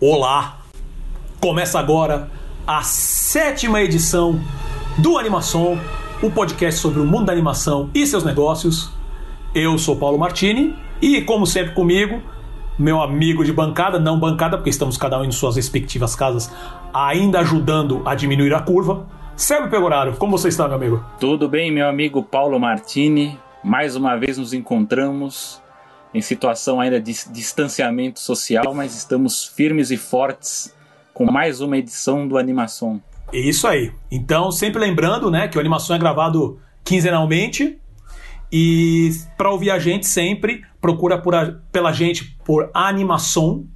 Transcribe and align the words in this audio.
Olá! 0.00 0.58
Começa 1.40 1.78
agora 1.78 2.28
a 2.66 2.82
sétima 2.82 3.80
edição 3.80 4.40
do 4.98 5.16
Animação, 5.16 5.78
o 6.20 6.28
podcast 6.28 6.80
sobre 6.80 6.98
o 6.98 7.04
mundo 7.04 7.26
da 7.26 7.32
animação 7.32 7.90
e 7.94 8.04
seus 8.04 8.24
negócios. 8.24 8.90
Eu 9.54 9.78
sou 9.78 9.94
Paulo 9.94 10.18
Martini 10.18 10.74
e, 11.00 11.22
como 11.22 11.46
sempre, 11.46 11.74
comigo, 11.74 12.20
meu 12.76 13.00
amigo 13.00 13.44
de 13.44 13.52
bancada, 13.52 14.00
não 14.00 14.18
bancada, 14.18 14.56
porque 14.56 14.70
estamos 14.70 14.96
cada 14.96 15.16
um 15.20 15.24
em 15.24 15.30
suas 15.30 15.54
respectivas 15.54 16.16
casas, 16.16 16.52
ainda 16.92 17.38
ajudando 17.38 18.02
a 18.04 18.16
diminuir 18.16 18.52
a 18.52 18.60
curva. 18.60 19.06
Sérgio 19.36 19.70
Pegoraro, 19.70 20.16
como 20.16 20.36
você 20.36 20.48
está, 20.48 20.66
meu 20.66 20.76
amigo? 20.76 21.04
Tudo 21.20 21.48
bem, 21.48 21.70
meu 21.70 21.88
amigo 21.88 22.20
Paulo 22.20 22.58
Martini. 22.58 23.38
Mais 23.62 23.94
uma 23.94 24.16
vez 24.16 24.38
nos 24.38 24.52
encontramos 24.52 25.62
em 26.14 26.22
situação 26.22 26.80
ainda 26.80 27.00
de 27.00 27.12
distanciamento 27.32 28.20
social, 28.20 28.72
mas 28.72 28.96
estamos 28.96 29.44
firmes 29.44 29.90
e 29.90 29.96
fortes 29.96 30.72
com 31.12 31.30
mais 31.30 31.60
uma 31.60 31.76
edição 31.76 32.26
do 32.26 32.38
Animação. 32.38 33.02
Isso 33.32 33.66
aí. 33.66 33.92
Então, 34.10 34.52
sempre 34.52 34.80
lembrando, 34.80 35.30
né, 35.30 35.48
que 35.48 35.58
o 35.58 35.60
Animação 35.60 35.96
é 35.96 35.98
gravado 35.98 36.60
quinzenalmente 36.84 37.78
e 38.52 39.10
para 39.36 39.50
ouvir 39.50 39.72
a 39.72 39.78
gente 39.80 40.06
sempre 40.06 40.62
procura 40.80 41.20
por 41.20 41.34
a, 41.34 41.56
pela 41.72 41.92
gente 41.92 42.36
por 42.44 42.70
Animação, 42.72 43.66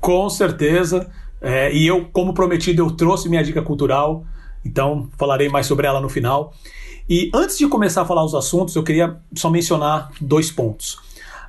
Com 0.00 0.28
certeza. 0.28 1.10
É, 1.40 1.72
e 1.72 1.86
eu, 1.86 2.06
como 2.06 2.34
prometido, 2.34 2.82
eu 2.82 2.90
trouxe 2.90 3.28
minha 3.28 3.42
dica 3.42 3.62
cultural, 3.62 4.26
então 4.64 5.08
falarei 5.16 5.48
mais 5.48 5.66
sobre 5.66 5.86
ela 5.86 6.00
no 6.00 6.08
final. 6.08 6.52
E 7.08 7.30
antes 7.32 7.56
de 7.56 7.66
começar 7.66 8.02
a 8.02 8.04
falar 8.04 8.24
os 8.24 8.34
assuntos, 8.34 8.74
eu 8.76 8.82
queria 8.82 9.16
só 9.34 9.48
mencionar 9.48 10.10
dois 10.20 10.50
pontos. 10.50 10.94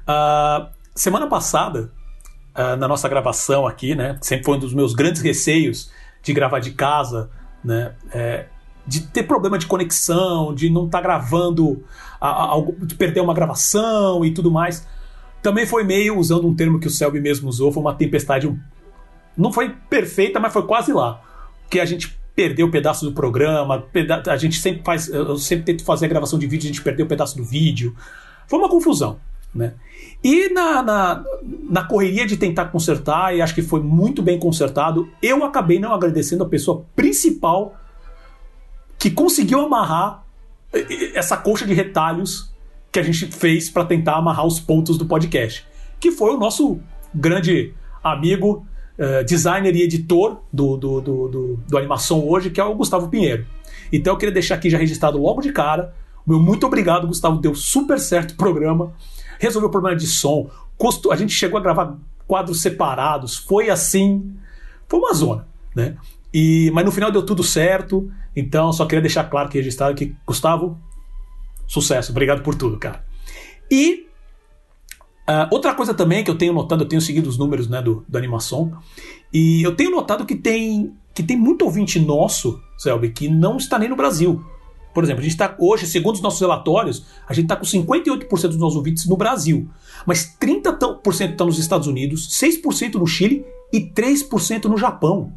Uh, 0.08 0.69
semana 0.96 1.28
passada, 1.28 1.92
uh, 2.56 2.76
na 2.76 2.88
nossa 2.88 3.08
gravação 3.08 3.68
aqui, 3.68 3.96
né, 3.96 4.18
sempre 4.22 4.46
foi 4.46 4.58
um 4.58 4.60
dos 4.60 4.74
meus 4.74 4.94
grandes 4.94 5.22
receios 5.22 5.92
de 6.22 6.34
gravar 6.34 6.60
de 6.60 6.72
casa, 6.72 7.30
né? 7.64 7.94
É, 8.12 8.46
de 8.86 9.02
ter 9.02 9.24
problema 9.24 9.58
de 9.58 9.68
conexão, 9.68 10.54
de 10.54 10.70
não 10.70 10.86
estar 10.86 10.98
tá 10.98 11.04
gravando, 11.04 11.84
a, 12.20 12.56
a, 12.56 12.64
de 12.82 12.96
perder 12.96 13.22
uma 13.22 13.34
gravação 13.34 14.26
e 14.26 14.32
tudo 14.32 14.50
mais. 14.50 14.88
Também 15.42 15.66
foi 15.66 15.84
meio, 15.84 16.18
usando 16.18 16.48
um 16.48 16.56
termo 16.56 16.80
que 16.80 16.88
o 16.88 16.90
Selby 16.90 17.22
mesmo 17.22 17.48
usou, 17.48 17.72
foi 17.72 17.82
uma 17.82 17.94
tempestade. 17.94 18.52
Não 19.38 19.54
foi 19.54 19.70
perfeita, 19.90 20.40
mas 20.40 20.52
foi 20.52 20.66
quase 20.66 20.92
lá. 20.92 21.22
Que 21.70 21.80
a 21.80 21.86
gente 21.86 22.20
perdeu 22.36 22.66
um 22.66 22.72
pedaço 22.72 23.06
do 23.06 23.14
programa, 23.14 23.86
a 24.28 24.38
gente 24.38 24.60
sempre 24.60 24.81
faz. 24.84 25.08
Eu 25.08 25.38
sempre 25.38 25.66
tento 25.66 25.86
fazer 25.86 26.08
a 26.08 26.10
gravação 26.10 26.40
de 26.40 26.48
vídeo, 26.48 26.66
a 26.66 26.74
gente 26.74 26.81
perdeu 26.81 27.06
um 27.06 27.10
pedaço 27.10 27.38
do 27.38 27.44
vídeo. 27.44 27.96
Foi 28.48 28.58
uma 28.58 28.70
confusão. 28.70 29.20
Né? 29.54 29.74
E 30.24 30.50
na, 30.54 30.84
na, 30.84 31.24
na, 31.70 31.84
correria 31.84 32.26
de 32.26 32.38
tentar 32.38 32.66
consertar, 32.66 33.36
e 33.36 33.42
acho 33.42 33.56
que 33.56 33.64
foi 33.64 33.82
muito 33.82 34.22
bem 34.22 34.38
consertado, 34.38 35.10
eu 35.24 35.44
acabei 35.44 35.80
não 35.80 35.94
agradecendo 35.94 36.44
a 36.44 36.48
pessoa 36.48 36.86
principal 36.96 37.76
que 38.98 39.10
conseguiu 39.10 39.62
amarrar 39.62 40.24
essa 41.16 41.36
coxa 41.36 41.66
de 41.66 41.74
retalhos 41.74 42.54
que 42.92 43.00
a 43.00 43.04
gente 43.04 43.28
fez 43.28 43.70
para 43.70 43.86
tentar 43.86 44.18
amarrar 44.18 44.46
os 44.46 44.60
pontos 44.60 44.98
do 44.98 45.06
podcast, 45.06 45.66
que 46.00 46.12
foi 46.12 46.34
o 46.34 46.38
nosso 46.38 46.80
grande 47.14 47.74
amigo, 48.04 48.66
uh, 48.98 49.24
designer 49.24 49.76
e 49.76 49.81
editor 49.81 50.42
do, 50.52 50.78
do, 50.78 51.02
do, 51.02 51.28
do, 51.28 51.60
do 51.68 51.78
Animação 51.78 52.28
hoje, 52.28 52.50
que 52.50 52.60
é 52.60 52.64
o 52.64 52.76
Gustavo 52.76 53.10
Pinheiro. 53.10 53.46
Então 53.92 54.14
eu 54.14 54.18
queria 54.18 54.34
deixar 54.34 54.56
aqui 54.56 54.70
já 54.70 54.78
registrado 54.78 55.18
logo 55.18 55.42
de 55.42 55.52
cara. 55.52 55.94
Meu 56.26 56.40
muito 56.40 56.68
obrigado, 56.68 57.08
Gustavo. 57.08 57.40
Deu 57.40 57.56
super 57.56 58.00
certo 58.00 58.31
o 58.31 58.36
programa 58.36 58.94
resolveu 59.39 59.69
o 59.69 59.72
problema 59.72 59.97
de 59.97 60.05
som, 60.05 60.50
a 61.11 61.16
gente 61.16 61.33
chegou 61.33 61.57
a 61.57 61.63
gravar 61.63 61.97
quadros 62.27 62.61
separados, 62.61 63.38
foi 63.38 63.69
assim, 63.69 64.35
foi 64.88 65.00
uma 65.00 65.13
zona, 65.13 65.47
né? 65.75 65.97
E, 66.31 66.69
mas 66.73 66.85
no 66.85 66.91
final 66.91 67.11
deu 67.11 67.25
tudo 67.25 67.44
certo, 67.44 68.11
então 68.35 68.72
só 68.72 68.85
queria 68.85 69.01
deixar 69.01 69.23
claro 69.23 69.50
que 69.50 69.57
registrado 69.57 69.95
que 69.95 70.16
Gustavo, 70.27 70.77
sucesso, 71.66 72.11
obrigado 72.11 72.44
por 72.44 72.53
tudo, 72.53 72.77
cara. 72.77 73.03
E 73.72 74.07
uh, 75.27 75.47
outra 75.51 75.73
coisa 75.73 75.94
também 75.94 76.23
que 76.23 76.29
eu 76.29 76.38
tenho 76.38 76.53
notado, 76.53 76.83
eu 76.83 76.88
tenho 76.88 77.01
seguido 77.01 77.27
os 77.27 77.38
números 77.38 77.67
né, 77.67 77.81
do, 77.81 78.06
do 78.07 78.17
animação, 78.17 78.77
e 79.33 79.63
eu 79.63 79.75
tenho 79.75 79.89
notado 79.89 80.25
que 80.25 80.35
tem, 80.35 80.94
que 81.16 81.23
tem 81.23 81.35
muito 81.35 81.66
ouvinte 81.66 82.00
nosso, 82.00 82.61
Selby, 82.77 83.09
que 83.09 83.27
não 83.27 83.57
está 83.57 83.79
nem 83.79 83.89
no 83.89 83.95
Brasil. 83.95 84.44
Por 84.94 85.03
exemplo, 85.03 85.19
a 85.19 85.23
gente 85.23 85.33
está 85.33 85.55
hoje, 85.59 85.85
segundo 85.85 86.16
os 86.16 86.22
nossos 86.22 86.39
relatórios, 86.39 87.06
a 87.27 87.33
gente 87.33 87.45
está 87.45 87.56
com 87.56 87.65
58% 87.65 88.27
dos 88.27 88.57
nossos 88.57 88.75
ouvintes 88.75 89.06
no 89.06 89.15
Brasil, 89.15 89.69
mas 90.06 90.36
30% 90.39 91.31
estão 91.31 91.47
nos 91.47 91.59
Estados 91.59 91.88
Unidos, 91.88 92.27
6% 92.30 92.95
no 92.95 93.06
Chile 93.06 93.45
e 93.71 93.81
3% 93.81 94.65
no 94.65 94.77
Japão. 94.77 95.33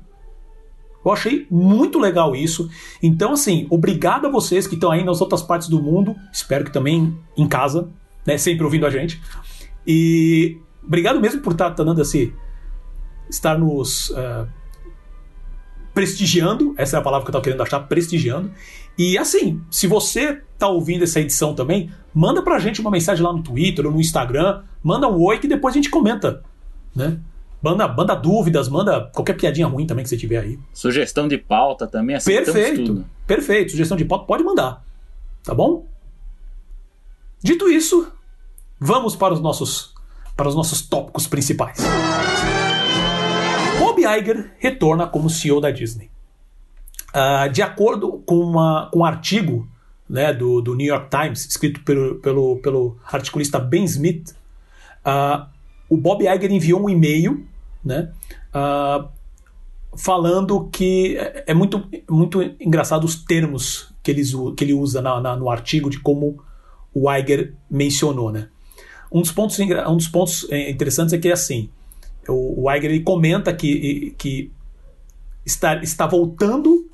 Eu 1.04 1.12
achei 1.12 1.46
muito 1.50 1.98
legal 1.98 2.34
isso. 2.34 2.70
Então, 3.02 3.32
assim, 3.32 3.66
obrigado 3.68 4.26
a 4.26 4.30
vocês 4.30 4.66
que 4.66 4.74
estão 4.74 4.90
aí 4.90 5.04
nas 5.04 5.20
outras 5.20 5.42
partes 5.42 5.68
do 5.68 5.82
mundo. 5.82 6.14
Espero 6.32 6.64
que 6.64 6.72
também 6.72 7.18
em 7.36 7.48
casa, 7.48 7.88
né? 8.24 8.38
Sempre 8.38 8.64
ouvindo 8.64 8.86
a 8.86 8.90
gente. 8.90 9.20
E 9.86 10.58
obrigado 10.82 11.20
mesmo 11.20 11.40
por 11.40 11.52
estar 11.52 11.70
tá, 11.70 11.76
tá 11.76 11.84
dando 11.84 12.00
esse. 12.00 12.32
estar 13.28 13.58
nos. 13.58 14.10
Uh, 14.10 14.46
prestigiando, 15.94 16.74
essa 16.76 16.96
é 16.96 16.98
a 17.00 17.02
palavra 17.02 17.24
que 17.24 17.28
eu 17.28 17.32
estava 17.32 17.44
querendo 17.44 17.62
achar, 17.62 17.80
prestigiando. 17.80 18.50
E 18.96 19.16
assim, 19.18 19.60
se 19.70 19.86
você 19.86 20.40
tá 20.58 20.68
ouvindo 20.68 21.04
essa 21.04 21.20
edição 21.20 21.54
também, 21.54 21.90
manda 22.14 22.42
pra 22.42 22.58
gente 22.58 22.80
uma 22.80 22.90
mensagem 22.90 23.24
lá 23.24 23.32
no 23.32 23.42
Twitter 23.42 23.86
ou 23.86 23.92
no 23.92 24.00
Instagram, 24.00 24.62
manda 24.82 25.08
um 25.08 25.20
oi 25.22 25.38
que 25.38 25.48
depois 25.48 25.74
a 25.74 25.76
gente 25.76 25.90
comenta, 25.90 26.42
né? 26.94 27.18
Manda, 27.62 27.86
manda 27.86 28.14
dúvidas, 28.16 28.68
manda 28.68 29.08
qualquer 29.14 29.34
piadinha 29.34 29.68
ruim 29.68 29.86
também 29.86 30.02
que 30.02 30.08
você 30.08 30.16
tiver 30.16 30.38
aí. 30.38 30.58
Sugestão 30.74 31.28
de 31.28 31.38
pauta 31.38 31.86
também, 31.86 32.18
Perfeito, 32.18 32.84
tudo. 32.84 33.06
perfeito. 33.26 33.70
Sugestão 33.70 33.96
de 33.96 34.04
pauta 34.04 34.26
pode 34.26 34.42
mandar. 34.42 34.84
Tá 35.44 35.54
bom? 35.54 35.86
Dito 37.40 37.68
isso, 37.68 38.10
vamos 38.80 39.14
para 39.14 39.32
os 39.32 39.40
nossos 39.40 39.92
para 40.36 40.48
os 40.48 40.54
nossos 40.54 40.80
tópicos 40.82 41.26
principais. 41.26 41.78
Bob 43.82 43.98
Iger 43.98 44.52
retorna 44.60 45.08
como 45.08 45.28
CEO 45.28 45.60
da 45.60 45.72
Disney. 45.72 46.08
Uh, 47.12 47.50
de 47.50 47.60
acordo 47.62 48.22
com, 48.24 48.36
uma, 48.36 48.88
com 48.92 49.00
um 49.00 49.04
artigo 49.04 49.68
né, 50.08 50.32
do, 50.32 50.62
do 50.62 50.76
New 50.76 50.86
York 50.86 51.10
Times, 51.10 51.44
escrito 51.46 51.82
pelo, 51.82 52.14
pelo, 52.20 52.56
pelo 52.58 52.96
articulista 53.04 53.58
Ben 53.58 53.82
Smith, 53.84 54.36
uh, 55.04 55.46
o 55.88 55.96
Bob 55.96 56.22
Iger 56.22 56.52
enviou 56.52 56.80
um 56.80 56.88
e-mail 56.88 57.44
né, 57.84 58.12
uh, 58.54 59.08
falando 59.96 60.68
que 60.70 61.16
é, 61.16 61.44
é 61.48 61.54
muito, 61.54 61.84
muito 62.08 62.40
engraçado 62.60 63.02
os 63.02 63.16
termos 63.16 63.92
que, 64.00 64.14
que 64.56 64.64
ele 64.64 64.74
usa 64.74 65.02
na, 65.02 65.20
na, 65.20 65.36
no 65.36 65.50
artigo 65.50 65.90
de 65.90 65.98
como 65.98 66.40
o 66.94 67.12
Iger 67.12 67.52
mencionou. 67.68 68.30
Né. 68.30 68.48
Um, 69.10 69.20
dos 69.20 69.32
pontos, 69.32 69.58
um 69.58 69.96
dos 69.96 70.06
pontos 70.06 70.46
é, 70.50 70.70
interessantes 70.70 71.12
é 71.12 71.18
que 71.18 71.32
assim, 71.32 71.68
o, 72.28 72.64
o 72.64 72.72
Iger 72.72 73.02
comenta 73.02 73.52
que, 73.52 74.14
que 74.18 74.52
está, 75.44 75.76
está 75.82 76.06
voltando 76.06 76.88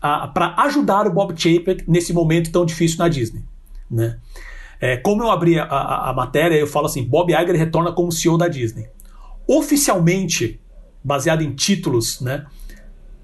para 0.00 0.54
ajudar 0.64 1.06
o 1.06 1.12
Bob 1.12 1.34
Chapek 1.36 1.84
nesse 1.86 2.12
momento 2.12 2.50
tão 2.50 2.64
difícil 2.64 2.98
na 2.98 3.08
Disney. 3.08 3.44
Né? 3.90 4.18
É, 4.80 4.96
como 4.96 5.22
eu 5.22 5.30
abri 5.30 5.58
a, 5.58 5.64
a, 5.64 6.10
a, 6.10 6.12
matéria, 6.14 6.56
eu 6.56 6.66
falo 6.66 6.86
assim: 6.86 7.04
Bob 7.04 7.32
Iger 7.32 7.56
retorna 7.56 7.92
como 7.92 8.10
CEO 8.10 8.38
da 8.38 8.48
Disney. 8.48 8.88
Oficialmente, 9.46 10.60
baseado 11.04 11.42
em 11.42 11.52
títulos, 11.52 12.20
né, 12.20 12.46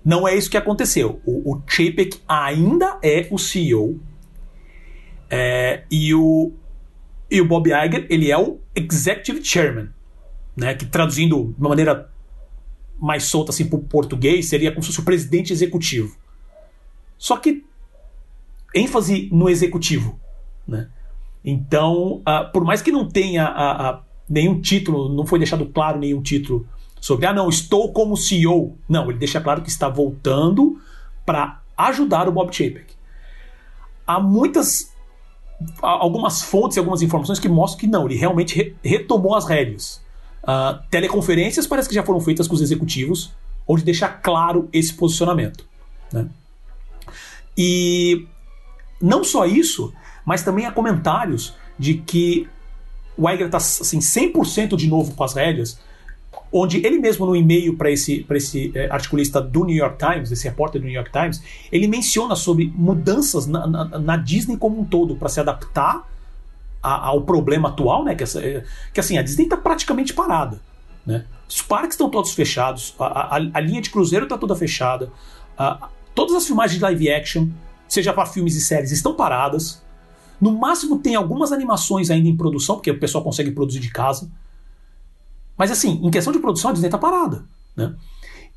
não 0.04 0.28
é 0.28 0.34
isso 0.34 0.50
que 0.50 0.56
aconteceu. 0.56 1.20
O, 1.24 1.54
o 1.54 1.62
Chapek 1.66 2.20
ainda 2.28 2.98
é 3.02 3.26
o 3.30 3.38
CEO 3.38 3.98
é, 5.30 5.84
e, 5.90 6.14
o, 6.14 6.52
e 7.30 7.40
o 7.40 7.44
Bob 7.46 7.68
Iger 7.68 8.06
ele 8.10 8.30
é 8.30 8.38
o 8.38 8.58
Executive 8.74 9.42
Chairman, 9.42 9.88
né, 10.56 10.74
que 10.74 10.86
traduzindo 10.86 11.54
de 11.54 11.60
uma 11.60 11.68
maneira 11.68 12.10
mais 12.98 13.24
solta 13.24 13.50
assim, 13.50 13.66
para 13.66 13.78
o 13.78 13.82
português 13.82 14.48
seria 14.48 14.70
como 14.70 14.82
se 14.82 14.88
fosse 14.88 15.00
o 15.00 15.04
presidente 15.04 15.52
executivo. 15.52 16.16
Só 17.18 17.36
que 17.36 17.64
ênfase 18.74 19.28
no 19.32 19.48
executivo, 19.48 20.18
né? 20.66 20.88
Então, 21.44 22.22
uh, 22.22 22.50
por 22.52 22.64
mais 22.64 22.82
que 22.82 22.90
não 22.90 23.08
tenha 23.08 23.48
uh, 23.48 23.98
uh, 23.98 24.02
nenhum 24.28 24.60
título, 24.60 25.08
não 25.14 25.24
foi 25.24 25.38
deixado 25.38 25.66
claro 25.66 25.98
nenhum 25.98 26.20
título 26.20 26.66
sobre, 27.00 27.26
ah, 27.26 27.32
não, 27.32 27.48
estou 27.48 27.92
como 27.92 28.16
CEO. 28.16 28.76
Não, 28.88 29.08
ele 29.08 29.18
deixa 29.18 29.40
claro 29.40 29.62
que 29.62 29.68
está 29.68 29.88
voltando 29.88 30.80
para 31.24 31.60
ajudar 31.76 32.28
o 32.28 32.32
Bob 32.32 32.52
Chapek. 32.52 32.94
Há 34.04 34.18
muitas, 34.18 34.92
algumas 35.80 36.42
fontes 36.42 36.78
algumas 36.78 37.02
informações 37.02 37.38
que 37.38 37.48
mostram 37.48 37.80
que 37.80 37.86
não, 37.86 38.06
ele 38.06 38.16
realmente 38.16 38.56
re 38.56 38.76
retomou 38.82 39.36
as 39.36 39.46
rédeas. 39.46 40.04
Teleconferências 40.90 41.66
parece 41.66 41.88
que 41.88 41.94
já 41.94 42.02
foram 42.02 42.20
feitas 42.20 42.46
com 42.46 42.54
os 42.54 42.60
executivos, 42.60 43.32
onde 43.66 43.84
deixa 43.84 44.08
claro 44.08 44.68
esse 44.72 44.94
posicionamento. 44.94 45.64
Né? 46.12 46.28
E 47.56 48.26
não 49.00 49.24
só 49.24 49.44
isso, 49.46 49.92
mas 50.24 50.42
também 50.42 50.66
há 50.66 50.70
comentários 50.70 51.54
de 51.78 51.94
que 51.94 52.48
o 53.16 53.28
Iger 53.28 53.46
está 53.46 53.56
assim, 53.56 53.98
100% 53.98 54.76
de 54.76 54.88
novo 54.88 55.14
com 55.14 55.24
as 55.24 55.34
rédeas, 55.34 55.80
onde 56.52 56.84
ele 56.86 56.98
mesmo 56.98 57.26
no 57.26 57.34
e-mail 57.34 57.76
para 57.76 57.90
esse, 57.90 58.22
pra 58.22 58.36
esse 58.36 58.70
é, 58.74 58.90
articulista 58.90 59.40
do 59.40 59.64
New 59.64 59.74
York 59.74 59.98
Times, 59.98 60.30
esse 60.30 60.46
repórter 60.46 60.80
do 60.80 60.84
New 60.84 60.94
York 60.94 61.10
Times, 61.10 61.42
ele 61.72 61.88
menciona 61.88 62.36
sobre 62.36 62.72
mudanças 62.74 63.46
na, 63.46 63.66
na, 63.66 63.84
na 63.98 64.16
Disney 64.16 64.56
como 64.56 64.80
um 64.80 64.84
todo 64.84 65.16
para 65.16 65.28
se 65.28 65.40
adaptar 65.40 66.06
a, 66.86 67.06
ao 67.06 67.22
problema 67.22 67.68
atual, 67.68 68.04
né? 68.04 68.14
Que, 68.14 68.22
essa, 68.22 68.40
é, 68.40 68.64
que 68.92 69.00
assim, 69.00 69.18
a 69.18 69.22
Disney 69.22 69.44
está 69.44 69.56
praticamente 69.56 70.14
parada. 70.14 70.60
Né? 71.04 71.24
Os 71.48 71.62
parques 71.62 71.94
estão 71.94 72.10
todos 72.10 72.32
fechados, 72.32 72.94
a, 72.98 73.04
a, 73.04 73.36
a 73.36 73.60
linha 73.60 73.80
de 73.80 73.90
cruzeiro 73.90 74.24
está 74.24 74.36
toda 74.36 74.54
fechada, 74.54 75.10
a, 75.56 75.88
Todas 76.16 76.34
as 76.34 76.46
filmagens 76.46 76.78
de 76.78 76.82
live 76.82 77.12
action, 77.12 77.48
seja 77.86 78.10
para 78.10 78.24
filmes 78.24 78.56
e 78.56 78.60
séries, 78.62 78.90
estão 78.90 79.12
paradas. 79.14 79.82
No 80.40 80.50
máximo 80.50 80.98
tem 80.98 81.14
algumas 81.14 81.52
animações 81.52 82.10
ainda 82.10 82.26
em 82.26 82.34
produção, 82.34 82.76
porque 82.76 82.90
o 82.90 82.98
pessoal 82.98 83.22
consegue 83.22 83.50
produzir 83.50 83.80
de 83.80 83.90
casa. 83.90 84.30
Mas 85.58 85.70
assim, 85.70 86.00
em 86.02 86.10
questão 86.10 86.32
de 86.32 86.38
produção, 86.38 86.70
a 86.70 86.72
Disney 86.72 86.86
está 86.88 86.96
parada. 86.96 87.44
Né? 87.76 87.94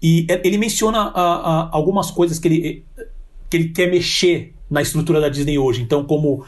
E 0.02 0.26
ele 0.42 0.58
menciona 0.58 1.12
algumas 1.70 2.10
coisas 2.10 2.40
que 2.40 2.48
ele, 2.48 2.86
que 3.50 3.58
ele 3.58 3.70
quer 3.70 3.92
mexer 3.92 4.56
na 4.70 4.82
estrutura 4.82 5.20
da 5.20 5.30
Disney 5.30 5.58
hoje. 5.58 5.82
Então, 5.82 6.04
como 6.04 6.42
uh, 6.42 6.46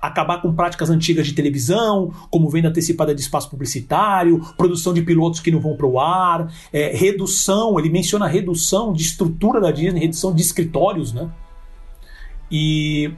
acabar 0.00 0.40
com 0.40 0.54
práticas 0.54 0.88
antigas 0.88 1.26
de 1.26 1.32
televisão, 1.32 2.12
como 2.30 2.48
venda 2.48 2.68
antecipada 2.68 3.14
de 3.14 3.20
espaço 3.20 3.50
publicitário, 3.50 4.40
produção 4.56 4.94
de 4.94 5.02
pilotos 5.02 5.40
que 5.40 5.50
não 5.50 5.60
vão 5.60 5.76
para 5.76 5.86
o 5.86 5.98
ar, 5.98 6.52
é, 6.72 6.94
redução, 6.96 7.78
ele 7.78 7.90
menciona 7.90 8.26
redução 8.26 8.92
de 8.92 9.02
estrutura 9.02 9.60
da 9.60 9.70
Disney, 9.70 10.00
redução 10.00 10.32
de 10.32 10.42
escritórios, 10.42 11.12
né? 11.12 11.30
E 12.50 13.12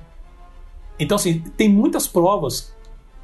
então 0.98 1.16
assim, 1.16 1.40
tem 1.56 1.68
muitas 1.68 2.06
provas, 2.06 2.72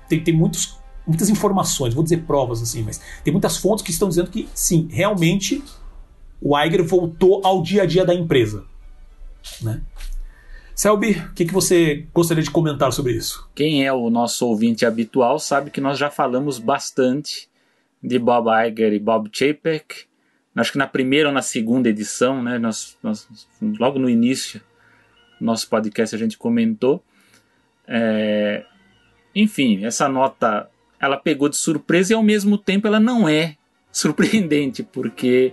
tem, 0.08 0.22
tem 0.22 0.34
muitos, 0.34 0.76
muitas 1.06 1.28
informações, 1.28 1.94
vou 1.94 2.02
dizer 2.02 2.25
provas 2.25 2.61
assim, 2.61 2.82
mas 2.82 3.00
tem 3.22 3.32
muitas 3.32 3.56
fontes 3.56 3.84
que 3.84 3.90
estão 3.90 4.08
dizendo 4.08 4.31
que 4.31 4.49
sim, 4.54 4.88
realmente 4.90 5.62
o 6.40 6.58
Iger 6.58 6.84
voltou 6.84 7.40
ao 7.44 7.62
dia 7.62 7.82
a 7.82 7.87
dia 7.87 8.04
da 8.04 8.14
empresa, 8.14 8.64
né? 9.61 9.81
Selby, 10.78 11.10
o 11.10 11.32
que, 11.34 11.44
que 11.44 11.52
você 11.52 12.06
gostaria 12.14 12.40
de 12.40 12.52
comentar 12.52 12.92
sobre 12.92 13.12
isso? 13.12 13.50
Quem 13.52 13.84
é 13.84 13.92
o 13.92 14.08
nosso 14.10 14.46
ouvinte 14.46 14.86
habitual 14.86 15.40
sabe 15.40 15.72
que 15.72 15.80
nós 15.80 15.98
já 15.98 16.08
falamos 16.08 16.60
bastante 16.60 17.48
de 18.00 18.16
Bob 18.16 18.46
Iger 18.48 18.92
e 18.92 19.00
Bob 19.00 19.28
Chapek. 19.32 20.04
Acho 20.54 20.70
que 20.70 20.78
na 20.78 20.86
primeira 20.86 21.30
ou 21.30 21.34
na 21.34 21.42
segunda 21.42 21.88
edição, 21.88 22.40
né, 22.40 22.60
nós, 22.60 22.96
nós 23.02 23.26
logo 23.60 23.98
no 23.98 24.08
início 24.08 24.60
do 25.40 25.46
nosso 25.46 25.69
podcast 25.69 26.14
a 26.14 26.19
gente 26.19 26.38
comentou. 26.38 27.02
É, 27.84 28.64
enfim, 29.34 29.84
essa 29.84 30.08
nota 30.08 30.70
ela 31.00 31.16
pegou 31.16 31.48
de 31.48 31.56
surpresa 31.56 32.12
e 32.12 32.14
ao 32.14 32.22
mesmo 32.22 32.56
tempo 32.56 32.86
ela 32.86 33.00
não 33.00 33.28
é 33.28 33.56
surpreendente, 33.90 34.84
porque 34.84 35.52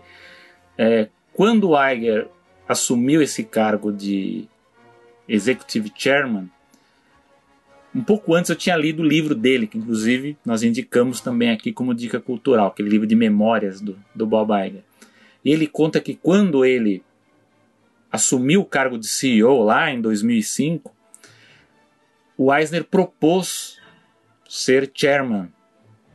é, 0.78 1.08
quando 1.34 1.72
o 1.72 1.90
Iger 1.90 2.28
assumiu 2.70 3.24
esse 3.24 3.44
cargo 3.44 3.92
de 3.92 4.48
Executive 5.28 5.92
Chairman, 5.96 6.50
um 7.96 8.04
pouco 8.04 8.36
antes 8.36 8.50
eu 8.50 8.56
tinha 8.56 8.76
lido 8.76 9.02
o 9.02 9.08
livro 9.08 9.34
dele, 9.34 9.68
que 9.68 9.78
inclusive 9.78 10.38
nós 10.46 10.64
indicamos 10.64 11.22
também 11.22 11.50
aqui 11.52 11.72
como 11.72 11.94
dica 11.94 12.20
cultural, 12.20 12.68
aquele 12.68 12.90
livro 12.90 13.08
de 13.08 13.16
memórias 13.16 13.80
do, 13.80 13.98
do 14.14 14.26
Bob 14.26 14.52
Iger. 14.52 14.84
E 15.44 15.52
ele 15.52 15.66
conta 15.66 16.02
que 16.02 16.14
quando 16.14 16.66
ele 16.66 17.02
assumiu 18.12 18.62
o 18.62 18.66
cargo 18.66 18.98
de 18.98 19.08
CEO 19.08 19.64
lá 19.64 19.92
em 19.92 20.02
2005, 20.02 20.94
o 22.38 22.54
Eisner 22.54 22.84
propôs 22.84 23.80
ser 24.48 24.92
chairman, 24.94 25.48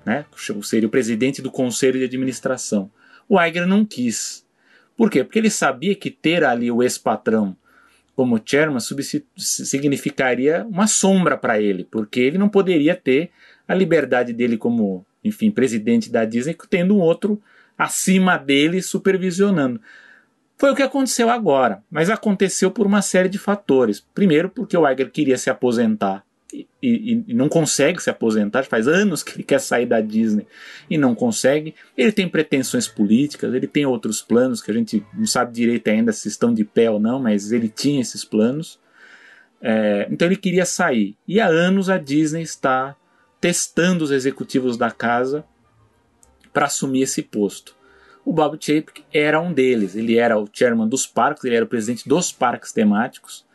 né? 0.04 0.26
seria 0.62 0.86
o 0.86 0.90
presidente 0.90 1.40
do 1.40 1.50
conselho 1.50 1.98
de 1.98 2.04
administração. 2.04 2.90
O 3.26 3.40
Iger 3.40 3.66
não 3.66 3.86
quis. 3.86 4.46
Por 4.96 5.10
quê? 5.10 5.24
Porque 5.24 5.38
ele 5.38 5.50
sabia 5.50 5.94
que 5.94 6.10
ter 6.10 6.44
ali 6.44 6.70
o 6.70 6.82
ex-patrão 6.82 7.56
como 8.20 8.38
chairman 8.44 8.80
significaria 9.34 10.66
uma 10.68 10.86
sombra 10.86 11.38
para 11.38 11.58
ele, 11.58 11.84
porque 11.90 12.20
ele 12.20 12.36
não 12.36 12.50
poderia 12.50 12.94
ter 12.94 13.30
a 13.66 13.74
liberdade 13.74 14.34
dele 14.34 14.58
como, 14.58 15.06
enfim, 15.24 15.50
presidente 15.50 16.12
da 16.12 16.26
Disney, 16.26 16.54
tendo 16.68 16.94
um 16.94 17.00
outro 17.00 17.40
acima 17.78 18.36
dele 18.36 18.82
supervisionando. 18.82 19.80
Foi 20.58 20.70
o 20.70 20.74
que 20.74 20.82
aconteceu 20.82 21.30
agora, 21.30 21.82
mas 21.90 22.10
aconteceu 22.10 22.70
por 22.70 22.86
uma 22.86 23.00
série 23.00 23.30
de 23.30 23.38
fatores. 23.38 24.04
Primeiro, 24.14 24.50
porque 24.50 24.76
o 24.76 24.86
Iger 24.86 25.10
queria 25.10 25.38
se 25.38 25.48
aposentar 25.48 26.22
e, 26.52 26.66
e, 26.82 27.24
e, 27.28 27.34
não 27.34 27.48
consegue 27.48 28.02
se 28.02 28.10
aposentar, 28.10 28.64
faz 28.64 28.88
anos 28.88 29.22
que 29.22 29.36
ele 29.36 29.42
quer 29.42 29.60
sair 29.60 29.86
da 29.86 30.00
Disney 30.00 30.46
e 30.88 30.96
não 30.96 31.14
consegue. 31.14 31.74
Ele 31.96 32.12
tem 32.12 32.28
pretensões 32.28 32.88
políticas, 32.88 33.52
ele 33.54 33.66
tem 33.66 33.86
outros 33.86 34.22
planos 34.22 34.60
que 34.60 34.70
a 34.70 34.74
gente 34.74 35.04
não 35.14 35.26
sabe 35.26 35.52
direito 35.52 35.88
ainda 35.88 36.12
se 36.12 36.28
estão 36.28 36.52
de 36.52 36.64
pé 36.64 36.90
ou 36.90 36.98
não, 36.98 37.20
mas 37.20 37.52
ele 37.52 37.68
tinha 37.68 38.00
esses 38.00 38.24
planos. 38.24 38.78
É, 39.60 40.06
então 40.10 40.26
ele 40.26 40.36
queria 40.36 40.64
sair. 40.64 41.16
E 41.26 41.40
há 41.40 41.46
anos 41.46 41.90
a 41.90 41.98
Disney 41.98 42.42
está 42.42 42.96
testando 43.40 44.04
os 44.04 44.10
executivos 44.10 44.76
da 44.76 44.90
casa 44.90 45.44
para 46.52 46.66
assumir 46.66 47.02
esse 47.02 47.22
posto. 47.22 47.74
O 48.24 48.32
Bob 48.32 48.58
Chapek 48.60 49.04
era 49.12 49.40
um 49.40 49.52
deles. 49.52 49.96
Ele 49.96 50.16
era 50.16 50.38
o 50.38 50.48
chairman 50.52 50.88
dos 50.88 51.06
parques, 51.06 51.44
ele 51.44 51.56
era 51.56 51.64
o 51.64 51.68
presidente 51.68 52.08
dos 52.08 52.32
parques 52.32 52.72
temáticos. 52.72 53.46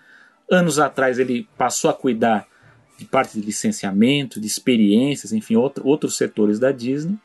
Anos 0.49 0.79
atrás 0.79 1.19
ele 1.19 1.47
passou 1.57 1.89
a 1.89 1.93
cuidar 1.93 2.47
de 2.97 3.05
parte 3.05 3.39
de 3.39 3.45
licenciamento, 3.45 4.39
de 4.39 4.47
experiências, 4.47 5.33
enfim, 5.33 5.55
outro, 5.55 5.85
outros 5.85 6.17
setores 6.17 6.59
da 6.59 6.71
Disney. 6.71 7.17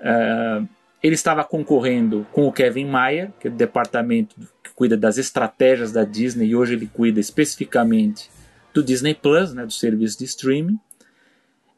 Uh, 0.00 0.68
ele 1.02 1.14
estava 1.14 1.44
concorrendo 1.44 2.26
com 2.32 2.46
o 2.46 2.52
Kevin 2.52 2.86
Mayer, 2.86 3.30
que 3.38 3.48
é 3.48 3.50
do 3.50 3.56
departamento 3.56 4.36
que 4.62 4.70
cuida 4.74 4.96
das 4.96 5.18
estratégias 5.18 5.92
da 5.92 6.04
Disney, 6.04 6.48
e 6.48 6.56
hoje 6.56 6.74
ele 6.74 6.86
cuida 6.86 7.20
especificamente 7.20 8.30
do 8.72 8.82
Disney 8.82 9.14
Plus, 9.14 9.52
né, 9.52 9.64
do 9.64 9.72
serviço 9.72 10.18
de 10.18 10.24
streaming. 10.24 10.78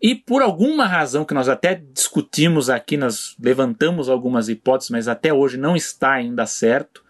E 0.02 0.14
por 0.14 0.40
alguma 0.40 0.87
razão 0.87 1.25
que 1.25 1.35
nós 1.35 1.49
até 1.49 1.75
discutimos 1.92 2.71
aqui, 2.71 2.97
nós 2.97 3.37
levantamos 3.38 4.09
algumas 4.09 4.49
hipóteses, 4.49 4.90
mas 4.90 5.09
até 5.09 5.33
hoje 5.33 5.59
não 5.59 5.76
está 5.76 6.12
ainda 6.12 6.47
certo, 6.47 7.04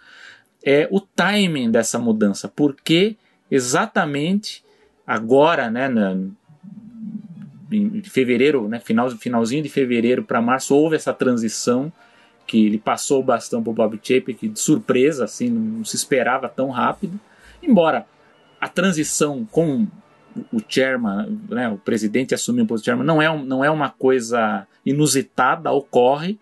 é 0.65 0.89
o 0.91 1.01
timing 1.01 1.71
dessa 1.71 1.99
mudança. 1.99 2.49
Porque 2.49 3.17
exatamente 3.49 4.65
agora, 5.11 5.69
né, 5.69 5.89
na, 5.89 6.17
em 7.73 8.01
fevereiro, 8.05 8.69
né, 8.69 8.79
final, 8.79 9.11
finalzinho 9.11 9.61
de 9.61 9.69
fevereiro 9.69 10.23
para 10.23 10.41
março, 10.41 10.73
houve 10.73 10.95
essa 10.95 11.13
transição 11.13 11.93
que 12.47 12.65
ele 12.65 12.79
passou 12.79 13.19
o 13.19 13.25
bastão 13.25 13.61
para 13.61 13.71
o 13.71 13.75
Bob 13.75 13.99
Chapek 14.01 14.49
de 14.49 14.61
surpresa, 14.61 15.25
assim, 15.25 15.51
não 15.51 15.85
se 15.85 15.97
esperava 15.97 16.49
tão 16.49 16.71
rápido. 16.71 17.19
Embora 17.61 18.07
a 18.61 18.69
transição 18.69 19.45
com 19.51 19.89
o 20.53 20.61
chairman, 20.69 21.41
né, 21.49 21.69
o 21.69 21.77
presidente 21.77 22.33
assumir 22.33 22.63
o 22.63 22.67
posto 22.67 22.85
de 22.85 22.87
chairman, 22.87 23.05
não 23.05 23.21
é, 23.21 23.45
não 23.45 23.65
é 23.65 23.71
uma 23.71 23.91
coisa 23.91 24.65
inusitada, 24.87 25.73
ocorre, 25.73 26.39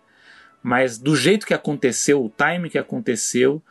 mas 0.61 0.99
do 0.99 1.15
jeito 1.15 1.47
que 1.47 1.55
aconteceu, 1.55 2.23
o 2.23 2.31
time 2.37 2.69
que 2.69 2.77
aconteceu, 2.77 3.63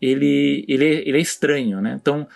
ele, 0.00 0.64
ele, 0.66 0.86
é, 0.86 1.06
ele 1.06 1.18
é 1.18 1.20
estranho. 1.20 1.82
Né? 1.82 1.98
Então, 2.00 2.26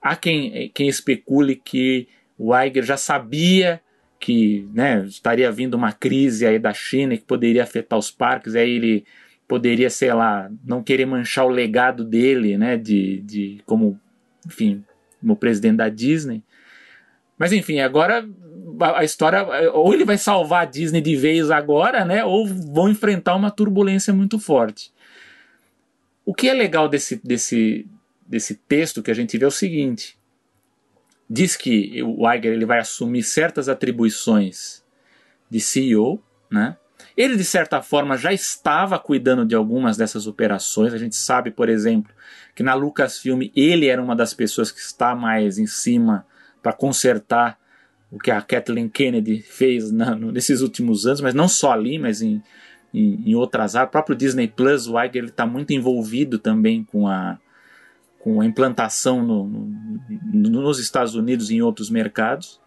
há 0.00 0.16
quem, 0.16 0.70
quem 0.74 0.88
especule 0.88 1.56
que 1.56 2.08
o 2.38 2.56
Iger 2.56 2.84
já 2.84 2.96
sabia 2.96 3.80
que 4.18 4.68
né, 4.74 5.04
estaria 5.06 5.50
vindo 5.50 5.74
uma 5.74 5.92
crise 5.92 6.46
aí 6.46 6.58
da 6.58 6.74
China 6.74 7.16
que 7.16 7.24
poderia 7.24 7.62
afetar 7.62 7.98
os 7.98 8.10
parques, 8.10 8.54
aí 8.54 8.70
ele 8.70 9.04
poderia, 9.48 9.90
sei 9.90 10.12
lá, 10.12 10.50
não 10.64 10.82
querer 10.82 11.06
manchar 11.06 11.46
o 11.46 11.48
legado 11.48 12.04
dele, 12.04 12.56
né, 12.56 12.76
de, 12.76 13.20
de 13.22 13.62
como, 13.64 13.98
enfim, 14.46 14.84
como 15.20 15.34
presidente 15.34 15.76
da 15.76 15.88
Disney. 15.88 16.42
Mas 17.38 17.52
enfim, 17.52 17.80
agora 17.80 18.28
a 18.94 19.02
história 19.02 19.42
ou 19.72 19.92
ele 19.92 20.04
vai 20.04 20.16
salvar 20.18 20.62
a 20.62 20.66
Disney 20.66 21.00
de 21.00 21.16
vez 21.16 21.50
agora, 21.50 22.04
né, 22.04 22.24
ou 22.24 22.46
vão 22.46 22.88
enfrentar 22.88 23.34
uma 23.34 23.50
turbulência 23.50 24.12
muito 24.12 24.38
forte. 24.38 24.92
O 26.24 26.34
que 26.34 26.48
é 26.48 26.54
legal 26.54 26.88
desse, 26.88 27.20
desse, 27.24 27.86
desse 28.30 28.54
texto 28.54 29.02
que 29.02 29.10
a 29.10 29.14
gente 29.14 29.36
vê 29.36 29.44
é 29.44 29.48
o 29.48 29.50
seguinte: 29.50 30.16
diz 31.28 31.56
que 31.56 32.00
o 32.04 32.30
Iger 32.30 32.52
ele 32.52 32.64
vai 32.64 32.78
assumir 32.78 33.24
certas 33.24 33.68
atribuições 33.68 34.84
de 35.50 35.58
CEO, 35.58 36.22
né? 36.48 36.76
Ele, 37.16 37.36
de 37.36 37.44
certa 37.44 37.82
forma, 37.82 38.16
já 38.16 38.32
estava 38.32 38.98
cuidando 38.98 39.44
de 39.44 39.54
algumas 39.54 39.96
dessas 39.96 40.26
operações. 40.26 40.94
A 40.94 40.98
gente 40.98 41.16
sabe, 41.16 41.50
por 41.50 41.68
exemplo, 41.68 42.12
que 42.54 42.62
na 42.62 42.72
Lucasfilm 42.74 43.50
ele 43.54 43.88
era 43.88 44.00
uma 44.00 44.14
das 44.14 44.32
pessoas 44.32 44.70
que 44.70 44.78
está 44.78 45.14
mais 45.14 45.58
em 45.58 45.66
cima 45.66 46.24
para 46.62 46.72
consertar 46.72 47.58
o 48.10 48.18
que 48.18 48.30
a 48.30 48.40
Kathleen 48.40 48.88
Kennedy 48.88 49.40
fez 49.40 49.90
na, 49.90 50.14
nesses 50.14 50.60
últimos 50.60 51.06
anos, 51.06 51.20
mas 51.20 51.34
não 51.34 51.48
só 51.48 51.72
ali, 51.72 51.98
mas 51.98 52.22
em, 52.22 52.42
em, 52.92 53.30
em 53.30 53.34
outras 53.34 53.74
áreas. 53.74 53.88
O 53.88 53.92
próprio 53.92 54.16
Disney 54.16 54.46
Plus, 54.46 54.86
o 54.86 55.00
Iger 55.00 55.24
está 55.24 55.46
muito 55.46 55.72
envolvido 55.72 56.38
também 56.38 56.84
com 56.84 57.08
a, 57.08 57.38
com 58.20 58.40
a 58.40 58.46
implantação 58.46 59.22
no, 59.22 59.44
no, 59.44 60.62
nos 60.62 60.78
Estados 60.78 61.14
Unidos 61.14 61.50
e 61.50 61.56
em 61.56 61.62
outros 61.62 61.90
mercados. 61.90 62.60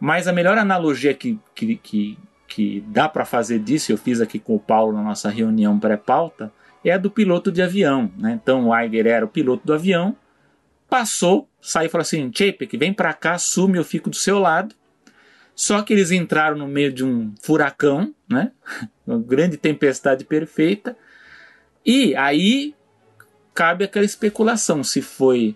Mas 0.00 0.26
a 0.26 0.32
melhor 0.32 0.56
analogia 0.56 1.12
que, 1.12 1.38
que, 1.54 1.76
que, 1.76 2.18
que 2.48 2.84
dá 2.88 3.08
para 3.08 3.26
fazer 3.26 3.58
disso, 3.58 3.92
eu 3.92 3.98
fiz 3.98 4.20
aqui 4.20 4.38
com 4.38 4.56
o 4.56 4.60
Paulo 4.60 4.92
na 4.94 5.02
nossa 5.02 5.28
reunião 5.28 5.78
pré-pauta, 5.78 6.50
é 6.82 6.92
a 6.92 6.98
do 6.98 7.10
piloto 7.10 7.52
de 7.52 7.60
avião. 7.60 8.10
Né? 8.16 8.38
Então 8.42 8.68
o 8.68 8.76
Iger 8.76 9.06
era 9.06 9.24
o 9.24 9.28
piloto 9.28 9.66
do 9.66 9.74
avião, 9.74 10.16
passou, 10.88 11.48
saiu 11.60 11.86
e 11.86 11.90
falou 11.90 12.02
assim: 12.02 12.30
Chapek, 12.34 12.76
vem 12.78 12.94
para 12.94 13.12
cá, 13.12 13.34
assume, 13.34 13.76
eu 13.76 13.84
fico 13.84 14.08
do 14.08 14.16
seu 14.16 14.38
lado. 14.38 14.74
Só 15.54 15.82
que 15.82 15.92
eles 15.92 16.10
entraram 16.10 16.56
no 16.56 16.66
meio 16.66 16.90
de 16.90 17.04
um 17.04 17.34
furacão, 17.42 18.14
né? 18.26 18.52
uma 19.06 19.18
grande 19.18 19.58
tempestade 19.58 20.24
perfeita. 20.24 20.96
E 21.84 22.16
aí 22.16 22.74
cabe 23.60 23.84
aquela 23.84 24.06
especulação 24.06 24.82
se 24.82 25.02
foi 25.02 25.54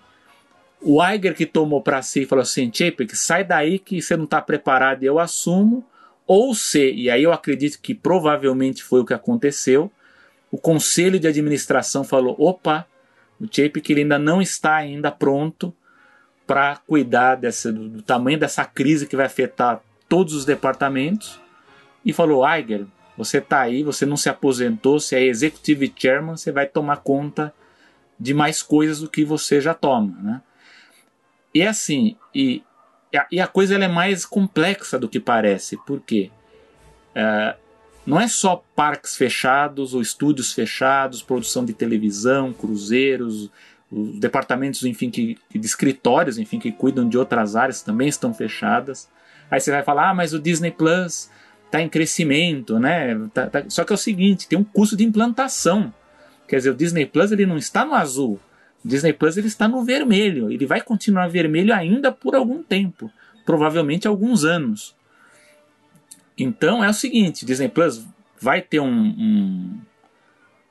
o 0.82 1.02
Iger 1.02 1.34
que 1.34 1.46
tomou 1.46 1.80
para 1.80 2.02
si 2.02 2.20
e 2.20 2.26
falou 2.26 2.42
assim: 2.42 2.70
Chapek, 2.70 3.16
sai 3.16 3.42
daí 3.42 3.78
que 3.78 4.02
você 4.02 4.14
não 4.14 4.24
está 4.24 4.42
preparado 4.42 5.02
e 5.02 5.06
eu 5.06 5.18
assumo. 5.18 5.82
Ou 6.26 6.54
se, 6.54 6.92
e 6.92 7.08
aí 7.08 7.22
eu 7.22 7.32
acredito 7.32 7.80
que 7.80 7.94
provavelmente 7.94 8.82
foi 8.82 9.00
o 9.00 9.06
que 9.06 9.14
aconteceu, 9.14 9.90
o 10.50 10.58
conselho 10.58 11.18
de 11.18 11.26
administração 11.26 12.04
falou: 12.04 12.36
opa, 12.38 12.86
o 13.40 13.46
Chape 13.50 13.80
que 13.80 13.94
ele 13.94 14.02
ainda 14.02 14.18
não 14.18 14.42
está 14.42 14.74
ainda 14.74 15.10
pronto 15.10 15.74
para 16.46 16.76
cuidar 16.86 17.36
desse, 17.36 17.72
do, 17.72 17.88
do, 17.88 18.02
tamanho 18.02 18.38
dessa 18.38 18.66
crise 18.66 19.06
que 19.06 19.16
vai 19.16 19.24
afetar 19.24 19.80
todos 20.10 20.34
os 20.34 20.44
departamentos. 20.44 21.40
E 22.04 22.12
falou: 22.12 22.44
Iger, 22.46 22.84
você 23.16 23.38
está 23.38 23.62
aí, 23.62 23.82
você 23.82 24.04
não 24.04 24.18
se 24.18 24.28
aposentou, 24.28 25.00
você 25.00 25.16
é 25.16 25.24
executive 25.24 25.90
chairman, 25.96 26.36
você 26.36 26.52
vai 26.52 26.66
tomar 26.66 26.98
conta 26.98 27.50
de 28.18 28.34
mais 28.34 28.62
coisas 28.62 29.00
do 29.00 29.08
que 29.08 29.24
você 29.24 29.60
já 29.60 29.74
toma. 29.74 30.16
Né? 30.20 30.42
E 31.54 31.62
assim, 31.62 32.16
e, 32.34 32.62
e 33.30 33.40
a 33.40 33.46
coisa 33.46 33.74
ela 33.74 33.84
é 33.84 33.88
mais 33.88 34.24
complexa 34.24 34.98
do 34.98 35.08
que 35.08 35.20
parece, 35.20 35.76
porque 35.86 36.30
uh, 37.16 37.56
não 38.06 38.20
é 38.20 38.28
só 38.28 38.62
parques 38.74 39.16
fechados 39.16 39.94
ou 39.94 40.02
estúdios 40.02 40.52
fechados, 40.52 41.22
produção 41.22 41.64
de 41.64 41.72
televisão, 41.72 42.52
cruzeiros, 42.52 43.50
os 43.90 44.18
departamentos, 44.18 44.82
enfim, 44.84 45.10
que, 45.10 45.38
de 45.50 45.66
escritórios, 45.66 46.38
enfim, 46.38 46.58
que 46.58 46.72
cuidam 46.72 47.08
de 47.08 47.16
outras 47.16 47.54
áreas 47.54 47.82
também 47.82 48.08
estão 48.08 48.34
fechadas. 48.34 49.08
Aí 49.50 49.60
você 49.60 49.70
vai 49.70 49.82
falar, 49.82 50.10
ah, 50.10 50.14
mas 50.14 50.32
o 50.34 50.38
Disney 50.38 50.70
Plus 50.70 51.30
está 51.66 51.80
em 51.80 51.88
crescimento, 51.88 52.78
né? 52.78 53.18
Tá, 53.32 53.46
tá... 53.48 53.64
Só 53.68 53.84
que 53.84 53.92
é 53.92 53.94
o 53.94 53.98
seguinte, 53.98 54.48
tem 54.48 54.58
um 54.58 54.64
custo 54.64 54.96
de 54.96 55.04
implantação. 55.04 55.92
Quer 56.54 56.58
dizer, 56.58 56.70
o 56.70 56.74
Disney 56.76 57.04
Plus 57.04 57.32
ele 57.32 57.46
não 57.46 57.58
está 57.58 57.84
no 57.84 57.94
azul. 57.94 58.38
O 58.84 58.86
Disney 58.86 59.12
Plus 59.12 59.36
ele 59.36 59.48
está 59.48 59.66
no 59.66 59.84
vermelho. 59.84 60.52
Ele 60.52 60.64
vai 60.66 60.80
continuar 60.80 61.26
vermelho 61.26 61.74
ainda 61.74 62.12
por 62.12 62.36
algum 62.36 62.62
tempo, 62.62 63.10
provavelmente 63.44 64.06
alguns 64.06 64.44
anos. 64.44 64.94
Então 66.38 66.84
é 66.84 66.88
o 66.88 66.94
seguinte, 66.94 67.44
Disney 67.44 67.68
Plus 67.68 68.06
vai 68.40 68.62
ter 68.62 68.78
um, 68.78 68.86
um, 68.88 69.80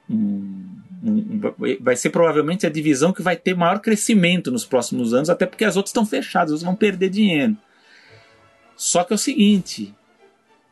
um, 0.10 0.82
um, 1.04 1.42
vai 1.82 1.98
ser 1.98 2.12
provavelmente 2.12 2.66
a 2.66 2.70
divisão 2.70 3.12
que 3.12 3.22
vai 3.22 3.36
ter 3.36 3.54
maior 3.54 3.82
crescimento 3.82 4.50
nos 4.50 4.64
próximos 4.64 5.14
anos, 5.14 5.30
até 5.30 5.46
porque 5.46 5.66
as 5.66 5.76
outras 5.76 5.90
estão 5.90 6.06
fechadas, 6.06 6.52
elas 6.52 6.64
vão 6.64 6.76
perder 6.76 7.10
dinheiro. 7.10 7.58
Só 8.78 9.04
que 9.04 9.12
é 9.12 9.16
o 9.16 9.20
seguinte, 9.20 9.94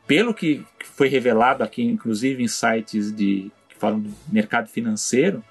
pelo 0.06 0.32
que 0.32 0.64
foi 0.80 1.08
revelado 1.08 1.62
aqui, 1.62 1.82
inclusive 1.82 2.42
em 2.42 2.48
sites 2.48 3.14
de 3.14 3.52
falam 3.82 4.00
do 4.00 4.14
mercado 4.28 4.68
financeiro, 4.68 5.44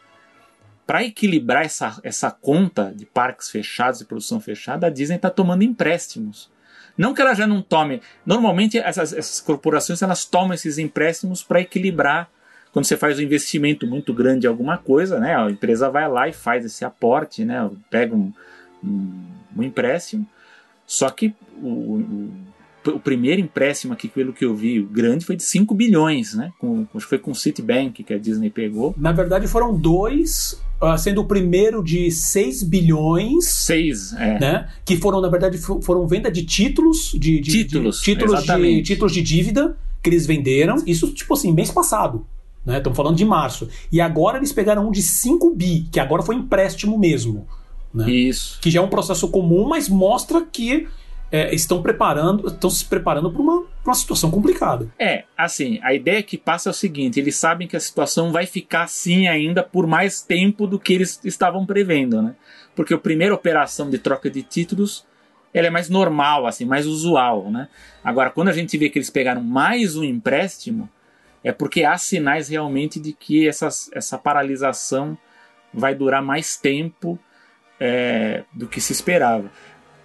para 0.88 1.04
equilibrar 1.04 1.66
essa, 1.66 2.00
essa 2.04 2.32
conta 2.32 2.92
de 2.96 3.06
parques 3.06 3.50
fechados 3.50 4.02
e 4.02 4.06
produção 4.06 4.40
fechada, 4.40 4.88
a 4.88 4.90
Disney 4.90 5.18
está 5.18 5.30
tomando 5.30 5.64
empréstimos 5.64 6.50
não 6.98 7.14
que 7.14 7.22
ela 7.22 7.34
já 7.34 7.48
não 7.48 7.62
tome. 7.62 8.02
Normalmente 8.26 8.78
essas, 8.78 9.14
essas 9.14 9.40
corporações 9.40 10.02
elas 10.02 10.26
tomam 10.26 10.54
esses 10.54 10.78
empréstimos 10.78 11.44
para 11.44 11.62
equilibrar. 11.62 12.30
Quando 12.72 12.86
você 12.86 12.96
faz 12.96 13.20
um 13.20 13.22
investimento 13.22 13.86
muito 13.86 14.14
grande 14.14 14.46
em 14.46 14.50
alguma 14.50 14.78
coisa, 14.78 15.20
né, 15.20 15.36
a 15.36 15.50
empresa 15.50 15.90
vai 15.90 16.08
lá 16.08 16.30
e 16.30 16.34
faz 16.34 16.64
esse 16.64 16.86
aporte, 16.86 17.44
né, 17.44 17.70
pega 17.90 18.16
um, 18.16 18.32
um, 18.84 19.26
um 19.58 19.64
empréstimo. 19.64 20.28
Só 20.86 21.10
que 21.10 21.36
o, 21.58 22.30
o, 22.88 23.00
primeiro 23.00 23.42
empréstimo 23.42 23.94
aqui, 23.94 24.08
pelo 24.08 24.34
que 24.34 24.46
eu 24.46 24.56
vi, 24.56 24.82
grande 24.82 25.26
foi 25.26 25.36
de 25.36 25.44
5 25.44 25.74
bilhões, 25.74 26.34
né? 26.34 26.52
Com, 26.60 26.88
acho 26.96 27.06
que 27.06 27.10
foi 27.10 27.20
com 27.20 27.32
o 27.32 27.36
Citibank 27.36 28.04
que 28.04 28.14
a 28.14 28.18
Disney 28.18 28.50
pegou. 28.50 28.94
Na 28.98 29.12
verdade 29.12 29.48
foram 29.48 29.76
dois 29.78 30.60
uh, 30.82 30.98
sendo 30.98 31.22
o 31.22 31.26
primeiro 31.26 31.84
de 31.84 32.10
6 32.10 32.64
bilhões. 32.64 33.46
6, 33.46 34.14
é. 34.14 34.40
Né? 34.40 34.70
Que 34.84 34.98
foram, 34.98 35.22
na 35.22 35.30
verdade, 35.30 35.58
foram 35.58 36.08
venda 36.08 36.32
de 36.32 36.44
títulos. 36.44 37.12
De, 37.14 37.40
de 37.40 37.52
títulos. 37.52 38.00
De, 38.00 38.04
títulos, 38.04 38.44
de, 38.44 38.82
títulos 38.82 39.14
de 39.14 39.22
dívida 39.22 39.78
que 40.02 40.10
eles 40.10 40.26
venderam. 40.26 40.76
Isso, 40.86 41.12
tipo 41.12 41.34
assim, 41.34 41.54
mês 41.54 41.70
passado. 41.70 42.26
Né? 42.66 42.78
Estamos 42.78 42.98
falando 42.98 43.16
de 43.16 43.26
março. 43.26 43.70
E 43.92 44.02
agora 44.02 44.38
eles 44.38 44.52
pegaram 44.52 44.88
um 44.88 44.92
de 44.92 45.02
5 45.02 45.54
bi, 45.56 45.88
que 45.92 46.00
agora 46.00 46.24
foi 46.24 46.36
empréstimo 46.36 46.98
mesmo. 46.98 47.48
Né? 47.94 48.10
Isso. 48.10 48.60
Que 48.62 48.72
já 48.72 48.80
é 48.80 48.84
um 48.84 48.90
processo 48.90 49.28
comum, 49.30 49.68
mas 49.68 49.88
mostra 49.88 50.42
que 50.42 50.88
é, 51.32 51.54
estão 51.56 51.82
preparando, 51.82 52.48
estão 52.48 52.70
se 52.70 52.84
preparando 52.84 53.32
para 53.32 53.42
uma, 53.42 53.66
uma 53.86 53.94
situação 53.94 54.30
complicada. 54.30 54.88
É, 55.00 55.24
assim, 55.38 55.80
a 55.82 55.94
ideia 55.94 56.22
que 56.22 56.38
passa 56.38 56.70
é 56.70 56.72
o 56.72 56.74
seguinte: 56.74 57.20
eles 57.20 57.36
sabem 57.38 57.68
que 57.68 57.78
a 57.78 57.80
situação 57.80 58.32
vai 58.32 58.46
ficar 58.46 58.84
assim 58.84 59.28
ainda 59.28 59.64
por 59.64 59.88
mais 59.88 60.22
tempo 60.22 60.68
do 60.68 60.78
que 60.78 60.94
eles 60.94 61.22
estavam 61.24 61.66
prevendo, 61.66 62.22
né? 62.22 62.36
Porque 62.76 62.94
a 62.94 62.98
primeira 62.98 63.34
operação 63.34 63.90
de 63.90 63.98
troca 63.98 64.30
de 64.30 64.44
títulos 64.44 65.06
ela 65.54 65.68
é 65.68 65.70
mais 65.70 65.90
normal, 65.90 66.48
assim, 66.48 66.66
mais 66.66 66.86
usual, 66.86 67.50
né? 67.52 67.68
Agora, 68.04 68.30
quando 68.30 68.48
a 68.48 68.54
gente 68.54 68.78
vê 68.78 68.90
que 68.90 68.98
eles 68.98 69.10
pegaram 69.10 69.42
mais 69.42 69.96
um 69.98 70.04
empréstimo, 70.04 70.90
é 71.44 71.52
porque 71.52 71.84
há 71.84 71.98
sinais 71.98 72.50
realmente 72.50 73.00
de 73.00 73.12
que 73.12 73.48
essas, 73.48 73.90
essa 73.94 74.18
paralisação 74.18 75.18
vai 75.74 75.94
durar 75.94 76.22
mais 76.22 76.56
tempo 76.56 77.20
é, 77.80 78.44
do 78.54 78.68
que 78.68 78.80
se 78.80 78.94
esperava. 78.94 79.52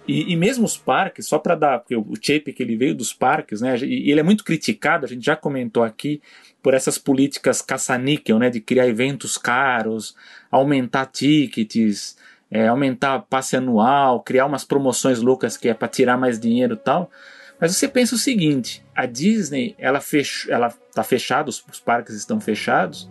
E, 0.07 0.31
e, 0.31 0.35
mesmo 0.37 0.65
os 0.65 0.77
parques, 0.77 1.27
só 1.27 1.37
para 1.37 1.53
dar, 1.53 1.79
porque 1.79 1.95
o 1.95 2.13
Chape 2.15 2.53
que 2.53 2.63
ele 2.63 2.77
veio 2.77 2.95
dos 2.95 3.11
parques, 3.11 3.59
né? 3.59 3.77
E 3.79 4.09
ele 4.09 4.21
é 4.21 4.23
muito 4.23 4.43
criticado, 4.43 5.05
a 5.05 5.09
gente 5.09 5.25
já 5.25 5.35
comentou 5.35 5.83
aqui, 5.83 6.21
por 6.63 6.73
essas 6.73 6.97
políticas 6.97 7.61
caça-níquel, 7.61 8.39
né? 8.39 8.49
De 8.49 8.61
criar 8.61 8.87
eventos 8.87 9.37
caros, 9.37 10.15
aumentar 10.49 11.07
tickets, 11.07 12.17
é, 12.49 12.67
aumentar 12.67 13.19
passe 13.29 13.57
anual, 13.57 14.21
criar 14.21 14.45
umas 14.45 14.63
promoções 14.63 15.19
loucas 15.19 15.57
que 15.57 15.67
é 15.67 15.73
para 15.73 15.89
tirar 15.89 16.17
mais 16.17 16.39
dinheiro 16.39 16.75
e 16.75 16.77
tal. 16.77 17.11
Mas 17.59 17.75
você 17.75 17.87
pensa 17.87 18.15
o 18.15 18.19
seguinte: 18.19 18.81
a 18.95 19.05
Disney 19.05 19.75
ela 19.77 19.99
fech, 19.99 20.49
ela 20.49 20.67
está 20.67 21.03
fechada, 21.03 21.49
os, 21.49 21.61
os 21.69 21.81
parques 21.81 22.15
estão 22.15 22.39
fechados, 22.39 23.09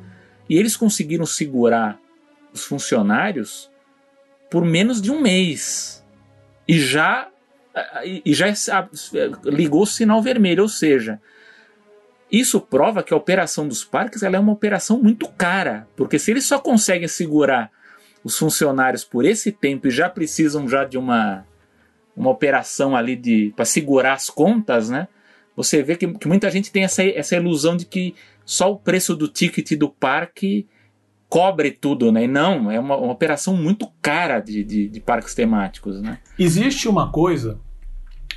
e 0.49 0.57
eles 0.57 0.77
conseguiram 0.77 1.27
segurar 1.27 2.01
os 2.55 2.65
funcionários 2.65 3.71
por 4.51 4.65
menos 4.65 5.03
de 5.03 5.11
um 5.11 5.21
mês 5.21 6.06
e 6.67 6.79
já 6.79 7.29
e 8.25 8.33
já 8.33 8.47
ligou 9.45 9.83
o 9.83 9.87
sinal 9.87 10.23
vermelho, 10.23 10.63
ou 10.63 10.69
seja, 10.69 11.21
isso 12.33 12.61
prova 12.61 13.03
que 13.03 13.13
a 13.13 13.17
operação 13.17 13.69
dos 13.69 13.85
parques 13.85 14.23
ela 14.23 14.37
é 14.37 14.41
uma 14.41 14.53
operação 14.53 14.99
muito 14.99 15.29
cara, 15.29 15.87
porque 15.95 16.19
se 16.19 16.31
eles 16.31 16.47
só 16.47 16.59
conseguem 16.59 17.07
segurar 17.07 17.71
os 18.25 18.37
funcionários 18.39 19.05
por 19.05 19.25
esse 19.25 19.53
tempo 19.53 19.87
e 19.87 19.91
já 19.91 20.09
precisam 20.09 20.69
já 20.69 20.85
de 20.85 20.97
uma 20.99 21.47
uma 22.17 22.31
operação 22.31 22.97
ali 22.97 23.15
de 23.15 23.53
para 23.55 23.67
segurar 23.67 24.15
as 24.15 24.31
contas, 24.31 24.89
né? 24.89 25.07
Você 25.55 25.83
vê 25.83 25.97
que, 25.97 26.07
que 26.07 26.29
muita 26.29 26.51
gente 26.51 26.73
tem 26.73 26.85
essa, 26.85 27.03
essa 27.03 27.37
ilusão 27.37 27.77
de 27.77 27.85
que 27.85 28.15
só 28.45 28.73
o 28.73 28.79
preço 28.79 29.15
do 29.15 29.29
ticket 29.29 29.73
do 29.73 29.89
parque 29.89 30.67
cobre 31.29 31.71
tudo, 31.71 32.13
né? 32.13 32.27
Não, 32.27 32.71
é 32.71 32.79
uma, 32.79 32.97
uma 32.97 33.13
operação 33.13 33.55
muito 33.57 33.89
cara 34.01 34.41
de, 34.41 34.63
de, 34.63 34.89
de, 34.89 35.01
parques 35.01 35.35
temáticos, 35.35 36.01
né? 36.01 36.19
Existe 36.39 36.89
uma 36.89 37.11
coisa 37.11 37.59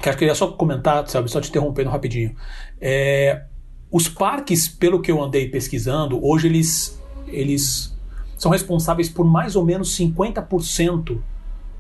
que 0.02 0.08
acho 0.08 0.18
que 0.18 0.24
eu 0.24 0.28
ia 0.28 0.36
só 0.36 0.48
comentar, 0.48 1.08
sabe, 1.08 1.30
só 1.30 1.42
te 1.42 1.50
interrompendo 1.50 1.90
rapidinho. 1.90 2.36
É, 2.80 3.44
os 3.92 4.08
parques, 4.08 4.68
pelo 4.68 5.02
que 5.02 5.12
eu 5.12 5.22
andei 5.22 5.50
pesquisando, 5.50 6.24
hoje 6.26 6.48
eles, 6.48 7.02
eles 7.28 7.96
são 8.38 8.52
responsáveis 8.52 9.10
por 9.10 9.26
mais 9.26 9.56
ou 9.56 9.66
menos 9.66 9.98
50%. 9.98 11.12
Uh, 11.12 11.22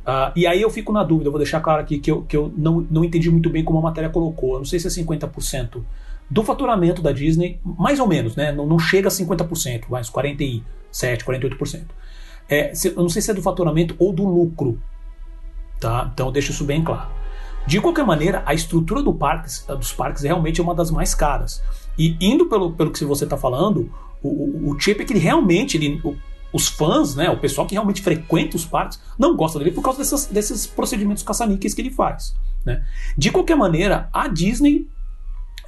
ah, 0.06 0.34
e 0.36 0.46
aí 0.46 0.62
eu 0.62 0.70
fico 0.70 0.92
na 0.92 1.04
dúvida, 1.04 1.28
eu 1.28 1.32
vou 1.32 1.40
deixar 1.40 1.62
claro 1.62 1.82
aqui 1.82 2.00
que 2.00 2.12
eu, 2.12 2.24
que 2.24 2.36
eu 2.36 2.52
não, 2.58 2.86
não 2.90 3.04
entendi 3.06 3.30
muito 3.30 3.50
bem 3.50 3.64
como 3.64 3.80
a 3.80 3.82
matéria 3.82 4.10
colocou. 4.10 4.54
Eu 4.54 4.58
não 4.60 4.66
sei 4.66 4.80
se 4.80 4.88
é 4.88 5.04
50% 5.04 5.82
do 6.30 6.44
faturamento 6.44 7.02
da 7.02 7.12
Disney, 7.12 7.60
mais 7.64 8.00
ou 8.00 8.08
menos, 8.08 8.36
né? 8.36 8.52
Não, 8.52 8.68
não 8.68 8.78
chega 8.78 9.08
a 9.08 9.12
50%, 9.12 9.86
mas 9.90 10.10
40%. 10.10 10.64
7, 10.92 11.24
48%. 11.24 11.84
É, 12.50 12.74
eu 12.86 12.96
não 12.96 13.10
sei 13.10 13.22
se 13.22 13.32
é 13.32 13.34
do 13.34 13.42
faturamento 13.42 13.96
ou 14.00 14.12
do 14.12 14.26
lucro. 14.26 14.82
Tá? 15.80 16.10
Então 16.14 16.32
deixa 16.32 16.52
isso 16.52 16.64
bem 16.64 16.84
claro. 16.84 17.10
De 17.66 17.80
qualquer 17.80 18.06
maneira, 18.06 18.42
a 18.46 18.54
estrutura 18.54 19.04
do 19.04 19.14
parques, 19.14 19.66
dos 19.68 19.94
parques 19.94 20.24
realmente 20.24 20.60
é 20.60 20.64
uma 20.64 20.74
das 20.74 20.90
mais 20.90 21.14
caras. 21.14 21.62
E 21.98 22.18
indo 22.20 22.48
pelo, 22.48 22.72
pelo 22.72 22.92
que 22.92 23.06
você 23.06 23.26
está 23.26 23.38
falando, 23.38 23.92
o, 24.24 24.28
o, 24.28 24.72
o 24.72 24.80
chip 24.80 25.02
é 25.02 25.06
que 25.06 25.14
ele 25.14 25.20
realmente, 25.20 25.78
ele, 25.78 26.02
o, 26.04 26.16
os 26.52 26.68
fãs, 26.68 27.16
né, 27.16 27.30
o 27.30 27.38
pessoal 27.38 27.68
que 27.68 27.76
realmente 27.76 28.02
frequenta 28.02 28.56
os 28.56 28.66
parques, 28.66 29.00
não 29.18 29.36
gosta 29.36 29.60
dele 29.60 29.72
por 29.72 29.84
causa 29.84 30.00
dessas, 30.00 30.26
desses 30.26 30.66
procedimentos 30.66 31.22
caça-níqueis 31.22 31.74
que 31.74 31.82
ele 31.82 31.92
faz. 31.92 32.36
Né? 32.66 32.84
De 33.16 33.32
qualquer 33.32 33.56
maneira, 33.56 34.10
a 34.12 34.28
Disney 34.28 34.88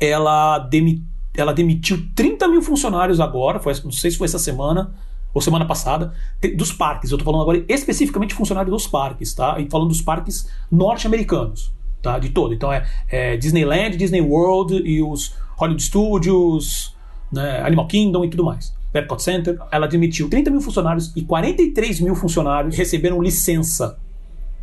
ela, 0.02 0.58
demi, 0.58 1.06
ela 1.38 1.54
demitiu 1.54 2.04
30 2.16 2.48
mil 2.48 2.62
funcionários 2.62 3.20
agora, 3.20 3.60
foi, 3.60 3.74
não 3.84 3.92
sei 3.92 4.10
se 4.10 4.18
foi 4.18 4.26
essa 4.26 4.40
semana, 4.40 4.92
ou 5.34 5.42
semana 5.42 5.66
passada, 5.66 6.14
dos 6.58 6.74
parques. 6.74 7.12
Eu 7.12 7.18
estou 7.18 7.32
falando 7.32 7.44
agora 7.44 7.64
especificamente 7.70 8.34
funcionário 8.34 8.72
dos 8.72 8.88
parques, 8.88 9.34
tá? 9.34 9.60
E 9.60 9.70
falando 9.70 9.90
dos 9.90 10.02
parques 10.02 10.50
norte-americanos, 10.70 11.72
tá? 12.02 12.20
De 12.20 12.30
todo. 12.30 12.54
Então 12.54 12.74
é, 12.74 12.86
é, 13.08 13.38
Disneyland, 13.38 13.96
Disney 13.96 14.22
World 14.22 14.76
e 14.76 15.02
os 15.02 15.36
Hollywood 15.56 15.84
Studios, 15.84 16.96
né? 17.32 17.62
Animal 17.62 17.88
Kingdom 17.88 18.26
e 18.26 18.30
tudo 18.30 18.44
mais. 18.44 18.74
Epcot 18.94 19.24
Center. 19.24 19.58
Ela 19.72 19.88
demitiu 19.88 20.30
30 20.30 20.52
mil 20.52 20.62
funcionários 20.62 21.14
e 21.16 21.22
43 21.22 22.02
mil 22.02 22.16
funcionários 22.16 22.76
receberam 22.76 23.22
licença. 23.22 23.98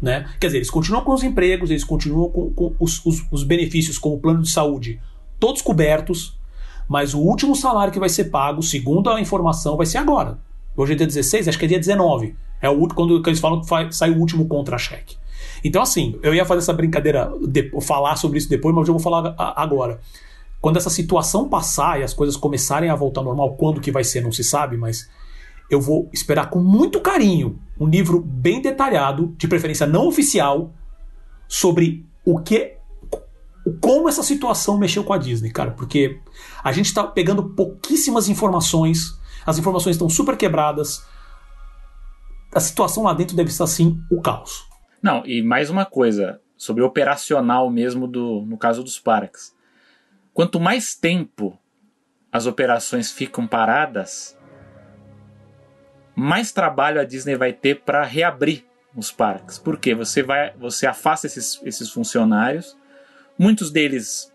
Né? 0.00 0.28
Quer 0.38 0.48
dizer, 0.48 0.58
eles 0.58 0.70
continuam 0.70 1.02
com 1.02 1.12
os 1.12 1.24
empregos, 1.24 1.70
eles 1.70 1.82
continuam 1.82 2.30
com, 2.30 2.50
com 2.50 2.74
os, 2.78 3.04
os, 3.04 3.26
os 3.32 3.42
benefícios 3.42 3.98
como 3.98 4.14
o 4.14 4.20
plano 4.20 4.42
de 4.42 4.50
saúde, 4.50 5.00
todos 5.38 5.62
cobertos, 5.62 6.38
mas 6.88 7.14
o 7.14 7.20
último 7.20 7.54
salário 7.54 7.92
que 7.92 8.00
vai 8.00 8.08
ser 8.08 8.24
pago, 8.24 8.62
segundo 8.62 9.10
a 9.10 9.20
informação, 9.20 9.76
vai 9.76 9.86
ser 9.86 9.98
agora, 9.98 10.38
Hoje 10.78 10.92
é 10.92 10.94
dia 10.94 11.08
16, 11.08 11.48
acho 11.48 11.58
que 11.58 11.64
é 11.64 11.68
dia 11.68 11.78
19. 11.80 12.36
É 12.62 12.70
o 12.70 12.72
último, 12.72 12.94
quando 12.94 13.28
eles 13.28 13.40
falam 13.40 13.60
que 13.60 13.92
sai 13.92 14.12
o 14.12 14.16
último 14.16 14.46
contra-cheque. 14.46 15.16
Então, 15.64 15.82
assim, 15.82 16.16
eu 16.22 16.32
ia 16.32 16.44
fazer 16.44 16.60
essa 16.60 16.72
brincadeira, 16.72 17.32
de, 17.48 17.68
falar 17.80 18.14
sobre 18.14 18.38
isso 18.38 18.48
depois, 18.48 18.72
mas 18.72 18.86
eu 18.86 18.94
vou 18.94 19.02
falar 19.02 19.34
agora. 19.56 19.98
Quando 20.60 20.76
essa 20.76 20.88
situação 20.88 21.48
passar 21.48 21.98
e 22.00 22.04
as 22.04 22.14
coisas 22.14 22.36
começarem 22.36 22.90
a 22.90 22.94
voltar 22.94 23.22
ao 23.22 23.24
normal, 23.24 23.56
quando 23.56 23.80
que 23.80 23.90
vai 23.90 24.04
ser, 24.04 24.20
não 24.20 24.30
se 24.30 24.44
sabe, 24.44 24.76
mas 24.76 25.10
eu 25.68 25.80
vou 25.80 26.08
esperar 26.12 26.48
com 26.48 26.60
muito 26.60 27.00
carinho 27.00 27.58
um 27.78 27.88
livro 27.88 28.20
bem 28.20 28.62
detalhado, 28.62 29.34
de 29.36 29.48
preferência 29.48 29.84
não 29.84 30.06
oficial, 30.06 30.72
sobre 31.48 32.06
o 32.24 32.38
que 32.38 32.76
como 33.80 34.08
essa 34.08 34.22
situação 34.22 34.78
mexeu 34.78 35.04
com 35.04 35.12
a 35.12 35.18
Disney, 35.18 35.50
cara, 35.50 35.72
porque 35.72 36.20
a 36.62 36.72
gente 36.72 36.86
está 36.86 37.04
pegando 37.04 37.50
pouquíssimas 37.50 38.28
informações 38.28 39.18
as 39.48 39.58
informações 39.58 39.94
estão 39.94 40.10
super 40.10 40.36
quebradas. 40.36 41.06
A 42.52 42.60
situação 42.60 43.04
lá 43.04 43.14
dentro 43.14 43.34
deve 43.34 43.48
estar 43.48 43.64
assim 43.64 43.98
o 44.10 44.20
caos. 44.20 44.68
Não, 45.02 45.24
e 45.24 45.42
mais 45.42 45.70
uma 45.70 45.86
coisa 45.86 46.38
sobre 46.54 46.82
operacional 46.82 47.70
mesmo 47.70 48.06
do 48.06 48.42
no 48.42 48.58
caso 48.58 48.84
dos 48.84 49.00
parques. 49.00 49.56
Quanto 50.34 50.60
mais 50.60 50.94
tempo 50.94 51.58
as 52.30 52.44
operações 52.44 53.10
ficam 53.10 53.46
paradas, 53.46 54.38
mais 56.14 56.52
trabalho 56.52 57.00
a 57.00 57.04
Disney 57.04 57.34
vai 57.34 57.54
ter 57.54 57.80
para 57.80 58.04
reabrir 58.04 58.66
os 58.94 59.10
parques. 59.10 59.58
Porque 59.58 59.94
você 59.94 60.22
vai, 60.22 60.54
você 60.58 60.86
afasta 60.86 61.26
esses, 61.26 61.58
esses 61.64 61.88
funcionários, 61.88 62.76
muitos 63.38 63.70
deles 63.70 64.32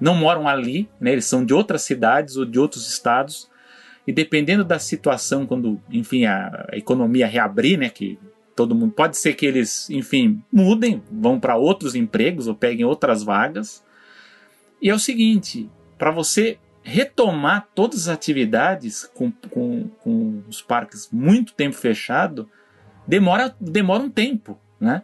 não 0.00 0.14
moram 0.14 0.48
ali, 0.48 0.88
né, 1.00 1.12
eles 1.12 1.24
são 1.24 1.44
de 1.44 1.54
outras 1.54 1.82
cidades 1.82 2.36
ou 2.36 2.44
de 2.44 2.58
outros 2.58 2.88
estados. 2.88 3.50
E 4.06 4.12
dependendo 4.12 4.64
da 4.64 4.78
situação, 4.78 5.46
quando, 5.46 5.80
enfim, 5.90 6.26
a, 6.26 6.68
economia 6.72 7.26
reabrir, 7.26 7.78
né, 7.78 7.88
que 7.88 8.18
todo 8.54 8.74
mundo 8.74 8.92
pode 8.92 9.16
ser 9.16 9.34
que 9.34 9.44
eles, 9.44 9.90
enfim, 9.90 10.42
mudem, 10.52 11.02
vão 11.10 11.40
para 11.40 11.56
outros 11.56 11.94
empregos 11.94 12.46
ou 12.46 12.54
peguem 12.54 12.84
outras 12.84 13.22
vagas. 13.22 13.84
E 14.80 14.88
é 14.88 14.94
o 14.94 14.98
seguinte, 14.98 15.68
para 15.98 16.10
você 16.10 16.58
retomar 16.82 17.68
todas 17.74 18.06
as 18.06 18.14
atividades 18.14 19.10
com, 19.12 19.32
com, 19.50 19.88
com 20.00 20.42
os 20.48 20.62
parques 20.62 21.08
muito 21.10 21.52
tempo 21.52 21.74
fechado, 21.74 22.48
demora, 23.06 23.54
demora 23.60 24.04
um 24.04 24.10
tempo, 24.10 24.56
né? 24.78 25.02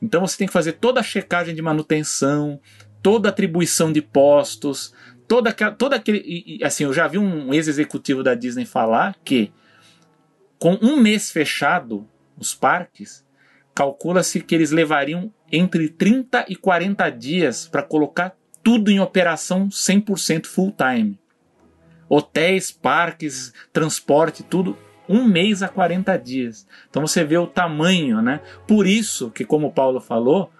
Então 0.00 0.20
você 0.20 0.36
tem 0.36 0.46
que 0.46 0.52
fazer 0.52 0.72
toda 0.72 1.00
a 1.00 1.02
checagem 1.02 1.54
de 1.54 1.62
manutenção, 1.62 2.60
toda 3.04 3.28
atribuição 3.28 3.92
de 3.92 4.00
postos, 4.00 4.94
toda, 5.28 5.52
toda 5.52 5.96
aquele. 5.96 6.58
Assim, 6.64 6.84
eu 6.84 6.92
já 6.94 7.06
vi 7.06 7.18
um 7.18 7.52
ex-executivo 7.52 8.22
da 8.22 8.34
Disney 8.34 8.64
falar 8.64 9.14
que 9.22 9.52
com 10.58 10.78
um 10.80 10.96
mês 10.96 11.30
fechado 11.30 12.08
os 12.38 12.54
parques, 12.54 13.22
calcula-se 13.74 14.40
que 14.40 14.54
eles 14.54 14.70
levariam 14.70 15.30
entre 15.52 15.90
30 15.90 16.46
e 16.48 16.56
40 16.56 17.10
dias 17.10 17.68
para 17.68 17.82
colocar 17.82 18.34
tudo 18.62 18.90
em 18.90 18.98
operação 18.98 19.68
100% 19.68 20.46
full 20.46 20.72
time. 20.72 21.20
Hotéis, 22.08 22.72
parques, 22.72 23.52
transporte, 23.70 24.42
tudo 24.42 24.78
um 25.06 25.24
mês 25.24 25.62
a 25.62 25.68
40 25.68 26.16
dias. 26.16 26.66
Então 26.88 27.06
você 27.06 27.22
vê 27.22 27.36
o 27.36 27.46
tamanho, 27.46 28.22
né? 28.22 28.40
Por 28.66 28.86
isso 28.86 29.30
que, 29.30 29.44
como 29.44 29.66
o 29.66 29.72
Paulo 29.72 30.00
falou, 30.00 30.50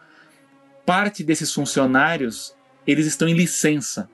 parte 0.84 1.22
desses 1.24 1.52
funcionários 1.52 2.54
eles 2.86 3.06
estão 3.06 3.26
em 3.26 3.34
licença. 3.34 4.08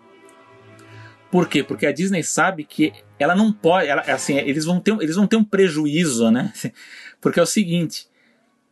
Por 1.30 1.48
quê? 1.48 1.62
Porque 1.62 1.86
a 1.86 1.92
Disney 1.92 2.22
sabe 2.22 2.64
que 2.64 2.92
ela 3.18 3.36
não 3.36 3.52
pode, 3.52 3.88
ela, 3.88 4.02
assim, 4.02 4.36
eles 4.36 4.64
vão 4.64 4.80
ter, 4.80 4.92
eles 5.00 5.16
vão 5.16 5.26
ter 5.26 5.36
um 5.36 5.44
prejuízo, 5.44 6.30
né? 6.30 6.52
Porque 7.20 7.38
é 7.38 7.42
o 7.42 7.46
seguinte, 7.46 8.08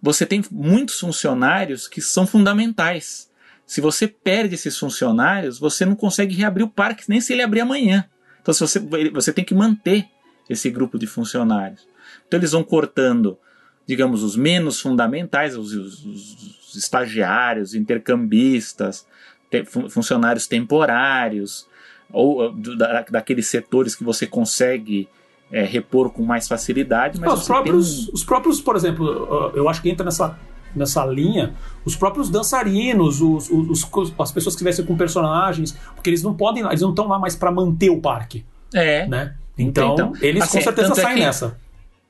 você 0.03 0.27
tem 0.27 0.43
muitos 0.51 0.99
funcionários 0.99 1.87
que 1.87 2.01
são 2.01 2.27
fundamentais. 2.27 3.31
Se 3.65 3.81
você 3.81 4.09
perde 4.09 4.55
esses 4.55 4.77
funcionários, 4.77 5.59
você 5.59 5.85
não 5.85 5.95
consegue 5.95 6.35
reabrir 6.35 6.65
o 6.65 6.71
parque 6.71 7.05
nem 7.09 7.21
se 7.21 7.33
ele 7.33 7.43
abrir 7.43 7.61
amanhã. 7.61 8.09
Então 8.41 8.55
se 8.55 8.61
você, 8.61 8.81
você 9.11 9.33
tem 9.33 9.45
que 9.45 9.55
manter 9.55 10.09
esse 10.49 10.71
grupo 10.71 10.99
de 10.99 11.07
funcionários. 11.07 11.87
Então 12.27 12.41
eles 12.41 12.53
vão 12.53 12.65
cortando, 12.65 13.39
digamos, 13.87 14.23
os 14.23 14.37
menos 14.37 14.81
fundamentais, 14.81 15.57
os, 15.57 15.73
os, 15.75 16.05
os 16.05 16.58
estagiários, 16.75 17.75
intercambistas, 17.75 19.07
te, 19.51 19.65
funcionários 19.65 20.47
temporários, 20.47 21.67
ou 22.13 22.49
uh, 22.49 22.77
da, 22.77 23.03
daqueles 23.03 23.47
setores 23.47 23.95
que 23.95 24.05
você 24.05 24.27
consegue 24.27 25.09
é, 25.51 25.65
repor 25.65 26.11
com 26.11 26.23
mais 26.23 26.49
facilidade. 26.49 27.19
Mas 27.19 27.29
Não, 27.29 27.37
os, 27.37 27.47
próprios, 27.47 28.09
os 28.09 28.25
próprios, 28.25 28.61
por 28.61 28.77
exemplo, 28.77 29.07
uh, 29.07 29.57
eu 29.57 29.69
acho 29.69 29.83
que 29.83 29.91
entra 29.91 30.05
nessa 30.05 30.39
nessa 30.77 31.05
linha 31.07 31.55
os 31.85 31.97
próprios 31.97 32.29
dançarinos, 32.29 33.21
os, 33.21 33.51
os, 33.51 33.85
os 33.91 34.15
as 34.19 34.33
pessoas 34.33 34.55
que 34.55 34.59
estivessem 34.59 34.85
com 34.85 34.97
personagens, 34.97 35.73
porque 35.95 36.11
eles 36.11 36.23
não 36.23 36.35
podem, 36.35 36.65
eles 36.67 36.83
não 36.83 36.91
estão 36.91 37.09
lá 37.09 37.19
mais 37.19 37.35
para 37.35 37.51
manter 37.51 37.91
o 37.91 38.01
parque. 38.01 38.45
É. 38.75 39.07
Né? 39.07 39.35
Então, 39.57 39.95
então 39.95 40.13
eles 40.21 40.43
assim, 40.43 40.59
com 40.59 40.65
certeza 40.65 40.95
saem 40.95 41.09
é 41.09 41.15
que, 41.15 41.21
nessa. 41.21 41.59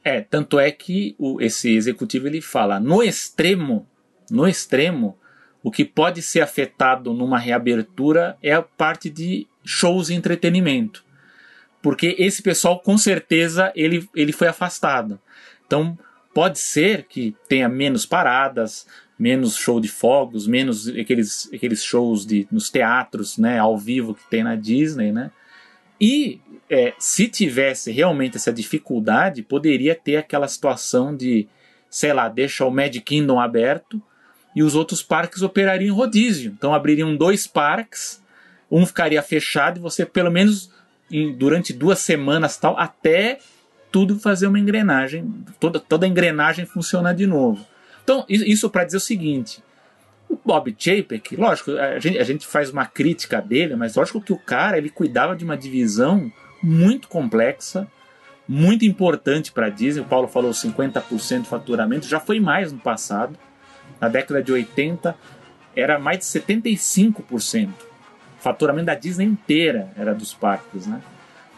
É, 0.05 0.21
tanto 0.21 0.59
é 0.59 0.71
que 0.71 1.15
o, 1.19 1.41
esse 1.41 1.75
executivo 1.75 2.27
ele 2.27 2.41
fala, 2.41 2.81
no 2.81 3.03
extremo, 3.03 3.87
no 4.31 4.47
extremo, 4.47 5.17
o 5.63 5.71
que 5.71 5.85
pode 5.85 6.23
ser 6.23 6.41
afetado 6.41 7.13
numa 7.13 7.39
reabertura 7.39 8.37
é 8.43 8.53
a 8.53 8.63
parte 8.63 9.11
de 9.11 9.47
shows 9.65 10.09
e 10.09 10.15
entretenimento. 10.15 11.05
Porque 11.83 12.17
esse 12.19 12.43
pessoal, 12.43 12.81
com 12.81 12.97
certeza, 12.97 13.73
ele, 13.75 14.09
ele 14.15 14.33
foi 14.33 14.49
afastado. 14.49 15.21
Então, 15.67 15.99
pode 16.33 16.59
ser 16.59 17.05
que 17.05 17.37
tenha 17.49 17.69
menos 17.69 18.07
paradas, 18.07 18.87
menos 19.19 19.57
show 19.57 19.81
de 19.81 19.89
fogos, 19.89 20.47
menos 20.47 20.89
aqueles, 20.89 21.51
aqueles 21.53 21.83
shows 21.83 22.25
de, 22.25 22.47
nos 22.51 22.71
teatros, 22.71 23.37
né, 23.37 23.59
ao 23.59 23.77
vivo 23.77 24.15
que 24.15 24.29
tem 24.31 24.45
na 24.45 24.55
Disney, 24.55 25.13
né? 25.13 25.31
E 26.01 26.41
é, 26.71 26.95
se 26.99 27.27
tivesse 27.27 27.91
realmente 27.91 28.37
essa 28.37 28.53
dificuldade, 28.53 29.43
poderia 29.43 29.95
ter 29.95 30.17
aquela 30.17 30.47
situação 30.47 31.17
de, 31.17 31.49
sei 31.91 32.13
lá, 32.13 32.29
deixa 32.29 32.65
o 32.65 32.71
Magic 32.71 33.01
Kingdom 33.01 33.41
aberto 33.41 34.01
e 34.59 34.63
os 34.65 34.75
outros 34.75 35.01
parques 35.01 35.41
operariam 35.41 35.95
em 35.95 35.97
rodízio. 35.97 36.53
Então 36.59 36.75
abririam 36.75 37.15
dois 37.15 37.47
parques, 37.47 38.21
um 38.69 38.85
ficaria 38.85 39.23
fechado 39.23 39.79
e 39.79 39.81
você 39.81 40.05
pelo 40.05 40.33
menos 40.33 40.69
em, 41.09 41.33
durante 41.33 41.73
duas 41.73 42.01
semanas 42.01 42.57
tal 42.57 42.77
até 42.77 43.39
tudo 43.93 44.19
fazer 44.19 44.49
uma 44.49 44.59
engrenagem, 44.59 45.33
toda, 45.61 45.79
toda 45.79 46.07
a 46.07 46.09
engrenagem 46.09 46.67
funcionar 46.67 47.13
de 47.13 47.25
novo. 47.25 47.65
Então 48.03 48.25
isso 48.29 48.69
para 48.69 48.83
dizer 48.83 48.97
o 48.97 49.01
seguinte, 49.01 49.63
o 50.29 50.37
Bob 50.45 50.75
Chapek, 50.77 51.37
lógico, 51.37 51.71
a 51.79 52.01
gente, 52.01 52.19
a 52.19 52.25
gente 52.25 52.45
faz 52.45 52.69
uma 52.69 52.85
crítica 52.85 53.41
dele, 53.41 53.77
mas 53.77 53.95
lógico 53.95 54.21
que 54.21 54.33
o 54.33 54.39
cara 54.39 54.77
ele 54.77 54.91
cuidava 54.91 55.37
de 55.37 55.45
uma 55.45 55.57
divisão 55.57 56.33
muito 56.61 57.07
complexa, 57.07 57.87
muito 58.49 58.85
importante 58.85 59.53
para 59.53 59.67
a 59.67 59.71
Disney. 59.71 60.03
O 60.03 60.05
Paulo 60.05 60.27
falou 60.27 60.51
50% 60.51 61.43
de 61.43 61.49
faturamento, 61.49 62.09
já 62.09 62.19
foi 62.19 62.41
mais 62.41 62.73
no 62.73 62.81
passado. 62.81 63.39
Na 64.01 64.09
década 64.09 64.43
de 64.43 64.53
80 64.53 65.17
era 65.75 65.99
mais 65.99 66.19
de 66.19 66.25
75%. 66.25 67.69
O 67.69 68.41
faturamento 68.41 68.87
da 68.87 68.95
Disney 68.95 69.27
inteira 69.27 69.91
era 69.97 70.15
dos 70.15 70.33
parques, 70.33 70.87
né? 70.87 71.01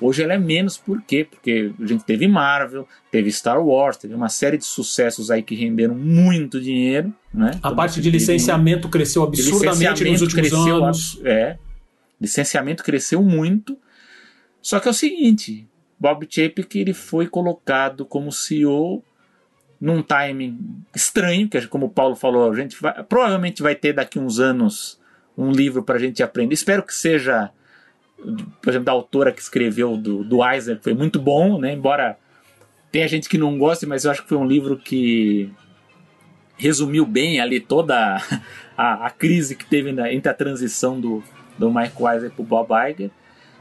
Hoje 0.01 0.23
ela 0.23 0.33
é 0.33 0.39
menos, 0.39 0.79
por 0.79 1.03
quê? 1.03 1.27
Porque 1.29 1.73
a 1.79 1.87
gente 1.87 2.05
teve 2.05 2.27
Marvel, 2.27 2.89
teve 3.11 3.31
Star 3.31 3.63
Wars, 3.63 3.99
teve 3.99 4.15
uma 4.15 4.31
série 4.31 4.57
de 4.57 4.65
sucessos 4.65 5.31
aí 5.31 5.43
que 5.43 5.55
renderam 5.55 5.95
muito 5.95 6.59
dinheiro. 6.59 7.13
Né? 7.33 7.51
A 7.63 7.71
parte 7.71 8.01
de 8.01 8.11
licenciamento 8.11 8.89
de... 8.89 8.93
cresceu 8.93 9.23
absurdamente 9.23 10.03
nos 10.05 10.23
últimos 10.23 10.49
cresceu, 10.49 10.85
anos. 10.85 11.21
É, 11.23 11.59
licenciamento 12.19 12.83
cresceu 12.83 13.23
muito. 13.23 13.77
Só 14.63 14.81
que 14.81 14.89
é 14.89 14.91
o 14.91 14.95
seguinte, 14.95 15.69
Bob 15.99 16.27
Chapek 16.31 16.79
ele 16.79 16.95
foi 16.95 17.27
colocado 17.27 18.07
como 18.07 18.33
CEO 18.33 19.05
num 19.81 20.03
timing 20.03 20.59
estranho, 20.95 21.49
que 21.49 21.67
como 21.67 21.87
o 21.87 21.91
Paulo 21.91 22.15
falou, 22.15 22.51
a 22.51 22.55
gente 22.55 22.81
vai, 22.81 23.03
provavelmente 23.05 23.63
vai 23.63 23.75
ter 23.75 23.93
daqui 23.95 24.19
uns 24.19 24.39
anos 24.39 25.01
um 25.37 25.51
livro 25.51 25.83
para 25.83 25.97
a 25.97 25.99
gente 25.99 26.23
aprender. 26.23 26.53
Espero 26.53 26.83
que 26.83 26.95
seja 26.95 27.51
por 28.61 28.71
exemplo, 28.71 28.85
da 28.85 28.93
autora 28.93 29.33
que 29.33 29.41
escreveu 29.41 29.97
do, 29.97 30.23
do 30.23 30.39
que 30.39 30.85
foi 30.85 30.95
muito 30.95 31.19
bom, 31.19 31.59
né? 31.59 31.73
Embora 31.73 32.19
tenha 32.93 33.09
gente 33.09 33.29
que 33.29 33.39
não 33.39 33.59
goste, 33.59 33.87
mas 33.87 34.05
eu 34.05 34.11
acho 34.11 34.23
que 34.23 34.29
foi 34.29 34.39
um 34.39 34.47
livro 34.47 34.77
que 34.77 35.51
resumiu 36.57 37.07
bem 37.07 37.41
ali 37.41 37.59
toda 37.61 38.19
a, 38.77 39.07
a 39.07 39.11
crise 39.11 39.55
que 39.55 39.65
teve 39.65 39.93
na, 39.93 40.13
entre 40.13 40.31
a 40.31 40.35
transição 40.35 41.01
do, 41.01 41.23
do 41.59 41.73
Mike 41.73 42.03
Eisner 42.03 42.31
para 42.31 42.43
o 42.43 42.45
Bob 42.45 42.69
Iger. 42.91 43.11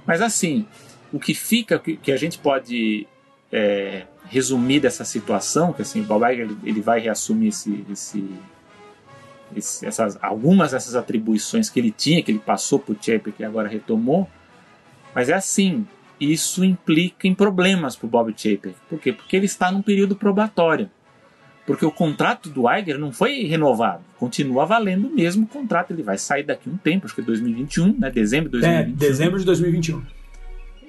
Mas 0.05 0.21
assim, 0.21 0.65
o 1.11 1.19
que 1.19 1.33
fica, 1.33 1.79
que 1.79 2.11
a 2.11 2.17
gente 2.17 2.37
pode 2.37 3.07
é, 3.51 4.05
resumir 4.29 4.79
dessa 4.79 5.03
situação, 5.03 5.73
que 5.73 5.81
assim, 5.81 6.01
o 6.01 6.03
Bob 6.03 6.23
ele, 6.31 6.57
ele 6.63 6.81
vai 6.81 6.99
reassumir 6.99 7.49
esse, 7.49 7.83
esse, 7.91 8.29
esse, 9.55 9.85
essas, 9.85 10.17
algumas 10.21 10.71
dessas 10.71 10.95
atribuições 10.95 11.69
que 11.69 11.79
ele 11.79 11.91
tinha, 11.91 12.21
que 12.21 12.31
ele 12.31 12.39
passou 12.39 12.83
o 12.87 12.93
Chapek 12.93 13.33
e 13.39 13.43
agora 13.43 13.67
retomou, 13.67 14.29
mas 15.13 15.29
é 15.29 15.33
assim, 15.33 15.85
isso 16.19 16.63
implica 16.63 17.27
em 17.27 17.33
problemas 17.33 17.95
para 17.95 18.05
o 18.05 18.09
Bob 18.09 18.33
Chapek. 18.35 18.75
Por 18.87 18.99
quê? 18.99 19.11
Porque 19.11 19.35
ele 19.35 19.45
está 19.45 19.71
num 19.71 19.81
período 19.81 20.15
probatório. 20.15 20.89
Porque 21.65 21.85
o 21.85 21.91
contrato 21.91 22.49
do 22.49 22.63
Iger 22.71 22.97
não 22.97 23.11
foi 23.11 23.43
renovado. 23.43 24.03
Continua 24.17 24.65
valendo 24.65 25.07
o 25.07 25.13
mesmo 25.13 25.45
contrato. 25.45 25.91
Ele 25.91 26.01
vai 26.01 26.17
sair 26.17 26.43
daqui 26.43 26.67
um 26.67 26.77
tempo, 26.77 27.05
acho 27.05 27.13
que 27.13 27.21
é 27.21 27.23
2021, 27.23 27.95
né? 27.99 28.09
Dezembro 28.09 28.49
de 28.49 28.59
2021. 28.59 28.91
É, 28.91 28.95
dezembro 28.95 29.39
de 29.39 29.45
2021. 29.45 30.01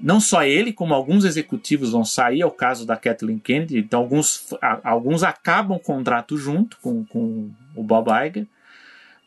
Não 0.03 0.21
só 0.21 0.43
ele, 0.43 0.73
como 0.73 0.95
alguns 0.95 1.25
executivos 1.25 1.93
vão 1.93 2.05
sair, 2.05 2.41
é 2.41 2.47
o 2.47 2.51
caso 2.51 2.87
da 2.87 2.97
Kathleen 2.97 3.39
Kennedy. 3.39 3.79
Então, 3.79 4.01
alguns, 4.01 4.55
alguns 4.83 5.23
acabam 5.23 5.77
o 5.77 5.81
contrato 5.81 6.37
junto 6.37 6.79
com, 6.79 7.05
com 7.05 7.51
o 7.75 7.83
Bob 7.83 8.09
Iger. 8.11 8.47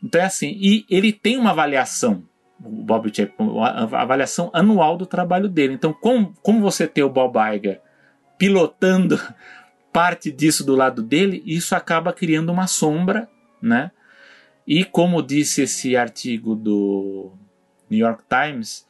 Então, 0.04 0.22
é 0.22 0.26
assim. 0.26 0.58
E 0.60 0.86
ele 0.90 1.12
tem 1.12 1.38
uma 1.38 1.52
avaliação 1.52 2.24
o 2.64 2.84
Bob 2.84 3.14
Chapman, 3.14 3.60
a 3.60 4.02
avaliação 4.02 4.50
anual 4.54 4.98
do 4.98 5.06
trabalho 5.06 5.50
dele. 5.50 5.74
Então, 5.74 5.94
como, 5.94 6.34
como 6.42 6.62
você 6.62 6.88
ter 6.88 7.04
o 7.04 7.10
Bob 7.10 7.38
Iger 7.38 7.82
pilotando 8.38 9.20
parte 9.92 10.32
disso 10.32 10.66
do 10.66 10.76
lado 10.76 11.04
dele, 11.04 11.44
isso 11.46 11.76
acaba 11.76 12.14
criando 12.14 12.52
uma 12.52 12.68
sombra, 12.68 13.30
né? 13.62 13.92
E 14.66 14.86
como 14.86 15.22
disse 15.22 15.64
esse 15.64 15.96
artigo 15.96 16.56
do 16.56 17.34
New 17.90 18.00
York 18.00 18.24
Times, 18.30 18.88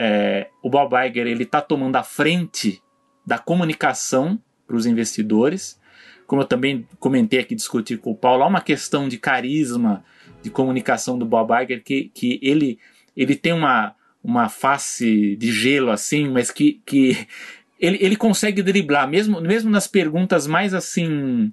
é, 0.00 0.46
o 0.62 0.70
Bob 0.70 0.94
Iger 0.94 1.26
ele 1.26 1.42
está 1.42 1.60
tomando 1.60 1.96
a 1.96 2.04
frente 2.04 2.80
da 3.26 3.36
comunicação 3.36 4.40
para 4.64 4.76
os 4.76 4.86
investidores. 4.86 5.80
Como 6.24 6.42
eu 6.42 6.46
também 6.46 6.86
comentei 7.00 7.40
aqui, 7.40 7.54
discuti 7.56 7.96
com 7.96 8.12
o 8.12 8.16
Paulo, 8.16 8.44
há 8.44 8.46
uma 8.46 8.60
questão 8.60 9.08
de 9.08 9.18
carisma, 9.18 10.04
de 10.40 10.50
comunicação 10.50 11.18
do 11.18 11.26
Bob 11.26 11.50
Iger 11.52 11.82
que, 11.82 12.12
que 12.14 12.38
ele 12.40 12.78
ele 13.16 13.34
tem 13.34 13.52
uma, 13.52 13.96
uma 14.22 14.48
face 14.48 15.34
de 15.34 15.50
gelo 15.50 15.90
assim, 15.90 16.28
mas 16.28 16.52
que, 16.52 16.80
que 16.86 17.26
ele, 17.80 17.98
ele 18.00 18.14
consegue 18.14 18.62
driblar, 18.62 19.08
mesmo, 19.08 19.40
mesmo 19.40 19.68
nas 19.68 19.88
perguntas 19.88 20.46
mais 20.46 20.72
assim 20.72 21.52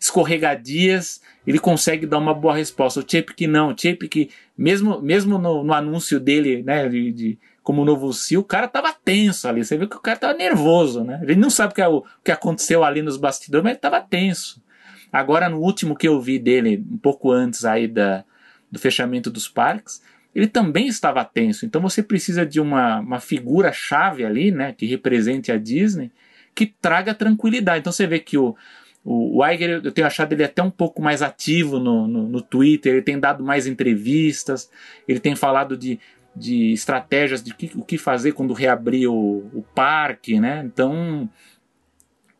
escorregadias, 0.00 1.20
ele 1.46 1.58
consegue 1.58 2.06
dar 2.06 2.18
uma 2.18 2.34
boa 2.34 2.54
resposta. 2.54 3.00
O 3.00 3.04
que 3.04 3.46
não, 3.46 3.70
o 3.70 3.74
que 3.74 4.30
mesmo, 4.56 5.00
mesmo 5.00 5.38
no, 5.38 5.62
no 5.62 5.72
anúncio 5.72 6.18
dele, 6.18 6.62
né, 6.62 6.88
de, 6.88 7.12
de, 7.12 7.38
como 7.64 7.82
novo 7.82 8.12
CEO, 8.12 8.42
o 8.42 8.44
cara 8.44 8.68
tava 8.68 8.92
tenso 8.92 9.48
ali, 9.48 9.64
você 9.64 9.78
viu 9.78 9.88
que 9.88 9.96
o 9.96 10.00
cara 10.00 10.18
tava 10.18 10.34
nervoso, 10.34 11.02
né? 11.02 11.18
Gente 11.26 11.38
não 11.38 11.48
sabe 11.48 11.72
o 11.72 11.74
que, 11.74 11.80
é 11.80 11.88
o, 11.88 11.96
o 11.96 12.04
que 12.22 12.30
aconteceu 12.30 12.84
ali 12.84 13.00
nos 13.00 13.16
bastidores, 13.16 13.64
mas 13.64 13.72
ele 13.72 13.80
tava 13.80 14.02
tenso. 14.02 14.62
Agora, 15.10 15.48
no 15.48 15.58
último 15.58 15.96
que 15.96 16.06
eu 16.06 16.20
vi 16.20 16.38
dele, 16.38 16.84
um 16.90 16.98
pouco 16.98 17.32
antes 17.32 17.64
aí 17.64 17.88
da, 17.88 18.22
do 18.70 18.78
fechamento 18.78 19.30
dos 19.30 19.48
parques, 19.48 20.02
ele 20.34 20.46
também 20.46 20.88
estava 20.88 21.24
tenso. 21.24 21.64
Então 21.64 21.80
você 21.80 22.02
precisa 22.02 22.44
de 22.44 22.60
uma, 22.60 23.00
uma 23.00 23.18
figura-chave 23.18 24.26
ali, 24.26 24.50
né, 24.50 24.74
que 24.76 24.84
represente 24.84 25.50
a 25.50 25.56
Disney, 25.56 26.12
que 26.54 26.66
traga 26.66 27.14
tranquilidade. 27.14 27.78
Então 27.78 27.92
você 27.92 28.06
vê 28.06 28.18
que 28.18 28.36
o, 28.36 28.54
o, 29.02 29.38
o 29.38 29.46
Iger, 29.46 29.80
eu 29.82 29.92
tenho 29.92 30.06
achado 30.06 30.34
ele 30.34 30.44
até 30.44 30.62
um 30.62 30.70
pouco 30.70 31.00
mais 31.00 31.22
ativo 31.22 31.78
no, 31.78 32.06
no, 32.06 32.28
no 32.28 32.42
Twitter, 32.42 32.92
ele 32.92 33.02
tem 33.02 33.18
dado 33.18 33.42
mais 33.42 33.66
entrevistas, 33.66 34.70
ele 35.08 35.18
tem 35.18 35.34
falado 35.34 35.78
de, 35.78 35.98
de 36.36 36.72
estratégias 36.72 37.42
de 37.42 37.54
que, 37.54 37.70
o 37.74 37.84
que 37.84 37.96
fazer 37.96 38.32
quando 38.32 38.52
reabrir 38.52 39.08
o, 39.08 39.48
o 39.52 39.64
parque, 39.74 40.40
né? 40.40 40.62
Então 40.64 41.28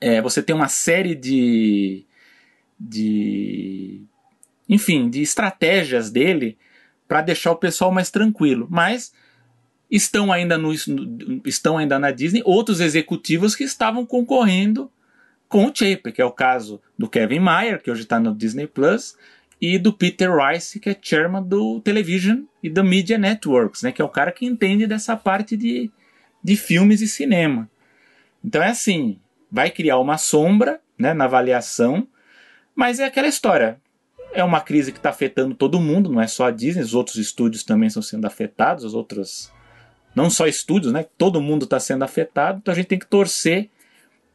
é, 0.01 0.21
você 0.21 0.43
tem 0.43 0.55
uma 0.55 0.69
série 0.69 1.15
de, 1.15 2.05
de 2.79 4.03
enfim, 4.69 5.09
de 5.09 5.23
estratégias 5.23 6.11
dele 6.11 6.59
para 7.07 7.23
deixar 7.23 7.53
o 7.53 7.57
pessoal 7.57 7.93
mais 7.93 8.11
tranquilo. 8.11 8.67
Mas 8.71 9.13
estão 9.91 10.33
ainda, 10.33 10.59
no, 10.59 10.73
estão 11.45 11.79
ainda 11.79 11.99
na 11.99 12.11
Disney 12.11 12.43
outros 12.45 12.81
executivos 12.81 13.55
que 13.55 13.65
estavam 13.65 14.05
concorrendo 14.05 14.91
com 15.49 15.67
o 15.67 15.73
Chaper, 15.75 16.13
que 16.13 16.21
é 16.21 16.25
o 16.25 16.33
caso 16.33 16.81
do 16.99 17.09
Kevin 17.09 17.39
Mayer, 17.39 17.81
que 17.81 17.91
hoje 17.91 18.03
está 18.03 18.19
no 18.19 18.35
Disney 18.35 18.67
Plus, 18.67 19.17
e 19.67 19.79
do 19.79 19.95
Peter 19.95 20.31
Rice, 20.31 20.79
que 20.79 20.91
é 20.91 20.99
chairman 21.01 21.43
do 21.43 21.81
Television 21.81 22.43
e 22.63 22.69
do 22.69 22.85
Media 22.85 23.17
Networks, 23.17 23.83
né, 23.83 23.93
que 23.93 24.03
é 24.03 24.05
o 24.05 24.11
cara 24.11 24.31
que 24.31 24.45
entende 24.45 24.87
dessa 24.87 25.17
parte 25.17 25.57
de, 25.57 25.91
de 26.43 26.55
filmes 26.55 27.01
e 27.01 27.09
cinema. 27.09 27.67
Então 28.45 28.63
é 28.63 28.69
assim, 28.69 29.19
vai 29.51 29.71
criar 29.71 29.99
uma 29.99 30.19
sombra 30.19 30.83
né, 30.99 31.15
na 31.15 31.25
avaliação, 31.25 32.07
mas 32.75 33.01
é 33.01 33.07
aquela 33.07 33.27
história 33.27 33.81
é 34.35 34.45
uma 34.45 34.61
crise 34.61 34.93
que 34.93 34.99
está 34.99 35.09
afetando 35.09 35.55
todo 35.55 35.81
mundo, 35.81 36.11
não 36.11 36.21
é 36.21 36.27
só 36.27 36.47
a 36.47 36.51
Disney, 36.51 36.83
os 36.83 36.93
outros 36.93 37.17
estúdios 37.17 37.63
também 37.63 37.87
estão 37.87 38.03
sendo 38.03 38.27
afetados, 38.27 38.85
as 38.85 38.93
outras. 38.93 39.51
Não 40.15 40.29
só 40.29 40.47
estúdios, 40.47 40.93
né? 40.93 41.07
Todo 41.17 41.41
mundo 41.41 41.65
está 41.65 41.79
sendo 41.79 42.03
afetado, 42.03 42.59
então 42.59 42.73
a 42.73 42.75
gente 42.75 42.89
tem 42.89 42.99
que 42.99 43.07
torcer 43.07 43.71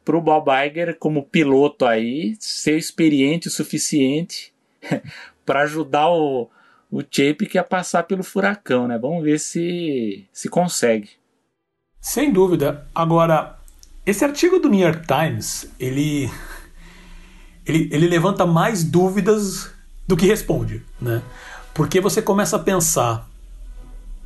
para 0.03 0.17
o 0.17 0.21
Bob 0.21 0.49
Iger, 0.49 0.97
como 0.97 1.23
piloto 1.23 1.85
aí, 1.85 2.35
ser 2.39 2.77
experiente 2.77 3.49
o 3.49 3.51
suficiente 3.51 4.53
para 5.45 5.61
ajudar 5.61 6.09
o, 6.09 6.49
o 6.91 7.01
Chapek 7.01 7.57
a 7.57 7.63
passar 7.63 8.03
pelo 8.03 8.23
furacão, 8.23 8.87
né? 8.87 8.97
Vamos 8.97 9.23
ver 9.23 9.39
se 9.39 10.27
se 10.31 10.49
consegue. 10.49 11.09
Sem 12.01 12.31
dúvida. 12.31 12.87
Agora, 12.93 13.59
esse 14.05 14.23
artigo 14.23 14.59
do 14.59 14.69
New 14.69 14.79
York 14.79 15.05
Times, 15.05 15.69
ele 15.79 16.29
ele, 17.65 17.89
ele 17.91 18.07
levanta 18.07 18.45
mais 18.45 18.83
dúvidas 18.83 19.71
do 20.07 20.17
que 20.17 20.25
responde, 20.25 20.83
né? 20.99 21.21
Porque 21.73 22.01
você 22.01 22.21
começa 22.21 22.55
a 22.55 22.59
pensar, 22.59 23.29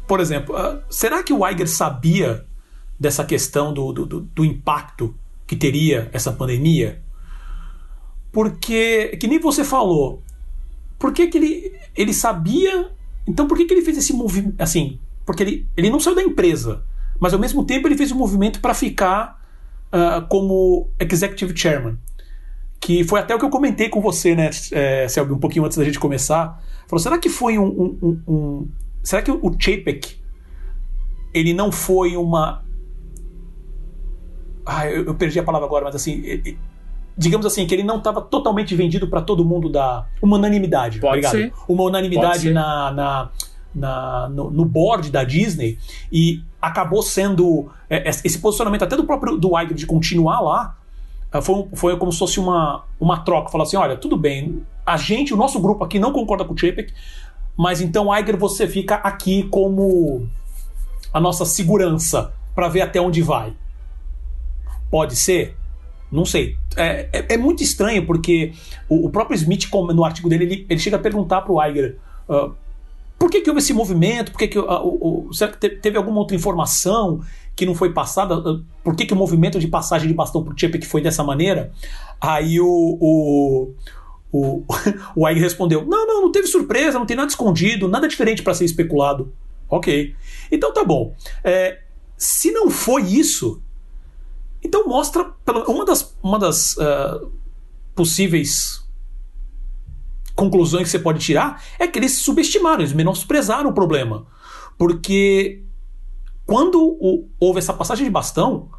por 0.08 0.20
exemplo, 0.20 0.56
uh, 0.56 0.82
será 0.90 1.22
que 1.22 1.34
o 1.34 1.46
Iger 1.48 1.68
sabia 1.68 2.46
dessa 2.98 3.26
questão 3.26 3.74
do, 3.74 3.92
do, 3.92 4.22
do 4.22 4.46
impacto 4.46 5.14
que 5.46 5.56
teria 5.56 6.10
essa 6.14 6.32
pandemia? 6.32 7.02
Porque, 8.32 9.18
que 9.18 9.28
nem 9.28 9.40
você 9.40 9.64
falou, 9.64 10.24
por 11.04 11.12
que, 11.12 11.28
que 11.28 11.38
ele, 11.38 11.74
ele 11.98 12.14
sabia. 12.14 12.90
Então, 13.28 13.46
por 13.46 13.58
que, 13.58 13.66
que 13.66 13.74
ele 13.74 13.82
fez 13.82 13.98
esse 13.98 14.14
movimento? 14.14 14.56
Assim, 14.58 15.02
porque 15.26 15.44
ele, 15.44 15.68
ele 15.76 15.90
não 15.90 16.00
saiu 16.00 16.16
da 16.16 16.24
empresa, 16.24 16.86
mas 17.20 17.34
ao 17.34 17.40
mesmo 17.42 17.66
tempo 17.66 17.90
ele 17.90 17.98
fez 17.98 18.10
um 18.14 18.16
movimento 18.16 18.62
para 18.62 18.74
ficar 18.74 19.38
uh, 19.92 20.26
como 20.30 20.90
executive 20.98 21.54
chairman. 21.54 21.98
Que 22.80 23.04
foi 23.04 23.20
até 23.20 23.36
o 23.36 23.38
que 23.38 23.44
eu 23.44 23.50
comentei 23.50 23.90
com 23.90 24.00
você, 24.00 24.34
né, 24.34 24.50
é, 24.72 25.06
Selby, 25.10 25.34
um 25.34 25.40
pouquinho 25.40 25.66
antes 25.66 25.78
da 25.78 25.84
gente 25.84 26.00
começar. 26.00 26.64
Falou, 26.88 27.04
será 27.04 27.18
que 27.18 27.28
foi 27.28 27.60
um. 27.60 27.66
um, 27.66 27.98
um, 28.02 28.22
um 28.26 28.68
será 29.04 29.22
que 29.22 29.30
o 29.30 29.56
Chapek 29.60 30.22
ele 31.34 31.54
não 31.54 31.70
foi 31.70 32.16
uma. 32.16 32.64
Ah, 34.66 34.90
eu, 34.90 35.04
eu, 35.04 35.16
perdi 35.16 35.38
a 35.38 35.44
palavra 35.44 35.68
agora, 35.68 35.84
mas 35.84 35.96
assim. 35.96 36.22
Ele, 36.24 36.58
digamos 37.18 37.46
assim, 37.46 37.66
que 37.66 37.74
ele 37.74 37.84
não 37.84 37.98
estava 37.98 38.22
totalmente 38.22 38.76
vendido 38.76 39.08
para 39.08 39.22
todo 39.22 39.46
mundo 39.46 39.70
da. 39.70 40.06
Uma 40.22 40.38
unanimidade. 40.38 41.00
Pode 41.00 41.26
obrigado. 41.26 41.32
ser. 41.32 41.54
Uma 41.68 41.84
unanimidade 41.84 42.52
na, 42.52 42.92
na, 42.92 43.30
na 43.74 44.30
no, 44.30 44.50
no, 44.50 44.66
board 44.66 45.12
da 45.12 45.24
Disney 45.24 45.78
e 46.12 46.42
acabou 46.62 47.02
sendo. 47.02 47.70
É, 47.90 48.10
esse 48.10 48.40
posicionamento 48.40 48.84
até 48.84 48.96
do 48.96 49.04
próprio 49.04 49.38
do 49.38 49.60
Iger 49.60 49.76
de 49.76 49.86
continuar 49.86 50.40
lá. 50.40 50.78
É, 51.32 51.42
foi, 51.42 51.68
foi 51.74 51.98
como 51.98 52.12
se 52.12 52.20
fosse 52.20 52.40
uma, 52.40 52.84
uma 53.00 53.20
troca. 53.20 53.50
Falar 53.50 53.64
assim: 53.64 53.78
olha, 53.78 53.96
tudo 53.96 54.18
bem, 54.18 54.64
a 54.86 54.98
gente, 54.98 55.34
o 55.34 55.38
nosso 55.38 55.60
grupo 55.60 55.84
aqui 55.84 56.00
não 56.00 56.12
concorda 56.12 56.44
com 56.44 56.54
o 56.54 56.58
Chapek, 56.58 56.94
mas 57.56 57.82
então, 57.82 58.14
Iger, 58.16 58.38
você 58.38 58.68
fica 58.68 58.96
aqui 58.96 59.44
como 59.44 60.28
a 61.14 61.20
nossa 61.20 61.46
segurança 61.46 62.34
para 62.56 62.68
ver 62.68 62.82
até 62.82 63.00
onde 63.00 63.22
vai. 63.22 63.54
Pode 64.90 65.16
ser? 65.16 65.56
Não 66.14 66.26
sei. 66.26 66.58
É, 66.76 67.10
é, 67.12 67.34
é 67.34 67.38
muito 67.38 67.64
estranho 67.64 68.06
porque 68.06 68.54
o, 68.88 69.08
o, 69.08 69.10
próprio 69.10 69.36
Smith, 69.36 69.68
no 69.94 70.06
artigo 70.06 70.30
dele, 70.30 70.44
ele, 70.46 70.66
ele 70.70 70.80
chega 70.80 70.96
a 70.96 71.00
perguntar 71.00 71.42
para 71.42 71.70
Iger 71.70 71.98
uh, 72.30 72.54
por 73.18 73.30
que, 73.30 73.42
que 73.42 73.50
houve 73.50 73.60
esse 73.60 73.74
movimento, 73.74 74.32
por 74.32 74.38
que, 74.38 74.48
que 74.48 74.60
uh, 74.60 74.66
uh, 74.68 75.34
será 75.34 75.52
que 75.52 75.70
teve 75.70 75.98
alguma 75.98 76.20
outra 76.20 76.36
informação 76.36 77.22
que 77.56 77.66
não 77.66 77.76
foi 77.76 77.94
passada, 77.94 78.36
por 78.84 78.96
que, 78.96 79.06
que 79.06 79.14
o 79.14 79.16
movimento 79.16 79.60
de 79.60 79.68
passagem 79.68 80.08
de 80.08 80.14
bastão 80.14 80.44
para 80.44 80.54
o 80.54 80.58
Chapek 80.58 80.86
foi 80.86 81.02
dessa 81.02 81.24
maneira? 81.24 81.72
Aí 82.20 82.60
o, 82.60 82.98
o 83.00 83.74
o, 84.32 84.64
o 85.16 85.26
respondeu: 85.26 85.86
Não, 85.86 86.08
não, 86.08 86.22
não 86.24 86.32
teve 86.32 86.48
surpresa, 86.48 86.98
não 86.98 87.06
tem 87.06 87.16
nada 87.16 87.30
escondido, 87.30 87.88
nada 87.88 88.08
diferente 88.08 88.42
para 88.42 88.54
ser 88.54 88.66
especulado. 88.66 89.32
Ok. 89.70 90.16
Então 90.52 90.74
tá 90.74 90.84
bom. 90.84 91.16
É, 91.44 91.80
se 92.18 92.52
não 92.52 92.70
foi 92.70 93.04
isso, 93.04 93.62
então 94.64 94.88
mostra 94.88 95.34
uma 95.68 95.86
das, 95.86 96.16
uma 96.24 96.40
das 96.40 96.78
uh, 96.78 97.32
possíveis 97.94 98.84
conclusões 100.36 100.84
que 100.84 100.90
você 100.90 101.00
pode 101.00 101.20
tirar 101.20 101.62
é 101.78 101.88
que 101.88 102.00
eles 102.00 102.20
subestimaram, 102.20 102.80
eles 102.80 102.94
menosprezaram 102.94 103.70
o 103.70 103.74
problema. 103.74 104.26
Porque 104.78 105.64
quando 106.46 106.82
o, 106.82 107.30
houve 107.40 107.60
essa 107.60 107.74
passagem 107.74 108.06
de 108.06 108.12
bastão, 108.12 108.70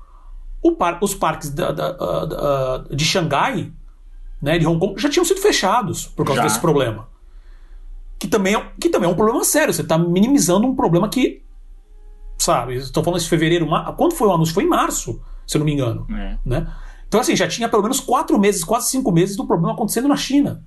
par, 0.79 0.99
os 1.03 1.15
parques 1.15 1.51
da, 1.51 1.71
da, 1.71 1.93
da, 1.93 2.79
de 2.91 3.05
Xangai, 3.05 3.73
né, 4.41 4.59
de 4.59 4.67
Hong 4.67 4.81
Kong, 4.81 5.01
já 5.01 5.09
tinham 5.09 5.25
sido 5.25 5.41
fechados 5.41 6.07
por 6.07 6.25
causa 6.25 6.43
já. 6.43 6.49
desse 6.49 6.61
problema. 6.61 7.09
Que 8.19 8.27
também, 8.27 8.55
é, 8.55 8.73
que 8.81 8.89
também 8.89 9.09
é 9.09 9.13
um 9.13 9.17
problema 9.17 9.45
sério. 9.45 9.73
Você 9.73 9.83
está 9.83 9.99
minimizando 9.99 10.67
um 10.67 10.75
problema 10.75 11.09
que. 11.09 11.43
Sabe, 12.39 12.77
estou 12.77 13.03
falando 13.05 13.21
de 13.21 13.29
fevereiro. 13.29 13.67
Quando 13.97 14.15
foi 14.15 14.29
o 14.29 14.33
anúncio? 14.33 14.55
Foi 14.55 14.65
em 14.65 14.69
março 14.69 15.21
se 15.47 15.57
eu 15.57 15.61
não 15.61 15.67
me 15.67 15.73
engano. 15.73 16.07
É. 16.11 16.39
Né? 16.45 16.67
Então, 17.07 17.21
assim, 17.21 17.37
já 17.37 17.47
tinha 17.47 17.69
pelo 17.69 17.83
menos 17.83 18.01
quatro 18.01 18.39
meses, 18.39 18.65
quase 18.65 18.91
cinco 18.91 19.13
meses 19.13 19.37
do 19.37 19.47
problema 19.47 19.73
acontecendo 19.75 20.09
na 20.09 20.17
China. 20.17 20.63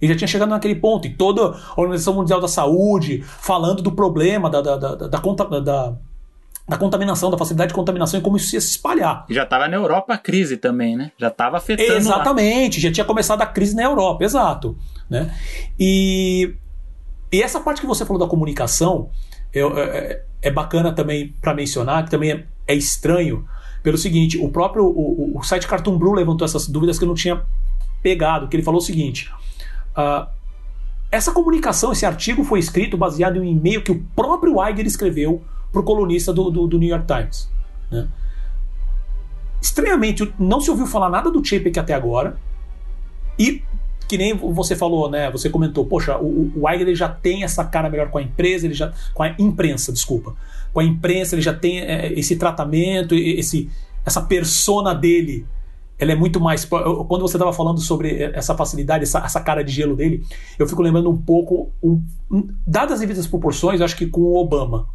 E 0.00 0.08
já 0.08 0.16
tinha 0.16 0.28
chegado 0.28 0.48
naquele 0.48 0.76
ponto. 0.76 1.06
E 1.06 1.14
toda 1.14 1.42
a 1.42 1.80
Organização 1.80 2.14
Mundial 2.14 2.40
da 2.40 2.48
Saúde 2.48 3.22
falando 3.22 3.82
do 3.82 3.92
problema 3.92 4.48
da, 4.48 4.60
da, 4.60 4.76
da, 4.76 4.94
da, 4.94 5.06
da, 5.08 5.60
da, 5.60 5.94
da 6.68 6.76
contaminação, 6.78 7.30
da 7.30 7.36
facilidade 7.36 7.68
de 7.68 7.74
contaminação 7.74 8.18
e 8.18 8.22
como 8.22 8.36
isso 8.36 8.54
ia 8.54 8.60
se 8.60 8.70
espalhar. 8.70 9.26
E 9.28 9.34
já 9.34 9.42
estava 9.42 9.68
na 9.68 9.76
Europa 9.76 10.14
a 10.14 10.18
crise 10.18 10.56
também, 10.56 10.96
né? 10.96 11.12
Já 11.18 11.28
estava 11.28 11.58
afetando. 11.58 11.92
Exatamente, 11.92 12.78
lá. 12.78 12.82
já 12.82 12.92
tinha 12.92 13.04
começado 13.04 13.42
a 13.42 13.46
crise 13.46 13.74
na 13.74 13.82
Europa, 13.82 14.24
exato. 14.24 14.78
Né? 15.08 15.34
E, 15.78 16.54
e 17.30 17.42
essa 17.42 17.60
parte 17.60 17.80
que 17.80 17.86
você 17.86 18.06
falou 18.06 18.20
da 18.20 18.28
comunicação 18.28 19.10
eu, 19.52 19.76
é, 19.76 20.22
é 20.40 20.50
bacana 20.50 20.92
também 20.92 21.34
para 21.40 21.52
mencionar, 21.52 22.04
que 22.04 22.10
também 22.10 22.30
é, 22.30 22.44
é 22.68 22.74
estranho 22.74 23.44
pelo 23.82 23.98
seguinte: 23.98 24.38
o 24.38 24.48
próprio 24.48 24.84
o, 24.84 25.38
o 25.38 25.42
site 25.42 25.66
Cartoon 25.66 25.98
Brew 25.98 26.12
levantou 26.12 26.44
essas 26.44 26.66
dúvidas 26.66 26.98
que 26.98 27.04
eu 27.04 27.08
não 27.08 27.14
tinha 27.14 27.42
pegado, 28.02 28.48
que 28.48 28.56
ele 28.56 28.62
falou 28.62 28.80
o 28.80 28.84
seguinte. 28.84 29.30
Uh, 29.96 30.26
essa 31.10 31.32
comunicação, 31.32 31.92
esse 31.92 32.06
artigo 32.06 32.44
foi 32.44 32.60
escrito 32.60 32.96
baseado 32.96 33.36
em 33.36 33.40
um 33.40 33.44
e-mail 33.44 33.82
que 33.82 33.90
o 33.90 34.02
próprio 34.14 34.56
Iger 34.64 34.86
escreveu 34.86 35.42
para 35.72 35.80
o 35.80 35.84
colunista 35.84 36.32
do, 36.32 36.50
do, 36.50 36.66
do, 36.66 36.78
New 36.78 36.88
York 36.88 37.06
Times. 37.06 37.50
Né? 37.90 38.08
Estranhamente, 39.60 40.32
não 40.38 40.60
se 40.60 40.70
ouviu 40.70 40.86
falar 40.86 41.10
nada 41.10 41.30
do 41.30 41.44
Chapek 41.44 41.78
até 41.78 41.94
agora. 41.94 42.38
E 43.38 43.62
que 44.06 44.18
nem 44.18 44.34
você 44.34 44.74
falou, 44.74 45.08
né? 45.08 45.30
Você 45.30 45.48
comentou, 45.48 45.86
poxa, 45.86 46.18
o, 46.18 46.52
o 46.56 46.68
Iger 46.68 46.94
já 46.96 47.08
tem 47.08 47.44
essa 47.44 47.64
cara 47.64 47.88
melhor 47.88 48.10
com 48.10 48.18
a 48.18 48.22
empresa, 48.22 48.66
ele 48.66 48.74
já 48.74 48.92
com 49.14 49.22
a 49.22 49.28
imprensa, 49.38 49.92
desculpa, 49.92 50.34
com 50.72 50.80
a 50.80 50.84
imprensa 50.84 51.34
ele 51.34 51.42
já 51.42 51.54
tem 51.54 51.80
é, 51.80 52.12
esse 52.12 52.36
tratamento, 52.36 53.14
esse 53.14 53.70
essa 54.04 54.22
persona 54.22 54.94
dele, 54.94 55.46
ela 55.98 56.12
é 56.12 56.14
muito 56.14 56.40
mais. 56.40 56.64
Quando 56.64 57.20
você 57.20 57.36
estava 57.36 57.52
falando 57.52 57.80
sobre 57.80 58.22
essa 58.34 58.56
facilidade, 58.56 59.04
essa, 59.04 59.18
essa, 59.18 59.40
cara 59.40 59.62
de 59.62 59.72
gelo 59.72 59.94
dele, 59.94 60.24
eu 60.58 60.66
fico 60.66 60.82
lembrando 60.82 61.10
um 61.10 61.16
pouco, 61.16 61.70
um, 61.82 62.02
dadas 62.66 62.94
as 62.94 63.00
devidas 63.00 63.26
proporções, 63.26 63.80
acho 63.80 63.96
que 63.96 64.06
com 64.06 64.22
o 64.22 64.36
Obama. 64.36 64.86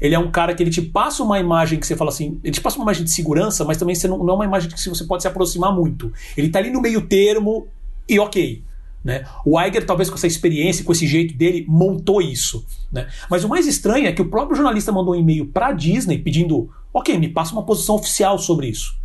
Ele 0.00 0.14
é 0.14 0.18
um 0.18 0.30
cara 0.30 0.54
que 0.54 0.62
ele 0.62 0.70
te 0.70 0.82
passa 0.82 1.22
uma 1.22 1.40
imagem 1.40 1.80
que 1.80 1.86
você 1.86 1.96
fala 1.96 2.10
assim, 2.10 2.38
ele 2.44 2.52
te 2.52 2.60
passa 2.60 2.76
uma 2.76 2.84
imagem 2.84 3.02
de 3.02 3.10
segurança, 3.10 3.64
mas 3.64 3.78
também 3.78 3.94
você 3.94 4.06
não, 4.06 4.18
não 4.18 4.34
é 4.34 4.36
uma 4.36 4.44
imagem 4.44 4.70
que 4.70 4.88
você 4.88 5.04
pode 5.04 5.22
se 5.22 5.28
aproximar 5.28 5.74
muito. 5.74 6.12
Ele 6.36 6.46
está 6.46 6.58
ali 6.58 6.70
no 6.70 6.80
meio 6.80 7.00
termo 7.00 7.66
e 8.08 8.18
ok. 8.18 8.62
Né? 9.06 9.24
O 9.44 9.60
Iger, 9.60 9.86
talvez 9.86 10.10
com 10.10 10.16
essa 10.16 10.26
experiência, 10.26 10.84
com 10.84 10.90
esse 10.90 11.06
jeito 11.06 11.32
dele, 11.32 11.64
montou 11.68 12.20
isso. 12.20 12.66
Né? 12.90 13.06
Mas 13.30 13.44
o 13.44 13.48
mais 13.48 13.64
estranho 13.64 14.08
é 14.08 14.12
que 14.12 14.20
o 14.20 14.28
próprio 14.28 14.56
jornalista 14.56 14.90
mandou 14.90 15.14
um 15.14 15.16
e-mail 15.16 15.46
para 15.46 15.68
a 15.68 15.72
Disney 15.72 16.18
pedindo: 16.18 16.68
ok, 16.92 17.16
me 17.16 17.28
passa 17.28 17.52
uma 17.52 17.62
posição 17.62 17.94
oficial 17.94 18.36
sobre 18.36 18.66
isso. 18.66 18.98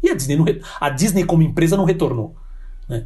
E 0.00 0.10
a 0.10 0.14
Disney, 0.14 0.36
não, 0.36 0.46
a 0.80 0.90
Disney 0.90 1.24
como 1.24 1.42
empresa, 1.42 1.76
não 1.76 1.84
retornou. 1.84 2.36
Né? 2.88 3.04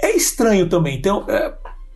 É 0.00 0.16
estranho 0.16 0.68
também. 0.68 0.96
Então, 0.96 1.24
é, 1.26 1.52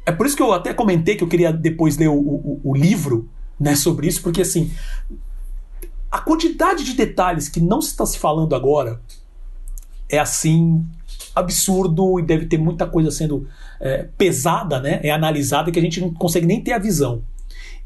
é, 0.07 0.11
por 0.11 0.27
isso 0.27 0.37
que 0.37 0.42
eu 0.42 0.53
até 0.53 0.75
comentei 0.75 1.14
que 1.14 1.22
eu 1.22 1.29
queria 1.29 1.53
depois 1.53 1.96
ler 1.96 2.09
o, 2.09 2.18
o, 2.18 2.61
o 2.64 2.75
livro 2.75 3.31
né, 3.61 3.77
sobre 3.77 4.09
isso, 4.09 4.22
porque 4.22 4.42
assim. 4.42 4.72
A 6.11 6.18
quantidade 6.18 6.83
de 6.85 6.94
detalhes 6.94 7.48
que 7.48 7.61
não 7.61 7.81
se 7.81 7.90
está 7.90 8.05
se 8.05 8.18
falando 8.18 8.57
agora 8.57 9.01
é 10.09 10.18
assim 10.18 10.85
absurdo 11.35 12.18
e 12.18 12.23
deve 12.23 12.47
ter 12.47 12.59
muita 12.59 12.87
coisa 12.87 13.11
sendo 13.11 13.49
é, 13.81 14.09
pesada, 14.16 14.81
né? 14.81 15.01
É 15.03 15.11
analisada 15.11 15.71
que 15.71 15.79
a 15.79 15.83
gente 15.83 16.01
não 16.01 16.12
consegue 16.12 16.47
nem 16.47 16.62
ter 16.62 16.73
a 16.73 16.79
visão. 16.79 17.23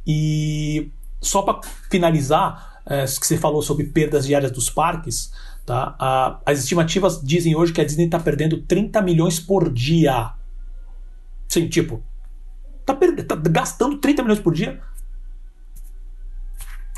E 0.07 0.91
só 1.21 1.43
para 1.43 1.61
finalizar, 1.91 2.81
é, 2.87 3.05
que 3.05 3.27
você 3.27 3.37
falou 3.37 3.63
sobre 3.63 3.85
perdas 3.85 4.27
diárias 4.27 4.51
dos 4.51 4.71
parques, 4.71 5.33
tá? 5.65 5.95
A, 5.99 6.41
as 6.47 6.61
estimativas 6.61 7.21
dizem 7.23 7.55
hoje 7.57 7.73
que 7.73 7.81
a 7.81 7.85
Disney 7.85 8.07
está 8.07 8.19
perdendo 8.19 8.63
30 8.63 9.01
milhões 9.03 9.41
por 9.41 9.73
dia. 9.73 10.33
Sim, 11.49 11.69
tipo, 11.69 12.03
tá, 12.85 12.95
tá 12.95 13.37
gastando 13.37 13.99
30 13.99 14.23
milhões 14.23 14.41
por 14.41 14.53
dia 14.53 14.81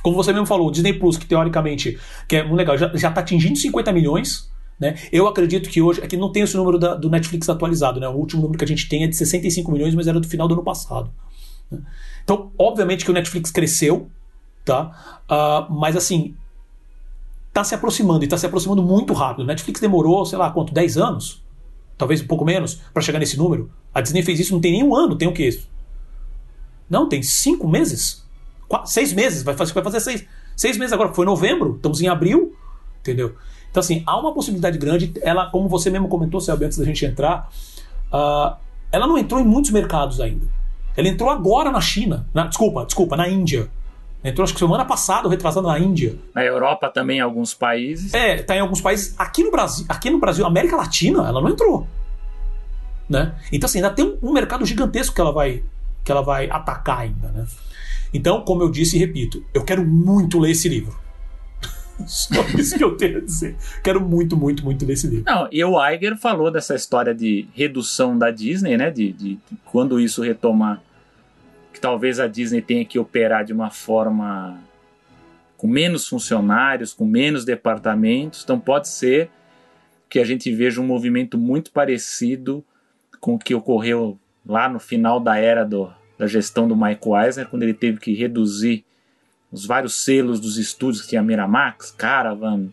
como 0.02 0.16
você 0.16 0.32
mesmo 0.32 0.46
falou, 0.46 0.68
o 0.68 0.70
Disney 0.70 0.92
Plus, 0.94 1.16
que 1.16 1.26
teoricamente 1.26 1.98
que 2.26 2.36
é 2.36 2.42
muito 2.42 2.56
legal, 2.56 2.78
já 2.78 2.88
está 2.94 3.20
atingindo 3.20 3.58
50 3.58 3.92
milhões. 3.92 4.50
Né? 4.78 4.96
Eu 5.10 5.26
acredito 5.26 5.68
que 5.68 5.82
hoje, 5.82 6.00
aqui 6.02 6.16
não 6.16 6.30
tem 6.30 6.42
esse 6.42 6.56
número 6.56 6.78
da, 6.78 6.94
do 6.94 7.10
Netflix 7.10 7.48
atualizado, 7.48 7.98
né? 7.98 8.08
o 8.08 8.12
último 8.12 8.42
número 8.42 8.58
que 8.58 8.64
a 8.64 8.68
gente 8.68 8.88
tem 8.88 9.04
é 9.04 9.06
de 9.06 9.16
65 9.16 9.70
milhões, 9.72 9.94
mas 9.94 10.06
era 10.06 10.20
do 10.20 10.28
final 10.28 10.46
do 10.46 10.54
ano 10.54 10.62
passado. 10.62 11.10
Né? 11.70 11.80
Então, 12.22 12.52
obviamente 12.58 13.04
que 13.04 13.10
o 13.10 13.14
Netflix 13.14 13.50
cresceu, 13.50 14.08
tá? 14.64 15.22
Uh, 15.24 15.72
mas 15.72 15.96
assim, 15.96 16.34
está 17.48 17.64
se 17.64 17.74
aproximando 17.74 18.22
e 18.22 18.26
está 18.26 18.36
se 18.36 18.46
aproximando 18.46 18.82
muito 18.82 19.12
rápido. 19.14 19.44
O 19.44 19.46
Netflix 19.46 19.80
demorou, 19.80 20.24
sei 20.24 20.38
lá 20.38 20.50
quanto, 20.50 20.72
10 20.72 20.96
anos 20.98 21.42
talvez 21.98 22.22
um 22.22 22.26
pouco 22.26 22.44
menos, 22.44 22.80
para 22.94 23.02
chegar 23.02 23.18
nesse 23.18 23.36
número. 23.36 23.70
A 23.92 24.00
Disney 24.00 24.22
fez 24.22 24.38
isso 24.38 24.52
não 24.52 24.60
tem 24.60 24.72
nem 24.72 24.84
um 24.84 24.94
ano, 24.94 25.16
tem 25.16 25.26
o 25.26 25.34
que? 25.34 25.60
Não, 26.88 27.08
tem 27.08 27.22
cinco 27.22 27.68
meses? 27.68 28.24
Quatro, 28.68 28.90
seis 28.90 29.12
meses, 29.12 29.42
vai 29.42 29.56
fazer, 29.56 29.74
vai 29.74 29.82
fazer 29.82 30.00
seis, 30.00 30.24
seis 30.56 30.78
meses 30.78 30.92
agora, 30.92 31.12
foi 31.12 31.26
novembro, 31.26 31.74
estamos 31.76 32.00
em 32.00 32.06
abril, 32.06 32.56
entendeu? 33.00 33.34
Então, 33.70 33.80
assim, 33.80 34.02
há 34.06 34.18
uma 34.18 34.32
possibilidade 34.32 34.78
grande. 34.78 35.12
Ela, 35.22 35.50
como 35.50 35.68
você 35.68 35.90
mesmo 35.90 36.08
comentou, 36.08 36.40
Selby, 36.40 36.64
antes 36.64 36.78
da 36.78 36.84
gente 36.84 37.04
entrar, 37.04 37.50
uh, 38.12 38.56
ela 38.90 39.06
não 39.06 39.18
entrou 39.18 39.40
em 39.40 39.44
muitos 39.44 39.70
mercados 39.70 40.20
ainda. 40.20 40.46
Ela 40.96 41.08
entrou 41.08 41.30
agora 41.30 41.70
na 41.70 41.80
China. 41.80 42.26
Na, 42.34 42.46
desculpa, 42.46 42.84
desculpa, 42.84 43.16
na 43.16 43.28
Índia. 43.28 43.68
Entrou 44.24 44.42
acho 44.42 44.52
que 44.52 44.58
semana 44.58 44.84
passada, 44.84 45.28
retrasada 45.28 45.68
na 45.68 45.78
Índia. 45.78 46.18
Na 46.34 46.44
Europa 46.44 46.88
também, 46.88 47.18
em 47.18 47.20
alguns 47.20 47.54
países. 47.54 48.12
É, 48.14 48.42
tá 48.42 48.56
em 48.56 48.60
alguns 48.60 48.80
países. 48.80 49.14
Aqui 49.18 49.44
no 49.44 49.50
Brasil, 49.50 49.86
aqui 49.88 50.10
no 50.10 50.18
Brasil, 50.18 50.44
América 50.44 50.76
Latina, 50.76 51.28
ela 51.28 51.40
não 51.40 51.48
entrou. 51.48 51.86
Né? 53.08 53.34
Então, 53.52 53.66
assim, 53.66 53.78
ainda 53.78 53.90
tem 53.90 54.04
um, 54.04 54.18
um 54.22 54.32
mercado 54.32 54.66
gigantesco 54.66 55.14
que 55.14 55.20
ela 55.20 55.32
vai 55.32 55.62
que 56.04 56.12
ela 56.12 56.22
vai 56.22 56.48
atacar 56.48 57.00
ainda, 57.00 57.28
né? 57.28 57.46
Então, 58.14 58.40
como 58.40 58.62
eu 58.62 58.70
disse 58.70 58.96
e 58.96 58.98
repito, 58.98 59.44
eu 59.52 59.62
quero 59.62 59.84
muito 59.84 60.38
ler 60.38 60.52
esse 60.52 60.66
livro. 60.66 60.98
Só 62.06 62.42
isso 62.58 62.76
que 62.76 62.84
eu 62.84 62.96
tenho 62.96 63.18
a 63.18 63.20
dizer. 63.20 63.56
Quero 63.82 64.00
muito, 64.00 64.36
muito, 64.36 64.64
muito 64.64 64.84
ler 64.86 64.94
esse 64.94 65.06
livro. 65.06 65.24
Não, 65.26 65.48
e 65.50 65.62
o 65.64 65.76
Iger 65.88 66.16
falou 66.16 66.50
dessa 66.50 66.74
história 66.74 67.14
de 67.14 67.48
redução 67.54 68.16
da 68.16 68.30
Disney, 68.30 68.76
né? 68.76 68.90
De, 68.90 69.12
de, 69.12 69.34
de, 69.34 69.56
quando 69.64 70.00
isso 70.00 70.22
retomar, 70.22 70.82
que 71.72 71.80
talvez 71.80 72.20
a 72.20 72.26
Disney 72.26 72.62
tenha 72.62 72.84
que 72.84 72.98
operar 72.98 73.44
de 73.44 73.52
uma 73.52 73.70
forma 73.70 74.58
com 75.56 75.66
menos 75.66 76.06
funcionários, 76.06 76.92
com 76.92 77.04
menos 77.04 77.44
departamentos. 77.44 78.42
Então 78.44 78.58
pode 78.58 78.88
ser 78.88 79.30
que 80.08 80.18
a 80.18 80.24
gente 80.24 80.50
veja 80.52 80.80
um 80.80 80.86
movimento 80.86 81.36
muito 81.36 81.70
parecido 81.70 82.64
com 83.20 83.34
o 83.34 83.38
que 83.38 83.54
ocorreu 83.54 84.18
lá 84.46 84.68
no 84.68 84.78
final 84.78 85.20
da 85.20 85.36
era 85.36 85.64
do, 85.64 85.92
da 86.16 86.26
gestão 86.26 86.66
do 86.66 86.76
Mike 86.76 87.08
Eisner, 87.08 87.48
quando 87.48 87.64
ele 87.64 87.74
teve 87.74 87.98
que 87.98 88.14
reduzir 88.14 88.84
os 89.50 89.66
vários 89.66 90.04
selos 90.04 90.40
dos 90.40 90.58
estúdios 90.58 91.02
que 91.02 91.08
tinha 91.08 91.22
Miramax, 91.22 91.90
Caravan, 91.90 92.68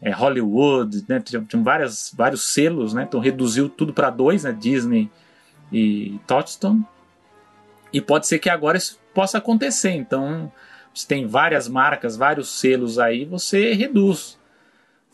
é, 0.00 0.10
Hollywood, 0.10 1.04
né? 1.08 1.20
tinha, 1.20 1.42
tinha 1.42 1.62
várias, 1.62 2.12
vários 2.16 2.52
selos, 2.52 2.92
né? 2.94 3.04
então 3.06 3.20
reduziu 3.20 3.68
tudo 3.68 3.92
para 3.92 4.10
dois, 4.10 4.44
né? 4.44 4.52
Disney 4.52 5.10
e 5.72 6.18
Touchstone. 6.26 6.84
E 7.92 8.00
pode 8.00 8.26
ser 8.26 8.38
que 8.38 8.50
agora 8.50 8.76
isso 8.76 8.98
possa 9.14 9.38
acontecer. 9.38 9.92
Então, 9.92 10.52
você 10.92 11.06
tem 11.06 11.26
várias 11.26 11.68
marcas, 11.68 12.16
vários 12.16 12.48
selos 12.58 12.98
aí, 12.98 13.24
você 13.24 13.72
reduz. 13.72 14.38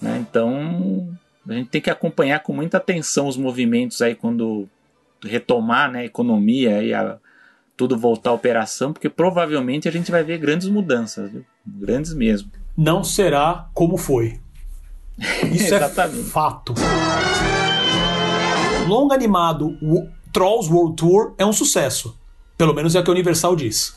Né? 0.01 0.19
Então, 0.19 1.09
a 1.49 1.53
gente 1.53 1.69
tem 1.69 1.81
que 1.81 1.91
acompanhar 1.91 2.41
com 2.41 2.53
muita 2.53 2.79
atenção 2.79 3.27
os 3.27 3.37
movimentos 3.37 4.01
aí 4.01 4.15
quando 4.15 4.69
retomar 5.23 5.91
né, 5.91 6.01
a 6.01 6.05
economia 6.05 6.83
e 6.83 6.95
a, 6.95 7.19
tudo 7.81 7.97
voltar 7.97 8.29
à 8.29 8.33
operação, 8.35 8.93
porque 8.93 9.09
provavelmente 9.09 9.89
a 9.89 9.91
gente 9.91 10.11
vai 10.11 10.23
ver 10.23 10.37
grandes 10.37 10.69
mudanças, 10.69 11.33
viu? 11.33 11.47
grandes 11.67 12.13
mesmo. 12.13 12.51
Não 12.77 13.03
será 13.03 13.71
como 13.73 13.97
foi. 13.97 14.39
Isso 15.51 15.75
é 15.75 15.89
fato. 16.25 16.75
Longa 18.87 19.15
animado 19.15 19.79
o 19.81 20.07
Trolls 20.31 20.71
World 20.71 20.95
Tour 20.95 21.33
é 21.39 21.47
um 21.47 21.55
sucesso. 21.55 22.19
Pelo 22.59 22.75
menos 22.75 22.95
é 22.95 23.01
o 23.01 23.03
que 23.03 23.09
a 23.09 23.15
Universal 23.15 23.57
diz. 23.57 23.97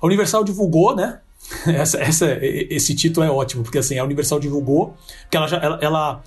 A 0.00 0.06
Universal 0.06 0.44
divulgou, 0.44 0.94
né? 0.94 1.18
Essa, 1.66 1.98
essa, 1.98 2.38
esse 2.40 2.94
título 2.94 3.26
é 3.26 3.30
ótimo, 3.30 3.64
porque 3.64 3.78
assim, 3.78 3.98
a 3.98 4.04
Universal 4.04 4.38
divulgou 4.38 4.94
que 5.30 5.36
ela 5.36 5.48
já, 5.48 5.56
ela, 5.56 5.78
ela 5.80 6.22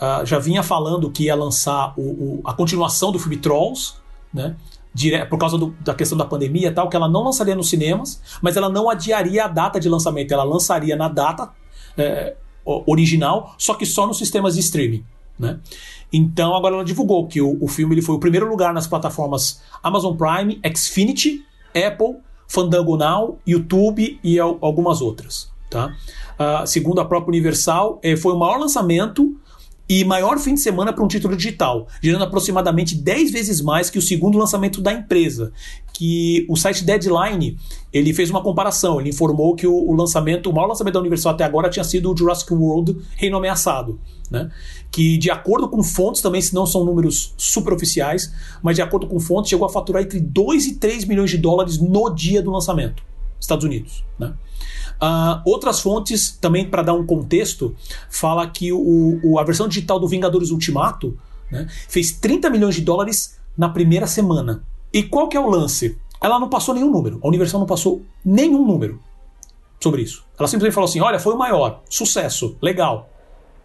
uh, 0.00 0.26
já 0.26 0.38
vinha 0.38 0.62
falando 0.62 1.10
que 1.10 1.24
ia 1.24 1.34
lançar 1.34 1.94
o, 1.96 2.02
o, 2.02 2.40
a 2.44 2.52
continuação 2.52 3.10
do 3.10 3.18
filme 3.18 3.38
Trolls, 3.38 3.94
né? 4.32 4.54
Dire... 4.92 5.24
por 5.26 5.38
causa 5.38 5.56
do, 5.58 5.74
da 5.80 5.94
questão 5.94 6.16
da 6.16 6.24
pandemia 6.24 6.68
e 6.68 6.72
tal, 6.72 6.88
que 6.88 6.96
ela 6.96 7.08
não 7.08 7.24
lançaria 7.24 7.54
nos 7.54 7.68
cinemas, 7.68 8.20
mas 8.42 8.56
ela 8.56 8.68
não 8.68 8.88
adiaria 8.88 9.44
a 9.44 9.48
data 9.48 9.78
de 9.80 9.88
lançamento, 9.88 10.32
ela 10.32 10.44
lançaria 10.44 10.96
na 10.96 11.08
data 11.08 11.50
é, 11.96 12.36
original, 12.64 13.54
só 13.58 13.74
que 13.74 13.86
só 13.86 14.06
nos 14.06 14.18
sistemas 14.18 14.54
de 14.54 14.60
streaming. 14.60 15.04
Né? 15.38 15.58
Então 16.12 16.54
agora 16.54 16.74
ela 16.74 16.84
divulgou 16.84 17.26
que 17.26 17.40
o, 17.40 17.56
o 17.62 17.68
filme 17.68 17.94
ele 17.94 18.02
foi 18.02 18.16
o 18.16 18.18
primeiro 18.18 18.48
lugar 18.48 18.74
nas 18.74 18.86
plataformas 18.86 19.62
Amazon 19.82 20.16
Prime, 20.16 20.60
Xfinity, 20.74 21.44
Apple, 21.68 22.16
Fandango 22.48 22.96
Now, 22.96 23.38
YouTube 23.46 24.18
e 24.22 24.40
al 24.40 24.58
algumas 24.60 25.00
outras. 25.00 25.50
Tá? 25.70 25.94
Uh, 26.38 26.66
segundo 26.66 27.00
a 27.00 27.04
própria 27.04 27.28
Universal, 27.28 28.00
eh, 28.02 28.16
foi 28.16 28.32
o 28.32 28.38
maior 28.38 28.58
lançamento 28.58 29.38
e 29.88 30.04
maior 30.04 30.38
fim 30.38 30.54
de 30.54 30.60
semana 30.60 30.92
para 30.92 31.02
um 31.02 31.08
título 31.08 31.34
digital, 31.34 31.88
gerando 32.02 32.24
aproximadamente 32.24 32.94
10 32.94 33.30
vezes 33.30 33.60
mais 33.60 33.88
que 33.88 33.98
o 33.98 34.02
segundo 34.02 34.36
lançamento 34.36 34.82
da 34.82 34.92
empresa. 34.92 35.50
Que 35.92 36.46
o 36.48 36.56
site 36.56 36.84
Deadline 36.84 37.58
ele 37.92 38.12
fez 38.12 38.28
uma 38.28 38.42
comparação, 38.42 39.00
ele 39.00 39.08
informou 39.08 39.56
que 39.56 39.66
o, 39.66 39.74
o 39.74 39.94
lançamento, 39.94 40.50
o 40.50 40.52
maior 40.52 40.68
lançamento 40.68 40.94
da 40.94 41.00
Universal 41.00 41.32
até 41.32 41.44
agora 41.44 41.70
tinha 41.70 41.84
sido 41.84 42.12
o 42.12 42.16
Jurassic 42.16 42.52
World 42.52 42.96
Reino 43.16 43.36
Ameaçado. 43.36 43.98
Né? 44.30 44.50
Que 44.90 45.16
de 45.16 45.30
acordo 45.30 45.68
com 45.68 45.82
fontes, 45.82 46.20
também 46.20 46.42
se 46.42 46.54
não 46.54 46.66
são 46.66 46.84
números 46.84 47.32
super 47.38 47.72
oficiais, 47.72 48.32
mas 48.62 48.76
de 48.76 48.82
acordo 48.82 49.06
com 49.06 49.18
fontes, 49.18 49.48
chegou 49.48 49.66
a 49.66 49.70
faturar 49.70 50.02
entre 50.02 50.20
2 50.20 50.66
e 50.66 50.74
3 50.74 51.06
milhões 51.06 51.30
de 51.30 51.38
dólares 51.38 51.78
no 51.78 52.10
dia 52.10 52.42
do 52.42 52.50
lançamento. 52.50 53.02
Estados 53.40 53.64
Unidos. 53.64 54.04
Né? 54.18 54.34
Uh, 55.00 55.40
outras 55.44 55.80
fontes, 55.80 56.36
também 56.40 56.68
para 56.68 56.82
dar 56.82 56.94
um 56.94 57.06
contexto, 57.06 57.74
fala 58.10 58.46
que 58.48 58.72
o, 58.72 59.20
o, 59.22 59.38
a 59.38 59.44
versão 59.44 59.68
digital 59.68 60.00
do 60.00 60.08
Vingadores 60.08 60.50
Ultimato 60.50 61.16
né, 61.50 61.68
fez 61.88 62.12
30 62.12 62.50
milhões 62.50 62.74
de 62.74 62.80
dólares 62.80 63.38
na 63.56 63.68
primeira 63.68 64.06
semana. 64.06 64.64
E 64.92 65.02
qual 65.02 65.28
que 65.28 65.36
é 65.36 65.40
o 65.40 65.48
lance? 65.48 65.96
Ela 66.20 66.40
não 66.40 66.48
passou 66.48 66.74
nenhum 66.74 66.90
número. 66.90 67.20
A 67.22 67.28
Universal 67.28 67.60
não 67.60 67.66
passou 67.66 68.02
nenhum 68.24 68.66
número 68.66 69.00
sobre 69.80 70.02
isso. 70.02 70.24
Ela 70.38 70.48
simplesmente 70.48 70.74
falou 70.74 70.88
assim: 70.88 71.00
olha, 71.00 71.20
foi 71.20 71.34
o 71.34 71.38
maior, 71.38 71.82
sucesso, 71.88 72.56
legal. 72.60 73.08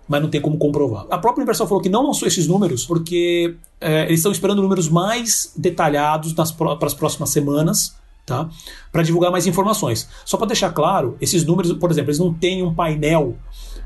Mas 0.07 0.21
não 0.21 0.29
tem 0.29 0.41
como 0.41 0.57
comprovar. 0.57 1.07
A 1.09 1.17
própria 1.17 1.41
Universal 1.41 1.65
falou 1.65 1.81
que 1.81 1.89
não 1.89 2.05
lançou 2.05 2.27
esses 2.27 2.45
números 2.45 2.85
porque 2.85 3.55
é, 3.79 4.03
eles 4.03 4.19
estão 4.19 4.31
esperando 4.31 4.61
números 4.61 4.89
mais 4.89 5.53
detalhados 5.55 6.33
para 6.33 6.85
as 6.85 6.93
próximas 6.93 7.29
semanas 7.29 7.95
tá? 8.25 8.49
Para 8.91 9.03
divulgar 9.03 9.31
mais 9.31 9.45
informações. 9.47 10.09
Só 10.25 10.37
para 10.37 10.47
deixar 10.47 10.71
claro, 10.71 11.17
esses 11.19 11.45
números, 11.45 11.73
por 11.73 11.91
exemplo, 11.91 12.09
eles 12.09 12.19
não 12.19 12.33
têm 12.33 12.63
um 12.63 12.73
painel 12.73 13.35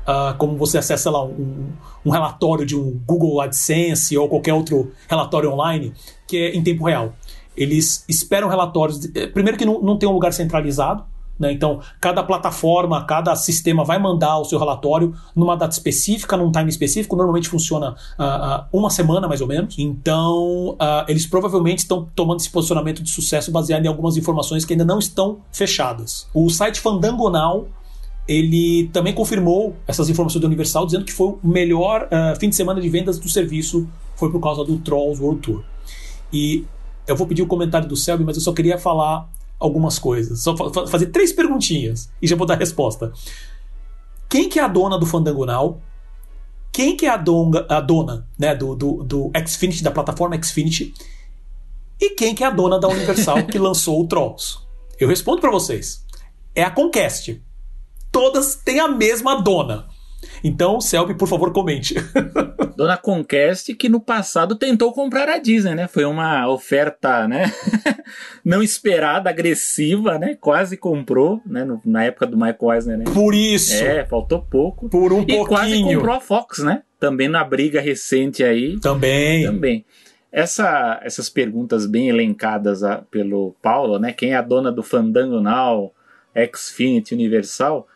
uh, 0.08 0.36
como 0.38 0.56
você 0.56 0.78
acessa 0.78 1.10
lá 1.10 1.24
um, 1.24 1.72
um, 2.04 2.10
relatório 2.10 2.64
de 2.64 2.76
um 2.76 3.00
Google 3.06 3.40
AdSense 3.40 4.16
ou 4.16 4.28
qualquer 4.28 4.54
outro 4.54 4.92
relatório 5.08 5.52
online 5.52 5.92
que 6.26 6.36
é 6.36 6.56
em 6.56 6.62
tempo 6.62 6.84
real. 6.84 7.14
Eles 7.56 8.04
esperam 8.08 8.48
relatórios. 8.48 9.00
De, 9.00 9.18
eh, 9.18 9.26
primeiro 9.26 9.58
que 9.58 9.64
não, 9.64 9.80
não 9.82 9.98
tem 9.98 10.08
um 10.08 10.12
lugar 10.12 10.32
centralizado. 10.32 11.04
Né? 11.38 11.52
Então, 11.52 11.80
cada 12.00 12.22
plataforma, 12.22 13.04
cada 13.04 13.34
sistema 13.36 13.84
vai 13.84 13.98
mandar 13.98 14.38
o 14.38 14.44
seu 14.44 14.58
relatório 14.58 15.14
numa 15.34 15.56
data 15.56 15.72
específica, 15.72 16.36
num 16.36 16.50
time 16.50 16.68
específico. 16.68 17.14
Normalmente 17.16 17.48
funciona 17.48 17.90
uh, 18.18 18.22
uh, 18.22 18.64
uma 18.72 18.90
semana, 18.90 19.28
mais 19.28 19.40
ou 19.40 19.46
menos. 19.46 19.76
Então, 19.78 20.70
uh, 20.70 21.04
eles 21.06 21.26
provavelmente 21.26 21.80
estão 21.80 22.08
tomando 22.14 22.40
esse 22.40 22.50
posicionamento 22.50 23.02
de 23.02 23.10
sucesso 23.10 23.52
baseado 23.52 23.84
em 23.84 23.88
algumas 23.88 24.16
informações 24.16 24.64
que 24.64 24.72
ainda 24.72 24.84
não 24.84 24.98
estão 24.98 25.38
fechadas. 25.52 26.26
O 26.34 26.48
site 26.50 26.80
Fandangonal 26.80 27.66
ele 28.26 28.90
também 28.92 29.14
confirmou 29.14 29.74
essas 29.86 30.10
informações 30.10 30.42
do 30.42 30.46
Universal, 30.46 30.84
dizendo 30.84 31.02
que 31.02 31.12
foi 31.12 31.28
o 31.28 31.38
melhor 31.42 32.10
fim 32.38 32.50
de 32.50 32.56
semana 32.56 32.78
de 32.78 32.86
vendas 32.86 33.18
do 33.18 33.26
serviço 33.26 33.88
foi 34.16 34.30
por 34.30 34.38
causa 34.38 34.62
do 34.64 34.76
Trolls 34.78 35.22
World 35.22 35.40
Tour. 35.40 35.64
E 36.30 36.66
eu 37.06 37.16
vou 37.16 37.26
pedir 37.26 37.40
o 37.40 37.46
comentário 37.46 37.88
do 37.88 37.96
Selby, 37.96 38.22
mas 38.22 38.36
eu 38.36 38.42
só 38.42 38.52
queria 38.52 38.76
falar 38.76 39.26
algumas 39.58 39.98
coisas. 39.98 40.42
Só 40.42 40.56
fazer 40.86 41.06
três 41.06 41.32
perguntinhas 41.32 42.10
e 42.20 42.26
já 42.26 42.36
vou 42.36 42.46
dar 42.46 42.54
a 42.54 42.58
resposta. 42.58 43.12
Quem 44.28 44.48
que 44.48 44.58
é 44.58 44.62
a 44.62 44.68
dona 44.68 44.98
do 44.98 45.06
Fandango 45.06 45.46
Now? 45.46 45.80
Quem 46.70 46.96
que 46.96 47.06
é 47.06 47.08
a, 47.08 47.16
donga, 47.16 47.66
a 47.68 47.80
dona 47.80 48.26
né, 48.38 48.54
do, 48.54 48.76
do, 48.76 49.02
do 49.02 49.32
Xfinity, 49.46 49.82
da 49.82 49.90
plataforma 49.90 50.40
Xfinity? 50.40 50.94
E 52.00 52.10
quem 52.10 52.34
que 52.34 52.44
é 52.44 52.46
a 52.46 52.50
dona 52.50 52.78
da 52.78 52.86
Universal 52.88 53.44
que 53.44 53.58
lançou 53.58 54.00
o 54.00 54.06
Trolls? 54.06 54.58
Eu 54.98 55.08
respondo 55.08 55.40
para 55.40 55.50
vocês. 55.50 56.04
É 56.54 56.62
a 56.62 56.70
Conquest. 56.70 57.40
Todas 58.12 58.54
têm 58.54 58.80
a 58.80 58.88
mesma 58.88 59.42
dona. 59.42 59.88
Então, 60.42 60.80
Selby, 60.80 61.14
por 61.14 61.28
favor, 61.28 61.52
comente. 61.52 61.94
Dona 62.76 62.96
Conquest, 62.96 63.74
que 63.74 63.88
no 63.88 64.00
passado 64.00 64.54
tentou 64.54 64.92
comprar 64.92 65.28
a 65.28 65.38
Disney, 65.38 65.74
né? 65.74 65.88
Foi 65.88 66.04
uma 66.04 66.48
oferta, 66.48 67.26
né? 67.26 67.52
Não 68.44 68.62
esperada, 68.62 69.30
agressiva, 69.30 70.18
né? 70.18 70.36
Quase 70.40 70.76
comprou, 70.76 71.40
né? 71.44 71.66
na 71.84 72.04
época 72.04 72.26
do 72.26 72.36
Michael 72.36 72.72
Eisner, 72.74 72.98
né? 72.98 73.04
Por 73.12 73.34
isso! 73.34 73.82
É, 73.82 74.04
faltou 74.06 74.42
pouco. 74.42 74.88
Por 74.88 75.12
um 75.12 75.22
e 75.22 75.26
pouquinho. 75.26 75.42
E 75.42 75.46
quase 75.46 75.82
comprou 75.82 76.14
a 76.14 76.20
Fox, 76.20 76.58
né? 76.60 76.82
Também 77.00 77.28
na 77.28 77.42
briga 77.42 77.80
recente 77.80 78.44
aí. 78.44 78.78
Também. 78.78 79.44
Também. 79.44 79.84
Essa, 80.30 81.00
essas 81.02 81.28
perguntas 81.28 81.86
bem 81.86 82.08
elencadas 82.08 82.84
a, 82.84 82.98
pelo 82.98 83.54
Paulo, 83.62 83.98
né? 83.98 84.12
Quem 84.12 84.32
é 84.32 84.36
a 84.36 84.42
dona 84.42 84.70
do 84.70 84.82
Fandango 84.82 85.40
Now, 85.40 85.92
Xfinity, 86.54 87.14
Universal? 87.14 87.88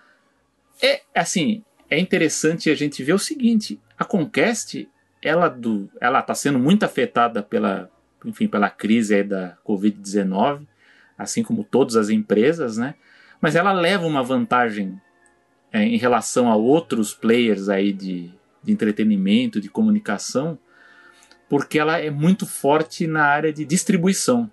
É, 0.82 1.02
assim, 1.14 1.62
é 1.92 1.98
interessante 1.98 2.70
a 2.70 2.74
gente 2.74 3.02
ver 3.02 3.12
o 3.12 3.18
seguinte: 3.18 3.78
a 3.98 4.04
Conquest 4.04 4.86
ela 5.22 5.48
do, 5.48 5.88
ela 6.00 6.20
está 6.20 6.34
sendo 6.34 6.58
muito 6.58 6.84
afetada 6.84 7.42
pela, 7.42 7.90
enfim, 8.24 8.48
pela 8.48 8.68
crise 8.68 9.22
da 9.22 9.56
Covid-19, 9.64 10.66
assim 11.16 11.42
como 11.42 11.62
todas 11.62 11.94
as 11.94 12.08
empresas, 12.08 12.76
né? 12.76 12.94
Mas 13.40 13.54
ela 13.54 13.72
leva 13.72 14.06
uma 14.06 14.22
vantagem 14.22 15.00
é, 15.72 15.82
em 15.84 15.96
relação 15.96 16.50
a 16.50 16.56
outros 16.56 17.14
players 17.14 17.68
aí 17.68 17.92
de, 17.92 18.32
de 18.62 18.72
entretenimento, 18.72 19.60
de 19.60 19.68
comunicação, 19.68 20.58
porque 21.48 21.78
ela 21.78 21.98
é 21.98 22.10
muito 22.10 22.46
forte 22.46 23.06
na 23.06 23.24
área 23.24 23.52
de 23.52 23.64
distribuição. 23.64 24.50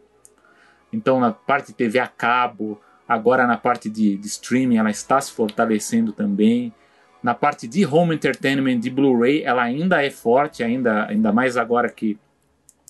Então, 0.91 1.19
na 1.19 1.31
parte 1.31 1.67
de 1.67 1.73
TV 1.73 1.99
a 1.99 2.07
cabo, 2.07 2.81
agora 3.07 3.47
na 3.47 3.57
parte 3.57 3.89
de, 3.89 4.17
de 4.17 4.27
streaming, 4.27 4.77
ela 4.77 4.89
está 4.89 5.21
se 5.21 5.31
fortalecendo 5.31 6.11
também. 6.11 6.73
Na 7.21 7.33
parte 7.33 7.67
de 7.67 7.85
home 7.85 8.15
entertainment, 8.15 8.79
de 8.79 8.89
Blu-ray, 8.89 9.43
ela 9.43 9.63
ainda 9.63 10.03
é 10.03 10.09
forte, 10.09 10.63
ainda, 10.63 11.05
ainda 11.07 11.31
mais 11.31 11.57
agora 11.57 11.89
que 11.89 12.17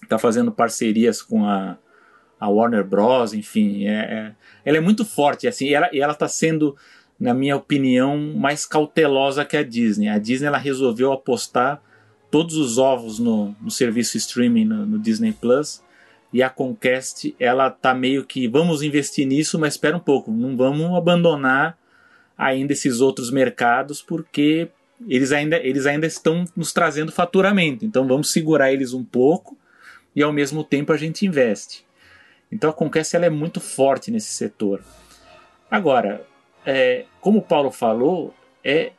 está 0.03 0.19
fazendo 0.19 0.51
parcerias 0.51 1.21
com 1.21 1.45
a, 1.45 1.77
a 2.39 2.47
Warner 2.47 2.83
Bros. 2.83 3.33
Enfim, 3.33 3.85
é, 3.87 3.91
é, 3.93 4.35
ela 4.63 4.77
é 4.77 4.81
muito 4.81 5.03
forte. 5.03 5.47
Assim, 5.47 5.67
e 5.67 5.73
ela 5.73 6.13
está 6.13 6.27
sendo, 6.27 6.75
na 7.19 7.33
minha 7.33 7.55
opinião, 7.55 8.17
mais 8.35 8.65
cautelosa 8.65 9.43
que 9.43 9.57
a 9.57 9.63
Disney. 9.63 10.07
A 10.07 10.19
Disney 10.19 10.47
ela 10.47 10.57
resolveu 10.59 11.11
apostar 11.11 11.81
todos 12.29 12.55
os 12.55 12.77
ovos 12.77 13.19
no, 13.19 13.55
no 13.59 13.71
serviço 13.71 14.17
streaming 14.17 14.65
no, 14.65 14.85
no 14.85 14.99
Disney 14.99 15.33
Plus 15.33 15.81
e 16.31 16.43
a 16.43 16.49
Conquest 16.49 17.33
ela 17.39 17.69
tá 17.69 17.93
meio 17.93 18.23
que 18.23 18.47
vamos 18.47 18.81
investir 18.83 19.25
nisso, 19.25 19.57
mas 19.57 19.73
espera 19.73 19.97
um 19.97 19.99
pouco, 19.99 20.31
não 20.31 20.55
vamos 20.55 20.95
abandonar 20.95 21.77
ainda 22.39 22.71
esses 22.71 23.01
outros 23.01 23.29
mercados 23.29 24.01
porque 24.01 24.69
eles 25.07 25.33
ainda, 25.33 25.57
eles 25.57 25.85
ainda 25.85 26.07
estão 26.07 26.45
nos 26.55 26.71
trazendo 26.71 27.11
faturamento, 27.11 27.85
então 27.85 28.07
vamos 28.07 28.31
segurar 28.31 28.71
eles 28.71 28.93
um 28.93 29.03
pouco 29.03 29.57
e 30.15 30.23
ao 30.23 30.31
mesmo 30.31 30.63
tempo 30.63 30.93
a 30.93 30.97
gente 30.97 31.25
investe. 31.25 31.85
Então 32.51 32.69
a 32.69 32.73
Conquest 32.73 33.13
ela 33.13 33.25
é 33.25 33.29
muito 33.29 33.59
forte 33.59 34.09
nesse 34.09 34.31
setor. 34.33 34.81
Agora, 35.69 36.25
é, 36.65 37.05
como 37.21 37.39
o 37.39 37.43
Paulo 37.43 37.71
falou, 37.71 38.33
é, 38.63 38.93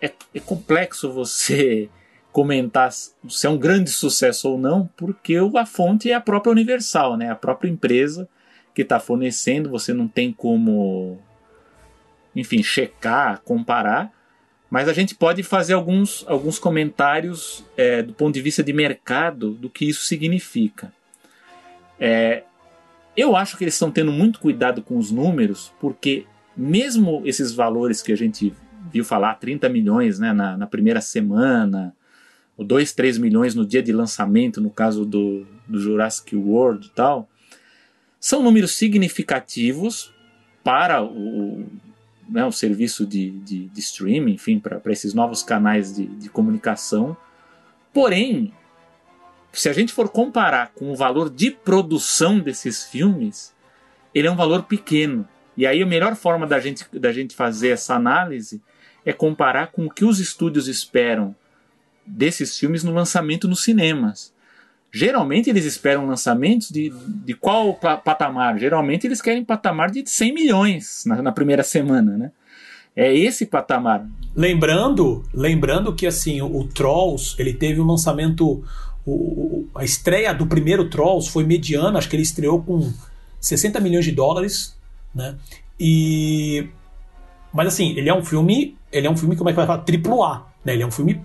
é, 0.00 0.12
é 0.34 0.40
complexo 0.40 1.10
você 1.10 1.88
comentar 2.30 2.90
se 2.92 3.46
é 3.46 3.50
um 3.50 3.58
grande 3.58 3.90
sucesso 3.90 4.50
ou 4.50 4.58
não, 4.58 4.88
porque 4.96 5.36
a 5.56 5.66
fonte 5.66 6.10
é 6.10 6.14
a 6.14 6.20
própria 6.20 6.52
Universal, 6.52 7.16
né? 7.16 7.30
a 7.30 7.36
própria 7.36 7.68
empresa 7.68 8.28
que 8.74 8.82
está 8.82 8.98
fornecendo, 8.98 9.68
você 9.68 9.92
não 9.92 10.08
tem 10.08 10.32
como, 10.32 11.18
enfim, 12.34 12.62
checar, 12.62 13.40
comparar, 13.44 14.12
mas 14.70 14.88
a 14.88 14.92
gente 14.92 15.14
pode 15.14 15.42
fazer 15.42 15.74
alguns, 15.74 16.24
alguns 16.26 16.58
comentários 16.58 17.64
é, 17.76 18.02
do 18.02 18.14
ponto 18.14 18.32
de 18.32 18.40
vista 18.40 18.62
de 18.62 18.72
mercado 18.72 19.50
do 19.50 19.68
que 19.68 19.84
isso 19.86 20.04
significa. 20.04 20.92
É, 22.00 22.44
eu 23.14 23.36
acho 23.36 23.58
que 23.58 23.64
eles 23.64 23.74
estão 23.74 23.90
tendo 23.90 24.10
muito 24.10 24.40
cuidado 24.40 24.80
com 24.80 24.96
os 24.96 25.10
números, 25.10 25.72
porque 25.78 26.24
mesmo 26.56 27.22
esses 27.24 27.52
valores 27.52 28.00
que 28.00 28.12
a 28.12 28.16
gente 28.16 28.54
viu 28.90 29.04
falar, 29.04 29.34
30 29.34 29.68
milhões 29.68 30.18
né, 30.18 30.32
na, 30.32 30.56
na 30.56 30.66
primeira 30.66 31.00
semana, 31.00 31.94
2, 32.58 32.92
3 32.92 33.18
milhões 33.18 33.54
no 33.54 33.66
dia 33.66 33.82
de 33.82 33.92
lançamento, 33.92 34.60
no 34.60 34.70
caso 34.70 35.04
do, 35.04 35.46
do 35.66 35.80
Jurassic 35.80 36.34
World 36.34 36.86
e 36.86 36.90
tal, 36.90 37.28
são 38.18 38.42
números 38.42 38.72
significativos 38.76 40.14
para 40.62 41.02
o, 41.02 41.66
né, 42.32 42.44
o 42.44 42.52
serviço 42.52 43.06
de, 43.06 43.30
de, 43.30 43.68
de 43.68 43.80
streaming, 43.80 44.32
enfim, 44.32 44.58
para 44.58 44.80
esses 44.86 45.12
novos 45.12 45.42
canais 45.42 45.94
de, 45.94 46.06
de 46.06 46.28
comunicação. 46.30 47.16
Porém, 47.92 48.52
se 49.52 49.68
a 49.68 49.72
gente 49.72 49.92
for 49.92 50.08
comparar 50.08 50.72
com 50.74 50.90
o 50.90 50.96
valor 50.96 51.28
de 51.28 51.50
produção 51.50 52.40
desses 52.40 52.84
filmes, 52.84 53.54
ele 54.14 54.26
é 54.26 54.30
um 54.30 54.36
valor 54.36 54.62
pequeno. 54.62 55.28
E 55.56 55.66
aí 55.66 55.82
a 55.82 55.86
melhor 55.86 56.16
forma 56.16 56.46
da 56.46 56.58
gente, 56.58 56.86
da 56.98 57.12
gente 57.12 57.36
fazer 57.36 57.68
essa 57.68 57.94
análise 57.94 58.62
é 59.04 59.12
comparar 59.12 59.68
com 59.68 59.84
o 59.84 59.90
que 59.90 60.04
os 60.04 60.18
estúdios 60.18 60.68
esperam 60.68 61.36
desses 62.06 62.58
filmes 62.58 62.82
no 62.82 62.94
lançamento 62.94 63.46
nos 63.46 63.62
cinemas. 63.62 64.31
Geralmente 64.94 65.48
eles 65.48 65.64
esperam 65.64 66.06
lançamentos 66.06 66.68
de, 66.70 66.92
de 67.24 67.32
qual 67.32 67.72
patamar? 67.74 68.58
Geralmente 68.58 69.06
eles 69.06 69.22
querem 69.22 69.42
patamar 69.42 69.90
de 69.90 70.06
100 70.06 70.34
milhões 70.34 71.04
na, 71.06 71.22
na 71.22 71.32
primeira 71.32 71.62
semana, 71.62 72.14
né? 72.18 72.30
É 72.94 73.16
esse 73.16 73.46
patamar. 73.46 74.06
Lembrando, 74.36 75.24
lembrando 75.32 75.94
que 75.94 76.06
assim 76.06 76.42
o, 76.42 76.58
o 76.58 76.68
Trolls 76.68 77.34
ele 77.38 77.54
teve 77.54 77.80
um 77.80 77.86
lançamento, 77.86 78.62
o, 79.06 79.66
a 79.74 79.82
estreia 79.82 80.34
do 80.34 80.46
primeiro 80.46 80.90
Trolls 80.90 81.30
foi 81.30 81.44
mediana, 81.44 81.98
acho 81.98 82.10
que 82.10 82.16
ele 82.16 82.22
estreou 82.22 82.62
com 82.62 82.92
60 83.40 83.80
milhões 83.80 84.04
de 84.04 84.12
dólares, 84.12 84.76
né? 85.14 85.36
E 85.80 86.68
mas 87.50 87.68
assim 87.68 87.96
ele 87.96 88.10
é 88.10 88.14
um 88.14 88.22
filme, 88.22 88.76
ele 88.92 89.06
é 89.06 89.10
um 89.10 89.16
filme 89.16 89.36
como 89.36 89.48
é 89.48 89.52
que 89.54 89.56
vai 89.56 89.66
falar, 89.66 89.84
triplo 89.84 90.22
A, 90.22 90.46
né? 90.62 90.74
Ele 90.74 90.82
é 90.82 90.86
um 90.86 90.90
filme 90.90 91.18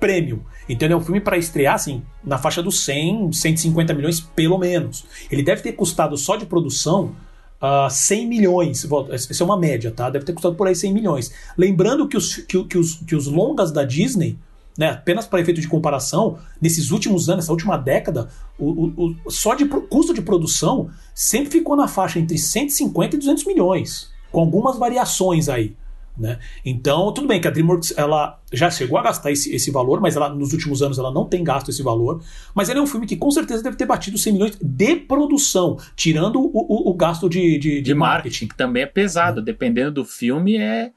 premium. 0.00 0.40
Então 0.68 0.86
ele 0.86 0.94
é 0.94 0.96
um 0.96 1.00
filme 1.00 1.20
para 1.20 1.36
estrear 1.36 1.74
assim, 1.74 2.02
na 2.24 2.38
faixa 2.38 2.62
dos 2.62 2.84
100, 2.84 3.32
150 3.32 3.92
milhões 3.94 4.20
pelo 4.20 4.58
menos. 4.58 5.04
Ele 5.30 5.42
deve 5.42 5.62
ter 5.62 5.72
custado 5.72 6.16
só 6.16 6.36
de 6.36 6.46
produção 6.46 7.14
uh, 7.60 7.86
ah, 7.86 7.90
100 7.90 8.26
milhões. 8.26 8.88
Essa 9.12 9.42
é 9.42 9.44
uma 9.44 9.58
média, 9.58 9.90
tá? 9.90 10.08
Deve 10.08 10.24
ter 10.24 10.32
custado 10.32 10.54
por 10.54 10.66
aí 10.66 10.74
100 10.74 10.92
milhões. 10.92 11.32
Lembrando 11.56 12.08
que 12.08 12.16
os, 12.16 12.36
que, 12.36 12.64
que 12.64 12.78
os, 12.78 12.94
que 12.94 13.14
os 13.14 13.26
longas 13.26 13.70
da 13.70 13.84
Disney, 13.84 14.38
né, 14.76 14.90
apenas 14.90 15.26
para 15.26 15.40
efeito 15.40 15.60
de 15.60 15.68
comparação, 15.68 16.38
nesses 16.60 16.90
últimos 16.90 17.28
anos, 17.28 17.44
essa 17.44 17.52
última 17.52 17.76
década, 17.76 18.28
o, 18.58 18.86
o, 18.86 19.16
o, 19.24 19.30
só 19.30 19.54
de 19.54 19.66
custo 19.66 20.14
de 20.14 20.22
produção 20.22 20.88
sempre 21.14 21.50
ficou 21.50 21.76
na 21.76 21.86
faixa 21.86 22.18
entre 22.18 22.38
150 22.38 23.16
e 23.16 23.18
200 23.18 23.44
milhões, 23.44 24.10
com 24.32 24.40
algumas 24.40 24.78
variações 24.78 25.48
aí. 25.48 25.76
Né? 26.18 26.38
Então, 26.64 27.12
tudo 27.14 27.26
bem 27.26 27.40
que 27.40 27.48
a 27.48 27.50
DreamWorks 27.50 27.94
ela 27.96 28.38
já 28.52 28.70
chegou 28.70 28.98
a 28.98 29.02
gastar 29.02 29.30
esse, 29.30 29.54
esse 29.54 29.70
valor, 29.70 30.00
mas 30.00 30.16
ela, 30.16 30.28
nos 30.28 30.52
últimos 30.52 30.82
anos 30.82 30.98
ela 30.98 31.10
não 31.10 31.24
tem 31.24 31.42
gasto 31.42 31.70
esse 31.70 31.82
valor. 31.82 32.22
Mas 32.54 32.68
ele 32.68 32.78
é 32.78 32.82
um 32.82 32.86
filme 32.86 33.06
que 33.06 33.16
com 33.16 33.30
certeza 33.30 33.62
deve 33.62 33.76
ter 33.76 33.86
batido 33.86 34.18
100 34.18 34.32
milhões 34.32 34.58
de 34.60 34.96
produção, 34.96 35.78
tirando 35.96 36.40
o, 36.40 36.50
o, 36.52 36.90
o 36.90 36.94
gasto 36.94 37.28
de, 37.28 37.40
de, 37.40 37.58
de, 37.58 37.82
de 37.82 37.94
marketing. 37.94 37.96
marketing. 37.96 38.48
que 38.48 38.56
também 38.56 38.82
é 38.82 38.86
pesado. 38.86 39.40
Dependendo 39.40 39.92
do 39.92 40.04
filme, 40.04 40.56
é, 40.56 40.90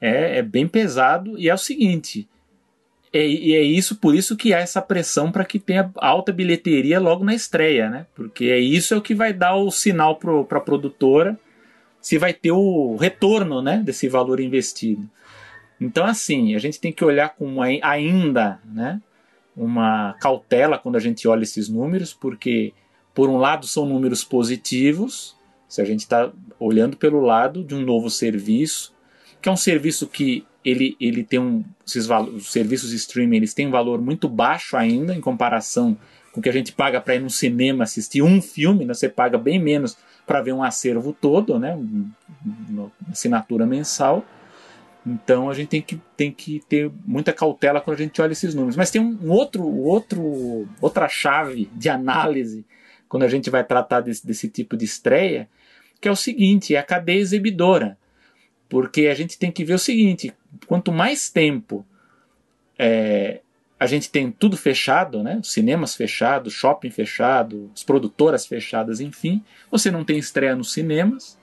é, 0.00 0.38
é, 0.38 0.42
bem 0.42 0.66
pesado. 0.66 1.38
E 1.38 1.48
é 1.48 1.54
o 1.54 1.58
seguinte: 1.58 2.28
é, 3.12 3.24
e 3.24 3.54
é 3.54 3.62
isso 3.62 3.96
por 3.96 4.14
isso 4.14 4.36
que 4.36 4.54
há 4.54 4.58
essa 4.58 4.80
pressão 4.82 5.30
para 5.30 5.44
que 5.44 5.58
tenha 5.58 5.90
alta 5.96 6.32
bilheteria 6.32 6.98
logo 6.98 7.24
na 7.24 7.34
estreia, 7.34 7.88
né? 7.88 8.06
Porque 8.14 8.46
é 8.46 8.58
isso 8.58 8.94
é 8.94 8.96
o 8.96 9.02
que 9.02 9.14
vai 9.14 9.32
dar 9.32 9.54
o 9.54 9.70
sinal 9.70 10.16
para 10.16 10.58
a 10.58 10.60
produtora 10.60 11.38
se 12.00 12.18
vai 12.18 12.32
ter 12.32 12.52
o 12.52 12.96
retorno 12.96 13.60
né, 13.60 13.82
desse 13.84 14.08
valor 14.08 14.40
investido. 14.40 15.08
Então, 15.80 16.04
assim, 16.04 16.54
a 16.54 16.58
gente 16.58 16.80
tem 16.80 16.92
que 16.92 17.04
olhar 17.04 17.30
com 17.30 17.62
ainda 17.62 18.60
né, 18.64 19.00
uma 19.56 20.14
cautela 20.20 20.78
quando 20.78 20.96
a 20.96 21.00
gente 21.00 21.26
olha 21.26 21.42
esses 21.42 21.68
números, 21.68 22.12
porque, 22.12 22.72
por 23.14 23.28
um 23.28 23.36
lado, 23.36 23.66
são 23.66 23.86
números 23.86 24.22
positivos, 24.22 25.36
se 25.68 25.80
a 25.80 25.84
gente 25.84 26.00
está 26.00 26.30
olhando 26.58 26.96
pelo 26.96 27.20
lado 27.20 27.64
de 27.64 27.74
um 27.74 27.80
novo 27.80 28.10
serviço, 28.10 28.92
que 29.40 29.48
é 29.48 29.52
um 29.52 29.56
serviço 29.56 30.06
que 30.06 30.44
ele, 30.64 30.96
ele 31.00 31.24
tem 31.24 31.38
um. 31.38 31.64
Esses 31.86 32.08
os 32.08 32.52
serviços 32.52 32.90
de 32.90 32.96
streaming 32.96 33.36
eles 33.36 33.54
têm 33.54 33.66
um 33.66 33.70
valor 33.70 34.00
muito 34.00 34.28
baixo 34.28 34.76
ainda 34.76 35.14
em 35.14 35.20
comparação 35.20 35.96
com 36.32 36.40
o 36.40 36.42
que 36.42 36.48
a 36.48 36.52
gente 36.52 36.72
paga 36.72 37.00
para 37.00 37.14
ir 37.16 37.20
no 37.20 37.30
cinema 37.30 37.84
assistir 37.84 38.22
um 38.22 38.40
filme, 38.40 38.84
né? 38.84 38.94
você 38.94 39.08
paga 39.08 39.36
bem 39.36 39.58
menos 39.58 39.96
para 40.30 40.42
ver 40.42 40.52
um 40.52 40.62
acervo 40.62 41.12
todo, 41.12 41.58
né? 41.58 41.76
Uma 42.68 42.92
assinatura 43.10 43.66
mensal. 43.66 44.24
Então 45.04 45.50
a 45.50 45.54
gente 45.54 45.70
tem 45.70 45.82
que, 45.82 46.00
tem 46.16 46.30
que 46.30 46.62
ter 46.68 46.88
muita 47.04 47.32
cautela 47.32 47.80
quando 47.80 47.98
a 47.98 48.02
gente 48.04 48.22
olha 48.22 48.30
esses 48.30 48.54
números. 48.54 48.76
Mas 48.76 48.92
tem 48.92 49.00
um 49.00 49.28
outro, 49.28 49.66
outro, 49.66 50.68
outra 50.80 51.08
chave 51.08 51.68
de 51.74 51.88
análise 51.88 52.64
quando 53.08 53.24
a 53.24 53.28
gente 53.28 53.50
vai 53.50 53.64
tratar 53.64 54.02
desse, 54.02 54.24
desse 54.24 54.48
tipo 54.48 54.76
de 54.76 54.84
estreia, 54.84 55.48
que 56.00 56.06
é 56.06 56.12
o 56.12 56.16
seguinte: 56.16 56.76
é 56.76 56.78
a 56.78 56.84
cadeia 56.84 57.18
exibidora. 57.18 57.98
Porque 58.68 59.08
a 59.08 59.14
gente 59.14 59.36
tem 59.36 59.50
que 59.50 59.64
ver 59.64 59.74
o 59.74 59.80
seguinte: 59.80 60.32
quanto 60.64 60.92
mais 60.92 61.28
tempo 61.28 61.84
é, 62.78 63.40
a 63.80 63.86
gente 63.86 64.10
tem 64.10 64.30
tudo 64.30 64.58
fechado, 64.58 65.22
né? 65.22 65.40
Cinemas 65.42 65.96
fechados, 65.96 66.52
shopping 66.52 66.90
fechado, 66.90 67.70
as 67.74 67.82
produtoras 67.82 68.44
fechadas, 68.44 69.00
enfim. 69.00 69.42
Você 69.70 69.90
não 69.90 70.04
tem 70.04 70.18
estreia 70.18 70.54
nos 70.54 70.74
cinemas. 70.74 71.38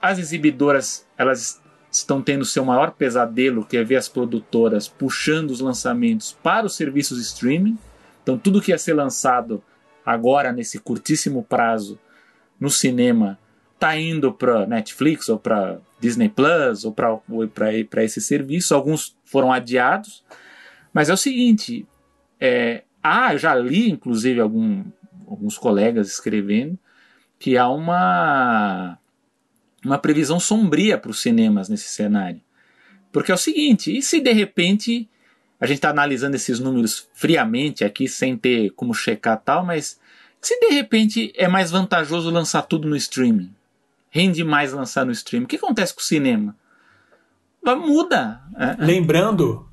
As 0.00 0.18
exibidoras, 0.18 1.06
elas 1.16 1.58
estão 1.90 2.20
tendo 2.20 2.44
seu 2.44 2.66
maior 2.66 2.90
pesadelo, 2.90 3.64
que 3.64 3.78
é 3.78 3.82
ver 3.82 3.96
as 3.96 4.10
produtoras 4.10 4.88
puxando 4.88 5.52
os 5.52 5.60
lançamentos 5.60 6.36
para 6.42 6.66
os 6.66 6.76
serviços 6.76 7.18
streaming. 7.18 7.78
Então, 8.22 8.36
tudo 8.36 8.60
que 8.60 8.70
ia 8.70 8.76
ser 8.76 8.92
lançado 8.92 9.64
agora, 10.04 10.52
nesse 10.52 10.78
curtíssimo 10.78 11.42
prazo, 11.42 11.98
no 12.60 12.68
cinema, 12.68 13.38
está 13.72 13.98
indo 13.98 14.34
para 14.34 14.66
Netflix 14.66 15.30
ou 15.30 15.38
para 15.38 15.78
Disney 15.98 16.28
Plus 16.28 16.84
ou 16.84 16.92
para 16.92 18.04
esse 18.04 18.20
serviço. 18.20 18.74
Alguns 18.74 19.16
foram 19.24 19.50
adiados 19.50 20.22
mas 20.96 21.10
é 21.10 21.12
o 21.12 21.16
seguinte: 21.18 21.86
é, 22.40 22.82
ah, 23.02 23.34
eu 23.34 23.38
já 23.38 23.54
li, 23.54 23.90
inclusive, 23.90 24.40
algum, 24.40 24.82
alguns 25.28 25.58
colegas 25.58 26.08
escrevendo 26.08 26.78
que 27.38 27.58
há 27.58 27.68
uma, 27.68 28.98
uma 29.84 29.98
previsão 29.98 30.40
sombria 30.40 30.96
para 30.96 31.10
os 31.10 31.20
cinemas 31.20 31.68
nesse 31.68 31.90
cenário. 31.90 32.40
Porque 33.12 33.30
é 33.30 33.34
o 33.34 33.38
seguinte, 33.38 33.94
e 33.94 34.00
se 34.00 34.20
de 34.20 34.32
repente 34.32 35.06
a 35.60 35.66
gente 35.66 35.76
está 35.76 35.90
analisando 35.90 36.34
esses 36.34 36.58
números 36.58 37.06
friamente 37.12 37.84
aqui, 37.84 38.08
sem 38.08 38.34
ter 38.34 38.70
como 38.70 38.94
checar 38.94 39.38
tal, 39.38 39.66
mas 39.66 40.00
se 40.40 40.58
de 40.58 40.68
repente 40.68 41.30
é 41.36 41.46
mais 41.46 41.70
vantajoso 41.70 42.30
lançar 42.30 42.62
tudo 42.62 42.88
no 42.88 42.96
streaming, 42.96 43.54
rende 44.08 44.42
mais 44.42 44.72
lançar 44.72 45.04
no 45.04 45.12
streaming, 45.12 45.44
o 45.44 45.48
que 45.48 45.56
acontece 45.56 45.92
com 45.92 46.00
o 46.00 46.04
cinema? 46.04 46.56
Muda. 47.62 48.40
É, 48.56 48.64
é. 48.70 48.76
Lembrando, 48.78 49.68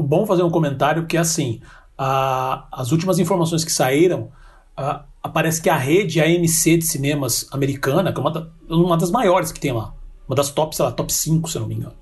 bom 0.00 0.24
fazer 0.26 0.42
um 0.42 0.50
comentário 0.50 1.06
que 1.06 1.16
é 1.16 1.20
assim, 1.20 1.60
a, 1.98 2.66
as 2.72 2.92
últimas 2.92 3.18
informações 3.18 3.64
que 3.64 3.72
saíram, 3.72 4.30
a, 4.76 5.04
aparece 5.22 5.60
que 5.60 5.68
a 5.68 5.76
rede 5.76 6.20
AMC 6.20 6.78
de 6.78 6.84
cinemas 6.84 7.46
americana, 7.52 8.12
que 8.12 8.18
é 8.18 8.20
uma, 8.20 8.30
da, 8.30 8.48
uma 8.68 8.96
das 8.96 9.10
maiores 9.10 9.50
que 9.52 9.60
tem 9.60 9.72
lá, 9.72 9.94
uma 10.26 10.36
das 10.36 10.50
top, 10.50 10.74
sei 10.74 10.84
lá, 10.84 10.92
top 10.92 11.12
5, 11.12 11.50
se 11.50 11.58
não 11.58 11.66
me 11.66 11.74
engano, 11.74 11.94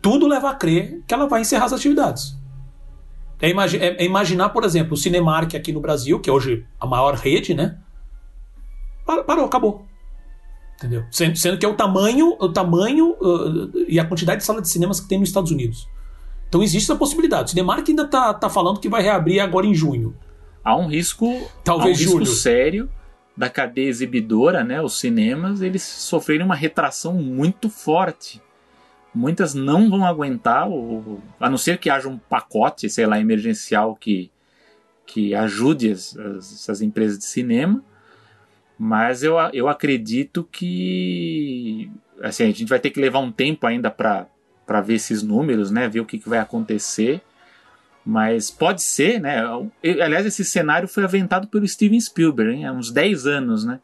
tudo 0.00 0.26
leva 0.26 0.50
a 0.50 0.54
crer 0.54 1.02
que 1.06 1.12
ela 1.12 1.26
vai 1.26 1.40
encerrar 1.40 1.64
as 1.64 1.72
atividades. 1.72 2.36
É, 3.40 3.50
imagi 3.50 3.76
é, 3.76 4.02
é 4.02 4.04
imaginar, 4.04 4.50
por 4.50 4.64
exemplo, 4.64 4.94
o 4.94 4.96
Cinemark 4.96 5.54
aqui 5.54 5.72
no 5.72 5.80
Brasil, 5.80 6.20
que 6.20 6.30
é 6.30 6.32
hoje 6.32 6.64
a 6.80 6.86
maior 6.86 7.14
rede, 7.14 7.54
né? 7.54 7.78
Parou, 9.04 9.44
acabou. 9.44 9.86
Entendeu? 10.76 11.04
Sendo, 11.10 11.36
sendo, 11.36 11.58
que 11.58 11.64
é 11.64 11.68
o 11.68 11.74
tamanho, 11.74 12.36
o 12.40 12.48
tamanho 12.48 13.16
uh, 13.20 13.84
e 13.88 14.00
a 14.00 14.04
quantidade 14.04 14.40
de 14.40 14.46
salas 14.46 14.62
de 14.62 14.68
cinemas 14.68 15.00
que 15.00 15.08
tem 15.08 15.18
nos 15.18 15.28
Estados 15.28 15.50
Unidos. 15.50 15.88
Então 16.48 16.62
existe 16.62 16.90
essa 16.90 16.98
possibilidade. 16.98 17.46
O 17.46 17.50
Cinemark 17.50 17.88
ainda 17.88 18.04
está 18.04 18.32
tá 18.34 18.48
falando 18.48 18.80
que 18.80 18.88
vai 18.88 19.02
reabrir 19.02 19.40
agora 19.40 19.66
em 19.66 19.74
junho. 19.74 20.16
Há 20.62 20.76
um 20.76 20.88
risco, 20.88 21.26
talvez 21.62 22.00
um 22.00 22.18
risco 22.18 22.26
sério 22.26 22.90
da 23.36 23.48
cadeia 23.50 23.88
exibidora, 23.88 24.64
né? 24.64 24.80
Os 24.80 24.98
cinemas 24.98 25.60
eles 25.60 25.82
sofrerem 25.82 26.44
uma 26.44 26.54
retração 26.54 27.12
muito 27.14 27.68
forte 27.68 28.40
muitas 29.16 29.54
não 29.54 29.88
vão 29.88 30.04
aguentar, 30.04 30.68
ou, 30.68 31.20
a 31.40 31.48
não 31.48 31.56
ser 31.56 31.78
que 31.78 31.88
haja 31.88 32.06
um 32.06 32.18
pacote, 32.18 32.90
sei 32.90 33.06
lá, 33.06 33.18
emergencial 33.18 33.96
que, 33.96 34.30
que 35.06 35.34
ajude 35.34 35.90
as, 35.90 36.16
as, 36.16 36.68
as 36.68 36.80
empresas 36.82 37.18
de 37.18 37.24
cinema. 37.24 37.82
Mas 38.78 39.22
eu, 39.22 39.36
eu 39.54 39.68
acredito 39.68 40.46
que 40.52 41.90
assim, 42.20 42.44
a 42.44 42.46
gente 42.48 42.66
vai 42.66 42.78
ter 42.78 42.90
que 42.90 43.00
levar 43.00 43.20
um 43.20 43.32
tempo 43.32 43.66
ainda 43.66 43.90
para 43.90 44.26
ver 44.80 44.94
esses 44.94 45.22
números, 45.22 45.70
né? 45.70 45.88
Ver 45.88 46.00
o 46.00 46.06
que, 46.06 46.18
que 46.18 46.28
vai 46.28 46.38
acontecer. 46.38 47.20
Mas 48.04 48.50
pode 48.50 48.82
ser, 48.82 49.20
né? 49.20 49.42
Aliás, 49.82 50.26
esse 50.26 50.44
cenário 50.44 50.86
foi 50.86 51.04
aventado 51.04 51.48
pelo 51.48 51.66
Steven 51.66 52.00
Spielberg 52.00 52.52
hein? 52.52 52.66
há 52.66 52.72
uns 52.72 52.90
10 52.92 53.26
anos, 53.26 53.64
né? 53.64 53.80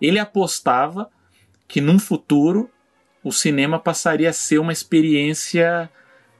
Ele 0.00 0.18
apostava 0.18 1.10
que 1.66 1.80
num 1.80 1.98
futuro 1.98 2.70
o 3.22 3.32
cinema 3.32 3.78
passaria 3.78 4.30
a 4.30 4.32
ser 4.32 4.58
uma 4.58 4.72
experiência 4.72 5.90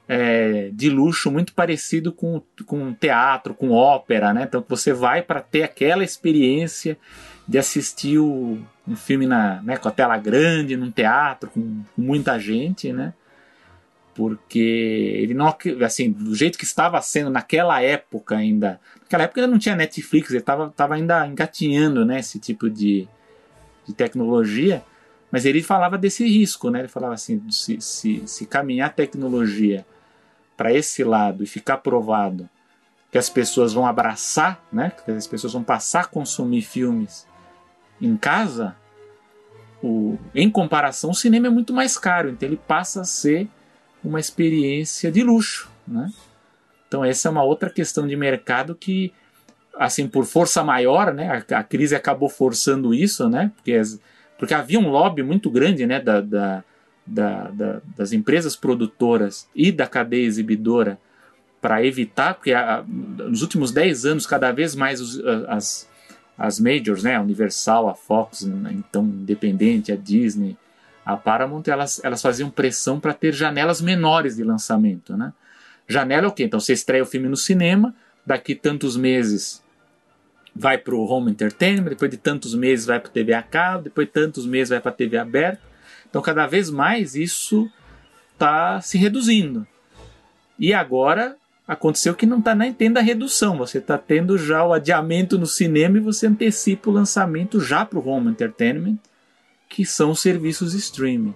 é, 0.08 0.70
de 0.72 0.88
luxo 0.88 1.30
muito 1.30 1.52
parecido 1.52 2.12
com, 2.12 2.40
com 2.64 2.94
teatro, 2.94 3.52
com 3.52 3.70
ópera, 3.70 4.32
né? 4.32 4.44
Então 4.48 4.64
você 4.66 4.92
vai 4.92 5.20
para 5.20 5.40
ter 5.40 5.62
aquela 5.62 6.02
experiência 6.02 6.96
de 7.46 7.58
assistir 7.58 8.18
o, 8.18 8.58
um 8.86 8.96
filme 8.96 9.26
na, 9.26 9.60
né, 9.62 9.76
com 9.76 9.88
a 9.88 9.92
tela 9.92 10.16
grande, 10.16 10.76
num 10.76 10.90
teatro, 10.90 11.50
com, 11.50 11.82
com 11.94 12.02
muita 12.02 12.38
gente, 12.38 12.92
né? 12.92 13.12
Porque 14.18 14.58
ele 14.58 15.32
não, 15.32 15.56
assim, 15.86 16.10
do 16.10 16.34
jeito 16.34 16.58
que 16.58 16.64
estava 16.64 17.00
sendo 17.00 17.30
naquela 17.30 17.80
época 17.80 18.36
ainda, 18.36 18.80
naquela 19.02 19.22
época 19.22 19.40
ainda 19.40 19.52
não 19.52 19.60
tinha 19.60 19.76
Netflix, 19.76 20.30
ele 20.30 20.40
estava 20.40 20.68
tava 20.70 20.96
ainda 20.96 21.24
engatinhando, 21.24 22.04
né, 22.04 22.18
esse 22.18 22.40
tipo 22.40 22.68
de, 22.68 23.06
de 23.86 23.94
tecnologia. 23.94 24.82
Mas 25.30 25.44
ele 25.44 25.62
falava 25.62 25.96
desse 25.96 26.26
risco, 26.26 26.68
né? 26.68 26.80
Ele 26.80 26.88
falava 26.88 27.14
assim: 27.14 27.48
se, 27.48 27.80
se, 27.80 28.26
se 28.26 28.44
caminhar 28.44 28.88
a 28.88 28.92
tecnologia 28.92 29.86
para 30.56 30.72
esse 30.72 31.04
lado 31.04 31.44
e 31.44 31.46
ficar 31.46 31.76
provado 31.76 32.50
que 33.12 33.18
as 33.18 33.30
pessoas 33.30 33.72
vão 33.72 33.86
abraçar, 33.86 34.60
né? 34.72 34.90
Que 35.04 35.12
as 35.12 35.28
pessoas 35.28 35.52
vão 35.52 35.62
passar 35.62 36.00
a 36.00 36.06
consumir 36.06 36.62
filmes 36.62 37.24
em 38.00 38.16
casa, 38.16 38.74
o, 39.80 40.18
em 40.34 40.50
comparação, 40.50 41.10
o 41.10 41.14
cinema 41.14 41.46
é 41.46 41.50
muito 41.50 41.72
mais 41.72 41.96
caro, 41.96 42.30
então 42.30 42.48
ele 42.48 42.60
passa 42.66 43.02
a 43.02 43.04
ser 43.04 43.48
uma 44.08 44.20
experiência 44.20 45.12
de 45.12 45.22
luxo, 45.22 45.70
né? 45.86 46.10
Então 46.86 47.04
essa 47.04 47.28
é 47.28 47.30
uma 47.30 47.42
outra 47.42 47.68
questão 47.68 48.06
de 48.06 48.16
mercado 48.16 48.74
que, 48.74 49.12
assim, 49.76 50.08
por 50.08 50.24
força 50.24 50.64
maior, 50.64 51.12
né? 51.12 51.44
A, 51.50 51.58
a 51.58 51.62
crise 51.62 51.94
acabou 51.94 52.28
forçando 52.28 52.94
isso, 52.94 53.28
né? 53.28 53.52
Porque 53.56 53.74
as, 53.74 54.00
porque 54.38 54.54
havia 54.54 54.78
um 54.78 54.88
lobby 54.88 55.22
muito 55.22 55.50
grande 55.50 55.84
né, 55.84 56.00
da, 56.00 56.20
da, 56.20 56.64
da, 57.04 57.80
das 57.96 58.12
empresas 58.12 58.54
produtoras 58.54 59.48
e 59.54 59.72
da 59.72 59.86
cadeia 59.86 60.24
exibidora 60.24 60.98
para 61.60 61.84
evitar, 61.84 62.34
porque 62.34 62.52
a, 62.52 62.84
nos 62.86 63.42
últimos 63.42 63.72
10 63.72 64.06
anos, 64.06 64.26
cada 64.26 64.52
vez 64.52 64.76
mais 64.76 65.00
os, 65.00 65.20
as, 65.48 65.88
as 66.38 66.60
majors, 66.60 67.02
né, 67.02 67.16
a 67.16 67.20
Universal, 67.20 67.88
a 67.88 67.94
Fox, 67.96 68.42
então 68.70 69.02
independente, 69.02 69.90
a 69.90 69.96
Disney, 69.96 70.56
a 71.08 71.16
Paramount, 71.16 71.62
elas, 71.68 72.04
elas 72.04 72.20
faziam 72.20 72.50
pressão 72.50 73.00
para 73.00 73.14
ter 73.14 73.32
janelas 73.32 73.80
menores 73.80 74.36
de 74.36 74.44
lançamento. 74.44 75.16
Né? 75.16 75.32
Janela 75.88 76.26
é 76.26 76.28
o 76.28 76.32
quê? 76.32 76.44
Então 76.44 76.60
você 76.60 76.74
estreia 76.74 77.02
o 77.02 77.06
filme 77.06 77.26
no 77.30 77.36
cinema, 77.36 77.94
daqui 78.26 78.54
tantos 78.54 78.94
meses 78.94 79.64
vai 80.54 80.76
para 80.76 80.94
o 80.94 81.06
home 81.06 81.30
entertainment, 81.30 81.88
depois 81.88 82.10
de 82.10 82.18
tantos 82.18 82.54
meses 82.54 82.84
vai 82.84 83.00
para 83.00 83.10
TV 83.10 83.32
a 83.32 83.42
cabo, 83.42 83.84
depois 83.84 84.06
de 84.06 84.12
tantos 84.12 84.44
meses 84.44 84.68
vai 84.68 84.80
para 84.80 84.92
TV 84.92 85.16
aberta. 85.16 85.62
Então, 86.10 86.20
cada 86.20 86.46
vez 86.46 86.68
mais 86.68 87.14
isso 87.14 87.70
está 88.34 88.78
se 88.82 88.98
reduzindo. 88.98 89.66
E 90.58 90.74
agora 90.74 91.36
aconteceu 91.66 92.14
que 92.14 92.26
não 92.26 92.40
está 92.40 92.54
nem 92.54 92.70
tendo 92.70 92.98
a 92.98 93.02
redução, 93.02 93.56
você 93.56 93.78
está 93.78 93.96
tendo 93.96 94.36
já 94.36 94.62
o 94.62 94.74
adiamento 94.74 95.38
no 95.38 95.46
cinema 95.46 95.96
e 95.96 96.00
você 96.00 96.26
antecipa 96.26 96.90
o 96.90 96.92
lançamento 96.92 97.60
já 97.60 97.86
para 97.86 97.98
o 97.98 98.06
home 98.06 98.30
entertainment, 98.30 98.98
que 99.68 99.84
são 99.84 100.10
os 100.10 100.20
serviços 100.20 100.74
streaming. 100.74 101.34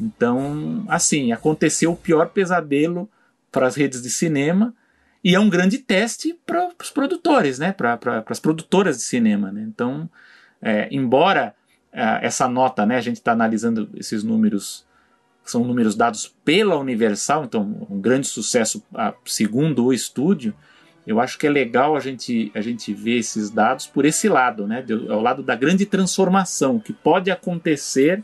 Então, 0.00 0.84
assim, 0.88 1.32
aconteceu 1.32 1.92
o 1.92 1.96
pior 1.96 2.30
pesadelo 2.30 3.08
para 3.50 3.66
as 3.66 3.76
redes 3.76 4.02
de 4.02 4.10
cinema 4.10 4.74
e 5.22 5.34
é 5.34 5.40
um 5.40 5.48
grande 5.48 5.78
teste 5.78 6.38
para 6.44 6.70
os 6.80 6.90
produtores, 6.90 7.58
né? 7.58 7.72
para 7.72 7.96
pra, 7.96 8.24
as 8.26 8.40
produtoras 8.40 8.98
de 8.98 9.04
cinema. 9.04 9.50
Né? 9.50 9.64
Então, 9.66 10.10
é, 10.60 10.88
embora 10.90 11.54
é, 11.92 12.26
essa 12.26 12.48
nota, 12.48 12.84
né, 12.84 12.96
a 12.96 13.00
gente 13.00 13.16
está 13.16 13.32
analisando 13.32 13.88
esses 13.94 14.24
números, 14.24 14.84
são 15.44 15.64
números 15.64 15.94
dados 15.94 16.34
pela 16.44 16.76
Universal, 16.76 17.44
então 17.44 17.86
um 17.88 18.00
grande 18.00 18.26
sucesso 18.26 18.82
segundo 19.24 19.86
o 19.86 19.92
estúdio, 19.92 20.54
eu 21.06 21.20
acho 21.20 21.38
que 21.38 21.46
é 21.46 21.50
legal 21.50 21.96
a 21.96 22.00
gente, 22.00 22.50
a 22.54 22.60
gente 22.60 22.94
ver 22.94 23.18
esses 23.18 23.50
dados 23.50 23.86
por 23.86 24.04
esse 24.04 24.28
lado, 24.28 24.66
né? 24.66 24.84
ao 25.10 25.20
lado 25.20 25.42
da 25.42 25.54
grande 25.54 25.84
transformação 25.84 26.78
que 26.78 26.92
pode 26.92 27.30
acontecer 27.30 28.22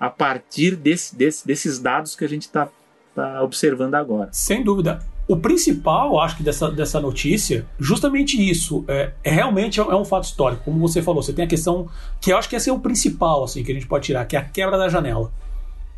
a 0.00 0.08
partir 0.08 0.76
desse, 0.76 1.14
desse, 1.14 1.46
desses 1.46 1.78
dados 1.78 2.16
que 2.16 2.24
a 2.24 2.28
gente 2.28 2.42
está 2.42 2.68
tá 3.14 3.42
observando 3.42 3.94
agora. 3.94 4.28
Sem 4.32 4.62
dúvida. 4.62 5.00
O 5.26 5.36
principal, 5.36 6.18
acho 6.20 6.38
que, 6.38 6.42
dessa, 6.42 6.70
dessa 6.70 6.98
notícia, 7.00 7.66
justamente 7.78 8.36
isso. 8.40 8.84
É, 8.88 9.12
é 9.22 9.30
realmente 9.30 9.78
é, 9.78 9.82
é 9.82 9.94
um 9.94 10.04
fato 10.04 10.24
histórico. 10.24 10.64
Como 10.64 10.78
você 10.78 11.02
falou, 11.02 11.22
você 11.22 11.34
tem 11.34 11.44
a 11.44 11.48
questão 11.48 11.88
que 12.20 12.32
eu 12.32 12.38
acho 12.38 12.48
que 12.48 12.56
esse 12.56 12.70
é 12.70 12.72
o 12.72 12.78
principal 12.78 13.44
assim, 13.44 13.62
que 13.62 13.70
a 13.70 13.74
gente 13.74 13.86
pode 13.86 14.06
tirar, 14.06 14.24
que 14.24 14.36
é 14.36 14.38
a 14.38 14.44
quebra 14.44 14.78
da 14.78 14.88
janela. 14.88 15.30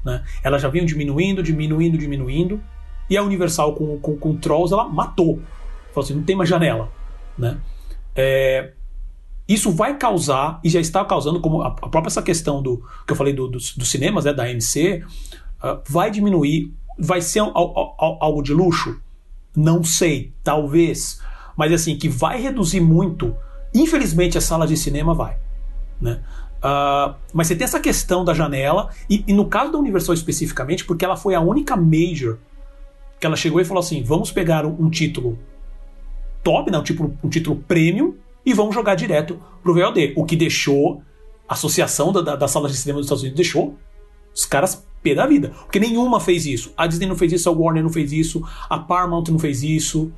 Né? 0.05 0.25
Ela 0.43 0.59
já 0.59 0.69
vinha 0.69 0.85
diminuindo, 0.85 1.43
diminuindo, 1.43 1.97
diminuindo. 1.97 2.61
E 3.09 3.17
a 3.17 3.23
Universal 3.23 3.75
com, 3.75 3.99
com, 4.01 4.17
com 4.17 4.37
Trolls, 4.37 4.73
ela 4.73 4.89
matou. 4.89 5.41
Falou 5.93 6.05
assim, 6.05 6.14
não 6.14 6.22
tem 6.22 6.36
mais 6.36 6.49
janela. 6.49 6.91
Né? 7.36 7.59
É, 8.14 8.72
isso 9.51 9.72
vai 9.72 9.97
causar, 9.97 10.61
e 10.62 10.68
já 10.68 10.78
está 10.78 11.05
causando, 11.05 11.41
como 11.41 11.62
a, 11.62 11.66
a 11.66 11.88
própria 11.88 12.07
essa 12.07 12.22
questão 12.22 12.62
do 12.62 12.84
que 13.05 13.12
eu 13.12 13.16
falei 13.16 13.32
do, 13.32 13.49
dos, 13.49 13.76
dos 13.76 13.91
cinemas, 13.91 14.24
né, 14.24 14.32
da 14.32 14.45
AMC, 14.45 15.03
uh, 15.62 15.80
vai 15.88 16.09
diminuir, 16.09 16.72
vai 16.97 17.20
ser 17.20 17.41
algo 17.41 18.43
de 18.43 18.55
luxo? 18.55 19.01
Não 19.57 19.82
sei, 19.82 20.32
talvez. 20.45 21.20
Mas 21.57 21.72
assim, 21.72 21.97
que 21.97 22.09
vai 22.09 22.41
reduzir 22.41 22.80
muito. 22.80 23.34
Infelizmente, 23.74 24.38
as 24.38 24.45
salas 24.45 24.68
de 24.68 24.76
cinema 24.76 25.14
vai. 25.14 25.36
Né? 26.01 26.20
Uh, 26.59 27.14
mas 27.32 27.49
você 27.49 27.57
tem 27.57 27.64
essa 27.64 27.80
questão 27.80 28.24
da 28.24 28.32
janela, 28.32 28.91
e, 29.09 29.24
e, 29.26 29.32
no 29.32 29.47
caso 29.47 29.72
da 29.72 29.78
Universal 29.78 30.14
especificamente, 30.14 30.84
porque 30.84 31.05
ela 31.05 31.16
foi 31.16 31.34
a 31.34 31.41
única 31.41 31.74
major 31.74 32.38
que 33.18 33.26
ela 33.26 33.34
chegou 33.34 33.61
e 33.61 33.64
falou 33.64 33.80
assim: 33.80 34.03
vamos 34.05 34.30
pegar 34.30 34.64
um 34.64 34.88
título 34.88 35.36
top, 36.43 36.70
né, 36.70 36.78
um, 36.78 36.82
tipo, 36.82 37.12
um 37.22 37.28
título 37.28 37.57
premium, 37.66 38.14
e 38.45 38.55
vamos 38.55 38.74
jogar 38.74 38.95
direto 38.95 39.41
pro 39.62 39.74
VOD. 39.74 40.14
O 40.16 40.24
que 40.24 40.36
deixou 40.36 41.03
a 41.49 41.55
associação 41.55 42.12
da, 42.12 42.20
da, 42.20 42.36
das 42.36 42.51
salas 42.51 42.72
de 42.72 42.78
cinema 42.78 42.99
dos 42.99 43.07
Estados 43.07 43.22
Unidos 43.22 43.36
deixou 43.36 43.76
os 44.34 44.45
caras 44.45 44.86
pé 45.03 45.14
da 45.14 45.26
vida. 45.26 45.53
Porque 45.64 45.80
nenhuma 45.80 46.20
fez 46.20 46.47
isso. 46.47 46.72
A 46.76 46.86
Disney 46.86 47.07
não 47.07 47.16
fez 47.16 47.32
isso, 47.32 47.49
a 47.49 47.53
Warner 47.53 47.82
não 47.82 47.91
fez 47.91 48.12
isso, 48.12 48.43
a 48.68 48.78
Paramount 48.78 49.24
não 49.28 49.38
fez 49.38 49.62
isso. 49.62 50.11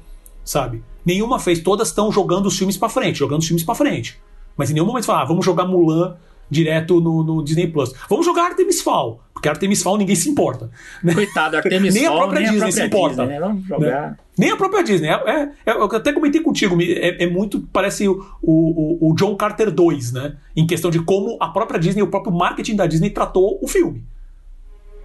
sabe? 0.44 0.82
Nenhuma 1.04 1.38
fez, 1.38 1.60
todas 1.60 1.88
estão 1.88 2.10
jogando 2.12 2.46
os 2.46 2.56
filmes 2.56 2.76
para 2.76 2.88
frente, 2.88 3.18
jogando 3.18 3.40
os 3.40 3.46
filmes 3.46 3.64
para 3.64 3.74
frente. 3.74 4.20
Mas 4.56 4.70
em 4.70 4.74
nenhum 4.74 4.86
momento 4.86 5.04
falar, 5.04 5.22
ah, 5.22 5.24
vamos 5.24 5.44
jogar 5.44 5.64
Mulan 5.64 6.16
direto 6.52 7.00
no, 7.00 7.24
no, 7.24 7.42
Disney 7.42 7.66
Plus. 7.66 7.92
Vamos 8.08 8.26
jogar 8.26 8.44
Artemis 8.44 8.82
Fall, 8.82 9.22
porque 9.32 9.48
Artemis 9.48 9.82
Fall 9.82 9.96
ninguém 9.96 10.14
se 10.14 10.28
importa. 10.28 10.70
Né? 11.02 11.14
Coitado, 11.14 11.56
Artemis 11.56 11.94
nem 11.96 12.04
Fall, 12.04 12.14
a 12.14 12.18
própria 12.18 12.40
nem 12.40 12.50
Disney 12.50 12.68
a 12.68 12.70
própria 12.70 12.82
se 12.82 12.86
importa. 12.86 13.22
Disney, 13.22 13.26
né? 13.26 13.40
Vamos 13.40 13.66
jogar. 13.66 14.10
Né? 14.10 14.16
Nem 14.38 14.50
a 14.50 14.56
própria 14.56 14.84
Disney. 14.84 15.08
É, 15.08 15.12
é, 15.12 15.48
é, 15.66 15.72
eu 15.72 15.84
até 15.84 16.12
comentei 16.12 16.42
contigo, 16.42 16.76
é, 16.80 17.24
é 17.24 17.26
muito, 17.26 17.66
parece 17.72 18.06
o, 18.06 18.24
o, 18.42 19.10
o, 19.10 19.14
John 19.14 19.34
Carter 19.34 19.70
2, 19.70 20.12
né? 20.12 20.36
Em 20.54 20.66
questão 20.66 20.90
de 20.90 21.02
como 21.02 21.38
a 21.40 21.48
própria 21.48 21.80
Disney, 21.80 22.02
o 22.02 22.08
próprio 22.08 22.32
marketing 22.32 22.76
da 22.76 22.86
Disney 22.86 23.10
tratou 23.10 23.58
o 23.62 23.66
filme. 23.66 24.04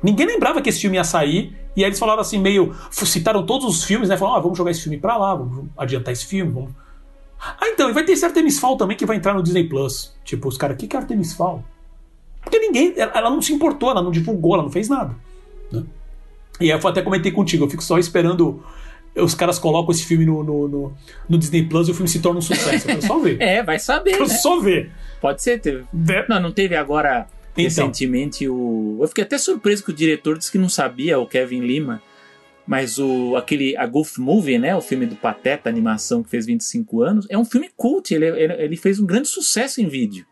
Ninguém 0.03 0.27
lembrava 0.27 0.61
que 0.61 0.69
esse 0.69 0.81
filme 0.81 0.97
ia 0.97 1.03
sair, 1.03 1.55
e 1.75 1.83
aí 1.83 1.89
eles 1.89 1.97
falaram 1.99 2.21
assim, 2.21 2.37
meio. 2.37 2.75
citaram 2.91 3.45
todos 3.45 3.65
os 3.65 3.83
filmes, 3.83 4.09
né? 4.09 4.17
Falaram, 4.17 4.37
ah, 4.37 4.41
vamos 4.41 4.57
jogar 4.57 4.71
esse 4.71 4.81
filme 4.81 4.97
pra 4.97 5.17
lá, 5.17 5.33
vamos 5.33 5.65
adiantar 5.77 6.13
esse 6.13 6.25
filme, 6.25 6.51
vamos. 6.51 6.71
Ah, 7.39 7.67
então, 7.67 7.89
e 7.89 7.93
vai 7.93 8.03
ter 8.03 8.13
esse 8.13 8.25
Artemis 8.25 8.59
Fall 8.59 8.77
também 8.77 8.97
que 8.97 9.05
vai 9.05 9.17
entrar 9.17 9.33
no 9.33 9.43
Disney 9.43 9.63
Plus. 9.67 10.15
Tipo, 10.23 10.47
os 10.47 10.57
caras, 10.57 10.75
o 10.75 10.79
que, 10.79 10.87
que 10.87 10.95
é 10.95 10.99
Artemis 10.99 11.33
Fall? 11.33 11.63
Porque 12.41 12.59
ninguém. 12.59 12.93
Ela 12.97 13.29
não 13.29 13.41
se 13.41 13.53
importou, 13.53 13.91
ela 13.91 14.01
não 14.01 14.11
divulgou, 14.11 14.55
ela 14.55 14.63
não 14.63 14.71
fez 14.71 14.89
nada. 14.89 15.15
Né? 15.71 15.83
E 16.59 16.71
aí 16.71 16.79
eu 16.79 16.87
até 16.87 17.01
comentei 17.01 17.31
contigo, 17.31 17.65
eu 17.65 17.69
fico 17.69 17.83
só 17.83 17.97
esperando. 17.97 18.63
Os 19.15 19.33
caras 19.33 19.57
colocam 19.57 19.91
esse 19.91 20.05
filme 20.05 20.25
no, 20.25 20.43
no, 20.43 20.67
no, 20.67 20.93
no 21.27 21.37
Disney 21.37 21.63
Plus 21.63 21.87
e 21.87 21.91
o 21.91 21.93
filme 21.93 22.07
se 22.07 22.19
torna 22.19 22.39
um 22.39 22.41
sucesso. 22.41 22.87
Eu 22.87 22.95
quero 22.95 23.05
só 23.05 23.19
ver. 23.19 23.37
é, 23.41 23.63
vai 23.63 23.79
saber. 23.79 24.11
Eu 24.11 24.17
quero 24.19 24.29
né? 24.29 24.35
só 24.35 24.59
ver. 24.59 24.91
Pode 25.19 25.41
ser. 25.41 25.59
Teve... 25.59 25.85
Não, 26.29 26.39
não 26.39 26.51
teve 26.51 26.75
agora 26.75 27.27
então. 27.53 27.63
recentemente 27.63 28.47
o. 28.47 28.99
Eu 29.01 29.07
fiquei 29.07 29.23
até 29.23 29.37
surpreso 29.37 29.83
que 29.83 29.89
o 29.89 29.93
diretor 29.93 30.37
disse 30.37 30.51
que 30.51 30.57
não 30.57 30.69
sabia, 30.69 31.19
o 31.19 31.25
Kevin 31.25 31.61
Lima. 31.61 32.01
Mas 32.67 32.99
o 32.99 33.37
aquele 33.37 33.77
a 33.77 33.85
Goof 33.85 34.19
Movie, 34.19 34.59
né, 34.59 34.75
o 34.75 34.81
filme 34.81 35.05
do 35.05 35.15
Pateta, 35.15 35.69
animação 35.69 36.21
que 36.21 36.29
fez 36.29 36.45
25 36.45 37.01
anos, 37.01 37.25
é 37.29 37.37
um 37.37 37.45
filme 37.45 37.71
cult, 37.75 38.13
ele, 38.13 38.27
ele, 38.27 38.53
ele 38.53 38.75
fez 38.75 38.99
um 38.99 39.05
grande 39.05 39.29
sucesso 39.29 39.79
em 39.79 39.87
vídeo. 39.87 40.25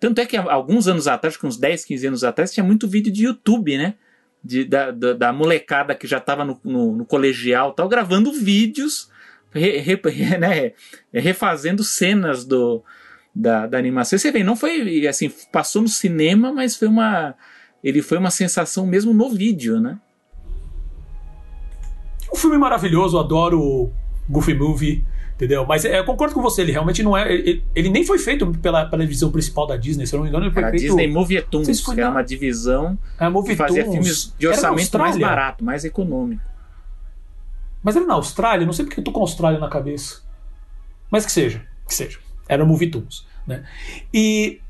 Tanto 0.00 0.20
é 0.20 0.26
que 0.26 0.36
alguns 0.36 0.88
anos 0.88 1.06
atrás, 1.06 1.38
uns 1.44 1.58
10, 1.58 1.84
15 1.84 2.06
anos 2.06 2.24
atrás, 2.24 2.52
tinha 2.52 2.64
muito 2.64 2.88
vídeo 2.88 3.12
de 3.12 3.24
YouTube, 3.24 3.76
né? 3.76 3.94
De, 4.42 4.64
da, 4.64 4.90
da, 4.90 5.12
da 5.12 5.32
molecada 5.32 5.94
que 5.94 6.06
já 6.06 6.18
estava 6.18 6.44
no, 6.44 6.60
no, 6.62 6.96
no, 6.98 7.04
colegial 7.04 7.72
tal, 7.72 7.88
gravando 7.88 8.32
vídeos, 8.32 9.10
re, 9.50 9.78
re, 9.78 9.98
né, 10.38 10.72
refazendo 11.12 11.82
cenas 11.82 12.44
do, 12.44 12.84
da, 13.34 13.66
da 13.66 13.76
animação. 13.76 14.18
Você 14.18 14.30
vê, 14.30 14.44
não 14.44 14.54
foi 14.54 15.06
assim, 15.06 15.30
passou 15.50 15.82
no 15.82 15.88
cinema, 15.88 16.52
mas 16.52 16.76
foi 16.76 16.88
uma. 16.88 17.34
Ele 17.82 18.00
foi 18.02 18.18
uma 18.18 18.30
sensação 18.30 18.86
mesmo 18.86 19.12
no 19.12 19.28
vídeo, 19.30 19.80
né? 19.80 19.98
Um 22.36 22.38
filme 22.38 22.58
maravilhoso, 22.58 23.18
adoro 23.18 23.90
Goofy 24.28 24.52
Movie. 24.52 25.02
Entendeu? 25.36 25.66
Mas 25.66 25.84
é, 25.84 25.98
eu 25.98 26.04
concordo 26.04 26.34
com 26.34 26.42
você, 26.42 26.60
ele 26.62 26.72
realmente 26.72 27.02
não 27.02 27.16
é. 27.16 27.32
Ele, 27.32 27.62
ele, 27.74 27.88
nem 27.88 28.04
foi 28.04 28.18
feito 28.18 28.46
pela, 28.52 28.86
pela 28.86 29.02
divisão 29.02 29.30
principal 29.30 29.66
da 29.66 29.76
Disney, 29.76 30.06
se 30.06 30.14
eu 30.14 30.18
não 30.18 30.24
me 30.24 30.30
engano, 30.30 30.44
ele 30.44 30.52
foi 30.52 30.62
era 30.62 30.70
feito. 30.70 30.82
Disney 30.82 31.06
Movie 31.06 31.42
Toons, 31.42 31.80
que 31.80 32.00
era 32.00 32.10
uma 32.10 32.22
divisão 32.22 32.98
é, 33.18 33.30
que 33.42 33.56
fazia 33.56 33.84
filmes 33.84 34.34
de 34.38 34.46
orçamento 34.46 34.98
mais 34.98 35.18
barato, 35.18 35.64
mais 35.64 35.84
econômico. 35.84 36.42
Mas 37.82 37.96
era 37.96 38.06
na 38.06 38.14
Austrália, 38.14 38.66
não 38.66 38.72
sei 38.72 38.84
porque 38.84 39.00
eu 39.00 39.04
tô 39.04 39.12
com 39.12 39.20
a 39.20 39.22
Austrália 39.22 39.58
na 39.58 39.68
cabeça. 39.68 40.22
Mas 41.10 41.24
que 41.24 41.32
seja, 41.32 41.62
que 41.86 41.94
seja. 41.94 42.18
Era 42.48 42.64
o 42.64 42.66
Movie 42.66 42.90
Toons. 42.90 43.26
Né? 43.46 43.62
E 44.12 44.60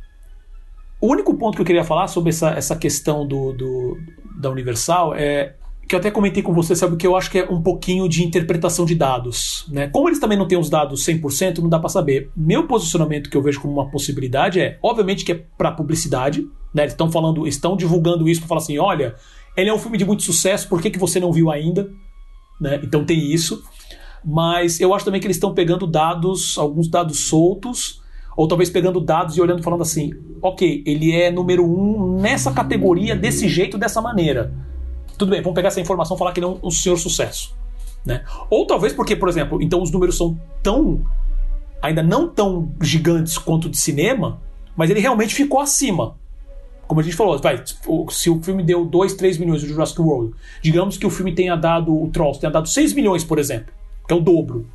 o 1.01 1.09
único 1.09 1.33
ponto 1.35 1.55
que 1.57 1.63
eu 1.63 1.67
queria 1.67 1.85
falar 1.85 2.09
sobre 2.09 2.31
essa, 2.31 2.51
essa 2.51 2.77
questão 2.77 3.27
do, 3.27 3.53
do 3.53 3.99
da 4.37 4.51
Universal 4.51 5.15
é 5.15 5.55
que 5.89 5.95
eu 5.95 6.01
até 6.01 6.11
comentei 6.11 6.43
com 6.43 6.53
você, 6.53 6.75
sabe, 6.75 6.97
que 6.97 7.07
eu 7.07 7.17
acho 7.17 7.31
que 7.31 7.39
é 7.39 7.49
um 7.49 7.63
pouquinho 7.63 8.09
de 8.09 8.25
interpretação 8.25 8.85
de 8.85 8.95
dados. 8.95 9.65
Né? 9.69 9.87
Como 9.89 10.09
eles 10.09 10.19
também 10.19 10.37
não 10.37 10.49
têm 10.49 10.59
os 10.59 10.69
dados 10.69 11.05
100%, 11.07 11.59
não 11.59 11.69
dá 11.69 11.79
para 11.79 11.89
saber. 11.89 12.31
Meu 12.37 12.67
posicionamento 12.67 13.31
que 13.31 13.37
eu 13.37 13.43
vejo 13.43 13.61
como 13.61 13.75
uma 13.75 13.89
possibilidade 13.89 14.61
é, 14.61 14.79
obviamente 14.83 15.25
que 15.25 15.33
é 15.33 15.45
para 15.57 15.71
publicidade, 15.71 16.47
né? 16.75 16.83
Eles 16.83 16.93
estão 16.93 17.11
falando, 17.11 17.47
estão 17.47 17.77
divulgando 17.77 18.29
isso 18.29 18.41
para 18.41 18.49
falar 18.49 18.61
assim, 18.61 18.79
olha, 18.79 19.15
ele 19.57 19.71
é 19.71 19.75
um 19.75 19.79
filme 19.79 19.97
de 19.97 20.05
muito 20.05 20.25
sucesso, 20.25 20.69
por 20.69 20.83
que, 20.83 20.91
que 20.91 20.99
você 20.99 21.21
não 21.21 21.33
viu 21.33 21.51
ainda? 21.51 21.89
Né? 22.61 22.81
Então 22.83 23.05
tem 23.05 23.33
isso. 23.33 23.63
Mas 24.25 24.81
eu 24.81 24.93
acho 24.93 25.05
também 25.05 25.21
que 25.21 25.27
eles 25.27 25.37
estão 25.37 25.55
pegando 25.55 25.87
dados, 25.87 26.59
alguns 26.59 26.89
dados 26.89 27.21
soltos, 27.29 28.03
ou 28.37 28.49
talvez 28.49 28.69
pegando 28.69 29.01
dados 29.01 29.37
e 29.37 29.41
olhando 29.41 29.63
falando 29.63 29.83
assim, 29.83 30.11
ok, 30.43 30.83
ele 30.85 31.13
é 31.13 31.31
número 31.31 31.65
um 31.65 32.21
nessa 32.21 32.53
categoria, 32.53 33.15
desse 33.15 33.49
jeito, 33.49 33.79
dessa 33.79 34.03
maneira 34.03 34.66
tudo 35.19 35.31
bem, 35.31 35.41
vamos 35.41 35.55
pegar 35.55 35.69
essa 35.69 35.81
informação 35.81 36.17
e 36.17 36.19
falar 36.19 36.33
que 36.33 36.41
ele 36.41 36.47
é 36.47 36.59
um, 36.63 36.71
senhor 36.71 36.97
sucesso. 36.97 37.55
Né? 38.05 38.25
Ou 38.51 38.67
talvez 38.67 38.93
porque, 38.93 39.17
por 39.17 39.29
exemplo, 39.29 39.61
então 39.63 39.83
os 39.83 39.91
números 39.91 40.17
são 40.17 40.39
tão. 40.63 41.05
ainda 41.83 42.03
não 42.03 42.29
tão 42.29 42.73
gigantes 42.81 43.39
quanto 43.39 43.69
de 43.69 43.77
cinema, 43.77 44.41
mas 44.77 44.91
ele 44.91 45.01
realmente 45.01 45.35
ficou 45.35 45.61
acima. 45.61 46.17
Como 46.87 47.01
a 47.01 47.03
gente 47.03 47.17
falou, 47.17 47.37
vai, 47.39 47.61
se 48.11 48.31
o 48.31 48.41
filme 48.41 48.63
deu 48.63 48.85
2, 48.85 49.15
3 49.15 49.39
milhões 49.39 49.63
do 49.63 49.69
Jurassic 49.69 50.01
World, 50.01 50.35
digamos 50.63 50.97
que 50.97 51.07
o 51.07 51.11
filme 51.11 51.35
tenha 51.35 51.57
dado, 51.57 51.93
o 51.93 52.09
Trolls 52.11 52.39
tenha 52.39 52.53
dado 52.53 52.69
6 52.69 52.93
milhões, 52.93 53.25
por 53.25 53.41
exemplo, 53.41 53.73
que 54.07 54.15
é 54.15 54.17
o 54.17 54.21
dobro. 54.21 54.67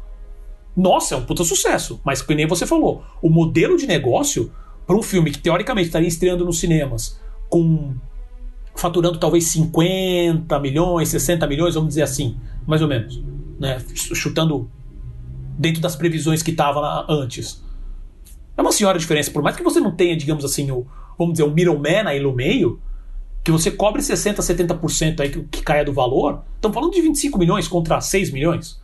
Nossa, 0.76 1.16
é 1.16 1.18
um 1.18 1.26
puta 1.26 1.44
sucesso. 1.44 2.02
Mas 2.04 2.22
que 2.22 2.36
nem 2.36 2.48
você 2.48 2.66
falou, 2.66 3.04
o 3.22 3.30
modelo 3.30 3.78
de 3.78 3.88
negócio 3.88 4.52
para 4.86 4.96
um 4.96 5.02
filme 5.02 5.32
que 5.32 5.40
teoricamente 5.40 5.88
estaria 5.88 6.08
estreando 6.08 6.44
nos 6.44 6.60
cinemas 6.60 7.20
com 7.50 7.94
faturando 8.76 9.18
talvez 9.18 9.46
50 9.52 10.60
milhões, 10.60 11.10
60 11.10 11.46
milhões, 11.48 11.76
vamos 11.76 11.90
dizer 11.90 12.04
assim, 12.04 12.38
mais 12.66 12.82
ou 12.82 12.88
menos, 12.88 13.22
né? 13.60 13.80
chutando 13.96 14.70
dentro 15.58 15.82
das 15.82 15.96
previsões 15.96 16.42
que 16.42 16.52
estava 16.52 17.06
antes. 17.10 17.64
É 18.58 18.62
uma 18.62 18.72
senhora 18.72 18.98
diferença, 18.98 19.32
por 19.32 19.44
mais 19.44 19.56
que 19.56 19.64
você 19.64 19.80
não 19.80 19.96
tenha, 19.96 20.16
digamos 20.16 20.44
assim, 20.44 20.72
o, 20.72 20.86
vamos 21.18 21.34
dizer, 21.34 21.44
o 21.44 21.52
middleman 21.52 22.08
aí 22.08 22.20
no 22.20 22.34
meio, 22.34 22.80
que 23.44 23.52
você 23.52 23.72
cobre 23.72 24.02
60%, 24.02 24.36
70% 24.38 25.20
aí 25.20 25.30
que, 25.30 25.44
que 25.44 25.64
caia 25.64 25.84
do 25.84 25.94
valor, 25.94 26.44
estamos 26.56 26.76
falando 26.76 26.94
de 26.94 27.02
25 27.02 27.38
milhões 27.40 27.68
contra 27.68 28.00
6 28.00 28.32
milhões. 28.32 28.80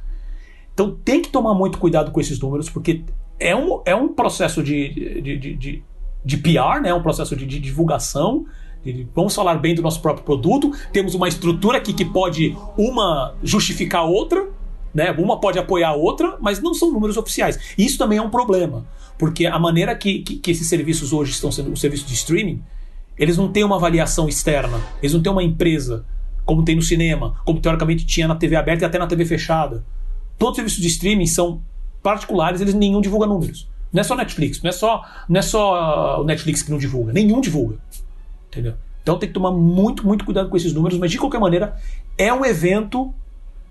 Então 0.73 0.95
tem 1.03 1.21
que 1.21 1.29
tomar 1.29 1.53
muito 1.53 1.77
cuidado 1.77 2.11
com 2.11 2.19
esses 2.19 2.39
números, 2.39 2.69
porque 2.69 3.03
é 3.39 3.55
um, 3.55 3.81
é 3.85 3.95
um 3.95 4.13
processo 4.13 4.63
de, 4.63 5.21
de, 5.21 5.37
de, 5.37 5.55
de, 5.55 5.83
de 6.23 6.37
PR, 6.37 6.81
né? 6.81 6.93
um 6.93 7.01
processo 7.01 7.35
de, 7.35 7.45
de 7.45 7.59
divulgação 7.59 8.45
Vamos 9.15 9.35
falar 9.35 9.55
bem 9.55 9.75
do 9.75 9.81
nosso 9.81 10.01
próprio 10.01 10.23
produto. 10.23 10.71
Temos 10.91 11.15
uma 11.15 11.27
estrutura 11.27 11.77
aqui 11.77 11.93
que 11.93 12.05
pode 12.05 12.55
uma 12.77 13.35
justificar 13.43 14.01
a 14.01 14.05
outra, 14.05 14.47
né? 14.93 15.11
Uma 15.11 15.39
pode 15.39 15.59
apoiar 15.59 15.89
a 15.89 15.95
outra, 15.95 16.37
mas 16.39 16.61
não 16.61 16.73
são 16.73 16.91
números 16.91 17.17
oficiais. 17.17 17.59
Isso 17.77 17.97
também 17.97 18.17
é 18.17 18.21
um 18.21 18.29
problema, 18.29 18.85
porque 19.17 19.45
a 19.45 19.59
maneira 19.59 19.95
que, 19.95 20.19
que, 20.19 20.35
que 20.37 20.51
esses 20.51 20.67
serviços 20.67 21.13
hoje 21.13 21.31
estão 21.31 21.51
sendo, 21.51 21.71
os 21.71 21.79
serviços 21.79 22.07
de 22.07 22.13
streaming, 22.13 22.61
eles 23.17 23.37
não 23.37 23.51
têm 23.51 23.63
uma 23.63 23.75
avaliação 23.75 24.27
externa, 24.27 24.79
eles 25.01 25.13
não 25.13 25.21
têm 25.21 25.31
uma 25.31 25.43
empresa 25.43 26.05
como 26.45 26.63
tem 26.63 26.75
no 26.75 26.81
cinema, 26.81 27.35
como 27.43 27.59
teoricamente 27.59 28.05
tinha 28.05 28.27
na 28.27 28.35
TV 28.35 28.55
aberta 28.55 28.85
e 28.85 28.87
até 28.87 28.97
na 28.97 29.05
TV 29.05 29.25
fechada. 29.25 29.83
Todos 30.37 30.53
os 30.53 30.55
serviços 30.55 30.81
de 30.81 30.87
streaming 30.87 31.25
são 31.25 31.61
particulares, 32.01 32.61
eles 32.61 32.73
nenhum 32.73 33.01
divulga 33.01 33.25
números. 33.25 33.67
Não 33.91 34.01
é 34.01 34.03
só 34.03 34.15
Netflix, 34.15 34.61
não 34.61 34.69
é 34.69 34.71
só, 34.71 35.03
não 35.27 35.39
é 35.39 35.41
só 35.41 36.21
o 36.21 36.23
Netflix 36.23 36.61
que 36.61 36.71
não 36.71 36.77
divulga, 36.77 37.11
nenhum 37.11 37.41
divulga. 37.41 37.77
Entendeu? 38.57 38.73
Então 39.03 39.17
tem 39.17 39.29
que 39.29 39.33
tomar 39.33 39.51
muito, 39.51 40.05
muito 40.05 40.25
cuidado 40.25 40.49
com 40.49 40.57
esses 40.57 40.73
números, 40.73 40.97
mas 40.97 41.11
de 41.11 41.17
qualquer 41.17 41.39
maneira, 41.39 41.77
é 42.17 42.33
um 42.33 42.43
evento 42.43 43.13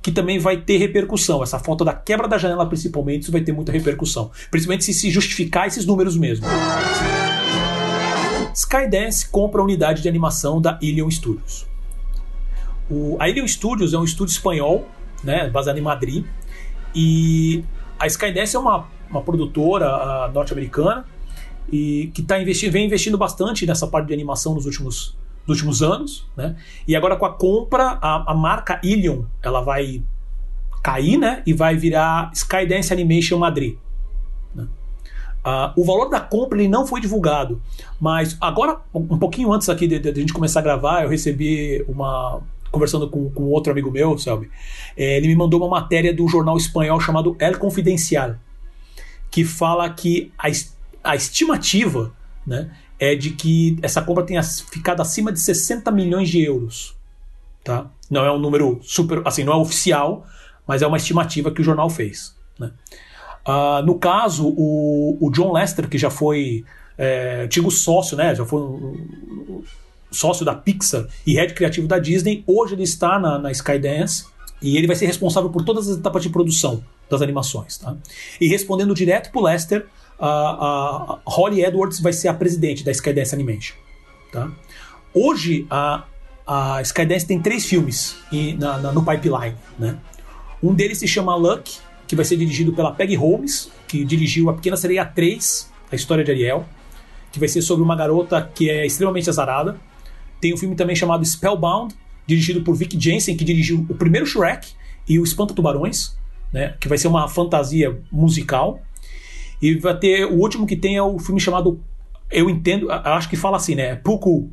que 0.00 0.12
também 0.12 0.38
vai 0.38 0.56
ter 0.56 0.78
repercussão. 0.78 1.42
Essa 1.42 1.58
foto 1.58 1.84
da 1.84 1.92
quebra 1.92 2.28
da 2.28 2.38
janela, 2.38 2.64
principalmente, 2.66 3.22
isso 3.22 3.32
vai 3.32 3.40
ter 3.40 3.52
muita 3.52 3.72
repercussão. 3.72 4.30
Principalmente 4.50 4.84
se 4.84 4.94
se 4.94 5.10
justificar 5.10 5.66
esses 5.66 5.84
números 5.84 6.16
mesmo. 6.16 6.46
Skydance 8.54 9.28
compra 9.28 9.60
a 9.60 9.64
unidade 9.64 10.00
de 10.02 10.08
animação 10.08 10.60
da 10.60 10.78
Ilion 10.80 11.10
Studios. 11.10 11.66
O, 12.88 13.16
a 13.18 13.28
Ilion 13.28 13.46
Studios 13.46 13.92
é 13.92 13.98
um 13.98 14.04
estúdio 14.04 14.32
espanhol, 14.32 14.86
né, 15.24 15.50
baseado 15.50 15.76
em 15.76 15.82
Madrid, 15.82 16.24
e 16.94 17.64
a 17.98 18.06
Skydance 18.06 18.54
é 18.54 18.58
uma, 18.58 18.86
uma 19.10 19.22
produtora 19.22 20.28
uh, 20.28 20.32
norte-americana 20.32 21.04
e 21.70 22.10
que 22.14 22.22
tá 22.22 22.40
investindo, 22.40 22.72
vem 22.72 22.86
investindo 22.86 23.18
bastante 23.18 23.66
nessa 23.66 23.86
parte 23.86 24.08
de 24.08 24.14
animação 24.14 24.54
nos 24.54 24.66
últimos, 24.66 25.16
nos 25.46 25.56
últimos 25.58 25.82
anos, 25.82 26.26
né? 26.36 26.56
E 26.86 26.94
agora 26.94 27.16
com 27.16 27.26
a 27.26 27.32
compra, 27.32 27.98
a, 28.00 28.32
a 28.32 28.34
marca 28.34 28.80
Ilion, 28.82 29.22
ela 29.42 29.60
vai 29.60 30.02
cair, 30.82 31.18
né? 31.18 31.42
E 31.46 31.52
vai 31.52 31.76
virar 31.76 32.30
Skydance 32.32 32.92
Animation 32.92 33.38
Madrid. 33.38 33.76
Né? 34.54 34.64
Uh, 35.44 35.80
o 35.80 35.84
valor 35.84 36.08
da 36.08 36.20
compra 36.20 36.58
ele 36.58 36.68
não 36.68 36.86
foi 36.86 37.00
divulgado, 37.00 37.60
mas 38.00 38.36
agora, 38.40 38.80
um 38.94 39.18
pouquinho 39.18 39.52
antes 39.52 39.68
aqui 39.68 39.86
de, 39.86 39.98
de, 39.98 40.12
de 40.12 40.18
a 40.18 40.20
gente 40.20 40.32
começar 40.32 40.60
a 40.60 40.62
gravar, 40.62 41.02
eu 41.04 41.08
recebi 41.08 41.84
uma, 41.88 42.40
conversando 42.70 43.08
com, 43.08 43.30
com 43.30 43.44
outro 43.44 43.72
amigo 43.72 43.90
meu, 43.90 44.18
Selby, 44.18 44.50
é, 44.96 45.16
ele 45.16 45.28
me 45.28 45.36
mandou 45.36 45.60
uma 45.60 45.68
matéria 45.80 46.12
do 46.12 46.28
jornal 46.28 46.56
espanhol 46.56 47.00
chamado 47.00 47.36
El 47.38 47.58
Confidencial, 47.58 48.36
que 49.30 49.44
fala 49.44 49.88
que 49.90 50.32
a, 50.38 50.48
a 51.06 51.14
estimativa 51.14 52.12
né, 52.46 52.70
é 52.98 53.14
de 53.14 53.30
que 53.30 53.78
essa 53.82 54.02
compra 54.02 54.24
tenha 54.24 54.42
ficado 54.42 55.00
acima 55.00 55.32
de 55.32 55.40
60 55.40 55.90
milhões 55.90 56.28
de 56.28 56.42
euros. 56.42 56.94
Tá? 57.62 57.86
Não 58.10 58.24
é 58.24 58.32
um 58.32 58.38
número 58.38 58.80
super. 58.82 59.22
Assim, 59.24 59.44
não 59.44 59.52
é 59.52 59.56
oficial, 59.56 60.26
mas 60.66 60.82
é 60.82 60.86
uma 60.86 60.96
estimativa 60.96 61.50
que 61.50 61.60
o 61.60 61.64
jornal 61.64 61.90
fez. 61.90 62.34
Né? 62.58 62.70
Uh, 63.46 63.84
no 63.84 63.98
caso, 63.98 64.48
o, 64.48 65.16
o, 65.20 65.30
John 65.30 65.52
Lester, 65.52 65.88
que 65.88 65.98
já 65.98 66.10
foi 66.10 66.64
é, 66.98 67.42
antigo 67.44 67.70
sócio, 67.70 68.16
né, 68.16 68.34
já 68.34 68.44
foi 68.44 68.60
um, 68.60 69.62
sócio 70.10 70.44
da 70.44 70.54
Pixar 70.54 71.06
e 71.26 71.34
head 71.34 71.54
criativo 71.54 71.86
da 71.86 71.98
Disney, 71.98 72.42
hoje 72.46 72.74
ele 72.74 72.82
está 72.82 73.18
na, 73.18 73.38
na 73.38 73.50
Skydance 73.52 74.26
e 74.60 74.76
ele 74.76 74.86
vai 74.86 74.96
ser 74.96 75.06
responsável 75.06 75.50
por 75.50 75.64
todas 75.64 75.88
as 75.88 75.98
etapas 75.98 76.22
de 76.22 76.30
produção 76.30 76.82
das 77.08 77.22
animações. 77.22 77.78
Tá? 77.78 77.94
E 78.40 78.48
respondendo 78.48 78.94
direto 78.94 79.30
para 79.30 79.40
o 79.40 79.44
Lester, 79.44 79.86
a, 80.18 80.28
a, 80.28 81.18
Holly 81.24 81.64
Edwards 81.64 82.00
vai 82.00 82.12
ser 82.12 82.28
a 82.28 82.34
presidente 82.34 82.84
da 82.84 82.90
Skydance 82.90 83.34
Animation. 83.34 83.74
Tá? 84.32 84.50
Hoje, 85.14 85.66
a, 85.70 86.04
a 86.46 86.82
Skydance 86.82 87.26
tem 87.26 87.40
três 87.40 87.66
filmes 87.66 88.16
na, 88.58 88.78
na, 88.78 88.92
no 88.92 89.04
pipeline. 89.04 89.56
Né? 89.78 89.96
Um 90.62 90.74
deles 90.74 90.98
se 90.98 91.08
chama 91.08 91.34
Luck, 91.34 91.78
que 92.06 92.14
vai 92.14 92.24
ser 92.24 92.36
dirigido 92.36 92.72
pela 92.72 92.92
Peggy 92.92 93.14
Holmes, 93.14 93.70
que 93.88 94.04
dirigiu 94.04 94.48
A 94.50 94.54
Pequena 94.54 94.76
Sereia 94.76 95.04
3, 95.04 95.70
a 95.90 95.96
história 95.96 96.24
de 96.24 96.30
Ariel, 96.30 96.66
que 97.32 97.38
vai 97.38 97.48
ser 97.48 97.62
sobre 97.62 97.84
uma 97.84 97.96
garota 97.96 98.50
que 98.54 98.70
é 98.70 98.86
extremamente 98.86 99.28
azarada. 99.28 99.78
Tem 100.40 100.54
um 100.54 100.56
filme 100.56 100.74
também 100.74 100.94
chamado 100.94 101.24
Spellbound, 101.24 101.94
dirigido 102.26 102.62
por 102.62 102.74
Vic 102.74 102.98
Jensen, 102.98 103.36
que 103.36 103.44
dirigiu 103.44 103.86
o 103.88 103.94
primeiro 103.94 104.26
Shrek 104.26 104.72
e 105.08 105.18
o 105.18 105.24
Espanta 105.24 105.54
Tubarões, 105.54 106.16
né, 106.52 106.74
que 106.80 106.88
vai 106.88 106.98
ser 106.98 107.08
uma 107.08 107.28
fantasia 107.28 108.00
musical. 108.10 108.80
E 109.60 109.74
vai 109.74 109.98
ter 109.98 110.24
o 110.24 110.34
último 110.34 110.66
que 110.66 110.76
tem 110.76 110.96
é 110.96 111.02
o 111.02 111.18
filme 111.18 111.40
chamado 111.40 111.80
eu 112.30 112.50
entendo, 112.50 112.90
acho 112.90 113.28
que 113.28 113.36
fala 113.36 113.56
assim, 113.56 113.74
né, 113.74 113.96
Puku, 113.96 114.50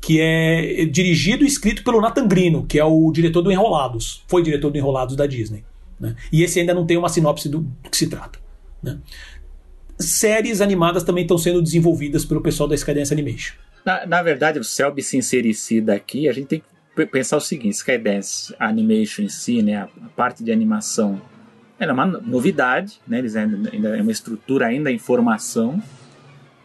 que 0.00 0.20
é 0.20 0.84
dirigido 0.86 1.44
e 1.44 1.46
escrito 1.46 1.82
pelo 1.84 2.00
Nathan 2.00 2.26
Grino, 2.26 2.64
que 2.66 2.78
é 2.78 2.84
o 2.84 3.10
diretor 3.12 3.42
do 3.42 3.52
Enrolados, 3.52 4.24
foi 4.28 4.42
diretor 4.42 4.70
do 4.70 4.78
Enrolados 4.78 5.16
da 5.16 5.26
Disney. 5.26 5.64
Né? 5.98 6.14
E 6.32 6.42
esse 6.42 6.60
ainda 6.60 6.74
não 6.74 6.86
tem 6.86 6.96
uma 6.96 7.08
sinopse 7.08 7.48
do, 7.48 7.60
do 7.60 7.90
que 7.90 7.96
se 7.96 8.08
trata. 8.08 8.38
Né? 8.82 8.98
Séries 9.98 10.60
animadas 10.60 11.02
também 11.02 11.22
estão 11.22 11.38
sendo 11.38 11.62
desenvolvidas 11.62 12.24
pelo 12.24 12.40
pessoal 12.40 12.68
da 12.68 12.74
Skydance 12.74 13.12
Animation. 13.12 13.54
Na, 13.84 14.06
na 14.06 14.22
verdade, 14.22 14.58
o 14.58 14.64
Selby 14.64 15.02
sincericida 15.02 15.94
aqui, 15.94 16.28
a 16.28 16.32
gente 16.32 16.46
tem 16.46 16.62
que 16.94 17.06
pensar 17.06 17.36
o 17.36 17.40
seguinte: 17.40 17.74
Skydance 17.74 18.54
Animation 18.58 19.22
em 19.22 19.28
si, 19.28 19.62
né, 19.62 19.76
a 19.76 19.88
parte 20.14 20.44
de 20.44 20.52
animação, 20.52 21.20
é 21.78 21.92
uma 21.92 22.06
novidade, 22.06 23.00
né, 23.06 23.18
eles 23.18 23.36
ainda, 23.36 23.70
ainda 23.70 23.96
é 23.96 24.02
uma 24.02 24.12
estrutura 24.12 24.66
ainda 24.66 24.90
em 24.90 24.98
formação. 24.98 25.82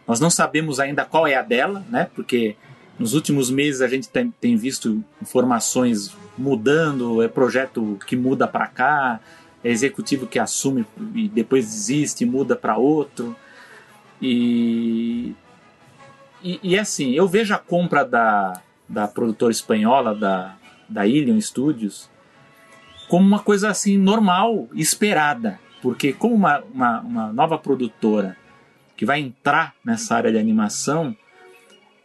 Nós 0.06 0.20
não 0.20 0.30
sabemos 0.30 0.80
ainda 0.80 1.04
qual 1.04 1.26
é 1.26 1.34
a 1.34 1.42
dela, 1.42 1.84
né, 1.90 2.08
porque 2.14 2.56
nos 2.98 3.14
últimos 3.14 3.50
meses 3.50 3.80
a 3.80 3.88
gente 3.88 4.08
tem, 4.08 4.32
tem 4.40 4.56
visto 4.56 5.02
informações 5.20 6.14
mudando, 6.36 7.22
é 7.22 7.28
projeto 7.28 7.98
que 8.06 8.16
muda 8.16 8.46
para 8.46 8.66
cá, 8.66 9.20
é 9.62 9.70
executivo 9.70 10.26
que 10.26 10.38
assume 10.38 10.84
e 11.14 11.28
depois 11.28 11.66
desiste, 11.66 12.24
muda 12.24 12.56
para 12.56 12.76
outro. 12.76 13.36
E, 14.20 15.34
e, 16.42 16.58
e 16.62 16.78
assim, 16.78 17.12
eu 17.12 17.28
vejo 17.28 17.54
a 17.54 17.58
compra 17.58 18.04
da, 18.04 18.60
da 18.88 19.06
produtora 19.06 19.52
espanhola, 19.52 20.14
da, 20.14 20.56
da 20.88 21.06
Ilion 21.06 21.40
Studios, 21.40 22.10
como 23.12 23.26
uma 23.26 23.40
coisa 23.40 23.68
assim 23.68 23.98
normal, 23.98 24.70
esperada. 24.72 25.60
Porque 25.82 26.14
como 26.14 26.34
uma, 26.34 26.60
uma, 26.72 27.00
uma 27.00 27.30
nova 27.30 27.58
produtora 27.58 28.38
que 28.96 29.04
vai 29.04 29.20
entrar 29.20 29.74
nessa 29.84 30.16
área 30.16 30.32
de 30.32 30.38
animação, 30.38 31.14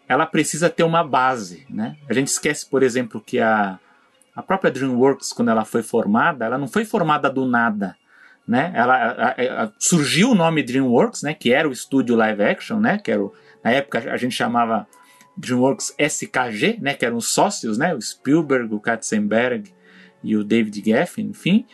ela 0.05 0.26
precisa 0.26 0.70
ter 0.70 0.84
uma 0.84 1.05
base, 1.05 1.66
né? 1.70 1.95
A 2.10 2.14
gente 2.14 2.28
esquece, 2.28 2.70
por 2.70 2.84
exemplo, 2.84 3.24
que 3.26 3.39
a, 3.39 3.80
a 4.36 4.43
própria 4.43 4.70
DreamWorks, 4.70 5.32
quando 5.32 5.47
ela 5.47 5.64
foi 5.64 5.82
formada, 5.82 6.43
ela 6.43 6.58
não 6.58 6.68
foi 6.68 6.84
formada 6.84 7.30
do 7.30 7.45
nada, 7.45 7.95
né? 8.45 8.74
Ela 8.76 8.95
a, 8.95 9.64
a, 9.64 9.72
surgiu 9.80 10.32
o 10.32 10.36
nome 10.36 10.62
DreamWorks, 10.62 11.22
né? 11.22 11.34
Que 11.34 11.53
era 11.53 11.70
o 11.70 11.72
estúdio 11.72 12.18
live 12.18 12.43
action, 12.43 12.82
né? 12.82 12.97
Que 12.97 13.12
era 13.12 13.24
o, 13.24 13.34
na 13.64 13.72
época 13.72 14.12
a 14.12 14.18
gente 14.18 14.36
chamava 14.36 14.86
DreamWorks 15.38 15.95
SKG, 15.97 16.80
né, 16.82 16.95
que 16.95 17.05
eram 17.05 17.16
os 17.16 17.30
sócios, 17.30 17.78
né, 17.78 17.95
o 17.95 18.01
Spielberg, 18.01 18.74
o 18.74 18.80
Katzenberg 18.80 19.72
e 20.28 20.36
o 20.36 20.43
David 20.43 20.84
Geffen, 20.86 21.28
enfim. 21.28 21.65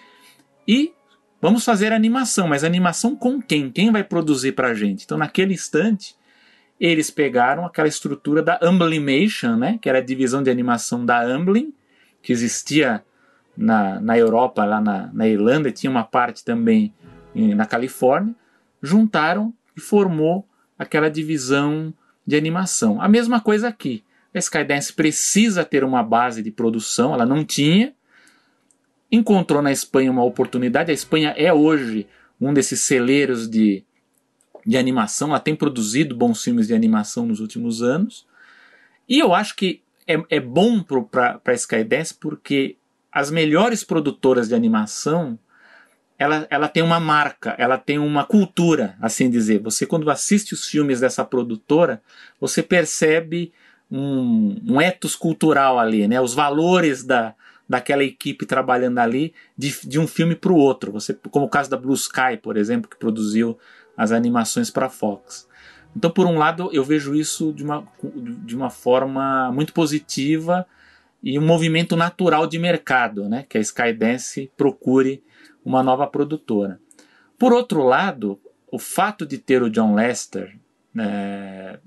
E 0.68 0.94
vamos 1.42 1.66
fazer 1.66 1.92
animação, 1.92 2.48
mas 2.48 2.64
animação 2.64 3.16
com 3.16 3.42
quem? 3.42 3.70
Quem 3.70 3.92
vai 3.92 4.04
produzir 4.04 4.54
para 4.54 4.70
a 4.70 4.74
gente? 4.74 5.04
Então, 5.04 5.18
naquele 5.18 5.54
instante, 5.54 6.16
eles 6.80 7.10
pegaram 7.10 7.66
aquela 7.66 7.88
estrutura 7.88 8.42
da 8.42 8.60
Amblimation, 8.62 9.56
né, 9.56 9.80
que 9.82 9.90
era 9.90 10.00
a 10.00 10.02
divisão 10.02 10.44
de 10.44 10.50
animação 10.50 11.06
da 11.06 11.22
Amblin, 11.22 11.74
que 12.22 12.32
existia 12.32 13.04
na, 13.56 14.00
na 14.00 14.18
Europa, 14.18 14.66
lá 14.66 14.80
na, 14.80 15.10
na 15.14 15.28
Irlanda, 15.28 15.70
e 15.70 15.72
tinha 15.72 15.90
uma 15.90 16.04
parte 16.04 16.44
também 16.44 16.94
na 17.34 17.66
Califórnia, 17.66 18.36
juntaram 18.82 19.54
e 19.76 19.82
formou 19.82 20.48
aquela 20.78 21.10
divisão 21.10 21.94
de 22.26 22.36
animação. 22.36 23.02
A 23.02 23.08
mesma 23.08 23.40
coisa 23.40 23.68
aqui. 23.68 24.04
A 24.34 24.40
Skydance 24.40 24.94
precisa 24.94 25.64
ter 25.64 25.84
uma 25.84 26.02
base 26.02 26.42
de 26.42 26.52
produção, 26.52 27.14
ela 27.14 27.26
não 27.26 27.46
tinha. 27.46 27.94
Encontrou 29.14 29.62
na 29.62 29.72
Espanha 29.72 30.10
uma 30.10 30.24
oportunidade. 30.24 30.90
A 30.90 30.94
Espanha 30.94 31.36
é 31.38 31.54
hoje 31.54 32.08
um 32.42 32.52
desses 32.52 32.82
celeiros 32.82 33.48
de, 33.48 33.84
de 34.66 34.76
animação, 34.76 35.30
ela 35.30 35.40
tem 35.40 35.56
produzido 35.56 36.16
bons 36.16 36.44
filmes 36.44 36.66
de 36.66 36.74
animação 36.74 37.28
nos 37.28 37.40
últimos 37.40 37.84
anos. 37.84 38.26
E 39.08 39.20
eu 39.20 39.32
acho 39.36 39.56
que 39.56 39.84
é, 40.08 40.20
é 40.32 40.40
bom 40.40 40.82
para 40.82 41.40
a 41.46 41.54
Skydance 41.54 42.16
porque 42.16 42.76
as 43.12 43.30
melhores 43.30 43.84
produtoras 43.84 44.48
de 44.48 44.56
animação 44.56 45.38
ela, 46.18 46.48
ela 46.50 46.68
tem 46.68 46.82
uma 46.82 47.00
marca, 47.00 47.56
ela 47.60 47.78
tem 47.78 48.00
uma 48.00 48.26
cultura, 48.26 48.96
assim 49.00 49.30
dizer. 49.30 49.60
Você, 49.60 49.86
quando 49.86 50.10
assiste 50.10 50.54
os 50.54 50.66
filmes 50.68 51.00
dessa 51.00 51.24
produtora, 51.24 52.02
você 52.42 52.64
percebe 52.64 53.54
um, 53.92 54.60
um 54.68 54.82
ethos 54.82 55.16
cultural 55.16 55.78
ali, 55.78 56.08
né? 56.08 56.20
Os 56.20 56.34
valores 56.34 57.04
da, 57.04 57.36
daquela 57.74 58.04
equipe 58.04 58.46
trabalhando 58.46 59.00
ali 59.00 59.34
de, 59.58 59.76
de 59.88 60.00
um 60.00 60.06
filme 60.06 60.36
para 60.36 60.52
o 60.52 60.58
outro. 60.58 60.92
Você, 60.92 61.12
como 61.32 61.48
o 61.48 61.50
caso 61.50 61.72
da 61.72 61.78
Blue 61.78 61.96
Sky, 61.96 62.38
por 62.40 62.56
exemplo, 62.56 62.88
que 62.88 62.96
produziu 62.96 63.58
as 63.98 64.12
animações 64.12 64.70
para 64.70 64.90
Fox. 64.90 65.48
Então, 65.96 66.12
por 66.12 66.28
um 66.28 66.38
lado, 66.38 66.70
eu 66.72 66.84
vejo 66.84 67.16
isso 67.16 67.52
de 67.52 67.64
uma, 67.64 67.88
de 68.46 68.56
uma 68.56 68.70
forma 68.70 69.52
muito 69.52 69.74
positiva 69.74 70.68
e 71.22 71.40
um 71.40 71.46
movimento 71.46 71.96
natural 71.96 72.46
de 72.46 72.60
mercado, 72.60 73.28
né? 73.28 73.44
Que 73.50 73.58
a 73.58 73.62
Skydance 73.62 74.52
procure 74.56 75.24
uma 75.66 75.82
nova 75.82 76.06
produtora. 76.06 76.80
Por 77.40 77.54
outro 77.54 77.84
lado, 77.84 78.40
o 78.72 78.78
fato 78.78 79.26
de 79.26 79.40
ter 79.40 79.64
o 79.64 79.70
John 79.70 79.96
Lester 79.96 80.56
é, 80.96 81.80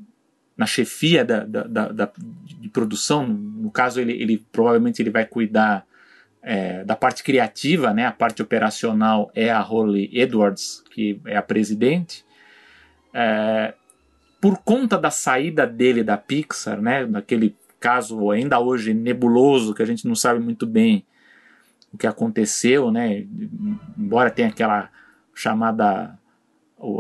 na 0.57 0.67
chefia 0.67 1.25
da, 1.25 1.45
da, 1.45 1.63
da, 1.65 1.89
da, 1.89 2.13
de 2.17 2.69
produção, 2.69 3.27
no 3.27 3.71
caso 3.71 4.01
ele, 4.01 4.13
ele 4.13 4.39
provavelmente 4.51 5.03
ele 5.03 5.11
vai 5.11 5.27
cuidar 5.27 5.87
é, 6.43 6.85
da 6.85 6.95
parte 6.95 7.23
criativa, 7.23 7.93
né? 7.93 8.07
A 8.07 8.13
parte 8.13 8.41
operacional 8.41 9.31
é 9.35 9.51
a 9.51 9.61
Holly 9.61 10.09
Edwards, 10.13 10.83
que 10.91 11.21
é 11.27 11.37
a 11.37 11.43
presidente. 11.43 12.25
É, 13.13 13.75
por 14.41 14.59
conta 14.59 14.97
da 14.97 15.11
saída 15.11 15.67
dele 15.67 16.05
da 16.05 16.17
Pixar, 16.17 16.81
né? 16.81 17.05
Naquele 17.05 17.57
caso 17.81 18.31
ainda 18.31 18.61
hoje 18.61 18.95
nebuloso 18.95 19.75
que 19.75 19.83
a 19.83 19.87
gente 19.87 20.07
não 20.07 20.15
sabe 20.15 20.41
muito 20.41 20.67
bem 20.67 21.05
o 21.93 21.99
que 21.99 22.07
aconteceu, 22.07 22.91
né? 22.91 23.27
Embora 23.99 24.31
tenha 24.31 24.49
aquela 24.49 24.89
chamada 25.35 26.17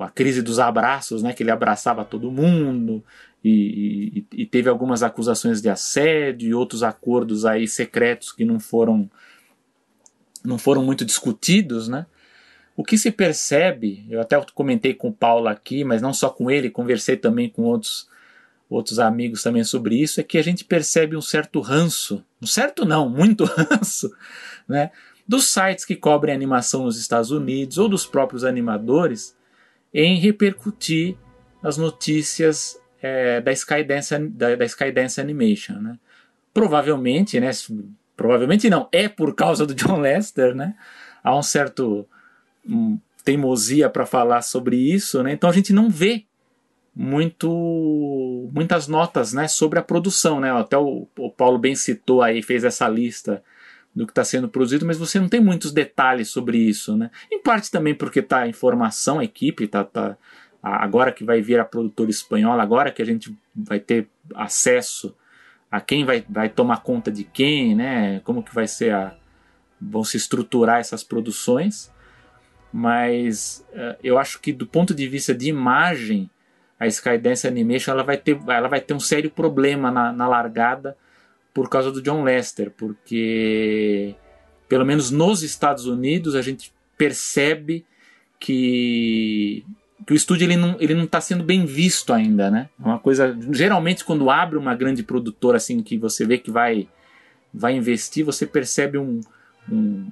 a 0.02 0.10
crise 0.10 0.42
dos 0.42 0.58
abraços, 0.58 1.22
né? 1.22 1.32
Que 1.32 1.44
ele 1.44 1.52
abraçava 1.52 2.04
todo 2.04 2.32
mundo 2.32 3.04
e, 3.42 4.26
e, 4.32 4.42
e 4.42 4.46
teve 4.46 4.68
algumas 4.68 5.02
acusações 5.02 5.62
de 5.62 5.68
assédio 5.68 6.48
e 6.48 6.54
outros 6.54 6.82
acordos 6.82 7.44
aí 7.44 7.68
secretos 7.68 8.32
que 8.32 8.44
não 8.44 8.58
foram 8.58 9.10
não 10.44 10.58
foram 10.58 10.84
muito 10.84 11.04
discutidos, 11.04 11.88
né? 11.88 12.06
O 12.76 12.84
que 12.84 12.96
se 12.98 13.10
percebe, 13.10 14.06
eu 14.08 14.20
até 14.20 14.40
comentei 14.54 14.94
com 14.94 15.08
o 15.08 15.12
Paulo 15.12 15.48
aqui, 15.48 15.82
mas 15.82 16.02
não 16.02 16.12
só 16.12 16.28
com 16.28 16.50
ele, 16.50 16.70
conversei 16.70 17.16
também 17.16 17.48
com 17.48 17.62
outros 17.62 18.08
outros 18.68 18.98
amigos 18.98 19.44
também 19.44 19.62
sobre 19.62 19.94
isso, 19.94 20.20
é 20.20 20.24
que 20.24 20.36
a 20.36 20.42
gente 20.42 20.64
percebe 20.64 21.16
um 21.16 21.20
certo 21.20 21.60
ranço, 21.60 22.24
um 22.42 22.46
certo 22.46 22.84
não, 22.84 23.08
muito 23.08 23.44
ranço, 23.46 24.12
né, 24.68 24.90
dos 25.26 25.52
sites 25.52 25.84
que 25.84 25.94
cobrem 25.94 26.34
animação 26.34 26.84
nos 26.84 26.98
Estados 26.98 27.30
Unidos 27.30 27.78
ou 27.78 27.88
dos 27.88 28.04
próprios 28.04 28.44
animadores 28.44 29.36
em 29.94 30.18
repercutir 30.18 31.16
as 31.62 31.76
notícias 31.76 32.76
é, 33.02 33.40
da, 33.40 33.52
Skydance, 33.52 34.18
da, 34.18 34.56
da 34.56 34.64
Skydance 34.64 35.20
Animation. 35.20 35.74
Né. 35.74 35.98
Provavelmente, 36.52 37.38
né, 37.38 37.50
provavelmente 38.16 38.70
não, 38.70 38.88
é 38.92 39.08
por 39.08 39.34
causa 39.34 39.66
do 39.66 39.74
John 39.74 40.00
Lester, 40.00 40.54
né, 40.54 40.74
há 41.22 41.36
um 41.36 41.42
certo 41.42 42.06
um, 42.66 42.98
teimosia 43.24 43.88
para 43.90 44.06
falar 44.06 44.42
sobre 44.42 44.76
isso, 44.76 45.22
né, 45.22 45.32
então 45.32 45.50
a 45.50 45.52
gente 45.52 45.72
não 45.72 45.90
vê 45.90 46.24
muito 46.98 48.48
muitas 48.54 48.88
notas 48.88 49.34
né, 49.34 49.46
sobre 49.46 49.78
a 49.78 49.82
produção. 49.82 50.40
Né? 50.40 50.50
Até 50.50 50.78
o, 50.78 51.06
o 51.18 51.30
Paulo 51.30 51.58
bem 51.58 51.74
citou 51.74 52.22
aí, 52.22 52.42
fez 52.42 52.64
essa 52.64 52.88
lista 52.88 53.42
do 53.94 54.06
que 54.06 54.12
está 54.12 54.24
sendo 54.24 54.48
produzido, 54.48 54.84
mas 54.84 54.98
você 54.98 55.18
não 55.18 55.28
tem 55.28 55.40
muitos 55.40 55.72
detalhes 55.72 56.28
sobre 56.28 56.58
isso, 56.58 56.94
né? 56.94 57.10
Em 57.32 57.40
parte 57.40 57.70
também 57.70 57.94
porque 57.94 58.20
está 58.20 58.46
em 58.46 58.52
formação 58.52 59.18
a 59.18 59.24
equipe, 59.24 59.66
tá, 59.66 59.84
tá, 59.84 60.18
agora 60.74 61.12
que 61.12 61.24
vai 61.24 61.40
vir 61.40 61.60
a 61.60 61.64
produtora 61.64 62.10
espanhola, 62.10 62.62
agora 62.62 62.90
que 62.90 63.02
a 63.02 63.04
gente 63.04 63.36
vai 63.54 63.78
ter 63.78 64.08
acesso 64.34 65.14
a 65.70 65.80
quem 65.80 66.04
vai, 66.04 66.24
vai 66.28 66.48
tomar 66.48 66.82
conta 66.82 67.10
de 67.10 67.24
quem, 67.24 67.74
né? 67.74 68.20
Como 68.20 68.42
que 68.42 68.54
vai 68.54 68.66
ser 68.66 68.92
a 68.92 69.14
vão 69.80 70.02
se 70.02 70.16
estruturar 70.16 70.80
essas 70.80 71.04
produções, 71.04 71.92
mas 72.72 73.64
uh, 73.72 73.96
eu 74.02 74.18
acho 74.18 74.40
que 74.40 74.52
do 74.52 74.66
ponto 74.66 74.94
de 74.94 75.06
vista 75.06 75.34
de 75.34 75.48
imagem 75.48 76.30
a 76.80 76.86
Skydance 76.86 77.46
Animation 77.46 77.92
ela 77.92 78.02
vai 78.02 78.16
ter, 78.16 78.38
ela 78.48 78.68
vai 78.68 78.80
ter 78.80 78.94
um 78.94 79.00
sério 79.00 79.30
problema 79.30 79.90
na, 79.90 80.12
na 80.12 80.26
largada 80.26 80.96
por 81.52 81.68
causa 81.68 81.92
do 81.92 82.02
John 82.02 82.22
Lester, 82.22 82.70
porque 82.70 84.14
pelo 84.68 84.84
menos 84.84 85.10
nos 85.10 85.42
Estados 85.42 85.86
Unidos 85.86 86.34
a 86.34 86.42
gente 86.42 86.72
percebe 86.96 87.84
que, 88.38 89.64
que 90.06 90.12
o 90.12 90.16
estúdio 90.16 90.44
ele 90.46 90.56
não 90.56 90.76
ele 90.78 90.94
não 90.94 91.04
está 91.04 91.20
sendo 91.20 91.42
bem 91.42 91.66
visto 91.66 92.12
ainda, 92.12 92.48
né? 92.48 92.68
É 92.80 92.86
uma 92.86 92.98
coisa 92.98 93.36
geralmente 93.50 94.04
quando 94.04 94.30
abre 94.30 94.56
uma 94.56 94.74
grande 94.74 95.02
produtora 95.02 95.56
assim 95.56 95.82
que 95.82 95.98
você 95.98 96.24
vê 96.24 96.38
que 96.38 96.50
vai 96.50 96.88
vai 97.52 97.74
investir, 97.74 98.24
você 98.24 98.46
percebe 98.46 98.98
um, 98.98 99.20
um, 99.70 100.06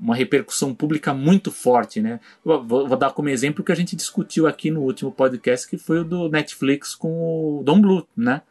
uma 0.00 0.14
repercussão 0.14 0.74
pública 0.74 1.14
muito 1.14 1.50
forte, 1.50 2.00
né? 2.00 2.20
Vou, 2.44 2.62
vou, 2.62 2.96
dar 2.96 3.12
como 3.12 3.28
exemplo 3.28 3.64
que 3.64 3.72
a 3.72 3.74
gente 3.74 3.94
discutiu 3.94 4.46
aqui 4.46 4.70
no 4.70 4.82
último 4.82 5.12
podcast, 5.12 5.68
que 5.68 5.78
foi 5.78 6.00
o 6.00 6.04
do 6.04 6.28
Netflix 6.28 6.94
com 6.94 7.60
o 7.60 7.62
Don 7.64 7.80
Bluth, 7.80 8.08
né? 8.16 8.42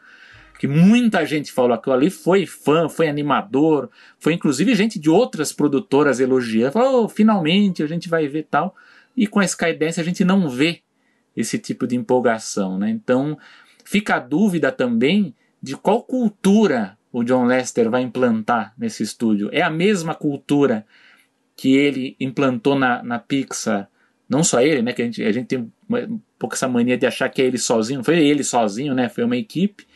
Que 0.58 0.68
muita 0.68 1.26
gente 1.26 1.52
falou 1.52 1.74
aquilo 1.74 1.94
ali, 1.94 2.10
foi 2.10 2.46
fã, 2.46 2.88
foi 2.88 3.10
animador, 3.10 3.90
foi 4.18 4.34
inclusive 4.34 4.74
gente 4.74 4.98
de 4.98 5.10
outras 5.10 5.52
produtoras 5.52 6.22
elogiando, 6.22 6.72
falou, 6.72 7.04
oh, 7.04 7.10
finalmente 7.10 7.84
a 7.84 7.88
gente 7.88 8.08
vai 8.08 8.28
ver 8.28 8.48
tal. 8.50 8.74
E 9.16 9.28
com 9.28 9.40
a 9.40 9.46
Skydance 9.46 10.00
a 10.00 10.04
gente 10.04 10.24
não 10.24 10.50
vê 10.50 10.82
esse 11.36 11.58
tipo 11.60 11.86
de 11.86 11.96
empolgação, 11.96 12.78
né? 12.78 12.90
Então 12.90 13.38
fica 13.84 14.16
a 14.16 14.20
dúvida 14.20 14.72
também 14.72 15.36
de 15.62 15.76
qual 15.76 16.04
cultura 16.04 16.98
o 17.12 17.24
John 17.24 17.46
Lester 17.46 17.90
vai 17.90 18.02
implantar 18.02 18.74
nesse 18.78 19.04
estúdio. 19.04 19.50
É 19.52 19.62
a 19.62 19.70
mesma 19.70 20.14
cultura 20.14 20.86
que 21.56 21.76
ele 21.76 22.16
implantou 22.20 22.78
na, 22.78 23.02
na 23.02 23.20
Pixar. 23.20 23.90
Não 24.28 24.44
só 24.44 24.62
ele, 24.62 24.82
né? 24.82 24.92
Que 24.92 25.02
a 25.02 25.06
gente, 25.06 25.24
a 25.24 25.32
gente 25.32 25.48
tem 25.48 25.72
um 25.90 26.20
pouco 26.38 26.56
essa 26.56 26.68
mania 26.68 26.98
de 26.98 27.06
achar 27.06 27.30
que 27.30 27.42
é 27.42 27.46
ele 27.46 27.58
sozinho. 27.58 28.04
Foi 28.04 28.20
ele 28.20 28.44
sozinho, 28.44 28.94
né? 28.94 29.08
Foi 29.08 29.24
uma 29.24 29.38
equipe. 29.38 29.88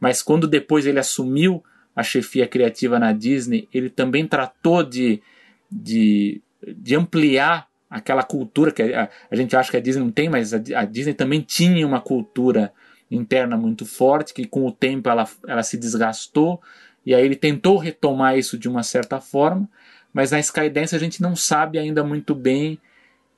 Mas 0.00 0.22
quando 0.22 0.48
depois 0.48 0.84
ele 0.86 0.98
assumiu 0.98 1.62
a 1.94 2.02
chefia 2.02 2.46
criativa 2.46 2.98
na 2.98 3.12
Disney, 3.12 3.68
ele 3.72 3.88
também 3.88 4.26
tratou 4.26 4.82
de, 4.82 5.22
de, 5.70 6.42
de 6.76 6.96
ampliar 6.96 7.68
aquela 7.94 8.24
cultura 8.24 8.72
que 8.72 8.82
a, 8.82 9.08
a, 9.30 9.36
gente 9.36 9.54
acha 9.54 9.70
que 9.70 9.76
a 9.76 9.80
Disney 9.80 10.02
não 10.02 10.10
tem, 10.10 10.28
mas 10.28 10.52
a, 10.52 10.56
a 10.76 10.84
Disney 10.84 11.14
também 11.14 11.40
tinha 11.40 11.86
uma 11.86 12.00
cultura 12.00 12.72
interna 13.08 13.56
muito 13.56 13.86
forte, 13.86 14.34
que 14.34 14.44
com 14.44 14.66
o 14.66 14.72
tempo 14.72 15.08
ela, 15.08 15.28
ela 15.46 15.62
se 15.62 15.76
desgastou, 15.76 16.60
e 17.06 17.14
aí 17.14 17.24
ele 17.24 17.36
tentou 17.36 17.76
retomar 17.76 18.36
isso 18.36 18.58
de 18.58 18.68
uma 18.68 18.82
certa 18.82 19.20
forma, 19.20 19.68
mas 20.12 20.32
na 20.32 20.40
Skydance 20.40 20.96
a 20.96 20.98
gente 20.98 21.22
não 21.22 21.36
sabe 21.36 21.78
ainda 21.78 22.02
muito 22.02 22.34
bem 22.34 22.80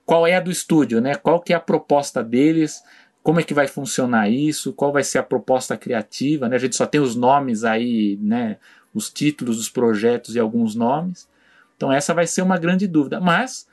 qual 0.07 0.27
é 0.27 0.37
a 0.37 0.41
do 0.41 0.51
estúdio, 0.51 1.01
né? 1.01 1.17
Qual 1.17 1.41
que 1.41 1.53
é 1.53 1.57
a 1.57 1.61
proposta 1.61 2.23
deles, 2.23 2.83
como 3.23 3.41
é 3.41 3.43
que 3.43 3.53
vai 3.53 3.67
funcionar 3.67 4.31
isso, 4.31 4.73
qual 4.73 4.93
vai 4.93 5.03
ser 5.03 5.19
a 5.19 5.23
proposta 5.23 5.77
criativa, 5.77 6.49
né? 6.49 6.57
A 6.57 6.61
gente 6.61 6.77
só 6.77 6.87
tem 6.87 7.01
os 7.01 7.15
nomes 7.15 7.63
aí, 7.63 8.19
né? 8.23 8.57
Os 8.95 9.11
títulos 9.11 9.57
dos 9.57 9.69
projetos 9.69 10.35
e 10.35 10.39
alguns 10.39 10.75
nomes. 10.75 11.29
Então 11.77 11.93
essa 11.93 12.15
vai 12.15 12.27
ser 12.27 12.41
uma 12.41 12.57
grande 12.57 12.87
dúvida, 12.87 13.21
mas 13.21 13.67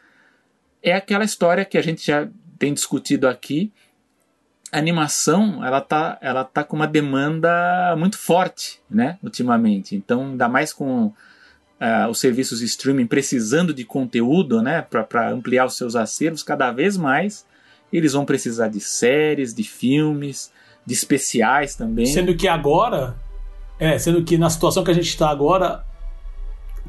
é 0.83 0.93
aquela 0.93 1.23
história 1.23 1.63
que 1.63 1.77
a 1.77 1.81
gente 1.81 2.05
já 2.05 2.27
tem 2.59 2.73
discutido 2.73 3.27
aqui, 3.27 3.71
a 4.71 4.77
animação 4.77 5.63
ela 5.63 5.79
tá, 5.79 6.17
ela 6.21 6.43
tá 6.43 6.63
com 6.63 6.75
uma 6.75 6.87
demanda 6.87 7.95
muito 7.97 8.17
forte, 8.17 8.81
né, 8.89 9.17
ultimamente. 9.23 9.95
Então, 9.95 10.31
ainda 10.31 10.49
mais 10.49 10.73
com 10.73 11.05
uh, 11.05 12.09
os 12.09 12.19
serviços 12.19 12.59
de 12.59 12.65
streaming 12.65 13.05
precisando 13.05 13.73
de 13.73 13.85
conteúdo, 13.85 14.61
né, 14.61 14.81
para 14.81 15.29
ampliar 15.29 15.65
os 15.65 15.77
seus 15.77 15.95
acervos, 15.95 16.43
cada 16.43 16.71
vez 16.71 16.97
mais 16.97 17.45
eles 17.91 18.13
vão 18.13 18.25
precisar 18.25 18.67
de 18.67 18.79
séries, 18.79 19.53
de 19.53 19.63
filmes, 19.63 20.51
de 20.83 20.93
especiais 20.93 21.75
também. 21.75 22.07
Sendo 22.07 22.35
que 22.35 22.47
agora, 22.47 23.15
é, 23.79 23.99
sendo 23.99 24.23
que 24.23 24.37
na 24.37 24.49
situação 24.49 24.83
que 24.83 24.89
a 24.89 24.95
gente 24.95 25.09
está 25.09 25.29
agora, 25.29 25.85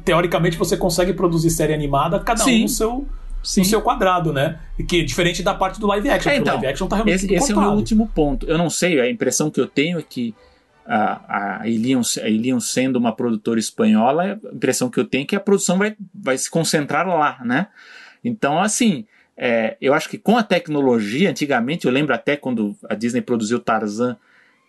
teoricamente 0.03 0.57
você 0.57 0.75
consegue 0.75 1.13
produzir 1.13 1.51
série 1.51 1.73
animada, 1.73 2.19
cada 2.19 2.43
Sim. 2.43 2.59
um 2.59 2.61
no 2.63 2.69
seu 2.69 3.07
Sim. 3.45 3.61
no 3.61 3.65
seu 3.65 3.81
quadrado, 3.81 4.33
né? 4.33 4.59
Que 4.87 5.03
diferente 5.03 5.43
da 5.43 5.53
parte 5.53 5.79
do 5.79 5.87
live 5.87 6.09
action, 6.09 6.31
é, 6.31 6.37
então, 6.37 6.53
o 6.53 6.57
live 6.57 6.67
action 6.67 6.87
tá 6.87 6.95
realmente 6.97 7.15
Esse, 7.15 7.33
esse 7.33 7.51
é 7.51 7.55
o 7.55 7.59
meu 7.59 7.71
último 7.71 8.07
ponto. 8.13 8.45
Eu 8.45 8.57
não 8.57 8.69
sei, 8.69 8.99
a 8.99 9.09
impressão 9.09 9.51
que 9.51 9.61
eu 9.61 9.67
tenho 9.67 9.99
é 9.99 10.01
que 10.01 10.33
a, 10.85 11.59
a, 11.61 11.67
Ilion, 11.67 12.01
a 12.21 12.27
Ilion 12.27 12.59
sendo 12.59 12.97
uma 12.97 13.15
produtora 13.15 13.59
espanhola, 13.59 14.39
a 14.51 14.55
impressão 14.55 14.89
que 14.89 14.99
eu 14.99 15.05
tenho 15.05 15.23
é 15.23 15.27
que 15.27 15.35
a 15.35 15.39
produção 15.39 15.77
vai, 15.77 15.95
vai 16.13 16.37
se 16.37 16.49
concentrar 16.49 17.07
lá, 17.07 17.39
né? 17.45 17.67
Então, 18.23 18.59
assim, 18.59 19.05
é, 19.37 19.77
eu 19.79 19.93
acho 19.93 20.09
que 20.09 20.17
com 20.17 20.37
a 20.37 20.43
tecnologia, 20.43 21.29
antigamente, 21.29 21.85
eu 21.85 21.91
lembro 21.91 22.13
até 22.13 22.35
quando 22.35 22.75
a 22.89 22.95
Disney 22.95 23.21
produziu 23.21 23.59
Tarzan, 23.59 24.17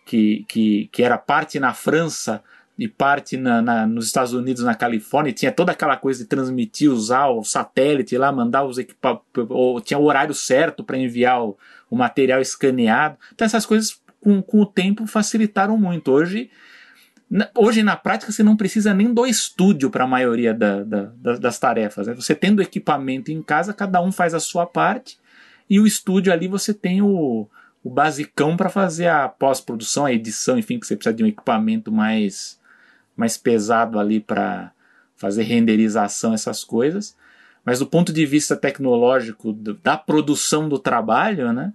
que, 0.05 0.45
que, 0.47 0.89
que 0.91 1.03
era 1.03 1.17
parte 1.17 1.59
na 1.59 1.73
França 1.73 2.43
de 2.77 2.87
parte 2.87 3.35
na, 3.37 3.61
na, 3.61 3.87
nos 3.87 4.05
Estados 4.05 4.33
Unidos, 4.33 4.63
na 4.63 4.75
Califórnia, 4.75 5.33
tinha 5.33 5.51
toda 5.51 5.71
aquela 5.71 5.97
coisa 5.97 6.21
de 6.21 6.29
transmitir, 6.29 6.91
usar 6.91 7.27
o 7.27 7.43
satélite 7.43 8.15
lá, 8.17 8.31
mandar 8.31 8.63
os 8.65 8.77
equipamentos, 8.77 9.25
tinha 9.83 9.97
o 9.97 10.03
horário 10.03 10.35
certo 10.35 10.83
para 10.83 10.97
enviar 10.97 11.43
o, 11.43 11.57
o, 11.89 11.95
material 11.95 12.39
escaneado. 12.39 13.17
Então 13.33 13.45
essas 13.45 13.65
coisas 13.65 13.99
com, 14.21 14.43
com 14.43 14.61
o 14.61 14.65
tempo 14.65 15.07
facilitaram 15.07 15.75
muito. 15.75 16.11
Hoje, 16.11 16.51
na, 17.27 17.49
hoje 17.55 17.81
na 17.81 17.95
prática 17.95 18.31
você 18.31 18.43
não 18.43 18.55
precisa 18.55 18.93
nem 18.93 19.11
do 19.11 19.25
estúdio 19.25 19.89
para 19.89 20.03
a 20.03 20.07
maioria 20.07 20.53
da, 20.53 20.83
da, 20.83 21.35
das 21.37 21.57
tarefas. 21.57 22.05
Né? 22.05 22.13
Você 22.13 22.35
tendo 22.35 22.61
equipamento 22.61 23.31
em 23.31 23.41
casa, 23.41 23.73
cada 23.73 23.99
um 24.03 24.11
faz 24.11 24.35
a 24.35 24.39
sua 24.39 24.67
parte 24.67 25.17
e 25.67 25.79
o 25.79 25.87
estúdio 25.87 26.31
ali 26.31 26.47
você 26.47 26.75
tem 26.75 27.01
o, 27.01 27.49
o 27.83 27.89
basicão 27.89 28.55
para 28.55 28.69
fazer 28.69 29.07
a 29.07 29.27
pós-produção, 29.27 30.05
a 30.05 30.13
edição, 30.13 30.59
enfim, 30.59 30.79
que 30.79 30.85
você 30.85 30.95
precisa 30.95 31.15
de 31.15 31.23
um 31.23 31.27
equipamento 31.27 31.91
mais 31.91 32.59
mais 33.17 33.35
pesado 33.35 33.99
ali 33.99 34.19
para 34.19 34.71
fazer 35.17 35.43
renderização, 35.43 36.33
essas 36.33 36.63
coisas. 36.63 37.15
Mas 37.65 37.79
do 37.79 37.85
ponto 37.85 38.13
de 38.13 38.25
vista 38.25 38.55
tecnológico, 38.55 39.51
da 39.51 39.97
produção 39.97 40.69
do 40.69 40.79
trabalho, 40.79 41.51
né, 41.51 41.73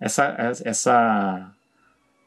essa, 0.00 0.54
essa, 0.64 1.50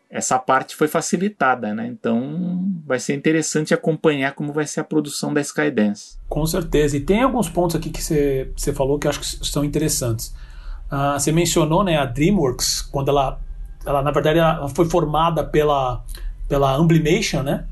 essa 0.09 0.39
parte 0.39 0.75
foi 0.75 0.87
facilitada. 0.87 1.73
Né? 1.73 1.87
Então 1.87 2.65
vai 2.85 2.99
ser 2.99 3.13
interessante 3.13 3.73
acompanhar 3.73 4.33
como 4.33 4.51
vai 4.51 4.65
ser 4.65 4.81
a 4.81 4.83
produção 4.83 5.33
da 5.33 5.39
Skydance. 5.39 6.17
Com 6.27 6.45
certeza. 6.45 6.97
E 6.97 6.99
tem 6.99 7.21
alguns 7.21 7.47
pontos 7.47 7.75
aqui 7.75 7.89
que 7.89 8.01
você, 8.01 8.51
falou 8.75 8.97
que 8.99 9.07
eu 9.07 9.11
acho 9.11 9.19
que 9.19 9.47
são 9.47 9.63
interessantes. 9.63 10.35
Uh, 10.91 11.13
você 11.13 11.31
mencionou 11.31 11.83
né, 11.83 11.97
a 11.97 12.05
DreamWorks, 12.05 12.81
quando 12.81 13.09
ela, 13.09 13.39
ela 13.85 14.01
na 14.01 14.11
verdade, 14.11 14.39
ela 14.39 14.67
foi 14.69 14.89
formada 14.89 15.43
pela, 15.43 16.03
pela 16.47 16.75
Amblimation, 16.75 17.43
né? 17.43 17.65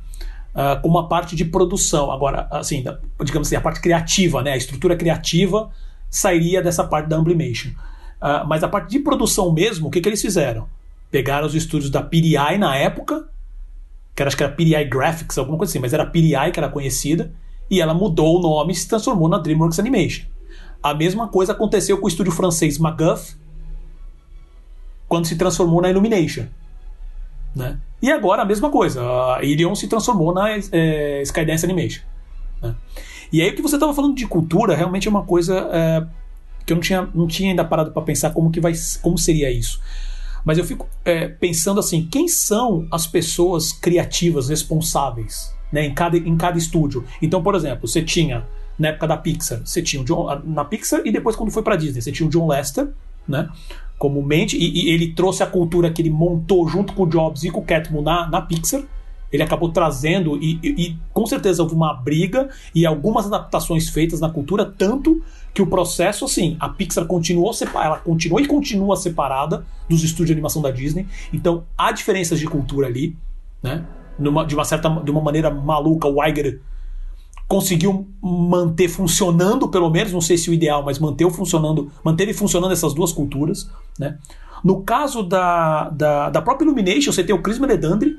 Uh, 0.58 0.82
como 0.82 0.98
uma 0.98 1.08
parte 1.08 1.36
de 1.36 1.46
produção. 1.46 2.12
Agora, 2.12 2.48
assim, 2.50 2.82
da, 2.82 3.00
digamos 3.24 3.48
assim, 3.48 3.56
a 3.56 3.62
parte 3.62 3.80
criativa, 3.80 4.42
né? 4.42 4.54
A 4.54 4.58
estrutura 4.58 4.96
criativa 4.96 5.70
sairia 6.10 6.62
dessa 6.62 6.84
parte 6.84 7.08
da 7.08 7.16
Amblimation. 7.16 7.70
Uh, 7.70 8.48
mas 8.48 8.64
a 8.64 8.68
parte 8.68 8.90
de 8.90 9.00
produção 9.00 9.54
mesmo, 9.54 9.88
o 9.88 9.92
que, 9.92 10.02
que 10.02 10.10
eles 10.10 10.22
fizeram? 10.22 10.68
Pegaram 11.12 11.46
os 11.46 11.54
estúdios 11.54 11.92
da 11.92 12.02
PDI 12.02 12.58
na 12.58 12.76
época, 12.76 13.30
que 14.16 14.24
era, 14.24 14.28
acho 14.28 14.36
que 14.36 14.44
era 14.44 14.52
PDI 14.52 14.86
Graphics, 14.86 15.38
alguma 15.38 15.58
coisa 15.58 15.72
assim, 15.72 15.80
mas 15.80 15.94
era 15.94 16.06
PDI 16.06 16.52
que 16.52 16.60
era 16.60 16.70
conhecida, 16.70 17.32
e 17.70 17.80
ela 17.80 17.94
mudou 17.94 18.40
o 18.40 18.42
nome 18.42 18.74
e 18.74 18.76
se 18.76 18.88
transformou 18.88 19.30
na 19.30 19.38
DreamWorks 19.38 19.80
Animation. 19.80 20.26
A 20.82 20.94
mesma 20.94 21.28
coisa 21.28 21.52
aconteceu 21.52 21.98
com 22.00 22.06
o 22.06 22.08
estúdio 22.08 22.32
francês 22.32 22.80
MacGuff, 22.80 23.36
quando 25.08 25.28
se 25.28 25.36
transformou 25.36 25.82
na 25.82 25.90
Illumination. 25.90 26.46
Né? 27.56 27.80
E 28.02 28.12
agora 28.12 28.44
a 28.44 28.46
mesma 28.46 28.70
coisa, 28.70 29.02
a 29.36 29.44
Irion 29.44 29.74
se 29.76 29.88
transformou 29.88 30.34
na 30.34 30.52
é, 30.72 31.22
Skydance 31.24 31.66
Animation. 31.66 32.04
Né? 32.62 32.76
E 33.32 33.42
aí 33.42 33.50
o 33.50 33.56
que 33.56 33.62
você 33.62 33.76
estava 33.76 33.94
falando 33.94 34.16
de 34.16 34.28
cultura 34.28 34.76
realmente 34.76 35.08
é 35.08 35.12
uma 35.12 35.24
coisa 35.24 35.70
é, 35.72 36.06
que 36.66 36.74
eu 36.74 36.76
não 36.76 36.82
tinha, 36.82 37.10
não 37.14 37.28
tinha 37.28 37.50
ainda 37.50 37.66
parado 37.66 37.92
para 37.92 38.02
pensar 38.02 38.32
como, 38.32 38.52
que 38.52 38.60
vai, 38.60 38.74
como 39.02 39.18
seria 39.18 39.52
isso. 39.52 39.82
Mas 40.46 40.58
eu 40.58 40.64
fico 40.64 40.88
é, 41.04 41.28
pensando 41.28 41.80
assim, 41.80 42.08
quem 42.10 42.28
são 42.28 42.88
as 42.92 43.08
pessoas 43.08 43.72
criativas 43.72 44.48
responsáveis 44.50 45.54
né, 45.72 45.86
em, 45.86 45.94
cada, 45.94 46.18
em 46.18 46.38
cada 46.38 46.58
estúdio? 46.58 47.04
Então, 47.22 47.42
por 47.42 47.56
exemplo, 47.56 47.88
você 47.88 48.02
tinha, 48.02 48.46
na 48.78 48.90
época 48.90 49.08
da 49.08 49.18
Pixar, 49.18 49.62
você 49.66 49.82
tinha 49.82 50.02
o 50.02 50.06
John, 50.06 50.42
na 50.46 50.64
Pixar 50.64 51.02
e 51.04 51.12
depois 51.12 51.36
quando 51.36 51.52
foi 51.52 51.64
para 51.64 51.76
Disney, 51.76 52.02
você 52.02 52.12
tinha 52.12 52.28
o 52.28 52.30
John 52.30 52.48
Lester, 52.48 52.90
né? 53.28 53.50
Como 53.98 54.22
mente, 54.22 54.56
e, 54.58 54.86
e, 54.86 54.90
ele 54.90 55.12
trouxe 55.14 55.42
a 55.42 55.48
cultura 55.48 55.92
que 55.92 56.02
ele 56.02 56.10
montou 56.10 56.68
junto 56.68 56.94
com 56.94 57.04
o 57.04 57.08
Jobs 57.08 57.44
e 57.44 57.50
com 57.50 57.62
o 57.62 57.64
Catmull 57.64 58.04
na, 58.04 58.30
na 58.30 58.42
Pixar, 58.42 58.84
ele 59.32 59.44
acabou 59.44 59.70
trazendo, 59.70 60.38
e, 60.38 60.60
e, 60.64 60.70
e, 60.70 60.98
com 61.14 61.26
certeza 61.26 61.62
houve 61.62 61.76
uma 61.76 61.94
briga 61.94 62.50
e 62.74 62.86
algumas 62.86 63.26
adaptações 63.26 63.90
feitas 63.90 64.20
na 64.20 64.30
cultura, 64.30 64.66
tanto 64.66 65.22
que 65.54 65.62
o 65.62 65.68
processo, 65.68 66.26
assim, 66.26 66.56
a 66.60 66.70
Pixar 66.70 67.06
continuou 67.06 67.52
ela 67.74 67.98
continuou 67.98 68.40
e 68.40 68.48
continua 68.48 68.96
separada 68.96 69.66
dos 69.90 70.04
estúdios 70.04 70.28
de 70.28 70.34
animação 70.34 70.62
da 70.62 70.72
Disney. 70.72 71.08
Então 71.34 71.64
há 71.78 71.92
diferenças 71.92 72.40
de 72.40 72.46
cultura 72.46 72.88
ali, 72.88 73.18
né? 73.62 73.86
Numa, 74.18 74.46
de 74.46 74.56
uma 74.56 74.64
certa, 74.64 74.90
de 74.90 75.12
uma 75.12 75.22
maneira 75.22 75.50
maluca, 75.52 76.08
o 76.08 76.24
Iger 76.24 76.60
conseguiu 77.48 78.08
manter 78.22 78.90
funcionando, 78.90 79.70
pelo 79.70 79.90
menos, 79.90 80.12
não 80.12 80.22
sei 80.22 80.38
se 80.38 80.50
o 80.50 80.54
ideal, 80.54 80.84
mas 80.84 81.00
manteve 81.00 81.32
funcionando, 81.32 81.90
manteve 82.04 82.34
funcionando 82.34 82.74
essas 82.74 82.94
duas 82.94 83.14
culturas, 83.14 83.70
né? 83.98 84.18
No 84.64 84.82
caso 84.82 85.24
da, 85.24 85.90
da, 85.90 86.30
da 86.30 86.42
própria 86.42 86.66
Illumination, 86.66 87.12
você 87.12 87.24
tem 87.24 87.34
o 87.34 87.42
Chris 87.42 87.60
Meledandri, 87.60 88.18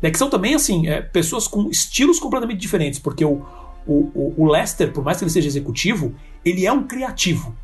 né, 0.00 0.10
que 0.10 0.18
são 0.18 0.30
também 0.30 0.54
assim 0.54 0.86
é, 0.86 1.00
pessoas 1.00 1.48
com 1.48 1.68
estilos 1.68 2.20
completamente 2.20 2.60
diferentes, 2.60 2.98
porque 2.98 3.24
o, 3.24 3.44
o, 3.86 4.34
o 4.36 4.46
Lester, 4.46 4.92
por 4.92 5.02
mais 5.02 5.18
que 5.18 5.24
ele 5.24 5.30
seja 5.30 5.48
executivo, 5.48 6.14
ele 6.44 6.66
é 6.66 6.72
um 6.72 6.86
criativo. 6.86 7.56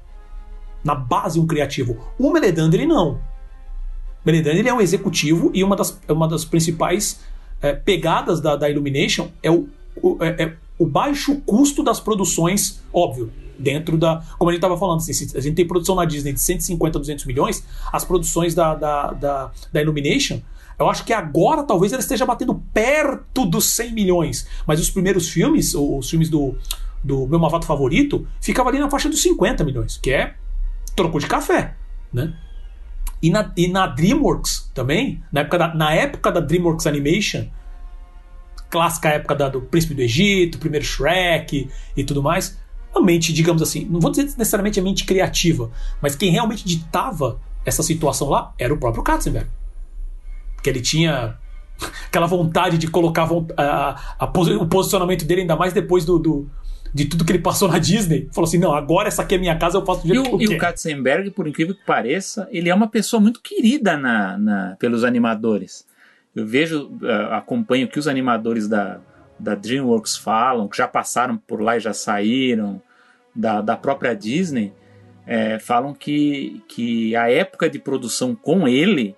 Na 0.83 0.95
base, 0.95 1.39
um 1.39 1.47
criativo. 1.47 1.97
O 2.19 2.33
Meledandri 2.33 2.87
não. 2.87 3.21
Meledandri 4.25 4.61
ele 4.61 4.69
é 4.69 4.75
um 4.75 4.81
executivo 4.81 5.51
e 5.55 5.63
uma 5.63 5.77
das, 5.77 6.01
uma 6.09 6.27
das 6.27 6.45
principais 6.45 7.21
é, 7.61 7.73
pegadas 7.75 8.41
da, 8.41 8.57
da 8.57 8.69
Illumination 8.69 9.29
é 9.43 9.51
o, 9.51 9.69
o, 10.03 10.17
é, 10.21 10.43
é 10.43 10.57
o 10.79 10.87
baixo 10.87 11.41
custo 11.47 11.83
das 11.83 12.01
produções, 12.01 12.83
óbvio, 12.93 13.33
dentro 13.59 13.97
da. 13.97 14.23
Como 14.39 14.51
a 14.51 14.53
gente 14.53 14.59
estava 14.59 14.77
falando, 14.77 14.99
assim, 14.99 15.13
a 15.35 15.41
gente 15.41 15.55
tem 15.55 15.67
produção 15.67 15.95
na 15.95 16.05
Disney 16.05 16.33
de 16.33 16.41
150 16.41 16.99
a 16.99 17.01
200 17.01 17.25
milhões, 17.25 17.65
as 17.93 18.05
produções 18.05 18.55
da, 18.55 18.75
da, 18.75 19.13
da, 19.13 19.51
da 19.73 19.83
Illumination 19.83 20.41
eu 20.79 20.89
acho 20.89 21.05
que 21.05 21.13
agora 21.13 21.63
talvez 21.63 21.93
ele 21.93 22.03
esteja 22.03 22.27
batendo 22.27 22.55
perto 22.73 23.47
dos 23.47 23.75
100 23.75 23.93
milhões. 23.93 24.47
Mas 24.67 24.81
os 24.81 24.91
primeiros 24.91 25.29
filmes, 25.29 25.75
os 25.75 26.09
filmes 26.09 26.29
do, 26.29 26.55
do 27.03 27.27
meu 27.27 27.39
Mavato 27.39 27.67
favorito, 27.67 28.27
ficava 28.41 28.69
ali 28.69 28.79
na 28.79 28.91
faixa 28.91 29.09
dos 29.09 29.23
50 29.23 29.65
milhões, 29.65 29.97
que 29.97 30.11
é 30.11 30.35
trocou 30.95 31.21
de 31.21 31.27
café, 31.27 31.75
né? 32.13 32.35
E 33.23 33.31
na, 33.31 33.51
e 33.57 33.69
na 33.69 33.87
DreamWorks 33.87 34.71
também, 34.75 35.23
na 35.33 35.41
época 35.41 35.59
da, 35.59 35.75
na 35.75 35.95
época 35.95 36.31
da 36.31 36.41
DreamWorks 36.41 36.87
Animation, 36.87 37.47
clássica 38.71 39.09
época 39.09 39.35
da, 39.35 39.49
do 39.49 39.63
Príncipe 39.63 39.95
do 39.95 40.03
Egito, 40.03 40.59
primeiro 40.59 40.85
Shrek 40.85 41.69
e 41.97 42.05
tudo 42.05 42.23
mais, 42.23 42.59
a 42.95 43.01
mente, 43.01 43.33
digamos 43.33 43.63
assim, 43.63 43.85
não 43.85 44.01
vou 44.01 44.11
dizer 44.11 44.25
necessariamente 44.25 44.81
a 44.81 44.83
mente 44.83 45.05
criativa, 45.05 45.71
mas 46.01 46.17
quem 46.17 46.31
realmente 46.31 46.65
ditava 46.67 47.41
essa 47.65 47.83
situação 47.83 48.29
lá 48.29 48.55
era 48.59 48.73
o 48.73 48.79
próprio 48.79 49.03
Katzenberg 49.03 49.49
que 50.67 50.71
ele 50.71 50.81
tinha 50.81 51.39
aquela 52.07 52.27
vontade 52.27 52.77
de 52.77 52.89
colocar 52.89 53.29
a, 53.57 54.17
a, 54.19 54.25
o 54.25 54.67
posicionamento 54.67 55.25
dele, 55.25 55.43
ainda 55.43 55.55
mais 55.55 55.73
depois 55.73 56.05
do, 56.05 56.19
do, 56.19 56.51
de 56.93 57.05
tudo 57.05 57.25
que 57.25 57.31
ele 57.31 57.39
passou 57.39 57.69
na 57.69 57.79
Disney. 57.79 58.29
Falou 58.33 58.49
assim: 58.49 58.59
não, 58.59 58.75
agora 58.75 59.07
essa 59.07 59.23
aqui 59.23 59.37
é 59.37 59.39
minha 59.39 59.57
casa, 59.57 59.79
eu 59.79 59.87
faço 59.87 60.03
do 60.03 60.09
jeito 60.09 60.27
e 60.27 60.29
que 60.29 60.35
eu 60.35 60.41
E 60.41 60.47
quero. 60.47 60.59
o 60.59 60.61
Katzenberg, 60.61 61.31
por 61.31 61.47
incrível 61.47 61.75
que 61.75 61.85
pareça, 61.85 62.49
ele 62.51 62.69
é 62.69 62.75
uma 62.75 62.89
pessoa 62.89 63.21
muito 63.21 63.41
querida 63.41 63.97
na, 63.97 64.37
na 64.37 64.77
pelos 64.79 65.05
animadores. 65.05 65.87
Eu 66.37 66.47
vejo, 66.47 66.91
uh, 67.03 67.33
acompanho 67.33 67.87
o 67.87 67.89
que 67.89 67.99
os 67.99 68.07
animadores 68.07 68.69
da, 68.69 69.01
da 69.39 69.55
DreamWorks 69.55 70.17
falam, 70.17 70.69
que 70.69 70.77
já 70.77 70.87
passaram 70.87 71.39
por 71.39 71.63
lá 71.63 71.77
e 71.77 71.81
já 71.81 71.95
saíram, 71.95 72.81
da, 73.35 73.61
da 73.61 73.77
própria 73.77 74.15
Disney, 74.15 74.73
é, 75.27 75.59
falam 75.59 75.93
que, 75.93 76.63
que 76.69 77.17
a 77.17 77.31
época 77.31 77.69
de 77.69 77.79
produção 77.79 78.35
com 78.35 78.69
ele 78.69 79.17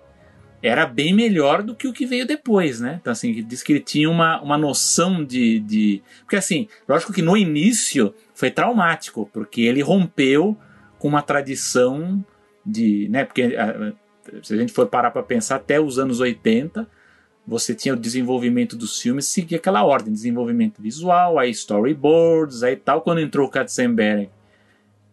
era 0.61 0.85
bem 0.85 1.13
melhor 1.13 1.61
do 1.61 1.75
que 1.75 1.87
o 1.87 1.93
que 1.93 2.05
veio 2.05 2.25
depois, 2.25 2.81
né? 2.81 2.97
Então, 2.99 3.11
assim, 3.11 3.31
diz 3.45 3.63
que 3.63 3.73
ele 3.73 3.79
tinha 3.79 4.09
uma, 4.09 4.41
uma 4.41 4.57
noção 4.57 5.23
de, 5.23 5.59
de. 5.59 6.01
Porque, 6.21 6.35
assim, 6.35 6.67
lógico 6.87 7.13
que 7.13 7.21
no 7.21 7.37
início 7.37 8.13
foi 8.33 8.51
traumático, 8.51 9.29
porque 9.31 9.61
ele 9.61 9.81
rompeu 9.81 10.57
com 10.97 11.07
uma 11.07 11.21
tradição 11.21 12.23
de. 12.65 13.07
Né? 13.09 13.23
Porque 13.23 13.55
se 14.43 14.53
a 14.53 14.57
gente 14.57 14.73
for 14.73 14.87
parar 14.87 15.11
para 15.11 15.23
pensar, 15.23 15.55
até 15.55 15.79
os 15.79 15.97
anos 15.97 16.19
80, 16.19 16.85
você 17.49 17.73
tinha 17.73 17.95
o 17.95 17.97
desenvolvimento 17.97 18.75
dos 18.75 19.01
filmes, 19.01 19.27
seguia 19.27 19.57
aquela 19.57 19.83
ordem: 19.83 20.13
desenvolvimento 20.13 20.81
visual, 20.81 21.39
aí 21.39 21.49
storyboards, 21.49 22.61
aí 22.61 22.75
tal. 22.75 23.01
Quando 23.01 23.19
entrou 23.21 23.47
o 23.47 23.49
Katzenberg 23.49 24.29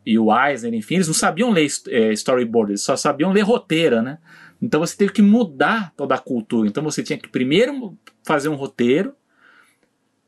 e 0.05 0.19
o 0.19 0.29
Eisner, 0.31 0.75
enfim, 0.75 0.97
eles 0.97 1.07
não 1.07 1.15
sabiam 1.15 1.51
ler 1.51 1.67
é, 1.89 2.13
storyboard, 2.13 2.73
eles 2.73 2.83
só 2.83 2.95
sabiam 2.95 3.33
ler 3.33 3.41
roteiro, 3.41 4.03
né? 4.03 4.19
Então 4.61 4.81
você 4.81 4.97
teve 4.97 5.13
que 5.13 5.23
mudar 5.23 5.93
toda 5.97 6.15
a 6.15 6.19
cultura. 6.19 6.69
Então 6.69 6.83
você 6.83 7.03
tinha 7.03 7.19
que 7.19 7.29
primeiro 7.29 7.97
fazer 8.23 8.49
um 8.49 8.55
roteiro, 8.55 9.15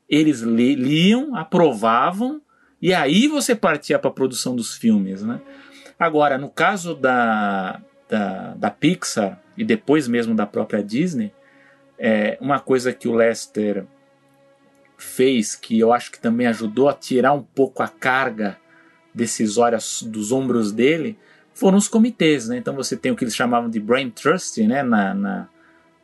eles 0.09 0.41
li, 0.41 0.75
liam, 0.75 1.35
aprovavam, 1.35 2.41
e 2.81 2.93
aí 2.93 3.27
você 3.27 3.55
partia 3.55 3.99
para 3.99 4.09
a 4.09 4.13
produção 4.13 4.55
dos 4.55 4.75
filmes. 4.75 5.23
Né? 5.23 5.39
Agora, 5.99 6.37
no 6.37 6.49
caso 6.49 6.95
da, 6.95 7.81
da, 8.09 8.53
da 8.55 8.71
Pixar 8.71 9.41
e 9.57 9.63
depois 9.63 10.07
mesmo 10.07 10.33
da 10.33 10.45
própria 10.45 10.83
Disney, 10.83 11.31
é 11.99 12.37
uma 12.39 12.59
coisa 12.59 12.93
que 12.93 13.07
o 13.07 13.13
Lester 13.13 13.85
fez 14.97 15.55
que 15.55 15.77
eu 15.79 15.93
acho 15.93 16.11
que 16.11 16.19
também 16.19 16.47
ajudou 16.47 16.89
a 16.89 16.93
tirar 16.93 17.33
um 17.33 17.43
pouco 17.43 17.83
a 17.83 17.87
carga 17.87 18.57
decisória 19.13 19.77
dos 20.03 20.31
ombros 20.31 20.71
dele 20.71 21.17
foram 21.59 21.77
os 21.77 21.89
comitês, 21.89 22.47
né? 22.47 22.57
Então 22.57 22.73
você 22.73 22.95
tem 22.95 23.11
o 23.11 23.15
que 23.15 23.23
eles 23.25 23.35
chamavam 23.35 23.69
de 23.69 23.81
Brain 23.81 24.09
Trust, 24.09 24.65
né? 24.65 24.81
Na, 24.81 25.13
na, 25.13 25.47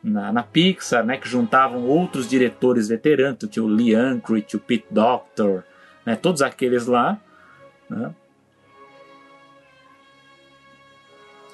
na, 0.04 0.32
na 0.32 0.42
Pixar, 0.42 1.04
né? 1.04 1.16
Que 1.16 1.26
juntavam 1.26 1.86
outros 1.86 2.28
diretores 2.28 2.88
veteranos, 2.88 3.38
tinha 3.50 3.64
o 3.64 3.68
Lee 3.68 3.96
Unkrich, 3.96 4.54
o 4.54 4.60
Pete 4.60 4.86
Doctor, 4.90 5.64
né? 6.04 6.14
Todos 6.14 6.42
aqueles 6.42 6.86
lá, 6.86 7.18
né? 7.88 8.14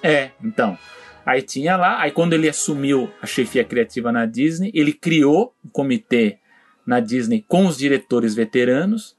É, 0.02 0.30
então. 0.42 0.76
Aí 1.24 1.42
tinha 1.42 1.76
lá, 1.76 2.00
aí 2.00 2.10
quando 2.10 2.32
ele 2.32 2.48
assumiu 2.48 3.10
a 3.20 3.26
chefia 3.26 3.64
criativa 3.64 4.10
na 4.10 4.26
Disney, 4.26 4.70
ele 4.74 4.92
criou 4.92 5.54
um 5.64 5.68
comitê 5.68 6.38
na 6.86 6.98
Disney 6.98 7.44
com 7.46 7.66
os 7.66 7.78
diretores 7.78 8.34
veteranos, 8.34 9.16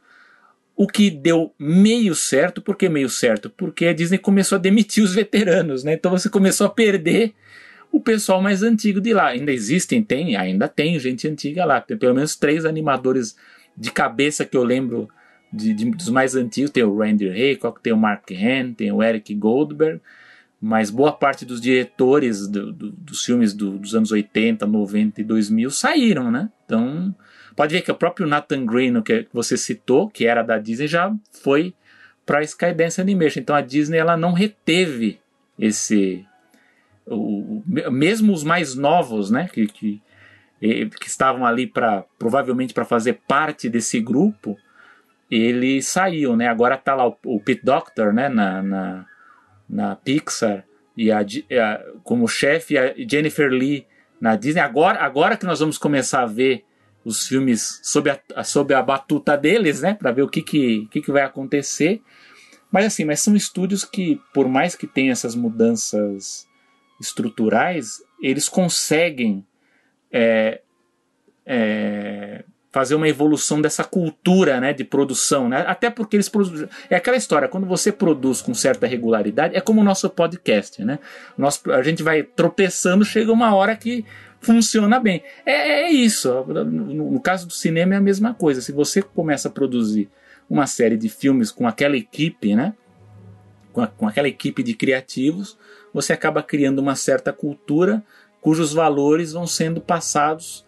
o 0.76 0.88
que 0.88 1.10
deu 1.10 1.54
meio 1.58 2.16
certo, 2.16 2.62
por 2.62 2.76
que 2.76 2.90
meio 2.90 3.10
certo? 3.10 3.50
Porque 3.50 3.86
a 3.86 3.94
Disney 3.94 4.18
começou 4.18 4.58
a 4.58 4.60
demitir 4.60 5.04
os 5.04 5.14
veteranos, 5.14 5.84
né? 5.84 5.94
Então 5.94 6.12
você 6.12 6.30
começou 6.30 6.68
a 6.68 6.70
perder 6.70 7.34
o 7.92 8.00
pessoal 8.00 8.42
mais 8.42 8.64
antigo 8.64 9.00
de 9.00 9.14
lá. 9.14 9.28
Ainda 9.28 9.52
existem, 9.52 10.02
tem, 10.02 10.36
ainda 10.36 10.68
tem 10.68 10.98
gente 10.98 11.28
antiga 11.28 11.64
lá. 11.64 11.80
Tem 11.80 11.96
pelo 11.96 12.16
menos 12.16 12.36
três 12.36 12.66
animadores 12.66 13.36
de 13.78 13.92
cabeça 13.92 14.44
que 14.44 14.58
eu 14.58 14.64
lembro 14.64 15.08
de, 15.52 15.76
de, 15.76 15.92
dos 15.92 16.10
mais 16.10 16.36
antigos. 16.36 16.72
Tem 16.72 16.84
o 16.84 16.98
Randy 16.98 17.30
Haycock, 17.30 17.80
tem 17.82 17.94
o 17.94 17.98
Mark 17.98 18.32
Hahn, 18.32 18.74
tem 18.74 18.92
o 18.92 19.04
Eric 19.04 19.36
Goldberg. 19.36 20.02
Mas 20.66 20.90
boa 20.90 21.12
parte 21.12 21.46
dos 21.46 21.60
diretores 21.60 22.48
do, 22.48 22.72
do, 22.72 22.92
dos 22.92 23.24
filmes 23.24 23.54
do, 23.54 23.78
dos 23.78 23.94
anos 23.94 24.12
80, 24.12 24.66
90 24.66 25.20
e 25.20 25.24
2000 25.24 25.70
saíram, 25.72 26.32
né? 26.32 26.50
Então 26.66 27.14
Pode 27.56 27.74
ver 27.74 27.82
que 27.82 27.92
o 27.92 27.96
próprio 27.96 28.28
Nathan 28.28 28.66
Green, 28.66 29.02
que 29.02 29.28
você 29.32 29.56
citou, 29.56 30.10
que 30.10 30.26
era 30.26 30.42
da 30.42 30.58
Disney, 30.58 30.88
já 30.88 31.14
foi 31.44 31.74
para 32.26 32.42
Skydance 32.42 33.00
Animation. 33.00 33.42
Então 33.42 33.56
a 33.56 33.62
Disney 33.62 33.98
ela 33.98 34.18
não 34.18 34.34
reteve 34.34 35.20
esse. 35.58 36.26
O, 37.06 37.62
mesmo 37.68 38.34
os 38.34 38.44
mais 38.44 38.76
novos, 38.76 39.30
né, 39.30 39.50
que, 39.52 39.68
que, 39.68 40.02
que 40.60 41.08
estavam 41.08 41.46
ali 41.46 41.68
para 41.68 42.06
provavelmente 42.18 42.74
para 42.74 42.86
fazer 42.86 43.20
parte 43.28 43.70
desse 43.70 44.00
grupo, 44.00 44.58
eles 45.30 45.88
saíram, 45.88 46.36
né? 46.36 46.48
Agora 46.48 46.78
tá 46.78 46.96
lá 46.96 47.08
o, 47.08 47.18
o 47.26 47.40
Pete 47.40 47.64
Doctor, 47.64 48.14
né, 48.14 48.30
na, 48.30 48.64
na, 48.64 49.06
na 49.74 49.96
Pixar 49.96 50.66
e 50.96 51.12
a, 51.12 51.20
a 51.20 51.84
como 52.04 52.28
chefe 52.28 52.78
a 52.78 52.94
Jennifer 52.96 53.50
Lee 53.50 53.86
na 54.22 54.36
Disney. 54.36 54.62
Agora, 54.62 55.00
agora 55.00 55.36
que 55.36 55.46
nós 55.46 55.60
vamos 55.60 55.78
começar 55.78 56.22
a 56.22 56.28
ver 56.28 56.64
os 57.04 57.28
filmes 57.28 57.80
sob 57.84 58.10
a, 58.10 58.44
sob 58.44 58.74
a 58.74 58.82
batuta 58.82 59.36
deles, 59.36 59.82
né, 59.82 59.94
para 59.96 60.12
ver 60.12 60.22
o 60.22 60.30
que 60.30 60.42
que, 60.42 60.88
que 60.92 61.02
que 61.02 61.12
vai 61.12 61.24
acontecer. 61.24 62.02
Mas 62.72 62.86
assim, 62.86 63.04
mas 63.04 63.20
são 63.20 63.36
estúdios 63.36 63.84
que, 63.84 64.22
por 64.34 64.48
mais 64.48 64.76
que 64.76 64.88
tenham 64.88 65.12
essas 65.12 65.36
mudanças 65.36 66.48
estruturais, 67.00 68.02
eles 68.22 68.48
conseguem 68.48 69.46
é, 70.12 70.62
é, 71.46 72.46
fazer 72.74 72.96
uma 72.96 73.08
evolução 73.08 73.62
dessa 73.62 73.84
cultura 73.84 74.60
né, 74.60 74.74
de 74.74 74.84
produção. 74.84 75.48
Né? 75.48 75.64
Até 75.68 75.92
porque 75.92 76.16
eles 76.16 76.28
produzem. 76.28 76.68
É 76.90 76.96
aquela 76.96 77.16
história, 77.16 77.48
quando 77.48 77.68
você 77.68 77.92
produz 77.92 78.42
com 78.42 78.52
certa 78.56 78.88
regularidade, 78.88 79.56
é 79.56 79.62
como 79.62 79.80
o 79.80 79.84
nosso 79.84 80.10
podcast. 80.10 80.84
Né? 80.84 80.98
Nós, 81.38 81.62
a 81.68 81.84
gente 81.84 82.02
vai 82.02 82.24
tropeçando, 82.24 83.06
chega 83.06 83.32
uma 83.32 83.54
hora 83.54 83.76
que 83.76 84.04
funciona 84.42 85.00
bem. 85.00 85.22
É, 85.46 85.84
é 85.84 85.92
isso. 85.92 86.34
No, 86.48 87.12
no, 87.12 87.20
caso 87.20 87.46
do 87.46 87.54
cinema 87.54 87.94
é 87.94 87.98
a 87.98 88.02
mesma 88.02 88.34
coisa. 88.34 88.60
Se 88.60 88.72
você 88.72 89.04
começa 89.04 89.50
a 89.50 89.52
produzir 89.52 90.10
uma 90.50 90.66
série 90.66 90.98
de 90.98 91.10
filmes 91.10 91.52
com 91.52 91.68
aquela 91.68 91.96
equipe, 91.96 92.56
né? 92.56 92.74
Com, 93.72 93.82
a, 93.82 93.88
com 93.88 94.08
aquela 94.08 94.28
equipe 94.28 94.64
de 94.64 94.74
criativos, 94.74 95.58
você 95.94 96.12
acaba 96.12 96.42
criando 96.42 96.80
uma 96.80 96.96
certa 96.96 97.32
cultura 97.32 98.04
cujos 98.42 98.74
valores 98.74 99.32
vão 99.32 99.48
sendo 99.48 99.80
passados 99.80 100.66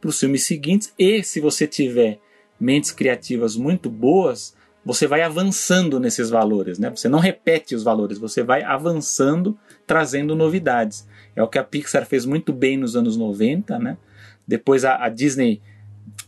para 0.00 0.08
os 0.10 0.18
filmes 0.18 0.46
seguintes. 0.46 0.92
E 0.98 1.22
se 1.22 1.40
você 1.40 1.66
tiver 1.66 2.20
mentes 2.58 2.90
criativas 2.90 3.56
muito 3.56 3.90
boas, 3.90 4.56
você 4.84 5.06
vai 5.06 5.22
avançando 5.22 5.98
nesses 5.98 6.30
valores, 6.30 6.78
né? 6.78 6.90
Você 6.90 7.08
não 7.08 7.18
repete 7.18 7.74
os 7.74 7.82
valores, 7.82 8.18
você 8.18 8.42
vai 8.42 8.62
avançando, 8.62 9.58
trazendo 9.86 10.36
novidades. 10.36 11.08
É 11.34 11.42
o 11.42 11.48
que 11.48 11.58
a 11.58 11.64
Pixar 11.64 12.06
fez 12.06 12.24
muito 12.24 12.52
bem 12.52 12.76
nos 12.76 12.94
anos 12.94 13.16
90, 13.16 13.78
né? 13.78 13.98
Depois 14.46 14.84
a, 14.84 15.04
a 15.04 15.08
Disney 15.08 15.60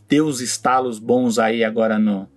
deu 0.09 0.25
os 0.25 0.41
estalos 0.41 0.99
bons 0.99 1.39
aí 1.39 1.63
agora 1.63 1.97
no, 1.97 2.27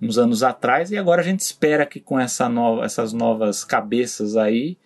uns 0.00 0.18
anos 0.18 0.42
atrás 0.42 0.90
e 0.90 0.96
agora 0.96 1.20
a 1.20 1.24
gente 1.24 1.40
espera 1.40 1.84
que 1.84 1.98
com 1.98 2.18
essa 2.18 2.48
nova, 2.48 2.84
essas 2.84 3.12
novas 3.12 3.64
cabeças 3.64 4.36
aí 4.36 4.78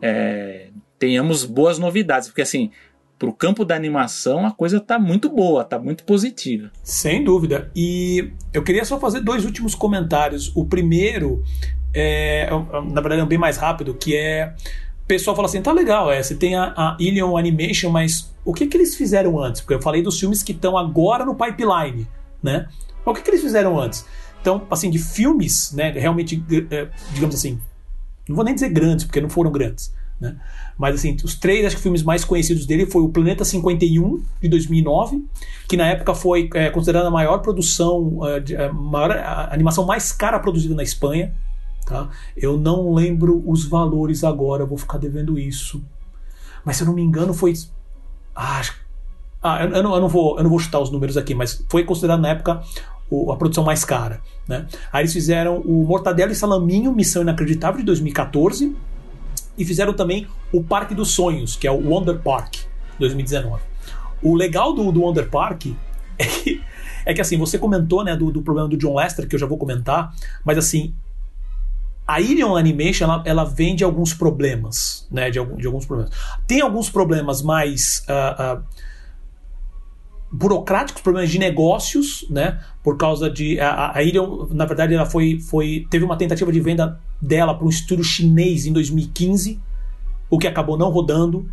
é, 0.00 0.68
tenhamos 0.98 1.44
boas 1.44 1.78
novidades, 1.78 2.28
porque 2.28 2.42
assim 2.42 2.70
para 3.24 3.30
o 3.30 3.32
campo 3.34 3.64
da 3.64 3.74
animação 3.74 4.46
a 4.46 4.50
coisa 4.50 4.76
está 4.76 4.98
muito 4.98 5.30
boa, 5.30 5.62
está 5.62 5.78
muito 5.78 6.04
positiva. 6.04 6.70
Sem 6.82 7.24
dúvida. 7.24 7.70
E 7.74 8.30
eu 8.52 8.62
queria 8.62 8.84
só 8.84 9.00
fazer 9.00 9.20
dois 9.20 9.44
últimos 9.44 9.74
comentários. 9.74 10.52
O 10.54 10.66
primeiro 10.66 11.42
é, 11.94 12.48
na 12.92 13.00
verdade, 13.00 13.22
é 13.22 13.24
bem 13.24 13.38
mais 13.38 13.56
rápido, 13.56 13.94
que 13.94 14.16
é 14.16 14.52
o 15.04 15.06
pessoal 15.06 15.36
fala 15.36 15.46
assim, 15.46 15.60
tá 15.62 15.70
legal, 15.70 16.10
é, 16.10 16.22
você 16.22 16.34
tem 16.34 16.56
a, 16.56 16.72
a 16.76 16.96
Ilion 16.98 17.36
Animation, 17.36 17.90
mas 17.90 18.34
o 18.44 18.52
que 18.52 18.66
que 18.66 18.76
eles 18.76 18.96
fizeram 18.96 19.38
antes? 19.38 19.60
Porque 19.60 19.74
eu 19.74 19.82
falei 19.82 20.02
dos 20.02 20.18
filmes 20.18 20.42
que 20.42 20.52
estão 20.52 20.76
agora 20.76 21.24
no 21.24 21.34
pipeline, 21.34 22.08
né? 22.42 22.66
Mas 23.04 23.12
o 23.12 23.14
que 23.14 23.22
que 23.22 23.30
eles 23.30 23.42
fizeram 23.42 23.78
antes? 23.78 24.04
Então, 24.40 24.66
assim, 24.70 24.90
de 24.90 24.98
filmes, 24.98 25.72
né, 25.72 25.90
realmente, 25.90 26.42
é, 26.70 26.88
digamos 27.12 27.34
assim, 27.34 27.60
não 28.28 28.34
vou 28.34 28.44
nem 28.44 28.54
dizer 28.54 28.70
grandes, 28.70 29.04
porque 29.04 29.20
não 29.20 29.28
foram 29.28 29.52
grandes, 29.52 29.94
né? 30.24 30.36
Mas 30.78 30.94
assim, 30.94 31.16
os 31.22 31.34
três 31.34 31.66
acho 31.66 31.76
que 31.76 31.82
filmes 31.82 32.02
mais 32.02 32.24
conhecidos 32.24 32.64
dele 32.64 32.86
foi 32.86 33.02
o 33.02 33.10
Planeta 33.10 33.44
51 33.44 34.22
de 34.40 34.48
2009, 34.48 35.22
que 35.68 35.76
na 35.76 35.86
época 35.86 36.14
foi 36.14 36.48
é, 36.54 36.70
considerada 36.70 37.08
a 37.08 37.10
maior 37.10 37.38
produção, 37.38 38.22
a, 38.24 38.30
é, 38.30 38.66
a 38.66 38.72
maior 38.72 39.10
a 39.12 39.52
animação 39.52 39.84
mais 39.84 40.10
cara 40.12 40.38
produzida 40.38 40.74
na 40.74 40.82
Espanha. 40.82 41.34
Tá? 41.86 42.08
Eu 42.34 42.56
não 42.56 42.94
lembro 42.94 43.44
os 43.46 43.66
valores 43.66 44.24
agora, 44.24 44.64
vou 44.64 44.78
ficar 44.78 44.96
devendo 44.96 45.38
isso. 45.38 45.82
Mas 46.64 46.76
se 46.76 46.82
eu 46.82 46.86
não 46.86 46.94
me 46.94 47.02
engano 47.02 47.34
foi 47.34 47.52
ah, 48.34 48.62
ah 49.42 49.62
eu, 49.62 49.70
eu, 49.70 49.82
não, 49.82 49.94
eu, 49.94 50.00
não, 50.00 50.08
vou, 50.08 50.38
eu 50.38 50.42
não 50.42 50.50
vou 50.50 50.58
chutar 50.58 50.80
os 50.80 50.90
números 50.90 51.18
aqui, 51.18 51.34
mas 51.34 51.62
foi 51.68 51.84
considerado 51.84 52.20
na 52.20 52.30
época 52.30 52.62
a 53.30 53.36
produção 53.36 53.62
mais 53.62 53.84
cara. 53.84 54.22
Né? 54.48 54.66
Aí 54.90 55.02
eles 55.02 55.12
fizeram 55.12 55.58
o 55.58 55.84
Mortadelo 55.84 56.32
e 56.32 56.34
Salaminho, 56.34 56.92
Missão 56.92 57.20
Inacreditável 57.20 57.80
de 57.80 57.84
2014 57.84 58.74
e 59.56 59.64
fizeram 59.64 59.92
também 59.92 60.26
o 60.52 60.62
Parque 60.62 60.94
dos 60.94 61.10
Sonhos, 61.12 61.56
que 61.56 61.66
é 61.66 61.70
o 61.70 61.88
Wonder 61.88 62.18
Park 62.18 62.56
2019. 62.98 63.62
O 64.22 64.34
legal 64.34 64.72
do, 64.72 64.90
do 64.90 65.02
Wonder 65.02 65.28
Park 65.28 65.66
é 66.18 66.24
que, 66.24 66.62
é 67.04 67.14
que 67.14 67.20
assim, 67.20 67.36
você 67.36 67.58
comentou 67.58 68.04
né, 68.04 68.16
do, 68.16 68.30
do 68.30 68.42
problema 68.42 68.68
do 68.68 68.76
John 68.76 68.94
Lester, 68.96 69.28
que 69.28 69.34
eu 69.34 69.40
já 69.40 69.46
vou 69.46 69.58
comentar, 69.58 70.12
mas 70.44 70.58
assim, 70.58 70.94
a 72.06 72.20
Irion 72.20 72.56
Animation 72.56 73.04
ela, 73.04 73.22
ela 73.24 73.44
vem 73.44 73.74
de 73.74 73.82
alguns 73.82 74.12
problemas, 74.12 75.06
né? 75.10 75.30
De, 75.30 75.42
de 75.56 75.66
alguns 75.66 75.86
problemas. 75.86 76.14
Tem 76.46 76.60
alguns 76.60 76.90
problemas 76.90 77.40
mais 77.40 78.04
uh, 78.08 78.58
uh, 78.58 78.64
burocráticos, 80.34 81.00
problemas 81.00 81.30
de 81.30 81.38
negócios, 81.38 82.26
né? 82.28 82.60
Por 82.82 82.96
causa 82.96 83.30
de 83.30 83.60
a, 83.60 83.96
a 83.96 84.02
Irion, 84.02 84.48
na 84.50 84.64
verdade, 84.64 84.92
ela 84.92 85.06
foi, 85.06 85.38
foi 85.38 85.86
teve 85.88 86.04
uma 86.04 86.16
tentativa 86.16 86.50
de 86.50 86.60
venda 86.60 87.00
dela 87.22 87.54
para 87.54 87.64
um 87.64 87.68
estúdio 87.68 88.04
chinês 88.04 88.66
em 88.66 88.72
2015, 88.72 89.60
o 90.28 90.36
que 90.36 90.48
acabou 90.48 90.76
não 90.76 90.90
rodando. 90.90 91.48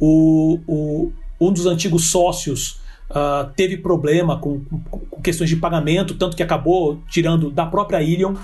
O, 0.00 0.58
o 0.66 1.12
um 1.38 1.52
dos 1.52 1.66
antigos 1.66 2.10
sócios 2.10 2.80
uh, 3.10 3.50
teve 3.54 3.76
problema 3.76 4.38
com, 4.38 4.64
com, 4.90 5.20
questões 5.20 5.50
de 5.50 5.56
pagamento, 5.56 6.14
tanto 6.14 6.36
que 6.36 6.42
acabou 6.42 7.02
tirando 7.10 7.50
da 7.50 7.66
própria 7.66 8.02
Irion, 8.02 8.34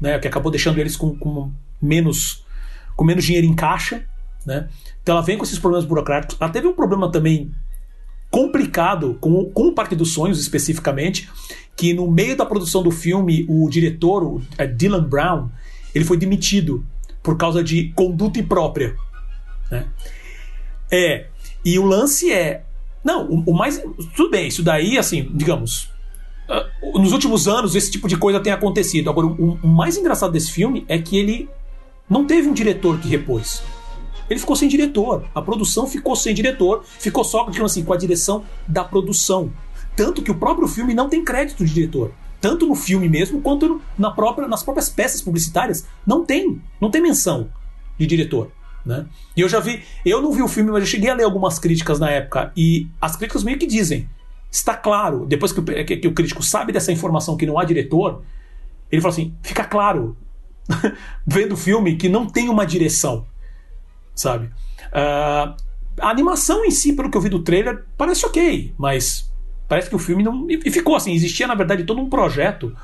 né? 0.00 0.20
Que 0.20 0.28
acabou 0.28 0.52
deixando 0.52 0.78
eles 0.78 0.96
com, 0.96 1.16
com 1.18 1.50
menos 1.80 2.44
com 2.94 3.04
menos 3.04 3.24
dinheiro 3.24 3.48
em 3.48 3.54
caixa, 3.54 4.04
né? 4.46 4.68
Então 5.02 5.16
ela 5.16 5.24
vem 5.24 5.36
com 5.36 5.42
esses 5.42 5.58
problemas 5.58 5.84
burocráticos. 5.84 6.36
Ela 6.40 6.50
teve 6.50 6.68
um 6.68 6.74
problema 6.74 7.10
também 7.10 7.52
complicado 8.32 9.18
com, 9.20 9.44
com 9.50 9.68
o 9.68 9.72
Parque 9.72 9.94
dos 9.94 10.14
Sonhos 10.14 10.40
especificamente, 10.40 11.28
que 11.76 11.92
no 11.92 12.10
meio 12.10 12.34
da 12.34 12.46
produção 12.46 12.82
do 12.82 12.90
filme, 12.90 13.44
o 13.46 13.68
diretor, 13.68 14.24
o 14.24 14.42
é, 14.56 14.66
Dylan 14.66 15.04
Brown, 15.04 15.50
ele 15.94 16.04
foi 16.04 16.16
demitido 16.16 16.82
por 17.22 17.36
causa 17.36 17.62
de 17.62 17.92
conduta 17.94 18.40
imprópria. 18.40 18.96
Né? 19.70 19.86
É, 20.90 21.26
e 21.62 21.78
o 21.78 21.84
lance 21.84 22.32
é. 22.32 22.64
Não, 23.04 23.28
o, 23.28 23.50
o, 23.50 23.54
mais. 23.54 23.82
Tudo 24.16 24.30
bem, 24.30 24.48
isso 24.48 24.62
daí, 24.62 24.96
assim, 24.96 25.30
digamos. 25.34 25.90
Uh, 26.82 26.98
nos 26.98 27.12
últimos 27.12 27.46
anos, 27.46 27.74
esse 27.74 27.90
tipo 27.90 28.08
de 28.08 28.16
coisa 28.16 28.40
tem 28.40 28.52
acontecido. 28.52 29.10
Agora, 29.10 29.26
o 29.26 29.66
mais 29.66 29.96
engraçado 29.98 30.32
desse 30.32 30.50
filme 30.50 30.84
é 30.88 30.98
que 30.98 31.18
ele 31.18 31.48
não 32.08 32.26
teve 32.26 32.48
um 32.48 32.54
diretor 32.54 32.98
que 32.98 33.08
repôs 33.08 33.62
ele 34.28 34.40
ficou 34.40 34.56
sem 34.56 34.68
diretor. 34.68 35.24
A 35.34 35.42
produção 35.42 35.86
ficou 35.86 36.16
sem 36.16 36.34
diretor, 36.34 36.84
ficou 36.84 37.24
só 37.24 37.46
assim, 37.64 37.84
com 37.84 37.92
a 37.92 37.96
direção 37.96 38.44
da 38.66 38.84
produção. 38.84 39.52
Tanto 39.94 40.22
que 40.22 40.30
o 40.30 40.34
próprio 40.34 40.66
filme 40.68 40.94
não 40.94 41.08
tem 41.08 41.24
crédito 41.24 41.64
de 41.64 41.72
diretor. 41.72 42.12
Tanto 42.40 42.66
no 42.66 42.74
filme 42.74 43.08
mesmo, 43.08 43.40
quanto 43.40 43.80
na 43.96 44.10
própria, 44.10 44.48
nas 44.48 44.62
próprias 44.62 44.88
peças 44.88 45.22
publicitárias, 45.22 45.86
não 46.06 46.24
tem, 46.24 46.60
não 46.80 46.90
tem 46.90 47.00
menção 47.00 47.48
de 47.98 48.06
diretor. 48.06 48.50
Né? 48.84 49.06
E 49.36 49.40
eu 49.40 49.48
já 49.48 49.60
vi, 49.60 49.82
eu 50.04 50.20
não 50.20 50.32
vi 50.32 50.42
o 50.42 50.48
filme, 50.48 50.70
mas 50.72 50.80
eu 50.80 50.86
cheguei 50.86 51.08
a 51.08 51.14
ler 51.14 51.24
algumas 51.24 51.58
críticas 51.58 52.00
na 52.00 52.10
época, 52.10 52.52
e 52.56 52.88
as 53.00 53.14
críticas 53.14 53.44
meio 53.44 53.58
que 53.58 53.66
dizem: 53.66 54.08
está 54.50 54.74
claro, 54.74 55.24
depois 55.24 55.52
que 55.52 55.60
o, 55.60 55.64
que, 55.64 55.96
que 55.98 56.08
o 56.08 56.12
crítico 56.12 56.42
sabe 56.42 56.72
dessa 56.72 56.90
informação 56.90 57.36
que 57.36 57.46
não 57.46 57.58
há 57.58 57.64
diretor, 57.64 58.22
ele 58.90 59.00
fala 59.00 59.12
assim: 59.12 59.34
fica 59.40 59.62
claro, 59.62 60.16
vendo 61.24 61.52
o 61.52 61.56
filme, 61.56 61.96
que 61.96 62.08
não 62.08 62.26
tem 62.26 62.48
uma 62.48 62.66
direção 62.66 63.24
sabe? 64.14 64.46
Uh, 64.88 65.54
a 66.00 66.10
animação 66.10 66.64
em 66.64 66.70
si, 66.70 66.92
pelo 66.94 67.10
que 67.10 67.16
eu 67.16 67.20
vi 67.20 67.28
do 67.28 67.42
trailer, 67.42 67.84
parece 67.96 68.24
ok, 68.24 68.74
mas 68.78 69.30
parece 69.68 69.88
que 69.88 69.96
o 69.96 69.98
filme 69.98 70.22
não. 70.22 70.46
E 70.48 70.70
ficou 70.70 70.96
assim, 70.96 71.12
existia 71.12 71.46
na 71.46 71.54
verdade 71.54 71.84
todo 71.84 72.00
um 72.00 72.08
projeto 72.08 72.76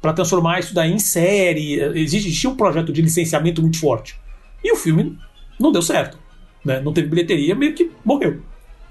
para 0.00 0.12
transformar 0.12 0.58
isso 0.58 0.74
daí 0.74 0.92
em 0.92 0.98
série, 0.98 1.74
existia 2.00 2.50
um 2.50 2.56
projeto 2.56 2.92
de 2.92 3.00
licenciamento 3.00 3.62
muito 3.62 3.78
forte. 3.78 4.20
E 4.62 4.72
o 4.72 4.76
filme 4.76 5.16
não 5.58 5.70
deu 5.70 5.80
certo, 5.80 6.18
né? 6.64 6.80
não 6.80 6.92
teve 6.92 7.08
bilheteria, 7.08 7.54
meio 7.54 7.72
que 7.72 7.90
morreu. 8.04 8.42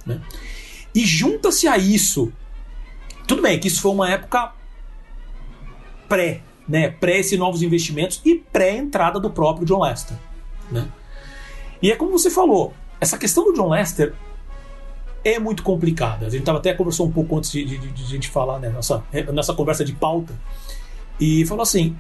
Né? 0.06 0.22
E 0.96 1.06
junta-se 1.06 1.68
a 1.68 1.78
isso, 1.78 2.32
tudo 3.28 3.42
bem 3.42 3.60
que 3.60 3.68
isso 3.68 3.82
foi 3.82 3.92
uma 3.92 4.10
época 4.10 4.54
pré, 6.08 6.42
né? 6.68 6.90
pré 6.90 7.20
esses 7.20 7.38
novos 7.38 7.62
investimentos 7.62 8.22
e 8.24 8.36
pré 8.36 8.78
entrada 8.78 9.20
do 9.20 9.30
próprio 9.30 9.66
John 9.66 9.82
Lester, 9.82 10.16
né? 10.72 10.88
E 11.82 11.92
é 11.92 11.96
como 11.96 12.12
você 12.12 12.30
falou, 12.30 12.74
essa 13.00 13.18
questão 13.18 13.44
do 13.44 13.54
John 13.54 13.70
Lester 13.70 14.14
é 15.24 15.40
muito 15.40 15.64
complicada. 15.64 16.26
A 16.26 16.30
gente 16.30 16.44
tava 16.44 16.60
até 16.60 16.74
conversou 16.74 17.08
um 17.08 17.12
pouco 17.12 17.38
antes 17.38 17.52
de, 17.52 17.64
de, 17.64 17.78
de, 17.78 17.92
de 17.92 18.04
gente 18.06 18.30
falar 18.30 18.60
né, 18.60 18.70
nessa, 18.70 19.04
nessa 19.34 19.54
conversa 19.54 19.84
de 19.84 19.94
pauta. 19.94 20.34
E 21.20 21.46
falou 21.46 21.64
assim: 21.64 21.96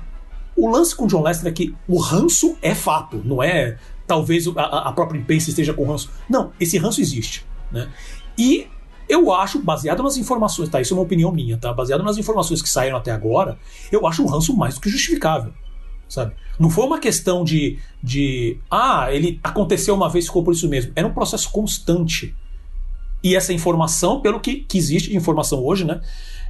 o 0.56 0.70
lance 0.70 0.96
com 0.96 1.06
o 1.06 1.08
John 1.08 1.24
Lester 1.24 1.50
é 1.50 1.54
que 1.54 1.76
o 1.88 2.00
ranço 2.00 2.58
é 2.62 2.76
fato, 2.76 3.22
não 3.24 3.42
é 3.42 3.78
talvez 4.08 4.46
a, 4.56 4.90
a 4.90 4.92
própria 4.92 5.20
imprensa 5.20 5.50
esteja 5.50 5.74
com 5.74 5.86
ranço. 5.86 6.12
Não, 6.30 6.52
esse 6.60 6.78
ranço 6.78 7.00
existe. 7.02 7.46
Né? 7.72 7.90
E 8.38 8.68
eu 9.08 9.32
acho, 9.34 9.60
baseado 9.60 10.04
nas 10.04 10.18
informações, 10.18 10.70
tá? 10.70 10.82
Isso 10.82 10.94
é 10.94 10.98
uma 10.98 11.04
opinião 11.04 11.32
minha, 11.32 11.58
tá? 11.58 11.74
Baseado 11.74 12.04
nas 12.04 12.18
informações 12.18 12.62
que 12.62 12.70
saíram 12.70 12.98
até 12.98 13.12
agora, 13.12 13.58
eu 13.92 14.06
acho 14.06 14.24
o 14.24 14.28
ranço 14.28 14.56
mais 14.56 14.76
do 14.76 14.82
que 14.82 14.90
justificável 14.90 15.54
sabe? 16.12 16.34
Não 16.62 16.70
foi 16.70 16.86
uma 16.86 17.00
questão 17.00 17.44
de, 17.44 17.80
de 18.04 18.60
ah, 18.70 19.08
ele 19.12 19.40
aconteceu 19.44 19.96
uma 19.96 20.08
vez, 20.08 20.28
ficou 20.28 20.44
por 20.44 20.54
isso 20.54 20.70
mesmo. 20.70 20.92
Era 20.96 21.08
um 21.08 21.12
processo 21.12 21.52
constante. 21.52 22.36
E 23.24 23.36
essa 23.36 23.52
informação, 23.52 24.22
pelo 24.22 24.40
que, 24.40 24.58
que 24.58 24.78
existe 24.78 25.16
informação 25.16 25.66
hoje, 25.66 25.84
né? 25.84 26.00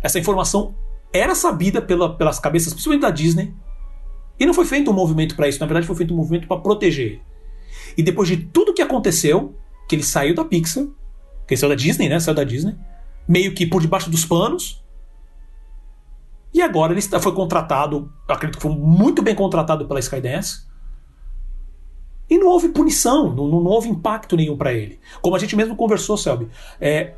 Essa 0.03 0.19
informação 0.19 0.75
era 1.13 1.33
sabida 1.33 1.81
pela, 1.81 2.13
pelas 2.13 2.39
cabeças, 2.39 2.73
principalmente 2.73 3.03
da 3.03 3.09
Disney, 3.09 3.53
e 4.37 4.45
não 4.45 4.53
foi 4.53 4.65
feito 4.65 4.91
um 4.91 4.93
movimento 4.93 5.33
para 5.33 5.47
isso. 5.47 5.61
Na 5.61 5.65
verdade, 5.65 5.87
foi 5.87 5.95
feito 5.95 6.13
um 6.13 6.17
movimento 6.17 6.45
para 6.45 6.59
proteger. 6.59 7.21
E 7.97 8.03
depois 8.03 8.27
de 8.27 8.35
tudo 8.35 8.73
que 8.73 8.81
aconteceu, 8.81 9.55
que 9.87 9.95
ele 9.95 10.03
saiu 10.03 10.35
da 10.35 10.43
Pixar, 10.43 10.87
que 11.47 11.53
ele 11.53 11.57
saiu 11.57 11.69
da 11.69 11.75
Disney, 11.75 12.09
né? 12.09 12.19
Saiu 12.19 12.35
da 12.35 12.43
Disney, 12.43 12.75
meio 13.25 13.53
que 13.53 13.65
por 13.65 13.81
debaixo 13.81 14.09
dos 14.09 14.25
panos, 14.25 14.80
e 16.53 16.61
agora 16.61 16.93
ele 16.93 17.01
foi 17.01 17.33
contratado, 17.33 18.11
acredito 18.27 18.57
que 18.57 18.61
foi 18.61 18.75
muito 18.75 19.21
bem 19.21 19.33
contratado 19.33 19.85
pela 19.85 19.99
Skydance. 19.99 20.69
E 22.29 22.37
não 22.37 22.47
houve 22.47 22.69
punição, 22.69 23.33
não, 23.33 23.47
não 23.47 23.65
houve 23.65 23.89
impacto 23.89 24.35
nenhum 24.35 24.57
para 24.57 24.73
ele. 24.73 24.99
Como 25.21 25.35
a 25.35 25.39
gente 25.39 25.55
mesmo 25.55 25.75
conversou, 25.75 26.17
Selby. 26.17 26.47
É, 26.79 27.13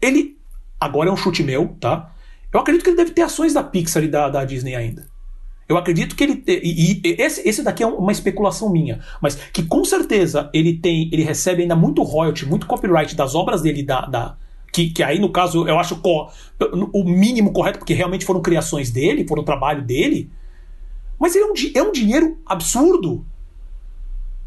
ele, 0.00 0.38
agora 0.78 1.08
é 1.08 1.12
um 1.12 1.16
chute 1.16 1.42
meu, 1.42 1.76
tá? 1.80 2.12
Eu 2.52 2.60
acredito 2.60 2.82
que 2.82 2.90
ele 2.90 2.96
deve 2.96 3.12
ter 3.12 3.22
ações 3.22 3.52
da 3.52 3.62
Pixar 3.62 4.02
e 4.02 4.08
da, 4.08 4.28
da 4.28 4.44
Disney 4.44 4.74
ainda. 4.74 5.08
Eu 5.68 5.76
acredito 5.76 6.16
que 6.16 6.24
ele. 6.24 6.42
E, 6.48 7.00
e, 7.04 7.16
esse, 7.22 7.48
esse 7.48 7.62
daqui 7.62 7.82
é 7.82 7.86
uma 7.86 8.10
especulação 8.10 8.72
minha, 8.72 9.00
mas 9.20 9.36
que 9.36 9.62
com 9.62 9.84
certeza 9.84 10.50
ele 10.52 10.76
tem. 10.76 11.08
Ele 11.12 11.22
recebe 11.22 11.62
ainda 11.62 11.76
muito 11.76 12.02
royalty, 12.02 12.44
muito 12.44 12.66
copyright 12.66 13.14
das 13.14 13.36
obras 13.36 13.62
dele 13.62 13.84
da, 13.84 14.00
da, 14.00 14.36
que, 14.72 14.90
que 14.90 15.02
aí 15.02 15.18
no 15.18 15.30
caso 15.30 15.66
eu 15.66 15.78
acho 15.78 16.00
o 16.92 17.04
mínimo 17.04 17.52
correto, 17.52 17.78
porque 17.78 17.94
realmente 17.94 18.24
foram 18.24 18.40
criações 18.40 18.90
dele, 18.90 19.26
foram 19.26 19.42
trabalho 19.42 19.82
dele. 19.82 20.30
Mas 21.18 21.36
é 21.36 21.44
um, 21.44 21.52
é 21.74 21.82
um 21.82 21.92
dinheiro 21.92 22.38
absurdo. 22.46 23.24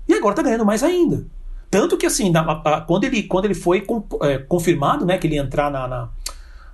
E 0.08 0.14
agora 0.14 0.36
tá 0.36 0.42
ganhando 0.42 0.66
mais 0.66 0.84
ainda. 0.84 1.26
Tanto 1.70 1.98
que 1.98 2.06
assim, 2.06 2.30
na, 2.30 2.42
a, 2.42 2.82
quando, 2.82 3.04
ele, 3.04 3.24
quando 3.24 3.46
ele 3.46 3.54
foi 3.54 3.82
com, 3.82 4.04
é, 4.22 4.38
confirmado, 4.38 5.06
né, 5.06 5.18
que 5.18 5.28
ele 5.28 5.36
ia 5.36 5.42
entrar 5.42 5.72
na, 5.72 5.88
na, 5.88 6.10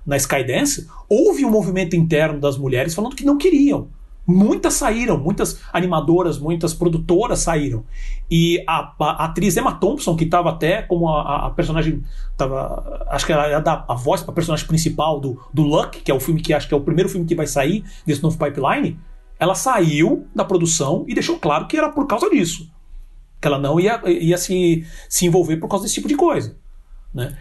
na 0.04 0.16
Skydance, 0.16 0.86
houve 1.08 1.44
um 1.44 1.50
movimento 1.50 1.96
interno 1.96 2.38
das 2.38 2.58
mulheres 2.58 2.94
falando 2.94 3.16
que 3.16 3.24
não 3.24 3.38
queriam. 3.38 3.88
Muitas 4.30 4.74
saíram, 4.74 5.18
muitas 5.18 5.60
animadoras, 5.72 6.38
muitas 6.38 6.72
produtoras 6.72 7.40
saíram. 7.40 7.84
E 8.30 8.62
a, 8.66 8.94
a, 8.98 9.24
atriz 9.24 9.56
Emma 9.56 9.72
Thompson, 9.72 10.14
que 10.16 10.24
estava 10.24 10.50
até 10.50 10.82
como 10.82 11.08
a, 11.08 11.46
a, 11.46 11.50
personagem. 11.50 12.02
Tava, 12.36 13.04
acho 13.08 13.26
que 13.26 13.32
ela 13.32 13.48
ia 13.48 13.60
dar 13.60 13.84
a 13.88 13.94
voz 13.94 14.22
para 14.22 14.30
a 14.30 14.34
personagem 14.34 14.66
principal 14.66 15.18
do, 15.18 15.40
do 15.52 15.62
Luck, 15.62 16.00
que 16.00 16.10
é 16.10 16.14
o 16.14 16.20
filme 16.20 16.40
que 16.40 16.54
acho 16.54 16.68
que 16.68 16.74
é 16.74 16.76
o 16.76 16.80
primeiro 16.80 17.08
filme 17.08 17.26
que 17.26 17.34
vai 17.34 17.46
sair 17.46 17.84
desse 18.06 18.22
novo 18.22 18.38
pipeline. 18.38 18.98
Ela 19.38 19.54
saiu 19.54 20.26
da 20.34 20.44
produção 20.44 21.04
e 21.08 21.14
deixou 21.14 21.38
claro 21.38 21.66
que 21.66 21.76
era 21.76 21.90
por 21.90 22.06
causa 22.06 22.30
disso. 22.30 22.70
Que 23.40 23.48
ela 23.48 23.58
não 23.58 23.80
ia, 23.80 24.00
ia 24.06 24.38
se, 24.38 24.86
se 25.08 25.26
envolver 25.26 25.56
por 25.56 25.68
causa 25.68 25.84
desse 25.84 25.94
tipo 25.94 26.08
de 26.08 26.14
coisa. 26.14 26.56
Né? 27.12 27.36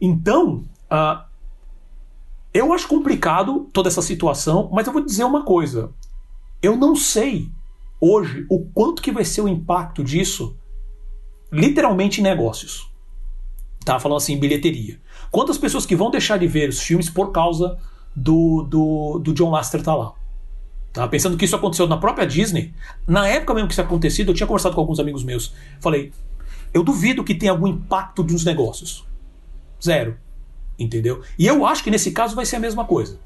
Então, 0.00 0.64
uh, 0.90 1.28
eu 2.52 2.72
acho 2.72 2.88
complicado 2.88 3.68
toda 3.72 3.88
essa 3.88 4.02
situação, 4.02 4.70
mas 4.72 4.86
eu 4.86 4.92
vou 4.92 5.04
dizer 5.04 5.24
uma 5.24 5.44
coisa. 5.44 5.90
Eu 6.60 6.76
não 6.76 6.96
sei 6.96 7.50
hoje 8.00 8.46
o 8.48 8.60
quanto 8.60 9.02
que 9.02 9.12
vai 9.12 9.24
ser 9.24 9.42
o 9.42 9.48
impacto 9.48 10.02
disso 10.02 10.56
literalmente 11.52 12.20
em 12.20 12.24
negócios. 12.24 12.90
Tá 13.84 13.98
falando 13.98 14.18
assim, 14.18 14.38
bilheteria. 14.38 15.00
Quantas 15.30 15.56
pessoas 15.56 15.86
que 15.86 15.96
vão 15.96 16.10
deixar 16.10 16.36
de 16.38 16.46
ver 16.46 16.68
os 16.68 16.80
filmes 16.80 17.08
por 17.08 17.30
causa 17.30 17.78
do, 18.14 18.62
do, 18.62 19.18
do 19.20 19.32
John 19.32 19.50
Lasseter 19.50 19.82
tá 19.82 19.94
lá. 19.94 20.12
Tá? 20.92 21.06
Pensando 21.06 21.36
que 21.36 21.44
isso 21.44 21.56
aconteceu 21.56 21.86
na 21.86 21.96
própria 21.96 22.26
Disney. 22.26 22.74
Na 23.06 23.26
época 23.28 23.54
mesmo 23.54 23.68
que 23.68 23.74
isso 23.74 23.80
acontecido, 23.80 24.30
eu 24.30 24.34
tinha 24.34 24.46
conversado 24.46 24.74
com 24.74 24.80
alguns 24.80 24.98
amigos 24.98 25.22
meus. 25.22 25.54
Falei, 25.80 26.12
eu 26.74 26.82
duvido 26.82 27.24
que 27.24 27.34
tenha 27.34 27.52
algum 27.52 27.68
impacto 27.68 28.24
nos 28.24 28.44
negócios. 28.44 29.06
Zero. 29.82 30.18
Entendeu? 30.78 31.22
E 31.38 31.46
eu 31.46 31.64
acho 31.64 31.84
que 31.84 31.90
nesse 31.90 32.10
caso 32.10 32.34
vai 32.34 32.44
ser 32.44 32.56
a 32.56 32.60
mesma 32.60 32.84
coisa 32.84 33.18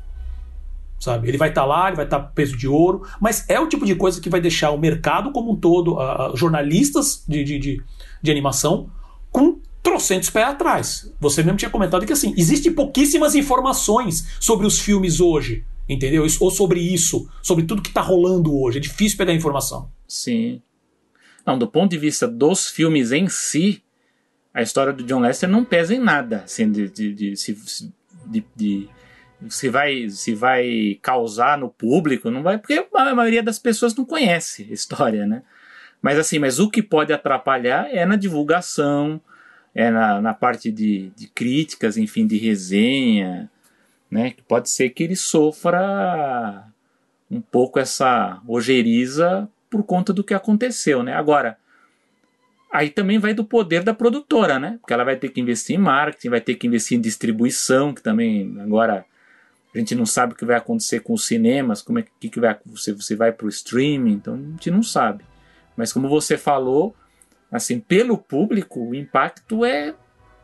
sabe? 1.03 1.27
Ele 1.27 1.37
vai 1.37 1.49
estar 1.49 1.62
tá 1.62 1.66
lá, 1.66 1.89
ele 1.89 1.97
vai 1.97 2.05
estar 2.05 2.20
tá 2.20 2.27
peso 2.27 2.57
de 2.57 2.69
ouro, 2.69 3.03
mas 3.20 3.45
é 3.49 3.59
o 3.59 3.69
tipo 3.69 3.85
de 3.85 3.97
coisa 3.97 4.20
que 4.20 4.31
vai 4.31 4.41
deixar 4.41 4.70
o 4.70 4.79
mercado 4.79 5.33
como 5.33 5.51
um 5.51 5.57
todo, 5.57 5.97
uh, 5.97 6.37
jornalistas 6.37 7.24
de, 7.27 7.43
de, 7.43 7.59
de, 7.59 7.83
de, 8.23 8.31
animação, 8.31 8.89
com 9.33 9.59
trocentos 9.83 10.31
pés 10.31 10.47
atrás. 10.47 11.12
Você 11.19 11.43
mesmo 11.43 11.59
tinha 11.59 11.70
comentado 11.70 12.07
que 12.07 12.12
assim, 12.12 12.33
existem 12.39 12.73
pouquíssimas 12.73 13.35
informações 13.35 14.29
sobre 14.39 14.65
os 14.65 14.79
filmes 14.79 15.19
hoje, 15.19 15.65
entendeu? 15.89 16.24
Ou 16.39 16.51
sobre 16.53 16.79
isso, 16.79 17.29
sobre 17.43 17.65
tudo 17.65 17.83
que 17.83 17.89
está 17.89 18.01
rolando 18.01 18.57
hoje. 18.57 18.79
É 18.79 18.81
difícil 18.81 19.19
pegar 19.19 19.35
informação. 19.35 19.91
Sim. 20.07 20.62
Não, 21.45 21.59
do 21.59 21.66
ponto 21.66 21.91
de 21.91 21.99
vista 21.99 22.29
dos 22.29 22.69
filmes 22.69 23.11
em 23.11 23.29
si, 23.29 23.83
a 24.55 24.62
história 24.62 24.93
do 24.93 25.03
John 25.03 25.19
Lester 25.19 25.49
não 25.49 25.65
pesa 25.65 25.93
em 25.93 25.99
nada, 25.99 26.43
assim, 26.45 26.70
de, 26.70 26.89
de, 26.89 27.12
de, 27.12 27.35
de 28.55 28.89
se 29.48 29.69
vai, 29.69 30.09
se 30.09 30.35
vai 30.35 30.98
causar 31.02 31.59
no 31.59 31.69
público, 31.69 32.31
não 32.31 32.43
vai, 32.43 32.59
porque 32.59 32.86
a 32.94 33.14
maioria 33.14 33.43
das 33.43 33.59
pessoas 33.59 33.94
não 33.94 34.05
conhece 34.05 34.66
a 34.70 34.73
história, 34.73 35.27
né? 35.27 35.43
Mas 36.01 36.19
assim, 36.19 36.39
mas 36.39 36.59
o 36.59 36.69
que 36.69 36.82
pode 36.82 37.12
atrapalhar 37.12 37.89
é 37.93 38.05
na 38.05 38.16
divulgação, 38.16 39.20
é 39.74 39.90
na, 39.90 40.20
na 40.20 40.35
parte 40.35 40.70
de, 40.70 41.10
de 41.16 41.28
críticas, 41.28 41.97
enfim, 41.97 42.27
de 42.27 42.36
resenha, 42.36 43.51
né? 44.10 44.31
Que 44.31 44.43
pode 44.43 44.69
ser 44.69 44.90
que 44.90 45.05
ele 45.05 45.16
sofra 45.16 46.66
um 47.31 47.40
pouco 47.40 47.78
essa 47.78 48.40
ojeriza 48.47 49.48
por 49.70 49.82
conta 49.85 50.12
do 50.12 50.24
que 50.24 50.35
aconteceu, 50.35 51.02
né? 51.02 51.14
Agora, 51.14 51.56
aí 52.70 52.90
também 52.90 53.19
vai 53.19 53.32
do 53.32 53.44
poder 53.44 53.82
da 53.82 53.94
produtora, 53.94 54.59
né? 54.59 54.78
Porque 54.81 54.93
ela 54.93 55.05
vai 55.05 55.16
ter 55.16 55.31
que 55.31 55.40
investir 55.40 55.77
em 55.77 55.78
marketing, 55.78 56.28
vai 56.28 56.40
ter 56.40 56.56
que 56.56 56.66
investir 56.66 56.98
em 56.98 57.01
distribuição, 57.01 57.94
que 57.94 58.02
também 58.02 58.55
agora 58.60 59.06
a 59.74 59.78
gente 59.78 59.94
não 59.94 60.05
sabe 60.05 60.35
o 60.35 60.36
que 60.36 60.44
vai 60.44 60.57
acontecer 60.57 61.01
com 61.01 61.15
os 61.15 61.27
cinemas, 61.27 61.81
como 61.81 61.99
é 61.99 62.05
que, 62.20 62.28
que 62.28 62.40
vai 62.40 62.57
você, 62.66 62.93
você 62.93 63.16
vai 63.16 63.32
para 63.32 63.47
o 63.47 63.49
streaming, 63.49 64.12
então 64.12 64.35
a 64.35 64.36
gente 64.36 64.70
não 64.70 64.82
sabe. 64.82 65.24
Mas 65.77 65.93
como 65.93 66.09
você 66.09 66.36
falou, 66.36 66.94
assim, 67.51 67.81
pelo 67.81 68.19
público, 68.19 68.81
o 68.81 68.94
impacto 68.94 69.65
é 69.65 69.94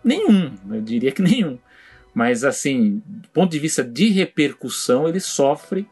nenhum, 0.03 0.57
eu 0.71 0.81
diria 0.81 1.13
que 1.13 1.21
nenhum. 1.23 1.59
Mas 2.15 2.43
assim, 2.43 3.03
do 3.07 3.29
ponto 3.29 3.51
de 3.51 3.59
vista 3.59 3.85
de 3.85 4.09
repercussão, 4.09 5.07
ele 5.07 5.21
sofre 5.21 5.87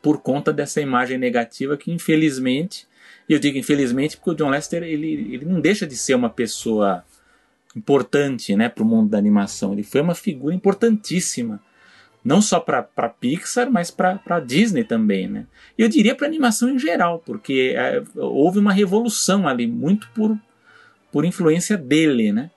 por 0.00 0.22
conta 0.22 0.52
dessa 0.52 0.80
imagem 0.80 1.18
negativa 1.18 1.76
que 1.76 1.90
infelizmente, 1.90 2.86
e 3.28 3.32
eu 3.32 3.40
digo 3.40 3.58
infelizmente 3.58 4.16
porque 4.16 4.30
o 4.30 4.34
John 4.34 4.50
Lester 4.50 4.84
ele, 4.84 5.34
ele 5.34 5.44
não 5.44 5.60
deixa 5.60 5.84
de 5.84 5.96
ser 5.96 6.14
uma 6.14 6.30
pessoa 6.30 7.04
importante 7.74 8.54
né, 8.54 8.68
para 8.68 8.84
o 8.84 8.86
mundo 8.86 9.10
da 9.10 9.18
animação. 9.18 9.72
Ele 9.72 9.82
foi 9.82 10.00
uma 10.00 10.14
figura 10.14 10.54
importantíssima 10.54 11.60
não 12.26 12.42
só 12.42 12.58
para 12.58 12.82
Pixar, 13.08 13.70
mas 13.70 13.88
para 13.88 14.40
Disney 14.44 14.82
também, 14.82 15.28
né? 15.28 15.46
Eu 15.78 15.88
diria 15.88 16.12
para 16.12 16.26
animação 16.26 16.68
em 16.68 16.76
geral, 16.76 17.22
porque 17.24 17.72
é, 17.76 18.02
houve 18.16 18.58
uma 18.58 18.72
revolução 18.72 19.46
ali, 19.46 19.64
muito 19.64 20.10
por, 20.10 20.36
por 21.12 21.24
influência 21.24 21.76
dele, 21.78 22.32
né? 22.32 22.50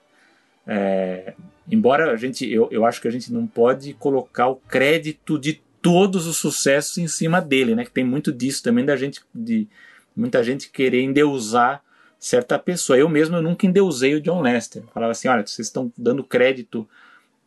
É, 0.66 1.34
embora 1.70 2.10
a 2.10 2.16
gente, 2.16 2.50
eu, 2.50 2.68
eu 2.72 2.84
acho 2.84 3.00
que 3.00 3.06
a 3.06 3.12
gente 3.12 3.32
não 3.32 3.46
pode 3.46 3.94
colocar 3.94 4.48
o 4.48 4.56
crédito 4.56 5.38
de 5.38 5.62
todos 5.80 6.26
os 6.26 6.36
sucessos 6.36 6.98
em 6.98 7.06
cima 7.06 7.40
dele, 7.40 7.76
né? 7.76 7.84
Que 7.84 7.92
tem 7.92 8.04
muito 8.04 8.32
disso 8.32 8.64
também 8.64 8.84
da 8.84 8.96
gente, 8.96 9.20
de 9.32 9.68
muita 10.16 10.42
gente 10.42 10.68
querer 10.68 11.02
endeusar 11.02 11.80
certa 12.18 12.58
pessoa. 12.58 12.98
Eu 12.98 13.08
mesmo 13.08 13.36
eu 13.36 13.42
nunca 13.42 13.66
endeusei 13.66 14.16
o 14.16 14.20
John 14.20 14.42
Lester. 14.42 14.82
Falava 14.92 15.12
assim, 15.12 15.28
olha, 15.28 15.46
vocês 15.46 15.68
estão 15.68 15.92
dando 15.96 16.24
crédito 16.24 16.88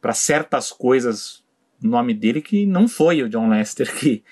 para 0.01 0.13
certas 0.13 0.71
coisas 0.71 1.42
nome 1.87 2.13
dele 2.13 2.41
que 2.41 2.65
não 2.65 2.87
foi 2.87 3.21
o 3.21 3.29
John 3.29 3.49
Lester 3.49 3.93
que, 3.99 4.23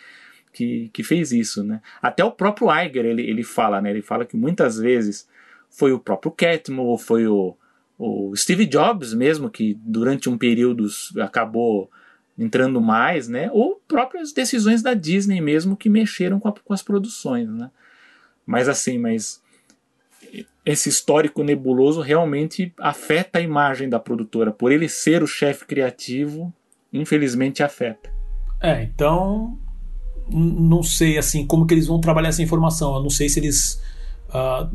que, 0.53 0.89
que 0.93 1.03
fez 1.03 1.31
isso, 1.31 1.63
né? 1.63 1.81
Até 2.01 2.23
o 2.23 2.31
próprio 2.31 2.69
Iger 2.71 3.05
ele, 3.05 3.23
ele 3.23 3.43
fala, 3.43 3.81
né? 3.81 3.89
Ele 3.91 4.01
fala 4.01 4.25
que 4.25 4.37
muitas 4.37 4.77
vezes 4.77 5.27
foi 5.69 5.91
o 5.91 5.99
próprio 5.99 6.31
Catmull 6.31 6.87
ou 6.87 6.97
foi 6.97 7.27
o, 7.27 7.55
o 7.97 8.35
Steve 8.35 8.65
Jobs 8.65 9.13
mesmo 9.13 9.49
que 9.49 9.77
durante 9.81 10.29
um 10.29 10.37
período 10.37 10.87
acabou 11.19 11.89
entrando 12.37 12.81
mais, 12.81 13.27
né? 13.27 13.49
Ou 13.51 13.81
próprias 13.87 14.33
decisões 14.33 14.81
da 14.81 14.93
Disney 14.93 15.41
mesmo 15.41 15.77
que 15.77 15.89
mexeram 15.89 16.39
com, 16.39 16.47
a, 16.47 16.53
com 16.53 16.73
as 16.73 16.81
produções, 16.81 17.49
né? 17.49 17.69
Mas 18.45 18.67
assim, 18.67 18.97
mas 18.97 19.41
esse 20.65 20.89
histórico 20.89 21.43
nebuloso 21.43 22.01
realmente 22.01 22.73
afeta 22.77 23.39
a 23.39 23.41
imagem 23.41 23.89
da 23.89 23.99
produtora. 23.99 24.51
Por 24.51 24.71
ele 24.71 24.87
ser 24.87 25.23
o 25.23 25.27
chefe 25.27 25.65
criativo, 25.65 26.53
infelizmente 26.91 27.63
afeta. 27.63 28.11
É, 28.61 28.83
então 28.83 29.57
não 30.29 30.81
sei 30.81 31.17
assim 31.17 31.45
como 31.45 31.65
que 31.65 31.73
eles 31.73 31.87
vão 31.87 31.99
trabalhar 31.99 32.29
essa 32.29 32.43
informação. 32.43 32.95
Eu 32.95 33.01
não 33.01 33.09
sei 33.09 33.27
se 33.27 33.39
eles 33.39 33.81
uh, 34.29 34.69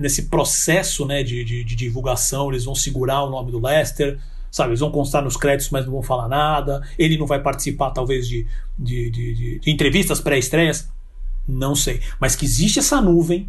nesse 0.00 0.28
processo 0.28 1.04
né, 1.06 1.22
de, 1.22 1.44
de, 1.44 1.64
de, 1.64 1.76
divulgação 1.76 2.50
eles 2.50 2.64
vão 2.64 2.74
segurar 2.74 3.22
o 3.24 3.30
nome 3.30 3.50
do 3.50 3.60
Lester, 3.60 4.18
sabe? 4.50 4.70
Eles 4.70 4.80
vão 4.80 4.90
constar 4.90 5.22
nos 5.22 5.36
créditos, 5.36 5.70
mas 5.70 5.84
não 5.84 5.92
vão 5.92 6.02
falar 6.02 6.28
nada. 6.28 6.82
Ele 6.98 7.18
não 7.18 7.26
vai 7.26 7.42
participar 7.42 7.90
talvez 7.90 8.26
de, 8.26 8.46
de, 8.78 9.10
de, 9.10 9.60
entrevistas 9.66 10.20
pré-estreias, 10.20 10.88
não 11.46 11.74
sei. 11.74 12.00
Mas 12.20 12.34
que 12.34 12.44
existe 12.44 12.78
essa 12.78 13.00
nuvem 13.00 13.48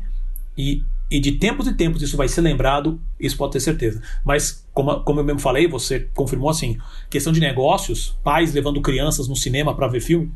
e 0.57 0.83
e 1.09 1.19
de 1.19 1.33
tempos 1.33 1.67
em 1.67 1.73
tempos 1.73 2.01
isso 2.01 2.17
vai 2.17 2.27
ser 2.27 2.41
lembrado, 2.41 2.99
isso 3.19 3.37
pode 3.37 3.53
ter 3.53 3.59
certeza. 3.59 4.01
Mas, 4.23 4.65
como, 4.73 5.01
como 5.01 5.19
eu 5.19 5.23
mesmo 5.23 5.39
falei, 5.39 5.67
você 5.67 6.09
confirmou 6.13 6.49
assim: 6.49 6.77
questão 7.09 7.31
de 7.31 7.39
negócios, 7.39 8.17
pais 8.23 8.53
levando 8.53 8.81
crianças 8.81 9.27
no 9.27 9.35
cinema 9.35 9.75
para 9.75 9.87
ver 9.87 10.01
filme, 10.01 10.31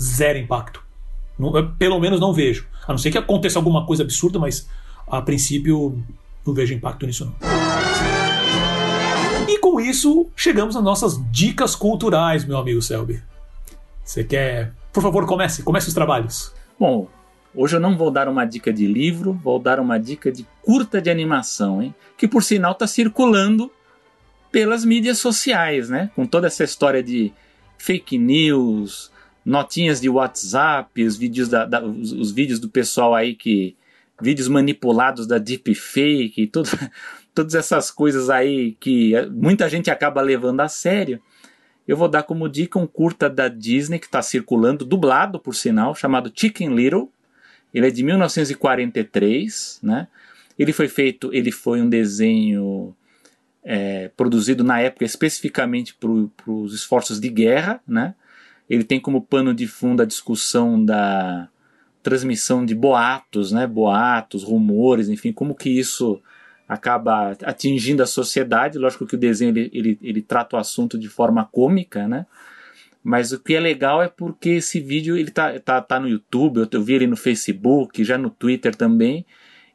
zero 0.00 0.38
impacto. 0.38 0.82
Não, 1.38 1.74
pelo 1.76 1.98
menos 1.98 2.20
não 2.20 2.32
vejo. 2.32 2.68
A 2.86 2.92
não 2.92 2.98
ser 2.98 3.10
que 3.10 3.18
aconteça 3.18 3.58
alguma 3.58 3.84
coisa 3.86 4.02
absurda, 4.02 4.38
mas 4.38 4.68
a 5.06 5.20
princípio 5.20 6.02
não 6.46 6.54
vejo 6.54 6.74
impacto 6.74 7.06
nisso 7.06 7.24
não. 7.24 7.34
E 9.48 9.58
com 9.58 9.80
isso, 9.80 10.28
chegamos 10.36 10.76
às 10.76 10.82
nossas 10.82 11.20
dicas 11.32 11.74
culturais, 11.74 12.44
meu 12.44 12.56
amigo 12.56 12.80
Selby. 12.80 13.22
Você 14.04 14.22
quer. 14.22 14.72
Por 14.92 15.02
favor, 15.02 15.26
comece, 15.26 15.62
comece 15.62 15.88
os 15.88 15.94
trabalhos. 15.94 16.52
Bom, 16.78 17.08
Hoje 17.54 17.76
eu 17.76 17.80
não 17.80 17.96
vou 17.96 18.10
dar 18.10 18.28
uma 18.28 18.44
dica 18.44 18.72
de 18.72 18.86
livro, 18.86 19.32
vou 19.32 19.58
dar 19.58 19.80
uma 19.80 19.98
dica 19.98 20.30
de 20.30 20.46
curta 20.62 21.02
de 21.02 21.10
animação, 21.10 21.82
hein? 21.82 21.94
Que 22.16 22.28
por 22.28 22.42
sinal 22.44 22.72
está 22.72 22.86
circulando 22.86 23.70
pelas 24.52 24.84
mídias 24.84 25.18
sociais, 25.18 25.88
né? 25.88 26.10
Com 26.14 26.26
toda 26.26 26.46
essa 26.46 26.62
história 26.62 27.02
de 27.02 27.32
fake 27.76 28.18
news, 28.18 29.10
notinhas 29.44 30.00
de 30.00 30.08
WhatsApp, 30.08 31.02
os 31.02 31.16
vídeos, 31.16 31.48
da, 31.48 31.64
da 31.64 31.84
os, 31.84 32.12
os, 32.12 32.30
vídeos 32.30 32.60
do 32.60 32.68
pessoal 32.68 33.14
aí 33.14 33.34
que. 33.34 33.76
vídeos 34.20 34.48
manipulados 34.48 35.26
da 35.26 35.38
deepfake, 35.38 36.46
tudo, 36.46 36.68
todas 37.34 37.54
essas 37.54 37.90
coisas 37.90 38.30
aí 38.30 38.76
que 38.78 39.12
muita 39.32 39.68
gente 39.68 39.90
acaba 39.90 40.20
levando 40.20 40.60
a 40.60 40.68
sério, 40.68 41.20
eu 41.86 41.96
vou 41.96 42.08
dar 42.08 42.22
como 42.22 42.48
dica 42.48 42.78
um 42.78 42.86
curta 42.86 43.28
da 43.28 43.48
Disney 43.48 43.98
que 43.98 44.06
está 44.06 44.22
circulando, 44.22 44.84
dublado 44.84 45.40
por 45.40 45.54
sinal, 45.54 45.94
chamado 45.94 46.30
Chicken 46.32 46.74
Little. 46.74 47.10
Ele 47.72 47.86
é 47.86 47.90
de 47.90 48.02
1943, 48.02 49.80
né? 49.82 50.08
Ele 50.58 50.72
foi 50.72 50.88
feito, 50.88 51.30
ele 51.32 51.50
foi 51.50 51.80
um 51.80 51.88
desenho 51.88 52.94
é, 53.64 54.08
produzido 54.16 54.64
na 54.64 54.80
época 54.80 55.04
especificamente 55.04 55.94
para 55.94 56.10
os 56.52 56.74
esforços 56.74 57.20
de 57.20 57.28
guerra, 57.28 57.80
né? 57.86 58.14
Ele 58.68 58.84
tem 58.84 59.00
como 59.00 59.22
pano 59.22 59.54
de 59.54 59.66
fundo 59.66 60.02
a 60.02 60.06
discussão 60.06 60.82
da 60.84 61.48
transmissão 62.02 62.64
de 62.64 62.74
boatos, 62.74 63.52
né? 63.52 63.66
Boatos, 63.66 64.42
rumores, 64.42 65.08
enfim, 65.08 65.32
como 65.32 65.54
que 65.54 65.70
isso 65.70 66.20
acaba 66.68 67.36
atingindo 67.44 68.02
a 68.02 68.06
sociedade. 68.06 68.78
Lógico 68.78 69.06
que 69.06 69.16
o 69.16 69.18
desenho 69.18 69.50
ele, 69.50 69.70
ele, 69.72 69.98
ele 70.02 70.22
trata 70.22 70.56
o 70.56 70.58
assunto 70.58 70.98
de 70.98 71.08
forma 71.08 71.44
cômica, 71.44 72.06
né? 72.06 72.26
Mas 73.02 73.32
o 73.32 73.40
que 73.40 73.54
é 73.54 73.60
legal 73.60 74.02
é 74.02 74.08
porque 74.08 74.50
esse 74.50 74.78
vídeo 74.78 75.16
ele 75.16 75.30
tá, 75.30 75.58
tá, 75.58 75.80
tá 75.80 75.98
no 75.98 76.08
YouTube, 76.08 76.68
eu, 76.70 76.82
vi 76.82 76.94
ele 76.94 77.06
no 77.06 77.16
Facebook, 77.16 78.04
já 78.04 78.18
no 78.18 78.28
Twitter 78.28 78.74
também, 78.74 79.24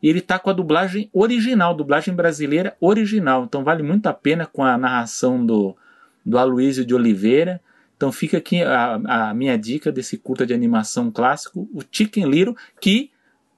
e 0.02 0.10
ele 0.10 0.22
tá 0.22 0.38
com 0.38 0.50
a 0.50 0.54
dublagem 0.54 1.10
original, 1.12 1.74
dublagem 1.74 2.14
brasileira 2.14 2.76
original. 2.80 3.44
Então 3.44 3.64
vale 3.64 3.82
muito 3.82 4.06
a 4.08 4.14
pena 4.14 4.46
com 4.46 4.64
a 4.64 4.78
narração 4.78 5.44
do, 5.44 5.76
do 6.24 6.38
Aloysio 6.38 6.86
de 6.86 6.94
Oliveira. 6.94 7.60
Então 7.98 8.12
fica 8.12 8.38
aqui 8.38 8.62
a, 8.62 9.30
a 9.30 9.34
minha 9.34 9.58
dica 9.58 9.92
desse 9.92 10.18
curta 10.18 10.46
de 10.46 10.54
animação 10.54 11.10
clássico, 11.10 11.68
o 11.74 11.82
Chicken 11.90 12.30
Little, 12.30 12.56
que 12.80 13.10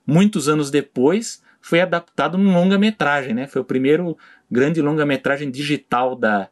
muitos 0.06 0.48
anos 0.48 0.72
depois 0.72 1.44
foi 1.60 1.82
adaptado 1.82 2.38
num 2.38 2.54
longa-metragem, 2.54 3.34
né? 3.34 3.48
Foi 3.48 3.62
o 3.62 3.66
primeiro 3.66 4.18
grande 4.50 4.82
longa-metragem 4.82 5.52
digital 5.52 6.16
da, 6.16 6.48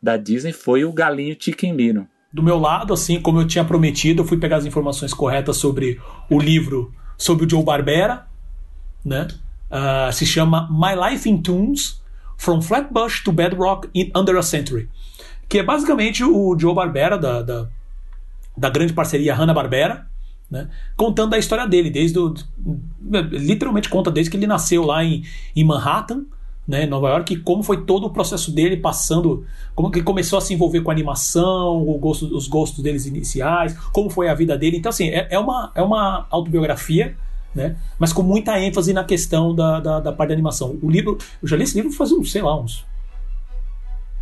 da 0.00 0.16
Disney, 0.16 0.52
foi 0.52 0.84
o 0.84 0.92
Galinho 0.92 1.36
Chicken 1.36 1.74
Little. 1.74 2.06
Do 2.32 2.42
meu 2.42 2.58
lado, 2.58 2.94
assim, 2.94 3.20
como 3.20 3.40
eu 3.40 3.46
tinha 3.46 3.64
prometido, 3.64 4.22
eu 4.22 4.26
fui 4.26 4.38
pegar 4.38 4.56
as 4.56 4.64
informações 4.64 5.12
corretas 5.12 5.56
sobre 5.56 6.00
o 6.30 6.40
livro 6.40 6.92
sobre 7.22 7.46
o 7.46 7.48
Joe 7.48 7.62
Barbera, 7.62 8.26
né? 9.04 9.28
Uh, 9.70 10.12
se 10.12 10.26
chama 10.26 10.68
My 10.70 10.94
Life 11.10 11.28
in 11.28 11.40
Tunes, 11.40 12.02
From 12.36 12.60
Flatbush 12.60 13.22
to 13.22 13.32
Bedrock 13.32 13.88
in 13.94 14.10
Under 14.14 14.36
a 14.36 14.42
Century, 14.42 14.88
que 15.48 15.58
é 15.58 15.62
basicamente 15.62 16.24
o 16.24 16.58
Joe 16.58 16.74
Barbera 16.74 17.16
da, 17.16 17.42
da, 17.42 17.68
da 18.56 18.68
grande 18.68 18.92
parceria 18.92 19.34
Hanna-Barbera, 19.34 20.06
né? 20.50 20.68
Contando 20.96 21.34
a 21.34 21.38
história 21.38 21.66
dele, 21.66 21.90
desde 21.90 22.18
o, 22.18 22.34
literalmente 23.30 23.88
conta 23.88 24.10
desde 24.10 24.30
que 24.30 24.36
ele 24.36 24.46
nasceu 24.46 24.84
lá 24.84 25.04
em, 25.04 25.24
em 25.54 25.64
Manhattan, 25.64 26.24
né, 26.66 26.86
Nova 26.86 27.08
York, 27.08 27.34
e 27.34 27.36
como 27.38 27.62
foi 27.62 27.84
todo 27.84 28.06
o 28.06 28.10
processo 28.10 28.52
dele 28.52 28.76
passando, 28.76 29.44
como 29.74 29.90
que 29.90 30.02
começou 30.02 30.38
a 30.38 30.40
se 30.40 30.54
envolver 30.54 30.80
com 30.80 30.90
a 30.90 30.94
animação, 30.94 31.84
gosto, 31.98 32.34
os 32.34 32.46
gostos 32.46 32.82
deles 32.82 33.06
iniciais, 33.06 33.76
como 33.92 34.08
foi 34.08 34.28
a 34.28 34.34
vida 34.34 34.56
dele. 34.56 34.76
Então, 34.76 34.90
assim, 34.90 35.08
é, 35.08 35.28
é, 35.30 35.38
uma, 35.38 35.72
é 35.74 35.82
uma 35.82 36.26
autobiografia, 36.30 37.16
né, 37.54 37.76
mas 37.98 38.12
com 38.12 38.22
muita 38.22 38.58
ênfase 38.60 38.92
na 38.92 39.04
questão 39.04 39.54
da, 39.54 39.80
da, 39.80 40.00
da 40.00 40.12
parte 40.12 40.28
da 40.28 40.34
animação. 40.34 40.78
O 40.82 40.90
livro, 40.90 41.18
eu 41.42 41.48
já 41.48 41.56
li 41.56 41.64
esse 41.64 41.74
livro 41.74 41.92
faz 41.92 42.12
uns, 42.12 42.30
sei 42.30 42.42
lá, 42.42 42.58
uns 42.58 42.84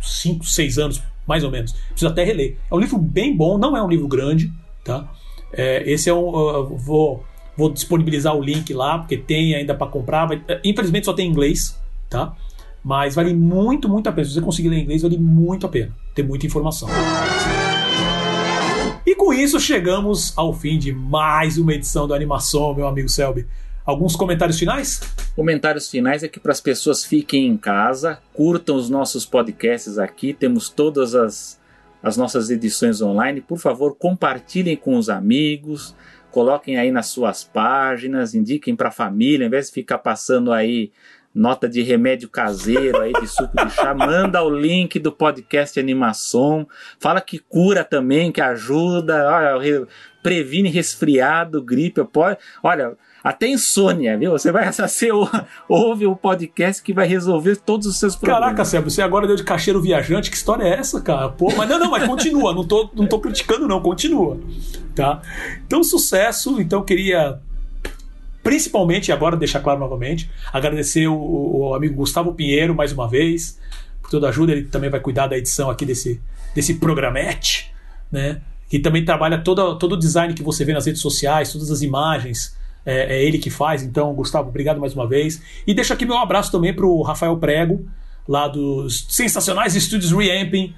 5, 0.01 0.45
6 0.45 0.77
anos, 0.79 1.01
mais 1.27 1.43
ou 1.43 1.51
menos. 1.51 1.73
Preciso 1.73 2.11
até 2.11 2.23
reler. 2.23 2.57
É 2.69 2.75
um 2.75 2.79
livro 2.79 2.97
bem 2.97 3.35
bom, 3.35 3.57
não 3.57 3.77
é 3.77 3.83
um 3.83 3.87
livro 3.87 4.07
grande, 4.07 4.51
tá? 4.83 5.09
É, 5.53 5.89
esse 5.89 6.09
é 6.09 6.13
um. 6.13 6.31
Vou, 6.77 7.23
vou 7.55 7.71
disponibilizar 7.71 8.35
o 8.35 8.41
link 8.41 8.73
lá, 8.73 8.97
porque 8.97 9.17
tem 9.17 9.55
ainda 9.55 9.75
para 9.75 9.87
comprar. 9.87 10.25
Vai, 10.25 10.41
é, 10.47 10.59
infelizmente 10.63 11.05
só 11.05 11.13
tem 11.13 11.27
em 11.27 11.29
inglês, 11.29 11.79
tá? 12.11 12.35
Mas 12.83 13.15
vale 13.15 13.33
muito, 13.33 13.87
muito 13.87 14.07
a 14.07 14.11
pena. 14.11 14.27
Se 14.27 14.33
você 14.33 14.41
conseguir 14.41 14.69
ler 14.69 14.79
inglês, 14.79 15.01
vale 15.01 15.17
muito 15.17 15.65
a 15.65 15.69
pena. 15.69 15.95
Tem 16.13 16.25
muita 16.25 16.45
informação. 16.45 16.89
E 19.05 19.15
com 19.15 19.33
isso 19.33 19.59
chegamos 19.59 20.37
ao 20.37 20.53
fim 20.53 20.77
de 20.77 20.93
mais 20.93 21.57
uma 21.57 21.73
edição 21.73 22.07
do 22.07 22.13
Animação, 22.13 22.75
meu 22.75 22.87
amigo 22.87 23.07
Selby. 23.07 23.47
Alguns 23.85 24.15
comentários 24.15 24.59
finais? 24.59 25.01
Comentários 25.35 25.89
finais 25.89 26.21
é 26.21 26.27
que 26.27 26.39
para 26.39 26.51
as 26.51 26.61
pessoas 26.61 27.03
fiquem 27.03 27.47
em 27.47 27.57
casa, 27.57 28.19
curtam 28.33 28.75
os 28.75 28.89
nossos 28.89 29.25
podcasts 29.25 29.97
aqui, 29.97 30.33
temos 30.33 30.69
todas 30.69 31.15
as 31.15 31.59
as 32.03 32.17
nossas 32.17 32.49
edições 32.49 32.99
online, 32.99 33.41
por 33.41 33.59
favor, 33.59 33.95
compartilhem 33.95 34.75
com 34.75 34.97
os 34.97 35.07
amigos, 35.07 35.95
coloquem 36.31 36.75
aí 36.77 36.91
nas 36.91 37.07
suas 37.07 37.43
páginas, 37.43 38.33
indiquem 38.33 38.75
para 38.75 38.87
a 38.87 38.91
família, 38.91 39.45
em 39.45 39.49
vez 39.49 39.67
de 39.67 39.73
ficar 39.73 39.99
passando 39.99 40.51
aí 40.51 40.91
nota 41.33 41.67
de 41.67 41.81
remédio 41.81 42.29
caseiro 42.29 43.01
aí 43.01 43.13
de 43.13 43.27
suco 43.27 43.55
de 43.55 43.71
chá, 43.71 43.93
manda 43.93 44.43
o 44.43 44.49
link 44.49 44.99
do 44.99 45.11
podcast 45.11 45.79
Animação, 45.79 46.67
fala 46.99 47.21
que 47.21 47.39
cura 47.39 47.83
também, 47.83 48.31
que 48.31 48.41
ajuda, 48.41 49.29
olha, 49.29 49.87
previne 50.21 50.69
resfriado, 50.69 51.63
gripe, 51.63 52.03
pode, 52.03 52.37
olha, 52.61 52.95
até 53.23 53.47
insônia, 53.47 54.17
viu? 54.17 54.31
Você 54.31 54.51
vai 54.51 54.69
você 54.71 55.09
ouve 55.67 56.05
o 56.05 56.15
podcast 56.15 56.81
que 56.81 56.93
vai 56.93 57.07
resolver 57.07 57.55
todos 57.57 57.87
os 57.87 57.97
seus 57.97 58.15
problemas. 58.15 58.43
Caraca, 58.43 58.65
Sérgio, 58.65 58.89
você 58.89 59.01
agora 59.01 59.27
deu 59.27 59.35
de 59.35 59.43
caixeiro 59.43 59.81
viajante, 59.81 60.29
que 60.29 60.35
história 60.35 60.63
é 60.63 60.79
essa, 60.79 61.01
cara? 61.01 61.29
Pô, 61.29 61.51
mas 61.55 61.69
não, 61.69 61.79
não, 61.79 61.91
mas 61.91 62.05
continua, 62.05 62.53
não 62.53 62.65
tô, 62.65 62.89
não 62.93 63.07
tô 63.07 63.19
criticando 63.19 63.67
não, 63.67 63.81
continua, 63.81 64.39
tá? 64.95 65.21
Então, 65.65 65.83
sucesso, 65.83 66.59
então 66.59 66.83
queria 66.83 67.39
principalmente, 68.51 69.13
agora 69.13 69.37
deixar 69.37 69.61
claro 69.61 69.79
novamente, 69.79 70.29
agradecer 70.51 71.07
o, 71.07 71.15
o, 71.15 71.73
amigo 71.73 71.95
Gustavo 71.95 72.33
Pinheiro 72.33 72.75
mais 72.75 72.91
uma 72.91 73.07
vez, 73.07 73.57
por 74.01 74.11
toda 74.11 74.27
a 74.27 74.29
ajuda, 74.29 74.51
ele 74.51 74.65
também 74.65 74.89
vai 74.89 74.99
cuidar 74.99 75.27
da 75.27 75.37
edição 75.37 75.69
aqui 75.69 75.85
desse, 75.85 76.21
desse 76.53 76.73
programete, 76.73 77.73
né? 78.11 78.41
Que 78.67 78.77
também 78.77 79.05
trabalha 79.05 79.37
todo, 79.37 79.77
todo 79.79 79.93
o 79.93 79.97
design 79.97 80.33
que 80.33 80.43
você 80.43 80.65
vê 80.65 80.73
nas 80.73 80.85
redes 80.85 81.01
sociais, 81.01 81.53
todas 81.53 81.71
as 81.71 81.81
imagens, 81.81 82.53
é, 82.85 83.15
é, 83.15 83.23
ele 83.23 83.37
que 83.37 83.49
faz. 83.49 83.83
Então, 83.83 84.13
Gustavo, 84.13 84.49
obrigado 84.49 84.81
mais 84.81 84.93
uma 84.93 85.07
vez. 85.07 85.41
E 85.65 85.73
deixo 85.73 85.93
aqui 85.93 86.05
meu 86.05 86.17
abraço 86.17 86.51
também 86.51 86.73
para 86.73 86.85
o 86.85 87.01
Rafael 87.03 87.37
Prego, 87.37 87.87
lá 88.27 88.49
dos 88.49 89.05
sensacionais 89.07 89.77
estúdios 89.77 90.11
Reamping. 90.11 90.75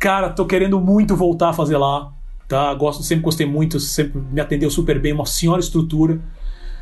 Cara, 0.00 0.30
tô 0.30 0.44
querendo 0.46 0.80
muito 0.80 1.14
voltar 1.14 1.50
a 1.50 1.52
fazer 1.52 1.76
lá. 1.76 2.12
Tá? 2.48 2.74
Gosto, 2.74 3.04
sempre 3.04 3.22
gostei 3.22 3.46
muito, 3.46 3.78
sempre 3.78 4.20
me 4.20 4.40
atendeu 4.40 4.68
super 4.68 5.00
bem, 5.00 5.12
uma 5.12 5.26
senhora 5.26 5.60
estrutura. 5.60 6.20